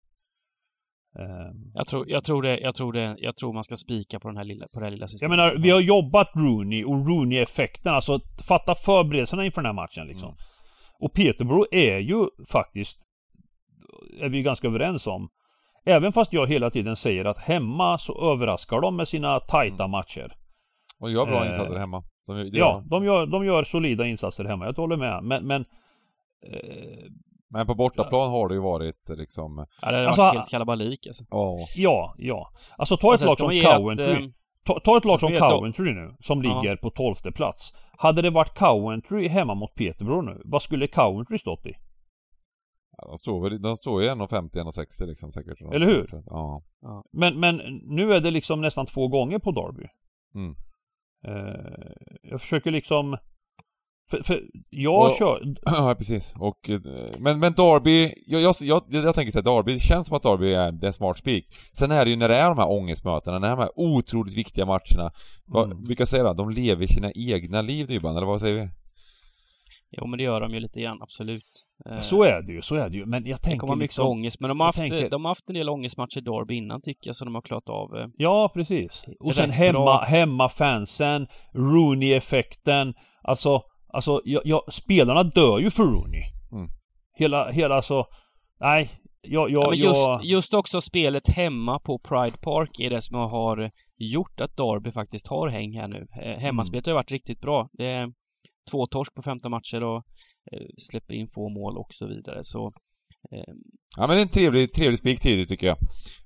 Ehm. 1.19 1.71
Jag 1.73 1.87
tror, 1.87 2.09
jag 2.09 2.23
tror 2.23 2.41
det, 2.41 2.59
jag 2.59 2.75
tror 2.75 2.93
det, 2.93 3.15
jag 3.17 3.35
tror 3.35 3.53
man 3.53 3.63
ska 3.63 3.75
spika 3.75 4.19
på 4.19 4.27
den 4.27 4.37
här 4.37 4.43
lilla, 4.43 4.67
på 4.67 4.79
det 4.79 4.85
här 4.85 4.91
lilla 4.91 5.07
systemet. 5.07 5.37
Jag 5.37 5.45
menar, 5.45 5.63
vi 5.63 5.69
har 5.69 5.81
jobbat 5.81 6.29
Rooney 6.35 6.83
och 6.83 7.07
Rooney-effekten, 7.07 7.93
alltså 7.93 8.19
fatta 8.47 8.75
förberedelserna 8.75 9.45
inför 9.45 9.61
den 9.61 9.65
här 9.65 9.73
matchen 9.73 10.07
liksom. 10.07 10.29
Mm. 10.29 10.37
Och 10.99 11.13
Peterborough 11.13 11.67
är 11.71 11.99
ju 11.99 12.27
faktiskt, 12.51 12.99
är 14.19 14.29
vi 14.29 14.41
ganska 14.41 14.67
överens 14.67 15.07
om, 15.07 15.29
även 15.85 16.11
fast 16.11 16.33
jag 16.33 16.47
hela 16.47 16.69
tiden 16.69 16.95
säger 16.95 17.25
att 17.25 17.37
hemma 17.37 17.97
så 17.97 18.31
överraskar 18.31 18.81
de 18.81 18.95
med 18.95 19.07
sina 19.07 19.39
tajta 19.39 19.83
mm. 19.83 19.91
matcher. 19.91 20.35
Och 20.99 21.11
gör 21.11 21.25
bra 21.25 21.43
eh, 21.43 21.47
insatser 21.47 21.75
hemma. 21.75 22.03
De, 22.27 22.49
ja, 22.53 22.83
de 22.85 23.05
gör, 23.05 23.25
de 23.25 23.45
gör 23.45 23.63
solida 23.63 24.05
insatser 24.05 24.45
hemma, 24.45 24.65
jag 24.65 24.73
håller 24.73 24.97
med. 24.97 25.23
Men, 25.23 25.47
men 25.47 25.65
eh, 26.47 27.11
men 27.53 27.67
på 27.67 27.75
bortaplan 27.75 28.31
har 28.31 28.47
det 28.47 28.53
ju 28.53 28.61
varit 28.61 29.09
liksom... 29.09 29.65
Ja, 29.81 29.91
det 29.91 29.97
har 29.97 30.05
alltså, 30.05 30.21
varit 30.21 30.37
helt 30.37 30.49
kalabalik 30.49 31.07
alltså. 31.07 31.23
Oh. 31.29 31.57
Ja, 31.77 32.15
ja. 32.17 32.51
Alltså 32.77 32.97
ta 32.97 33.13
ett 33.13 33.21
lag 33.21 33.37
som 33.37 33.61
Coventry. 33.61 34.13
Ett, 34.13 34.21
eh, 34.21 34.29
ta, 34.65 34.79
ta, 34.79 34.97
ett 34.97 35.05
lag 35.05 35.19
som 35.19 35.37
Coventry 35.37 35.93
nu, 35.93 36.15
som 36.19 36.41
ligger 36.41 36.69
ja. 36.69 36.75
på 36.81 36.89
tolfte 36.89 37.31
plats. 37.31 37.73
Hade 37.97 38.21
det 38.21 38.29
varit 38.29 38.57
Coventry 38.57 39.27
hemma 39.27 39.53
mot 39.53 39.75
Peterborough 39.75 40.25
nu, 40.25 40.41
vad 40.45 40.61
skulle 40.61 40.87
Coventry 40.87 41.37
stått 41.37 41.65
i? 41.65 41.73
De 43.07 43.17
står 43.17 43.41
väl, 43.41 43.61
de 43.61 43.75
står 43.75 44.01
ju 44.01 44.09
1,50-1,60 44.09 45.07
liksom 45.07 45.31
säkert. 45.31 45.61
Eller 45.61 45.87
hur? 45.87 46.23
Ja. 46.25 46.63
Men, 47.11 47.39
men 47.39 47.57
nu 47.83 48.13
är 48.13 48.21
det 48.21 48.31
liksom 48.31 48.61
nästan 48.61 48.85
två 48.85 49.07
gånger 49.07 49.39
på 49.39 49.51
Derby. 49.51 49.87
Mm. 50.35 50.55
Uh, 51.27 51.91
jag 52.21 52.41
försöker 52.41 52.71
liksom 52.71 53.17
för, 54.11 54.23
för 54.23 54.43
jag 54.69 55.09
och, 55.09 55.17
kör... 55.17 55.55
Ja, 55.61 55.95
precis. 55.97 56.33
Och, 56.37 56.69
eh, 56.69 56.79
men, 57.19 57.39
men 57.39 57.53
Derby, 57.53 58.13
jag, 58.27 58.41
jag, 58.41 58.55
jag, 58.61 58.83
jag 58.89 59.15
tänker 59.15 59.31
såhär, 59.31 59.55
Derby, 59.55 59.73
det 59.73 59.79
känns 59.79 60.07
som 60.07 60.17
att 60.17 60.23
Derby 60.23 60.53
är 60.53 60.85
en 60.85 60.93
smart 60.93 61.17
spik. 61.17 61.47
Sen 61.73 61.91
är 61.91 62.05
det 62.05 62.11
ju 62.11 62.17
när 62.17 62.29
det 62.29 62.35
är 62.35 62.49
de 62.49 62.57
här 62.57 62.71
ångestmötena, 62.71 63.39
när 63.39 63.47
det 63.47 63.53
är 63.53 63.57
de 63.57 63.61
här 63.61 63.79
otroligt 63.79 64.37
viktiga 64.37 64.65
matcherna. 64.65 65.11
Mm. 65.55 65.83
vilka 65.83 66.05
säger 66.05 66.23
då? 66.23 66.33
De 66.33 66.49
lever 66.49 66.87
sina 66.87 67.11
egna 67.11 67.61
liv 67.61 67.87
Dybban, 67.87 68.17
eller 68.17 68.27
vad 68.27 68.39
säger 68.39 68.53
vi? 68.53 68.69
Jo 69.91 70.07
men 70.07 70.17
det 70.17 70.23
gör 70.23 70.41
de 70.41 70.53
ju 70.53 70.59
lite 70.59 70.81
grann, 70.81 71.01
absolut. 71.01 71.67
Eh, 71.89 71.99
så 71.99 72.23
är 72.23 72.41
det 72.41 72.53
ju, 72.53 72.61
så 72.61 72.75
är 72.75 72.89
det 72.89 72.97
ju. 72.97 73.05
Men 73.05 73.25
jag 73.25 73.41
tänker 73.41 73.55
Det 73.55 73.59
kommer 73.59 73.75
mycket 73.75 73.89
liksom, 73.89 74.07
ångest, 74.07 74.39
men 74.39 74.49
de 74.49 74.59
har, 74.59 74.67
haft, 74.67 74.77
tänker... 74.79 75.09
de 75.09 75.25
har 75.25 75.31
haft 75.31 75.49
en 75.49 75.55
del 75.55 75.69
ångestmatcher 75.69 76.21
Derby 76.21 76.55
innan 76.55 76.81
tycker 76.81 77.07
jag, 77.07 77.15
så 77.15 77.25
de 77.25 77.35
har 77.35 77.41
klarat 77.41 77.69
av 77.69 77.97
eh, 77.97 78.07
Ja, 78.17 78.51
precis. 78.53 79.05
Och 79.19 79.35
sen 79.35 79.49
hemma, 79.49 80.03
hemma 80.03 80.49
fansen, 80.49 81.27
Rooney-effekten. 81.53 82.93
Alltså 83.23 83.61
Alltså, 83.93 84.21
jag, 84.25 84.41
jag, 84.45 84.73
spelarna 84.73 85.23
dör 85.23 85.59
ju 85.59 85.71
för 85.71 85.83
Rooney. 85.83 86.23
Mm. 86.51 86.69
Hela, 87.13 87.51
hela 87.51 87.75
alltså... 87.75 88.05
Nej, 88.59 88.89
jag... 89.21 89.49
jag, 89.51 89.63
Ja, 89.63 89.69
men 89.69 89.79
just, 89.79 90.07
jag 90.07 90.25
just 90.25 90.53
också 90.53 90.81
spelet 90.81 91.29
hemma 91.29 91.79
på 91.79 91.99
Pride 91.99 92.37
Park 92.37 92.79
är 92.79 92.89
det 92.89 93.01
som 93.01 93.17
har 93.17 93.71
gjort 93.97 94.41
att 94.41 94.57
Derby 94.57 94.91
faktiskt 94.91 95.27
har 95.27 95.47
häng 95.47 95.77
här 95.77 95.87
nu. 95.87 96.07
Eh, 96.21 96.39
Hemmaspelet 96.39 96.85
har 96.85 96.93
varit 96.93 97.11
riktigt 97.11 97.41
bra. 97.41 97.69
Det 97.73 97.85
är 97.85 98.11
två 98.71 98.85
torsk 98.85 99.13
på 99.13 99.21
15 99.21 99.51
matcher 99.51 99.83
och 99.83 100.03
eh, 100.51 100.67
släpper 100.77 101.13
in 101.13 101.27
få 101.33 101.49
mål 101.49 101.77
och 101.77 101.87
så 101.89 102.07
vidare. 102.07 102.39
Så, 102.41 102.73
eh, 103.31 103.53
Ja 103.97 104.07
men 104.07 104.09
det 104.09 104.21
är 104.21 104.21
en 104.21 104.27
trevlig, 104.27 104.73
trevlig 104.73 104.97
spik 104.97 105.19
tidigt 105.19 105.49
tycker 105.49 105.67
jag. 105.67 105.77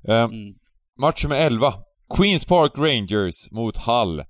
Eh, 0.09 0.23
mm. 0.23 0.55
match 0.99 1.23
nummer 1.23 1.35
11. 1.35 1.73
Queens 2.17 2.45
Park 2.45 2.71
Rangers 2.77 3.51
mot 3.51 3.77
Hull. 3.77 4.23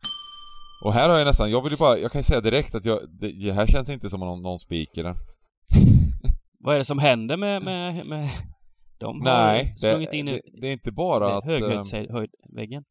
Och 0.84 0.94
här 0.94 1.10
har 1.10 1.18
jag 1.18 1.26
nästan, 1.26 1.52
jag 1.52 1.62
vill 1.62 1.72
ju 1.72 1.78
bara, 1.78 1.98
jag 1.98 2.12
kan 2.12 2.20
ju 2.20 2.24
säga 2.24 2.42
direkt 2.42 2.76
att 2.76 2.86
jag, 2.86 3.00
det, 3.20 3.32
det 3.32 3.54
här 3.54 3.66
känns 3.66 3.90
inte 3.90 4.10
som 4.10 4.20
någon, 4.20 4.42
någon 4.42 4.60
spik 4.60 4.98
eller? 4.98 5.16
Vad 6.60 6.74
är 6.74 6.78
det 6.78 6.86
som 6.86 7.00
händer 7.00 7.38
med, 7.38 7.64
med, 7.64 8.06
med 8.06 8.30
de 8.98 9.22
har 9.22 9.24
Nej, 9.24 9.74
det, 9.74 9.80
sprungit 9.80 10.14
in 10.14 10.28
i 10.28 10.32
det, 10.32 10.42
det 10.62 10.68
är 10.68 10.74
inte 10.74 10.92
bara 10.92 11.38
att... 11.38 11.46
höghöjdsväggen. 11.46 12.84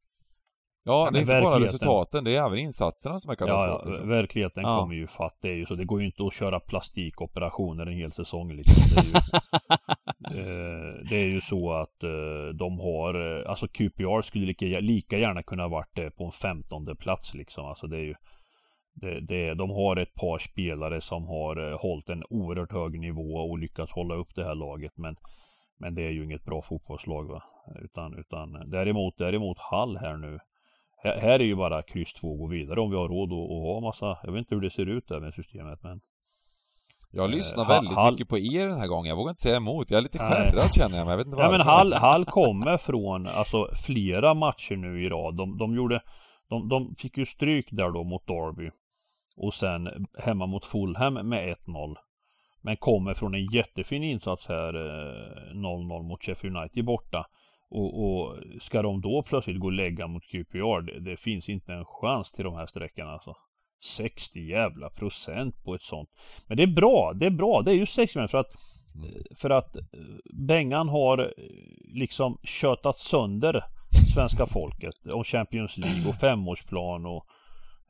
Ja, 0.87 1.11
det 1.12 1.18
är 1.18 1.20
inte 1.20 1.41
bara 1.41 1.61
resultaten, 1.61 2.24
det 2.24 2.37
är 2.37 2.47
även 2.47 2.59
insatserna 2.59 3.18
som 3.18 3.30
är 3.30 3.35
katastrof. 3.35 3.80
ja, 3.85 3.89
liksom. 3.89 4.09
verkligheten 4.09 4.62
Ja. 4.62 4.80
kommer 4.80 4.95
ju 4.95 5.07
fatt. 5.07 5.39
Det 5.41 5.49
är 5.49 5.55
ju 5.55 5.66
så. 5.66 5.74
Det 5.74 5.85
går 5.85 6.01
ju 6.01 6.07
inte 6.07 6.26
att 6.26 6.32
köra 6.35 6.61
plastikoperationer 6.61 7.87
en 7.87 7.97
hel 7.97 8.12
säsong 8.12 8.53
liksom. 8.53 8.82
Det 8.95 9.01
är 9.01 9.05
ju, 9.05 9.12
eh, 10.41 11.09
det 11.11 11.16
är 11.16 11.28
ju 11.28 11.41
så 11.41 11.72
att 11.72 12.03
eh, 12.03 12.55
de 12.55 12.80
har, 12.80 13.41
eh, 13.41 13.51
alltså 13.51 13.68
QPR 13.68 14.22
skulle 14.22 14.47
lika, 14.47 14.66
lika 14.66 15.18
gärna 15.18 15.43
kunna 15.43 15.68
varit 15.68 15.95
det 15.95 16.11
på 16.11 16.24
en 16.24 16.32
femtonde 16.32 16.95
plats 16.95 17.35
liksom. 17.35 17.66
Alltså 17.66 17.87
det 17.87 17.97
är 17.97 18.05
ju 18.05 18.14
det, 18.95 19.20
det, 19.20 19.55
de 19.55 19.70
har 19.70 19.97
ett 19.97 20.14
par 20.14 20.39
spelare 20.39 21.01
som 21.01 21.26
har 21.26 21.70
eh, 21.70 21.78
hållit 21.78 22.09
en 22.09 22.24
oerhört 22.30 22.72
hög 22.72 23.01
nivå 23.01 23.35
och 23.35 23.59
lyckats 23.59 23.93
hålla 23.93 24.14
upp 24.14 24.35
det 24.35 24.45
här 24.45 24.55
laget 24.55 24.93
men 24.97 25.16
Men 25.78 25.95
det 25.95 26.03
är 26.03 26.11
ju 26.11 26.24
inget 26.24 26.45
bra 26.45 26.62
fotbollslag 26.62 27.28
va 27.28 27.43
Utan, 27.85 28.18
utan 28.18 28.70
däremot, 28.70 29.18
däremot 29.18 29.59
Hall 29.59 29.97
här 29.97 30.16
nu 30.16 30.39
här, 31.05 31.40
är 31.40 31.44
ju 31.44 31.55
bara 31.57 31.82
kryss 31.82 32.12
2 32.12 32.34
gå 32.36 32.46
vidare 32.46 32.80
om 32.80 32.90
vi 32.90 32.96
har 32.96 33.09
råd 33.09 33.32
att, 33.32 33.38
att 33.38 33.74
ha 33.74 33.80
massa 33.80 34.18
Jag 34.24 34.32
vet 34.32 34.38
inte 34.38 34.55
hur 34.55 34.62
det 34.62 34.70
ser 34.70 34.86
ut 34.86 35.09
där 35.09 35.20
med 35.20 35.34
systemet 35.34 35.82
men 35.82 36.00
Jag 37.11 37.30
lyssnar 37.30 37.62
Eh, 37.64 37.68
väldigt 37.68 37.94
Hall- 37.94 38.12
mycket 38.12 38.28
på 38.28 38.38
er 38.38 38.68
den 38.68 38.78
här 38.78 38.86
gången, 38.86 39.09
jag 39.09 39.16
vågar 39.16 39.30
inte 39.30 39.40
säga 39.42 39.57
emot. 39.57 39.90
Jag 39.90 39.98
är 39.98 40.02
lite 40.02 40.18
skärrad 40.18 40.74
känner 40.74 40.96
jag, 40.96 41.05
men 41.05 41.11
jag 41.11 41.16
vet 41.16 41.26
inte 41.26 41.40
Ja 41.40 41.48
varför. 41.48 41.59
men 41.59 41.66
Hall, 41.66 41.92
Hall 41.92 42.24
kommer 42.24 42.76
från 42.76 43.26
alltså 43.26 43.68
flera 43.86 44.34
matcher 44.34 44.76
nu 44.76 45.05
i 45.05 45.09
rad. 45.09 45.36
De, 45.36 45.59
de 45.59 45.74
gjorde 45.76 46.02
de, 46.48 46.68
de 46.68 46.94
fick 46.98 47.18
ju 47.18 47.26
stryk 47.26 47.68
där 47.70 47.90
då 47.90 48.05
mot 48.05 48.26
Derby. 48.26 48.70
Och 49.36 49.55
sen 49.55 50.07
hemma 50.18 50.46
mot 50.46 50.66
Fulham 50.66 51.14
med 51.14 51.57
1-0. 51.66 51.96
Men 52.62 52.76
kommer 52.76 53.14
från 53.14 53.34
en 53.34 53.46
jättefin 53.46 54.02
insats 54.02 54.48
här 54.48 54.74
eh, 54.74 55.52
0-0 55.55 56.02
mot 56.02 56.22
Sheffield 56.24 56.57
United 56.57 56.84
borta. 56.84 57.26
Och, 57.71 58.05
och 58.05 58.37
ska 58.61 58.83
de 58.83 59.01
då 59.01 59.23
plötsligt 59.23 59.61
gå 59.61 59.67
och 59.67 59.73
lägga 59.73 60.07
mot 60.07 60.23
QPR? 60.23 60.81
Det, 60.81 61.01
det 61.01 61.17
finns 61.17 61.49
inte 61.49 61.73
en 61.73 61.85
chans 61.85 62.33
till 62.33 62.45
de 62.45 62.55
här 62.55 62.67
sträckorna 62.67 63.11
alltså. 63.11 63.37
60 63.85 64.41
jävla 64.41 64.91
procent 64.91 65.65
på 65.65 65.75
ett 65.75 65.83
sånt. 65.83 66.09
Men 66.49 66.57
det 66.57 66.62
är 66.62 66.75
bra, 66.75 67.12
det 67.15 67.27
är 67.27 67.31
bra. 67.31 67.62
Det 67.62 67.71
är 67.71 67.75
ju 67.75 67.87
60 67.87 68.15
procent 68.19 68.31
för 68.31 68.39
att 68.39 68.53
för 69.37 69.51
att 69.51 69.77
eh, 69.77 69.83
Bengan 70.47 70.89
har 70.89 71.19
eh, 71.19 71.27
liksom 71.95 72.39
köttat 72.43 72.99
sönder 72.99 73.65
svenska 74.15 74.47
folket 74.47 75.07
om 75.12 75.25
Champions 75.25 75.79
League 75.79 76.09
och 76.09 76.15
femårsplan 76.15 77.07
och 77.07 77.27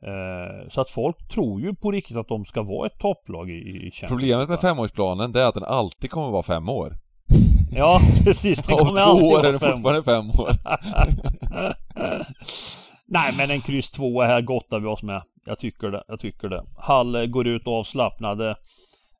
eh, 0.07 0.69
så 0.69 0.81
att 0.81 0.89
folk 0.89 1.27
tror 1.27 1.61
ju 1.61 1.75
på 1.75 1.91
riktigt 1.91 2.17
att 2.17 2.27
de 2.27 2.45
ska 2.45 2.61
vara 2.63 2.87
ett 2.87 2.99
topplag 2.99 3.49
i, 3.49 3.53
i 3.53 3.91
Champions 3.91 4.09
Problemet 4.09 4.37
med 4.37 4.47
League. 4.47 4.75
femårsplanen, 4.75 5.31
det 5.31 5.41
är 5.41 5.47
att 5.47 5.53
den 5.53 5.63
alltid 5.63 6.09
kommer 6.09 6.31
vara 6.31 6.43
fem 6.43 6.69
år. 6.69 6.97
Ja 7.71 7.99
precis, 8.23 8.59
Om 8.59 8.77
kommer 8.77 8.95
två 8.95 9.01
alltid 9.01 9.25
år 9.25 9.45
är 9.45 9.53
det 9.53 9.59
fortfarande 9.59 10.03
fem 10.03 10.29
år. 10.29 10.51
Nej 13.07 13.33
men 13.37 13.51
en 13.51 13.61
kryss 13.61 13.91
2 13.91 14.21
här 14.21 14.41
gottar 14.41 14.79
vi 14.79 14.87
oss 14.87 15.03
med. 15.03 15.21
Jag 15.45 15.59
tycker 15.59 15.91
det, 15.91 16.03
jag 16.07 16.19
tycker 16.19 16.49
det. 16.49 16.63
Hall 16.77 17.15
eh, 17.15 17.25
går 17.25 17.47
ut 17.47 17.67
avslappnade. 17.67 18.49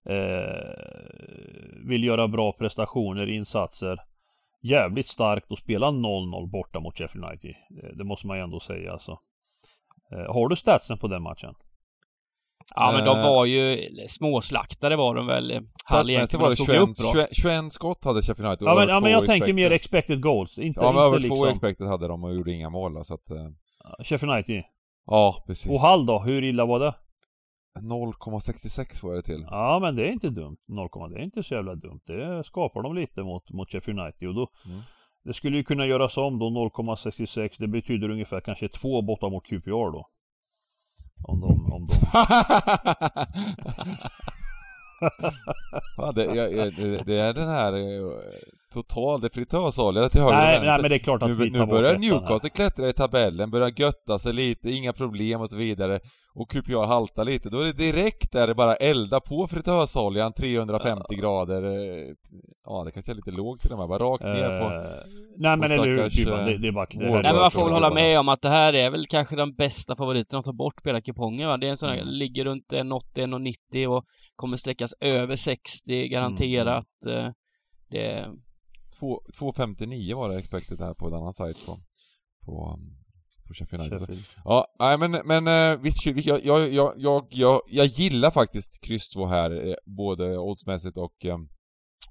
Eh, 0.10 0.76
vill 1.88 2.04
göra 2.04 2.28
bra 2.28 2.52
prestationer, 2.52 3.30
insatser. 3.30 3.98
Jävligt 4.64 5.08
starkt 5.08 5.52
att 5.52 5.60
spela 5.60 5.88
0-0 5.88 6.52
borta 6.52 6.80
mot 6.80 6.98
Sheffield 6.98 7.26
United. 7.26 7.54
Det, 7.70 7.96
det 7.98 8.04
måste 8.04 8.28
man 8.28 8.38
ju 8.38 8.44
ändå 8.44 8.60
säga 8.60 8.92
alltså. 8.92 9.20
Eh, 10.12 10.34
har 10.34 10.50
du 10.50 10.56
statsen 10.56 10.98
på 10.98 11.08
den 11.08 11.22
matchen? 11.22 11.54
Ja 12.76 12.92
men 12.96 13.06
de 13.06 13.18
Eh. 13.18 13.24
var 13.24 13.46
ju 13.46 13.90
småslaktare 14.08 14.96
var 14.96 15.16
de 15.16 15.28
väl. 15.28 15.52
Egentligen, 15.52 15.72
Statsmässigt 16.28 16.42
var 16.42 16.50
de 16.50 16.50
det 16.50 16.56
stod 16.56 16.68
ju 16.68 16.74
21, 16.74 16.90
upp 16.90 16.98
bra. 16.98 17.12
21, 17.14 17.30
21 17.32 17.72
skott 17.74 18.04
hade 18.06 18.22
Sheffield 18.22 18.48
United. 18.48 18.68
Ja 18.68 18.76
men, 18.76 18.88
ja, 18.90 19.00
men 19.00 19.12
jag 19.12 19.26
tänker 19.26 19.34
expected. 19.36 19.56
mer 19.56 19.72
expected 19.72 20.22
goals. 20.22 20.58
Inte, 20.58 20.80
Ja 20.80 20.92
men 20.92 21.02
över 21.04 21.20
två 21.22 21.36
liksom 21.36 21.48
expected 21.50 21.88
hade 21.88 22.08
de 22.08 22.24
och 22.24 22.36
gjorde 22.36 22.52
inga 22.52 22.70
mål 22.70 22.94
då, 22.94 23.04
så 23.04 23.14
att... 23.14 23.30
eh, 23.30 24.04
Sheffield 24.04 24.34
United. 24.34 24.64
Ja, 25.06 25.44
precis. 25.48 25.72
Och 25.72 25.80
Hall 25.80 26.06
då, 26.06 26.20
hur 26.20 26.44
illa 26.44 26.66
var 26.66 26.80
det? 26.80 26.94
0,66 27.82 29.02
får 29.02 29.14
jag 29.16 29.24
det 29.24 29.26
till. 29.26 29.46
Ja 29.50 29.80
men 29.82 29.96
det 29.96 30.08
är 30.08 30.12
inte 30.12 30.30
dumt. 30.30 30.58
0, 30.68 30.90
det 31.14 31.20
är 31.20 31.24
inte 31.24 31.44
så 31.44 31.54
jävla 31.54 31.76
dumt. 31.76 32.00
Det 32.08 32.44
skapar 32.44 32.82
de 32.82 32.96
lite 32.96 33.24
mot, 33.24 33.52
mot 33.52 33.72
Sheffield 33.72 34.00
United 34.00 34.28
och 34.28 34.36
då 34.36 34.48
Mm. 34.66 34.82
Det 35.24 35.34
skulle 35.34 35.58
ju 35.58 35.64
kunna 35.64 35.86
göras 35.86 36.18
om 36.18 36.40
då 36.40 36.46
0,66 36.50 37.50
Det 37.58 37.68
betyder 37.68 38.10
ungefär 38.10 38.40
kanske 38.42 38.70
två 38.70 39.02
borta 39.02 39.30
mot 39.30 39.46
QPR 39.46 39.92
då 39.92 40.08
Om 41.22 41.42
de, 41.42 41.74
om 41.74 41.88
de 41.88 41.94
ja, 45.98 46.12
det, 46.12 46.26
jag, 46.26 46.52
det 47.06 47.20
är 47.20 47.34
den 47.34 47.50
här 47.50 47.74
eh, 47.74 48.12
total, 48.84 49.22
det 49.22 49.28
är 49.28 49.34
fritösolja 49.34 50.10
till 50.10 50.22
höger 50.22 50.34
och 50.36 50.40
nej, 50.44 50.52
vänster. 50.54 50.72
nej 50.72 50.82
men 50.82 50.90
det 50.90 50.96
är 50.96 51.00
klart 51.00 51.24
att 51.24 51.30
Nu, 51.30 51.36
vi 51.46 51.52
tar 51.52 51.60
nu 51.60 51.72
börjar. 51.72 51.98
Newcastle 51.98 52.50
klättra 52.50 52.90
i 52.90 52.94
tabellen, 52.94 53.52
börjar 53.52 53.72
götta 53.76 54.18
sig 54.20 54.34
lite, 54.34 54.72
inga 54.72 54.94
problem 54.94 55.42
och 55.42 55.50
så 55.50 55.58
vidare. 55.58 56.00
Och 56.38 56.50
QPR 56.52 56.86
haltar 56.88 57.26
lite. 57.26 57.50
Då 57.50 57.60
är 57.60 57.66
det 57.66 57.78
direkt 57.78 58.32
där 58.32 58.48
det 58.48 58.56
bara 58.56 58.76
elda 58.76 59.20
på 59.20 59.48
fritösoljan 59.48 60.34
350 60.34 61.16
grader. 61.16 61.64
eh, 61.64 62.14
Ja, 62.66 62.84
det 62.86 62.92
kanske 62.92 63.12
är 63.12 63.16
lite 63.16 63.32
lågt 63.32 63.62
till 63.62 63.72
och 63.72 63.78
med. 63.80 63.88
Bara 63.88 63.98
rakt 64.00 64.24
ner 64.24 64.60
på... 64.60 64.66
Eh, 64.66 64.82
Nej 65.38 65.58
men 65.58 65.60
och 65.60 65.66
eller 65.66 65.86
hur 65.86 65.96
det, 65.98 66.52
eh, 66.54 66.60
det 66.60 66.68
är 66.68 66.72
bara 66.72 66.86
det 66.92 67.00
Nej 67.00 67.24
men 67.24 67.36
man 67.36 67.52
får 67.52 67.64
väl 67.64 67.74
hålla 67.74 67.94
med 67.94 68.20
om 68.20 68.30
att 68.30 68.42
det 68.42 68.50
här 68.50 68.74
är 68.74 68.92
väl 68.92 69.06
kanske 69.10 69.36
den 69.36 69.56
bästa 69.56 69.96
favoriten 69.96 70.40
att 70.40 70.46
ta 70.46 70.54
bort 70.54 70.80
spelarkupongen 70.80 71.48
va. 71.50 71.58
Det 71.58 71.66
är 71.66 71.70
en 71.70 71.78
sån 71.78 71.90
här, 71.90 71.98
Mm. 71.98 72.08
ligger 72.14 72.46
runt 72.46 72.74
1,80-1,90 72.74 73.88
och 73.88 74.04
kommer 74.36 74.58
sträckas 74.58 74.94
över 75.02 75.36
60 75.36 76.08
garanterat. 76.08 76.86
Mm. 77.08 77.34
Det, 77.90 78.26
2,59 79.02 80.16
var 80.16 80.30
det 80.30 80.38
expected 80.40 80.80
här 80.80 80.94
på 80.94 81.08
en 81.08 81.14
annan 81.14 81.34
sajt 81.34 81.66
på, 81.66 81.78
på, 82.46 82.80
på 83.48 83.54
Sheffield 83.54 83.84
United. 83.94 84.18
Ja, 84.46 84.68
nej 84.80 84.98
men, 84.98 85.12
men 85.26 85.48
eh, 85.48 85.80
visst, 85.82 86.06
vi- 86.08 86.22
jag, 86.22 86.46
jag, 86.46 86.74
jag, 86.74 86.94
jag, 86.98 87.28
jag, 87.30 87.62
jag 87.68 87.86
gillar 87.86 88.32
faktiskt 88.32 88.84
kryss 88.88 89.10
2 89.10 89.26
här, 89.26 89.68
eh, 89.68 89.76
både 89.86 90.38
oddsmässigt 90.38 90.98
och, 90.98 91.26
eh, 91.26 91.38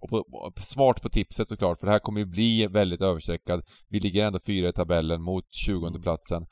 och 0.00 0.08
på, 0.10 0.52
smart 0.60 1.02
på 1.02 1.08
tipset 1.08 1.48
såklart, 1.48 1.78
för 1.78 1.86
det 1.86 1.92
här 1.92 1.98
kommer 1.98 2.20
ju 2.20 2.26
bli 2.26 2.66
väldigt 2.66 3.00
överstreckad. 3.00 3.62
Vi 3.88 4.00
ligger 4.00 4.26
ändå 4.26 4.38
fyra 4.46 4.68
i 4.68 4.72
tabellen 4.72 5.22
mot 5.22 5.44
20 5.54 5.86
Mm. 5.86 6.02
platsen. 6.02 6.46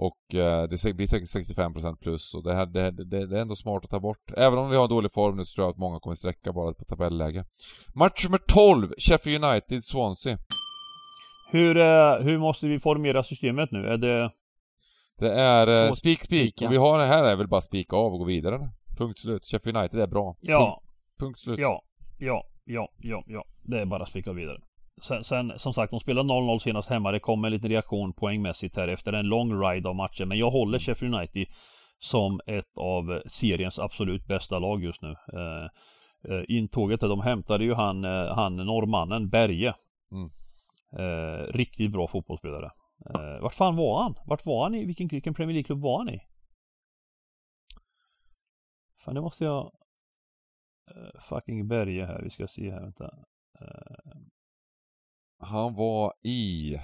Och 0.00 0.34
eh, 0.34 0.62
det 0.62 0.94
blir 0.94 1.06
säkert 1.06 1.58
65% 1.58 1.96
plus 1.96 2.34
och 2.34 2.42
det, 2.42 2.54
här, 2.54 2.66
det, 2.66 2.90
det, 2.90 3.26
det 3.26 3.36
är 3.36 3.40
ändå 3.40 3.56
smart 3.56 3.84
att 3.84 3.90
ta 3.90 4.00
bort. 4.00 4.32
Även 4.36 4.58
om 4.58 4.70
vi 4.70 4.76
har 4.76 4.88
dålig 4.88 5.12
form 5.12 5.36
nu 5.36 5.44
så 5.44 5.54
tror 5.54 5.64
jag 5.66 5.72
att 5.72 5.78
många 5.78 6.00
kommer 6.00 6.14
sträcka 6.14 6.52
bara 6.52 6.74
på 6.74 6.84
tabelläge. 6.84 7.44
Match 7.94 8.24
nummer 8.24 8.38
12, 8.38 8.92
Sheffield 8.98 9.44
United, 9.44 9.84
Swansea. 9.84 10.38
Hur, 11.50 11.76
eh, 11.76 12.16
hur 12.20 12.38
måste 12.38 12.66
vi 12.66 12.78
formera 12.78 13.22
systemet 13.22 13.70
nu? 13.72 13.86
Är 13.86 13.96
det 13.96 14.30
Det 15.18 15.32
är 15.32 15.86
eh, 15.86 15.92
spik, 15.92 16.22
spik. 16.22 16.62
Och 16.62 16.72
vi 16.72 16.76
har 16.76 16.98
det 16.98 17.06
här 17.06 17.24
är 17.24 17.36
väl 17.36 17.48
bara 17.48 17.60
spika 17.60 17.96
av 17.96 18.12
och 18.12 18.18
gå 18.18 18.24
vidare. 18.24 18.70
Punkt 18.98 19.18
slut. 19.18 19.44
Sheffield 19.44 19.76
United 19.78 20.00
är 20.00 20.06
bra. 20.06 20.36
Ja, 20.40 20.58
Punkt, 20.58 21.18
punkt 21.18 21.38
slut. 21.38 21.58
ja, 21.58 21.82
ja, 22.18 22.44
ja, 22.64 22.88
ja, 22.98 23.24
ja 23.26 23.44
Det 23.62 23.80
är 23.80 23.86
bara 23.86 24.06
spika 24.06 24.32
vidare 24.32 24.58
Sen, 25.00 25.24
sen 25.24 25.52
som 25.56 25.74
sagt, 25.74 25.90
de 25.90 26.00
spelar 26.00 26.22
0-0 26.22 26.58
senast 26.58 26.88
hemma. 26.88 27.12
Det 27.12 27.20
kommer 27.20 27.50
lite 27.50 27.68
reaktion 27.68 28.12
poängmässigt 28.12 28.76
här 28.76 28.88
efter 28.88 29.12
en 29.12 29.26
lång 29.26 29.62
ride 29.62 29.88
av 29.88 29.96
matcher. 29.96 30.24
Men 30.24 30.38
jag 30.38 30.50
håller 30.50 30.78
Sheffield 30.78 31.14
United 31.14 31.46
som 31.98 32.40
ett 32.46 32.78
av 32.78 33.22
seriens 33.26 33.78
absolut 33.78 34.26
bästa 34.26 34.58
lag 34.58 34.84
just 34.84 35.02
nu. 35.02 35.16
Eh, 35.32 35.64
eh, 36.32 36.44
intåget, 36.48 37.00
de 37.00 37.20
hämtade 37.20 37.64
ju 37.64 37.74
han, 37.74 38.04
eh, 38.04 38.34
han 38.34 38.56
norrmannen 38.56 39.28
Berge. 39.28 39.74
Mm. 40.12 40.30
Eh, 40.92 41.52
riktigt 41.52 41.92
bra 41.92 42.08
fotbollsspelare. 42.08 42.70
Eh, 43.06 43.40
vart 43.40 43.54
fan 43.54 43.76
var 43.76 44.02
han? 44.02 44.14
Vart 44.26 44.46
var 44.46 44.62
han 44.62 44.74
i? 44.74 44.84
Vilken, 44.84 45.08
vilken 45.08 45.34
Premier 45.34 45.54
League-klubb 45.54 45.80
var 45.80 45.98
han 45.98 46.08
i? 46.08 46.20
Fan 49.04 49.14
det 49.14 49.20
måste 49.20 49.44
jag... 49.44 49.72
Eh, 50.90 51.20
fucking 51.20 51.68
Berge 51.68 52.06
här, 52.06 52.22
vi 52.22 52.30
ska 52.30 52.46
se 52.46 52.70
här, 52.70 52.80
vänta. 52.80 53.04
Eh, 53.60 54.16
Han 55.38 55.74
var 55.74 56.12
i... 56.22 56.76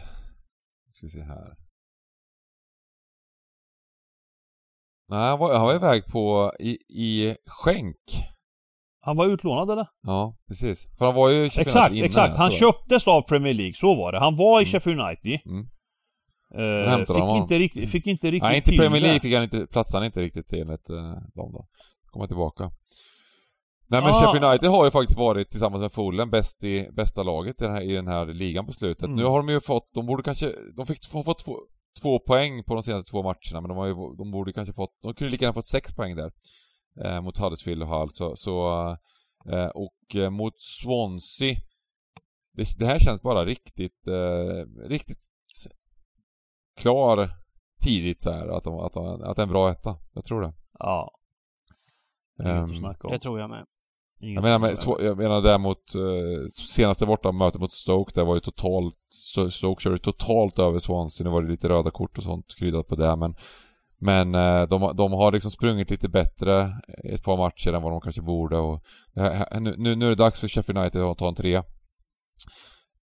Ska 0.89 1.07
vi 1.07 1.11
se 1.11 1.23
här. 1.23 1.57
Nej, 5.09 5.29
han 5.29 5.39
var, 5.39 5.55
han 5.55 5.63
var 5.67 5.75
iväg 5.75 6.07
på, 6.07 6.53
i, 6.61 6.71
i 6.89 7.37
skänk. 7.47 7.97
Han 9.01 9.17
var 9.17 9.27
utlånad 9.27 9.71
eller? 9.71 9.87
Ja, 10.03 10.37
precis. 10.49 10.89
För 10.99 11.05
han 11.05 11.15
var 11.15 11.29
ju 11.31 11.37
i 11.47 11.51
Sheffield 11.51 11.67
Exakt, 11.67 11.91
United 11.91 11.97
innan, 11.99 12.07
exakt. 12.07 12.37
Han 12.37 12.51
så. 12.51 12.57
köptes 12.57 13.09
av 13.09 13.23
Premier 13.23 13.55
League, 13.55 13.75
så 13.75 13.95
var 13.95 14.13
det. 14.13 14.19
Han 14.19 14.37
var 14.37 14.61
i 14.61 14.63
Mm. 14.63 14.67
Sheffield 14.73 15.01
United. 15.01 15.41
Mm. 15.47 15.69
Eh, 16.55 16.99
fick, 16.99 17.09
honom. 17.09 17.37
inte 17.37 17.59
riktigt, 17.59 17.91
fick 17.91 18.07
inte 18.07 18.31
riktigt 18.31 18.43
Nej, 18.43 18.57
inte 18.57 18.71
till 18.71 18.79
Premier. 18.79 19.01
League 19.03 19.21
fick 19.21 19.35
han 19.35 19.43
inte, 19.43 19.67
platsade 19.67 19.99
han 20.01 20.07
inte 20.07 20.21
riktigt 20.21 20.53
enligt 20.53 20.91
eh, 20.91 21.13
dem 21.35 21.53
då. 21.53 21.67
Komma 22.07 22.27
tillbaka. 22.27 22.71
Nej 23.87 24.01
men 24.01 24.11
Ah. 24.11 24.13
Sheffield 24.13 24.45
United 24.45 24.71
har 24.71 24.85
ju 24.85 24.91
faktiskt 24.91 25.19
varit 25.19 25.51
tillsammans 25.51 25.81
med 25.81 25.93
Fulham 25.93 26.31
bäst 26.31 26.65
i, 26.65 26.89
bästa 26.93 27.23
laget 27.23 27.63
i 27.63 27.65
den 27.65 27.75
här, 27.75 27.83
i 27.83 27.93
den 27.93 28.09
här 28.09 28.27
ligan 28.27 28.67
på 28.67 28.73
slutet. 28.73 29.05
Mm. 29.05 29.17
Nu 29.17 29.25
har 29.25 29.39
de 29.39 29.49
ju 29.49 29.61
fått, 29.61 29.91
de 29.95 30.07
borde 30.07 30.23
kanske, 30.23 30.53
de 30.77 30.87
fick 30.87 30.99
har 31.13 31.23
fått 31.23 31.45
två, 31.45 31.57
två 32.03 32.19
poäng 32.19 32.65
på 32.65 32.75
de 32.75 32.83
senaste 32.83 33.11
två 33.11 33.23
matcherna 33.23 33.61
men 33.61 33.69
de 33.69 33.77
har 33.79 33.87
ju, 33.87 33.95
de 33.95 34.31
borde 34.31 34.53
kanske 34.53 34.73
fått, 34.75 34.93
de 35.03 35.15
kunde 35.15 35.31
lika 35.31 35.45
gärna 35.45 35.55
fått 35.55 35.67
sex 35.67 35.95
poäng 35.95 36.17
där. 36.17 36.33
Eh, 37.05 37.21
mot 37.21 37.39
Huddersfield 37.39 37.83
och 37.83 37.89
Hull 37.89 38.11
så, 38.13 38.37
så 38.37 38.89
eh, 39.53 39.67
och 39.67 40.17
eh, 40.17 40.31
mot 40.31 40.61
Swansea 40.61 41.57
det, 42.57 42.79
det 42.79 42.87
här 42.87 42.99
känns 42.99 43.23
bara 43.23 43.45
riktigt, 43.45 44.07
eh, 44.07 44.89
riktigt 44.89 45.19
klar 46.81 47.31
tidigt 47.85 48.23
så 48.23 48.31
här 48.31 48.49
att, 48.49 48.65
de, 48.65 48.75
att, 48.75 48.93
de, 48.93 49.23
att 49.23 49.37
det 49.37 49.43
är 49.43 49.47
en 49.47 49.53
bra 49.53 49.71
etta. 49.71 49.97
Jag 50.13 50.25
tror 50.25 50.43
det. 50.43 50.55
Ja. 50.79 51.11
Inget 52.41 52.55
Ehm, 52.55 52.65
att 52.65 52.79
snacka 52.79 53.07
om. 53.07 53.13
Det 53.13 53.19
tror 53.19 53.41
jag 53.41 53.51
med. 53.51 53.67
Jag 54.21 54.43
menar, 54.43 54.75
så- 54.75 54.99
jag 55.01 55.17
menar 55.19 55.43
däremot 55.43 55.95
eh, 55.95 56.47
senaste 56.51 57.07
borta 57.07 57.33
mötet 57.33 57.61
mot 57.61 57.73
Stoke, 57.73 58.13
det 58.15 58.25
var 58.25 58.35
ju 58.35 58.41
totalt 58.41 58.95
Sto- 59.37 59.51
Stoke 59.51 59.83
körde 59.83 59.99
totalt 59.99 60.59
över 60.59 60.79
Swansea. 60.79 61.25
Nu 61.25 61.31
var 61.31 61.43
det 61.43 61.51
lite 61.51 61.69
röda 61.69 61.91
kort 61.91 62.19
och 62.19 62.25
sånt 62.25 62.55
kryddat 62.59 62.89
på 62.89 62.95
det 62.97 63.17
men 63.17 63.35
men 64.01 64.35
eh, 64.35 64.63
de, 64.69 64.97
de 64.97 65.13
har 65.13 65.33
liksom 65.33 65.51
sprungit 65.51 65.91
lite 65.91 66.09
bättre 66.09 66.69
ett 67.13 67.23
par 67.25 67.37
matcher 67.37 67.73
än 67.73 67.83
vad 67.83 67.93
de 67.93 68.01
kanske 68.01 68.23
borde 68.23 68.59
och 68.59 68.83
det 69.15 69.21
här, 69.21 69.61
nu, 69.61 69.75
nu 69.79 69.95
nu 69.97 70.05
är 70.07 70.09
det 70.11 70.15
dags 70.15 70.41
för 70.41 70.49
Sheffield 70.49 70.79
United 70.79 71.03
att 71.03 71.19
ta 71.19 71.29
en 71.29 71.35
trea. 71.35 71.65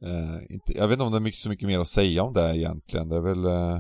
Eh, 0.06 0.54
inte, 0.54 0.78
jag 0.78 0.88
vet 0.88 0.94
inte 0.94 1.04
om 1.04 1.12
det 1.12 1.18
är 1.18 1.20
mycket, 1.20 1.40
så 1.40 1.50
mycket 1.50 1.68
mer 1.68 1.80
att 1.80 1.88
säga 1.88 2.24
om 2.24 2.34
det 2.34 2.58
egentligen. 2.58 3.10
Det 3.10 3.16
är 3.16 3.22
väl 3.22 3.46
eh, 3.46 3.78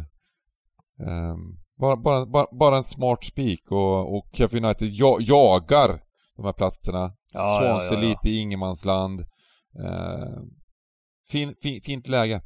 ehm, 1.08 1.38
bara, 1.80 1.98
bara, 1.98 2.26
bara, 2.26 2.48
bara 2.60 2.78
en 2.78 2.84
smart 2.84 3.24
spik 3.24 3.72
och, 3.72 4.18
och 4.18 4.30
Sheffield 4.34 4.66
United 4.66 4.88
ja, 4.92 5.18
jagar 5.20 6.02
de 6.36 6.46
här 6.46 6.54
platserna. 6.54 7.14
Ja, 7.34 7.58
Swansea 7.60 8.00
ja, 8.00 8.04
ja, 8.04 8.10
lite 8.10 8.30
i 8.30 8.40
ingenmansland. 8.40 9.20
Eh, 9.86 10.42
fin, 11.32 11.56
fin, 11.64 11.82
fint 11.82 12.08
läge. 12.08 12.42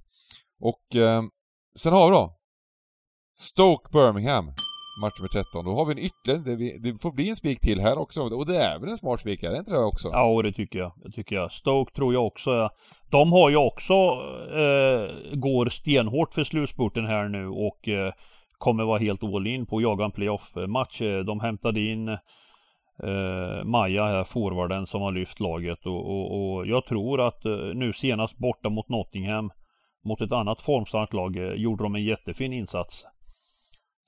Och 0.60 0.96
eh, 0.96 1.24
sen 1.80 1.94
har 1.94 2.06
vi 2.06 2.12
då 2.12 2.38
Stoke 3.38 3.90
Birmingham. 3.92 4.46
Match 5.02 5.20
nummer 5.20 5.30
13. 5.30 5.66
Då 5.66 5.76
har 5.76 5.86
vi 5.86 5.92
en 5.92 5.98
ytterligare, 5.98 6.56
det, 6.56 6.78
det 6.92 7.02
får 7.02 7.12
bli 7.12 7.30
en 7.30 7.36
spik 7.36 7.60
till 7.60 7.80
här 7.80 7.98
också. 7.98 8.22
Och 8.22 8.46
det 8.46 8.58
är 8.58 8.80
väl 8.80 8.90
en 8.90 8.98
smart 8.98 9.20
spik, 9.20 9.44
är 9.44 9.52
det 9.52 9.58
inte 9.58 9.72
det 9.72 9.84
också? 9.84 10.10
Ja, 10.10 10.42
det 10.42 10.52
tycker 10.52 10.80
jag. 10.80 10.94
Det 11.04 11.12
tycker 11.12 11.36
jag. 11.36 11.52
Stoke 11.52 11.94
tror 11.94 12.14
jag 12.14 12.26
också. 12.26 12.70
De 13.12 13.32
har 13.32 13.50
ju 13.50 13.56
också, 13.56 13.94
eh, 13.94 15.36
går 15.36 15.70
stenhårt 15.70 16.34
för 16.34 16.44
slutspurten 16.44 17.06
här 17.06 17.28
nu 17.28 17.48
och 17.48 17.88
eh, 17.88 18.14
kommer 18.58 18.84
vara 18.84 19.00
helt 19.00 19.24
all 19.24 19.48
in 19.48 19.66
på 19.66 19.78
att 19.78 19.84
jaga 19.84 20.06
en 20.06 20.12
playoff-match. 20.12 21.02
Eh, 21.02 21.20
De 21.20 21.40
hämtade 21.40 21.80
in 21.80 22.18
eh, 23.04 23.64
Maja 23.64 24.06
här, 24.06 24.24
forwarden 24.24 24.86
som 24.86 25.02
har 25.02 25.12
lyft 25.12 25.40
laget 25.40 25.86
och, 25.86 26.06
och, 26.10 26.54
och 26.56 26.68
jag 26.68 26.86
tror 26.86 27.28
att 27.28 27.46
eh, 27.46 27.52
nu 27.76 27.94
senast 27.94 28.38
borta 28.38 28.70
mot 28.70 28.90
Nottingham 28.90 29.52
mot 30.06 30.22
ett 30.22 30.32
annat 30.32 30.62
formstarkt 30.62 31.14
lag 31.14 31.38
eh, 31.38 31.54
gjorde 31.54 31.84
de 31.84 31.96
en 31.96 32.04
jättefin 32.04 32.54
insats. 32.54 33.06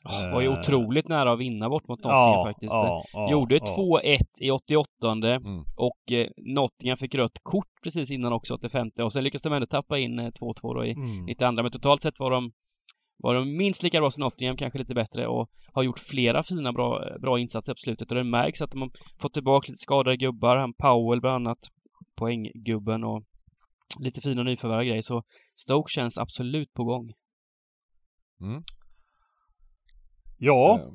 Oh, 0.05 0.34
var 0.34 0.41
ju 0.41 0.47
Eh, 0.47 0.59
otroligt 0.59 1.07
nära 1.07 1.31
att 1.31 1.39
vinna 1.39 1.69
bort 1.69 1.88
mot 1.88 2.03
Nottingham 2.03 2.45
faktiskt. 2.45 2.73
Ja, 2.73 3.03
ja, 3.14 3.31
Gjorde 3.31 3.55
ja. 3.55 3.61
2-1 3.80 4.18
i 4.41 4.51
88 4.51 4.85
Mm. 5.14 5.64
och 5.76 6.11
eh, 6.11 6.27
Nottingham 6.38 6.97
fick 6.97 7.15
rött 7.15 7.39
kort 7.43 7.68
precis 7.84 8.11
innan 8.11 8.34
också 8.34 8.53
85 8.53 8.89
och 9.03 9.11
sen 9.14 9.23
lyckades 9.23 9.41
de 9.43 9.53
ändå 9.53 9.65
tappa 9.65 9.97
in 9.97 10.19
eh, 10.19 10.26
2-2 10.26 10.73
då 10.76 10.85
i 10.85 10.91
Mm. 10.91 11.26
92 11.26 11.51
men 11.51 11.72
totalt 11.72 12.01
sett 12.01 12.19
var 12.19 12.31
de 12.31 12.51
var 13.18 13.35
de 13.35 13.57
minst 13.57 13.84
lika 13.84 13.99
bra 13.99 14.11
som 14.11 14.22
Nottingham, 14.23 14.57
kanske 14.57 14.80
lite 14.80 14.94
bättre 14.94 15.27
och 15.27 15.49
har 15.73 15.84
gjort 15.84 15.99
flera 15.99 16.44
fina 16.44 16.73
bra, 16.73 17.18
bra 17.22 17.39
insatser 17.39 17.73
på 17.73 17.77
slutet 17.77 18.11
och 18.11 18.18
det 18.18 18.23
märks 18.23 18.61
att 18.61 18.72
de 18.72 18.81
har 18.81 18.91
fått 19.22 19.34
tillbaka 19.34 19.65
lite 19.68 19.77
skadade 19.81 20.18
gubbar, 20.18 20.57
han 20.57 20.73
Powell 20.73 21.22
bland 21.22 21.35
annat, 21.48 21.57
poänggubben 22.15 23.03
och 23.03 23.23
lite 23.99 24.22
fina 24.22 24.44
nyförvärv 24.44 24.84
grejer 24.85 25.02
så 25.02 25.23
Stoke 25.56 25.89
känns 25.91 26.18
absolut 26.18 26.73
på 26.73 26.84
gång. 26.84 27.14
Mm. 28.41 28.64
Ja, 30.38 30.80
Eh, 30.80 30.88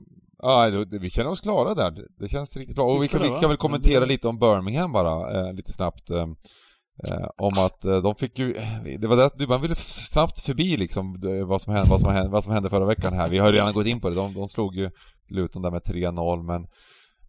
Ja, 0.45 0.85
vi 1.01 1.11
känner 1.11 1.31
oss 1.31 1.41
klara 1.41 1.75
där. 1.75 1.91
Det- 1.91 2.07
Det 2.19 2.29
känns 2.29 2.57
riktigt 2.57 2.77
bra. 2.77 2.85
Och 2.85 3.03
vi 3.03 3.09
kan, 3.09 3.23
vi 3.23 3.29
kan 3.29 3.49
väl 3.49 3.57
kommentera 3.57 4.01
Men 4.01 4.09
det- 4.09 4.13
lite 4.15 4.29
om 4.29 4.39
Birmingham 4.39 4.93
bara, 4.93 5.39
eh, 5.49 5.55
lite 5.55 5.73
snabbt. 5.73 6.11
Eh, 7.11 7.29
om 7.37 7.53
att 7.67 7.85
eh, 7.85 8.03
de 8.03 8.15
fick 8.15 8.39
ju, 8.39 8.55
det 8.99 9.07
var 9.07 9.17
det 9.17 9.25
att 9.25 9.39
du 9.39 9.47
man 9.47 9.63
ville 9.63 9.75
snabbt 9.75 10.41
förbi 10.41 10.77
liksom 10.77 11.21
vad 11.47 11.61
som 11.61 11.73
hände, 11.73 11.91
vad 11.91 12.01
som 12.01 12.13
hände, 12.13 12.31
vad 12.31 12.45
som 12.45 12.53
hände 12.53 12.71
förra 12.71 12.87
veckan 12.87 13.13
här. 13.13 13.29
Vi 13.29 13.39
har 13.39 13.49
ju 13.49 13.55
redan 13.55 13.73
gått 13.73 13.87
in 13.87 14.01
på 14.01 14.09
det. 14.09 14.15
De, 14.15 14.35
de 14.35 14.47
slog 14.47 14.77
ju 14.77 14.91
Luton 15.29 15.63
där 15.63 15.71
med 15.71 15.83
3-0 15.83 16.43
men 16.43 16.67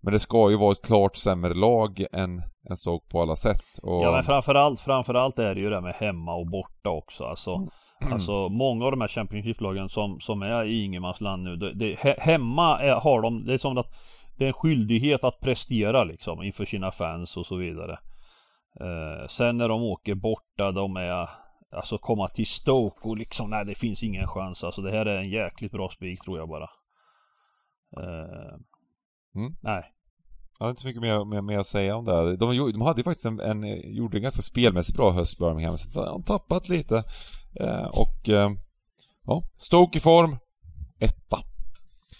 men 0.03 0.13
det 0.13 0.19
ska 0.19 0.49
ju 0.49 0.57
vara 0.57 0.71
ett 0.71 0.85
klart 0.85 1.15
sämre 1.15 1.53
lag 1.53 2.05
än, 2.11 2.41
än 2.69 2.77
såg 2.77 3.09
på 3.09 3.21
alla 3.21 3.35
sätt. 3.35 3.79
Och, 3.83 4.03
Ja 4.03 4.11
men 4.11 4.23
framförallt, 4.23 4.79
framförallt 4.79 5.39
är 5.39 5.55
det 5.55 5.61
ju 5.61 5.69
det 5.69 5.81
med 5.81 5.93
hemma 5.93 6.35
och 6.35 6.47
borta 6.47 6.89
också 6.89 7.23
alltså. 7.23 7.55
Mm. 7.55 8.13
Alltså 8.13 8.49
många 8.49 8.85
av 8.85 8.91
de 8.91 9.01
här 9.01 9.07
Championship-lagen 9.07 9.89
som, 9.89 10.19
som 10.19 10.41
är 10.41 10.63
i 10.63 10.83
ingenmansland 10.83 11.43
nu. 11.43 11.55
Det, 11.55 11.73
det, 11.73 11.99
he, 11.99 12.15
hemma 12.19 12.79
är, 12.81 12.95
har 12.95 13.21
de, 13.21 13.45
det 13.45 13.53
är 13.53 13.57
som 13.57 13.77
att 13.77 13.93
det 14.37 14.43
är 14.43 14.47
en 14.47 14.53
skyldighet 14.53 15.23
att 15.23 15.39
prestera 15.39 16.03
liksom 16.03 16.43
inför 16.43 16.65
sina 16.65 16.91
fans 16.91 17.37
och 17.37 17.45
så 17.45 17.55
vidare. 17.55 17.99
Eh, 18.81 19.27
sen 19.27 19.57
när 19.57 19.69
de 19.69 19.81
åker 19.83 20.15
borta, 20.15 20.71
de 20.71 20.95
är 20.97 21.29
Alltså 21.75 21.97
komma 21.97 22.27
till 22.27 22.45
Stoke 22.47 23.07
och 23.07 23.17
liksom 23.17 23.49
nej 23.49 23.65
det 23.65 23.75
finns 23.75 24.03
ingen 24.03 24.27
chans 24.27 24.63
alltså 24.63 24.81
det 24.81 24.91
här 24.91 25.05
är 25.05 25.17
en 25.17 25.29
jäkligt 25.29 25.71
bra 25.71 25.89
spik 25.89 26.21
tror 26.21 26.37
jag 26.37 26.49
bara. 26.49 26.69
Eh, 27.97 28.55
Mm. 29.35 29.55
Nej. 29.61 29.83
Jag 30.59 30.65
har 30.65 30.69
inte 30.69 30.81
så 30.81 30.87
mycket 30.87 31.01
mer, 31.01 31.25
mer, 31.25 31.41
mer 31.41 31.57
att 31.59 31.65
säga 31.67 31.95
om 31.95 32.05
det. 32.05 32.37
De, 32.37 32.55
gjorde- 32.55 32.71
de 32.71 32.81
hade 32.81 32.99
ju 32.99 33.03
faktiskt 33.03 33.25
en, 33.25 33.39
en, 33.39 33.63
gjorde 33.95 34.17
en 34.17 34.21
ganska 34.23 34.41
spelmässigt 34.41 34.97
bra 34.97 35.11
höst 35.11 35.37
Birmingham, 35.39 35.77
så 35.77 35.89
de 35.91 36.07
har 36.11 36.21
tappat 36.21 36.69
lite. 36.69 37.03
Eh, 37.59 37.85
och 37.85 38.29
eh, 38.29 38.51
ja, 39.25 39.41
Stoke 39.57 39.97
i 39.97 40.01
form, 40.01 40.37
etta. 40.99 41.37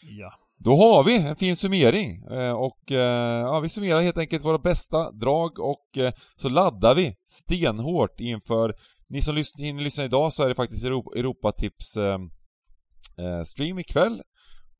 Ja. 0.04 0.34
Då 0.64 0.76
har 0.76 1.03
vi 1.03 1.18
en 1.18 1.35
fin 1.35 1.56
summering 1.56 2.23
eh, 2.23 2.52
och 2.52 2.91
eh, 2.91 3.41
ja, 3.41 3.60
vi 3.60 3.69
summerar 3.69 4.02
helt 4.02 4.18
enkelt 4.18 4.45
våra 4.45 4.57
bästa 4.57 5.11
drag 5.11 5.60
och 5.60 5.98
eh, 5.98 6.14
så 6.35 6.49
laddar 6.49 6.95
vi 6.95 7.15
stenhårt 7.27 8.19
inför 8.19 8.76
ni 9.10 9.22
som 9.22 9.44
hinner 9.57 9.84
lyssna 9.84 10.03
idag 10.03 10.34
så 10.34 10.44
är 10.44 10.49
det 10.49 10.56
faktiskt 10.56 10.84
Europatips 10.85 11.98
eh, 11.98 13.44
stream 13.45 13.80
ikväll 13.80 14.22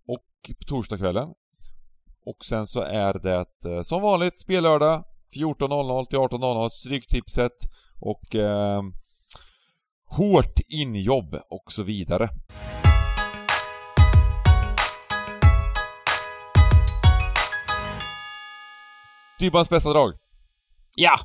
och 0.08 0.58
på 0.58 0.64
torsdagskvällen. 0.68 1.30
Och 2.26 2.46
sen 2.46 2.68
så 2.68 2.82
är 2.82 3.14
det 3.14 3.84
som 3.84 4.02
vanligt 4.02 4.40
spellördag 4.40 5.04
14.00 5.36 6.06
till 6.06 6.20
18.00 6.20 6.70
Stryktipset 6.70 7.58
och 8.02 8.36
eh, 8.36 8.82
hårt 10.06 10.60
injobb 10.70 11.36
och 11.50 11.72
så 11.72 11.84
vidare. 11.84 12.30
Dybbans 19.44 19.70
bästa 19.70 19.94
drag. 19.94 20.14
Ja! 20.96 21.16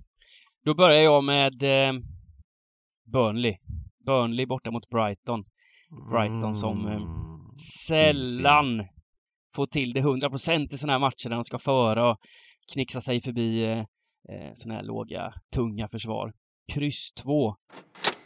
Då 0.64 0.74
börjar 0.74 1.02
jag 1.02 1.24
med 1.24 1.62
eh, 1.62 1.92
Burnley. 3.12 3.56
Burnley 4.06 4.46
borta 4.46 4.70
mot 4.70 4.88
Brighton. 4.88 5.44
Brighton 6.10 6.54
som, 6.54 6.86
eh, 6.86 6.92
Mm. 6.92 7.56
Sällan 7.86 8.86
får 9.54 9.66
till 9.66 9.92
det 9.92 10.00
100% 10.00 10.74
i 10.74 10.76
sådana 10.76 10.92
här 10.92 10.98
matcher 11.00 11.28
där 11.28 11.36
de 11.36 11.44
ska 11.44 11.58
föra 11.58 12.10
och 12.10 12.18
knixa 12.74 13.00
sig 13.00 13.20
förbi 13.20 13.64
eh, 13.64 13.78
eh, 13.78 14.50
sådana 14.54 14.78
här 14.80 14.86
låga, 14.86 15.32
tunga 15.54 15.88
försvar. 15.88 16.32
Kryss 16.72 17.12
2. 17.12 17.54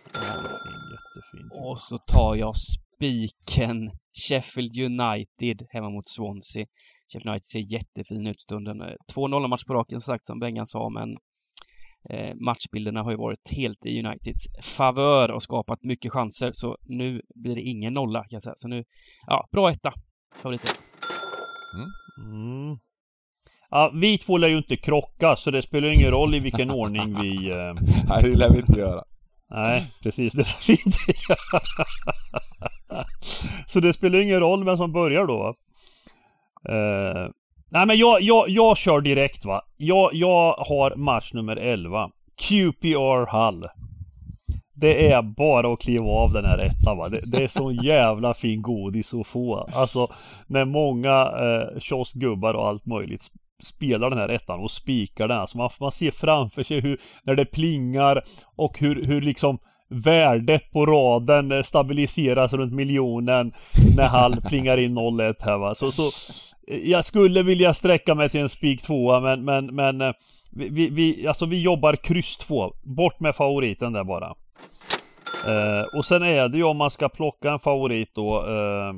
Jättefin, 0.07 0.83
jättefin. 0.93 1.51
Och 1.65 1.79
så 1.79 1.99
tar 1.99 2.35
jag 2.37 2.53
spiken 2.57 3.91
Sheffield 4.29 4.77
United 4.79 5.67
hemma 5.71 5.91
mot 5.91 6.09
Swansea. 6.09 6.67
Sheffield 7.13 7.29
United 7.29 7.45
ser 7.45 7.73
jättefin 7.73 8.27
ut 8.27 8.41
stunden. 8.41 8.81
Eh, 8.81 8.95
2-0 9.17 9.49
match 9.49 9.65
på 9.65 9.75
raken 9.75 10.01
sagt 10.01 10.27
som 10.27 10.41
Bengan 10.41 10.67
sa 10.67 10.89
men 10.89 11.17
eh, 12.11 12.35
matchbilderna 12.35 13.03
har 13.03 13.11
ju 13.11 13.17
varit 13.17 13.51
helt 13.57 13.87
i 13.87 14.03
Uniteds 14.03 14.47
favör 14.63 15.31
och 15.31 15.43
skapat 15.43 15.83
mycket 15.83 16.13
chanser 16.13 16.51
så 16.53 16.77
nu 16.83 17.23
blir 17.35 17.55
det 17.55 17.63
ingen 17.63 17.95
nolla 17.95 18.21
kan 18.21 18.29
jag 18.31 18.43
säga. 18.43 18.55
Så 18.57 18.69
nu, 18.69 18.85
ja, 19.27 19.49
bra 19.53 19.71
etta. 19.71 19.93
Favoriter. 20.35 20.71
Mm. 22.19 22.79
Ja, 23.71 23.93
vi 23.95 24.19
två 24.19 24.39
lär 24.39 24.49
ju 24.49 24.57
inte 24.57 24.77
krocka 24.77 25.37
så 25.37 25.51
det 25.51 25.63
spelar 25.63 25.89
ingen 25.89 26.11
roll 26.11 26.35
i 26.35 26.41
vilken 26.41 26.71
ordning 26.81 27.21
vi... 27.21 27.51
Eh... 27.51 27.75
Nej, 28.09 28.23
det 28.23 28.37
lär 28.37 28.51
vi 28.51 28.59
inte 28.59 28.79
göra. 28.79 29.05
Nej, 29.51 29.93
precis. 30.03 30.33
Det 30.33 30.39
lär 30.39 30.67
vi 30.67 30.73
inte 30.73 30.99
göra. 31.29 31.63
Så 33.67 33.81
det 33.81 33.93
spelar 33.93 34.19
ingen 34.21 34.41
roll 34.41 34.65
vem 34.65 34.77
som 34.77 34.93
börjar 34.93 35.27
då 35.27 35.39
va? 35.39 35.55
Uh, 36.69 37.31
nej 37.71 37.87
men 37.87 37.99
jag, 37.99 38.23
jag, 38.23 38.49
jag 38.49 38.77
kör 38.77 39.01
direkt 39.01 39.45
va. 39.45 39.63
Jag, 39.77 40.15
jag 40.15 40.53
har 40.53 40.97
match 40.97 41.33
nummer 41.33 41.57
11. 41.57 42.11
QPR 42.49 43.27
Hull. 43.27 43.67
Det 44.75 45.13
är 45.13 45.23
bara 45.23 45.73
att 45.73 45.81
kliva 45.81 46.07
av 46.07 46.33
den 46.33 46.45
här 46.45 46.59
ettan 46.59 46.99
va. 46.99 47.09
Det, 47.09 47.21
det 47.25 47.45
är 47.45 47.49
så 47.49 47.73
jävla 47.73 48.35
fin 48.35 48.63
godis 48.63 49.15
att 49.15 49.27
få. 49.27 49.69
Alltså 49.75 50.09
när 50.47 50.65
många 50.65 51.23
eh, 51.23 51.81
kioskgubbar 51.81 52.55
och 52.55 52.69
allt 52.69 52.87
möjligt 52.87 53.31
spelar 53.63 54.11
den 54.11 54.19
här 54.19 54.29
ettan 54.29 54.61
och 54.61 54.71
spikar 54.71 55.29
den. 55.29 55.39
Alltså 55.39 55.59
man, 55.59 55.71
man 55.81 55.93
ser 55.93 56.11
framför 56.11 56.63
sig 56.63 56.81
hur, 56.81 57.01
när 57.23 57.35
det 57.35 57.45
plingar 57.45 58.23
och 58.57 58.79
hur, 58.79 59.05
hur 59.05 59.21
liksom 59.21 59.59
värdet 59.89 60.71
på 60.71 60.87
raden 60.87 61.65
stabiliseras 61.65 62.53
runt 62.53 62.73
miljonen 62.73 63.53
när 63.97 64.09
Hall 64.09 64.41
plingar 64.49 64.77
in 64.77 64.99
0-1 64.99 65.35
här 65.41 65.59
va. 65.59 65.75
Så, 65.75 65.91
så 65.91 66.11
jag 66.83 67.05
skulle 67.05 67.43
vilja 67.43 67.75
sträcka 67.75 68.15
mig 68.15 68.29
till 68.29 68.41
en 68.41 68.49
spik 68.49 68.83
2 68.83 69.21
men, 69.21 69.45
men, 69.45 69.75
men 69.75 70.01
eh, 70.01 70.13
vi, 70.51 70.89
vi, 70.89 71.27
alltså 71.27 71.47
vi 71.47 71.63
jobbar 71.63 71.97
kryss 71.97 72.37
2. 72.37 72.75
Bort 72.83 73.21
med 73.21 73.35
favoriten 73.35 73.93
där 73.93 74.05
bara. 74.05 74.35
Eh, 75.47 75.97
och 75.97 76.05
sen 76.05 76.23
är 76.23 76.49
det 76.49 76.59
ju 76.59 76.65
om 76.65 76.77
man 76.77 76.91
ska 76.91 77.09
plocka 77.09 77.53
en 77.53 77.59
favorit 77.59 78.15
då 78.15 78.47
eh, 78.47 78.93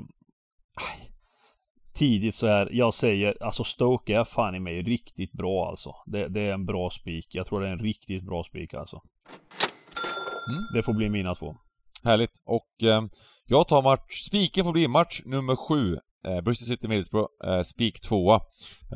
Tidigt 1.94 2.34
så 2.34 2.46
här, 2.46 2.68
jag 2.72 2.94
säger 2.94 3.42
alltså 3.42 3.64
Stoke 3.64 4.16
är 4.16 4.24
fan 4.24 4.54
i 4.54 4.60
mig 4.60 4.82
riktigt 4.82 5.32
bra 5.32 5.68
alltså. 5.68 5.94
Det, 6.06 6.28
det 6.28 6.40
är 6.40 6.52
en 6.52 6.66
bra 6.66 6.90
spik. 6.90 7.26
Jag 7.30 7.46
tror 7.46 7.60
det 7.60 7.68
är 7.68 7.72
en 7.72 7.78
riktigt 7.78 8.22
bra 8.22 8.44
spik 8.44 8.74
alltså. 8.74 9.02
Mm. 10.48 10.62
Det 10.74 10.82
får 10.82 10.92
bli 10.92 11.08
mina 11.08 11.34
två. 11.34 11.56
Härligt. 12.04 12.42
Och 12.44 12.82
eh, 12.82 13.02
jag 13.46 13.68
tar 13.68 13.82
match, 13.82 14.22
spiken 14.26 14.64
får 14.64 14.72
bli 14.72 14.88
match 14.88 15.20
nummer 15.24 15.56
sju. 15.56 15.98
Eh, 16.24 16.40
Bristol 16.40 16.66
City 16.66 16.88
Middlesbrough, 16.88 17.28
eh, 17.44 17.62
spik 17.62 18.00
tvåa. 18.00 18.40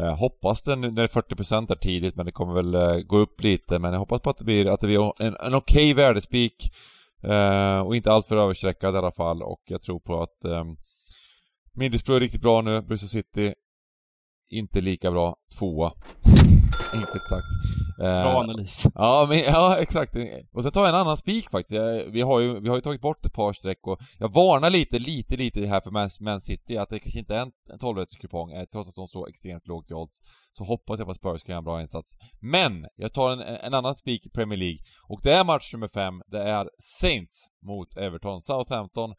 Eh, 0.01 0.17
hoppas 0.17 0.63
den, 0.63 0.81
nu 0.81 0.89
när 0.89 0.95
det 0.95 1.03
är 1.03 1.09
40% 1.09 1.69
där 1.69 1.77
tidigt, 1.77 2.17
men 2.17 2.27
det 2.27 2.33
kommer 2.33 2.55
väl 2.55 2.75
eh, 2.75 3.03
gå 3.03 3.19
upp 3.19 3.43
lite, 3.43 3.79
men 3.79 3.93
jag 3.93 4.01
hoppas 4.01 4.21
på 4.21 4.31
att 4.31 4.39
det 4.39 4.45
blir, 4.45 4.67
att 4.67 4.81
det 4.81 4.87
blir 4.87 5.23
en, 5.23 5.37
en 5.37 5.55
okej 5.55 5.93
okay 5.93 5.95
värdespik. 5.95 6.73
Eh, 7.23 7.81
och 7.81 7.97
inte 7.97 8.13
alltför 8.13 8.37
överstreckad 8.37 8.95
i 8.95 8.99
alla 8.99 9.13
fall, 9.13 9.43
och 9.43 9.63
jag 9.65 9.83
tror 9.83 10.01
på 10.01 10.23
att 10.23 10.45
eh, 10.45 10.65
Middlesbrough 11.75 12.17
är 12.17 12.21
riktigt 12.21 12.43
bra 12.43 12.63
nu, 12.63 12.83
Bristol 12.83 13.09
City 13.09 13.55
inte 14.51 14.81
lika 14.81 15.11
bra, 15.11 15.37
tvåa. 15.59 15.93
Enkelt 16.93 17.29
sagt. 17.29 17.47
Bra 17.99 18.31
eh, 18.31 18.37
analys. 18.37 18.87
Ja, 18.95 19.27
men, 19.29 19.39
ja, 19.39 19.77
exakt. 19.81 20.17
Och 20.53 20.63
sen 20.63 20.73
tar 20.73 20.81
jag 20.81 20.89
en 20.89 21.01
annan 21.01 21.17
spik 21.17 21.51
faktiskt. 21.51 21.81
Vi 22.11 22.21
har, 22.21 22.41
ju, 22.41 22.61
vi 22.61 22.69
har 22.69 22.77
ju 22.77 22.83
tagit 22.83 23.01
bort 23.01 23.27
ett 23.27 23.33
par 23.33 23.53
streck 23.53 23.87
och 23.87 23.99
jag 24.19 24.33
varnar 24.33 24.71
lite, 24.71 24.99
lite, 24.99 25.37
lite 25.37 25.67
här 25.67 25.81
för 25.81 25.91
Man, 25.91 26.11
Man 26.21 26.41
City 26.41 26.79
att 26.79 26.89
det 26.89 26.99
kanske 26.99 27.19
inte 27.19 27.35
är 27.35 27.41
en, 27.41 27.53
en 27.73 27.79
12 27.79 28.07
kupong 28.21 28.53
eh, 28.53 28.65
trots 28.65 28.89
att 28.89 28.95
de 28.95 29.09
står 29.09 29.29
extremt 29.29 29.67
lågt 29.67 29.91
i 29.91 29.95
odds. 29.95 30.19
Så 30.51 30.65
hoppas 30.65 30.99
jag 30.99 31.07
på 31.07 31.11
att 31.11 31.17
Spurs 31.17 31.43
kan 31.43 31.53
göra 31.53 31.59
en 31.59 31.65
bra 31.65 31.81
insats. 31.81 32.15
Men! 32.41 32.87
Jag 32.97 33.13
tar 33.13 33.33
en, 33.33 33.41
en 33.41 33.75
annan 33.75 33.97
spik 33.97 34.27
i 34.27 34.31
Premier 34.31 34.59
League. 34.59 34.79
Och 35.09 35.21
det 35.23 35.33
är 35.33 35.45
match 35.45 35.73
nummer 35.73 35.89
fem. 35.89 36.23
Det 36.27 36.43
är 36.43 36.71
Saints 36.79 37.47
mot 37.67 37.97
Everton. 37.97 38.43
Southampton. 38.43 39.11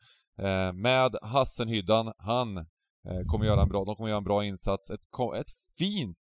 Eh, 0.41 0.73
med 0.73 1.15
Hassenhyddan. 1.21 2.13
Han 2.17 2.57
eh, 2.57 3.21
kommer 3.27 3.45
göra 3.45 3.61
en 3.61 3.69
bra, 3.69 3.85
de 3.85 3.95
kommer 3.95 4.09
göra 4.09 4.17
en 4.17 4.23
bra 4.23 4.45
insats. 4.45 4.89
Ett, 4.89 5.01
ett 5.39 5.51
fint 5.77 6.17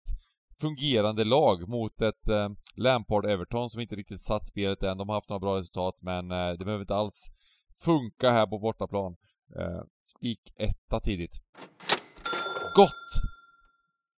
fungerande 0.61 1.23
lag 1.23 1.69
mot 1.69 2.01
ett 2.01 2.27
eh, 2.27 2.49
Lampard-Everton 2.75 3.69
som 3.69 3.81
inte 3.81 3.95
riktigt 3.95 4.21
satt 4.21 4.47
spelet 4.47 4.83
än. 4.83 4.97
De 4.97 5.09
har 5.09 5.15
haft 5.15 5.29
några 5.29 5.39
bra 5.39 5.59
resultat 5.59 5.99
men 6.01 6.31
eh, 6.31 6.51
det 6.51 6.65
behöver 6.65 6.81
inte 6.81 6.95
alls 6.95 7.31
funka 7.79 8.31
här 8.31 8.47
på 8.47 8.59
bortaplan. 8.59 9.15
Eh, 9.59 9.81
spik 10.01 10.39
etta 10.55 10.99
tidigt. 10.99 11.41
Gott! 12.75 13.31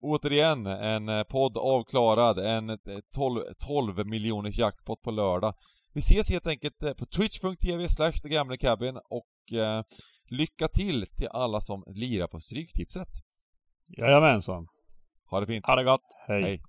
Återigen 0.01 0.67
en 0.67 1.09
eh, 1.09 1.23
podd 1.23 1.57
avklarad, 1.57 2.39
en 2.39 2.71
eh, 2.71 2.77
12-12 3.17 4.05
miljoners 4.05 4.59
jackpot 4.59 5.03
på 5.03 5.11
lördag. 5.11 5.55
Vi 5.93 6.01
ses 6.01 6.31
helt 6.31 6.47
enkelt 6.47 6.83
eh, 6.83 6.93
på 6.93 7.07
twitch.tv 7.07 7.89
slash 7.89 8.13
cabin 8.61 8.97
och 8.97 9.59
eh, 9.59 9.83
lycka 10.31 10.69
till 10.69 11.07
till 11.17 11.29
alla 11.29 11.61
som 11.61 11.85
lirar 11.87 12.27
på 12.27 12.41
Stryktipset. 12.41 13.09
Jajamensan. 13.99 14.69
Ha 15.31 15.40
det 15.40 15.47
fint. 15.47 15.66
Ha 15.66 15.77
det 15.77 15.85
gott. 15.85 16.03
Hej. 16.28 16.43
Hej. 16.43 16.61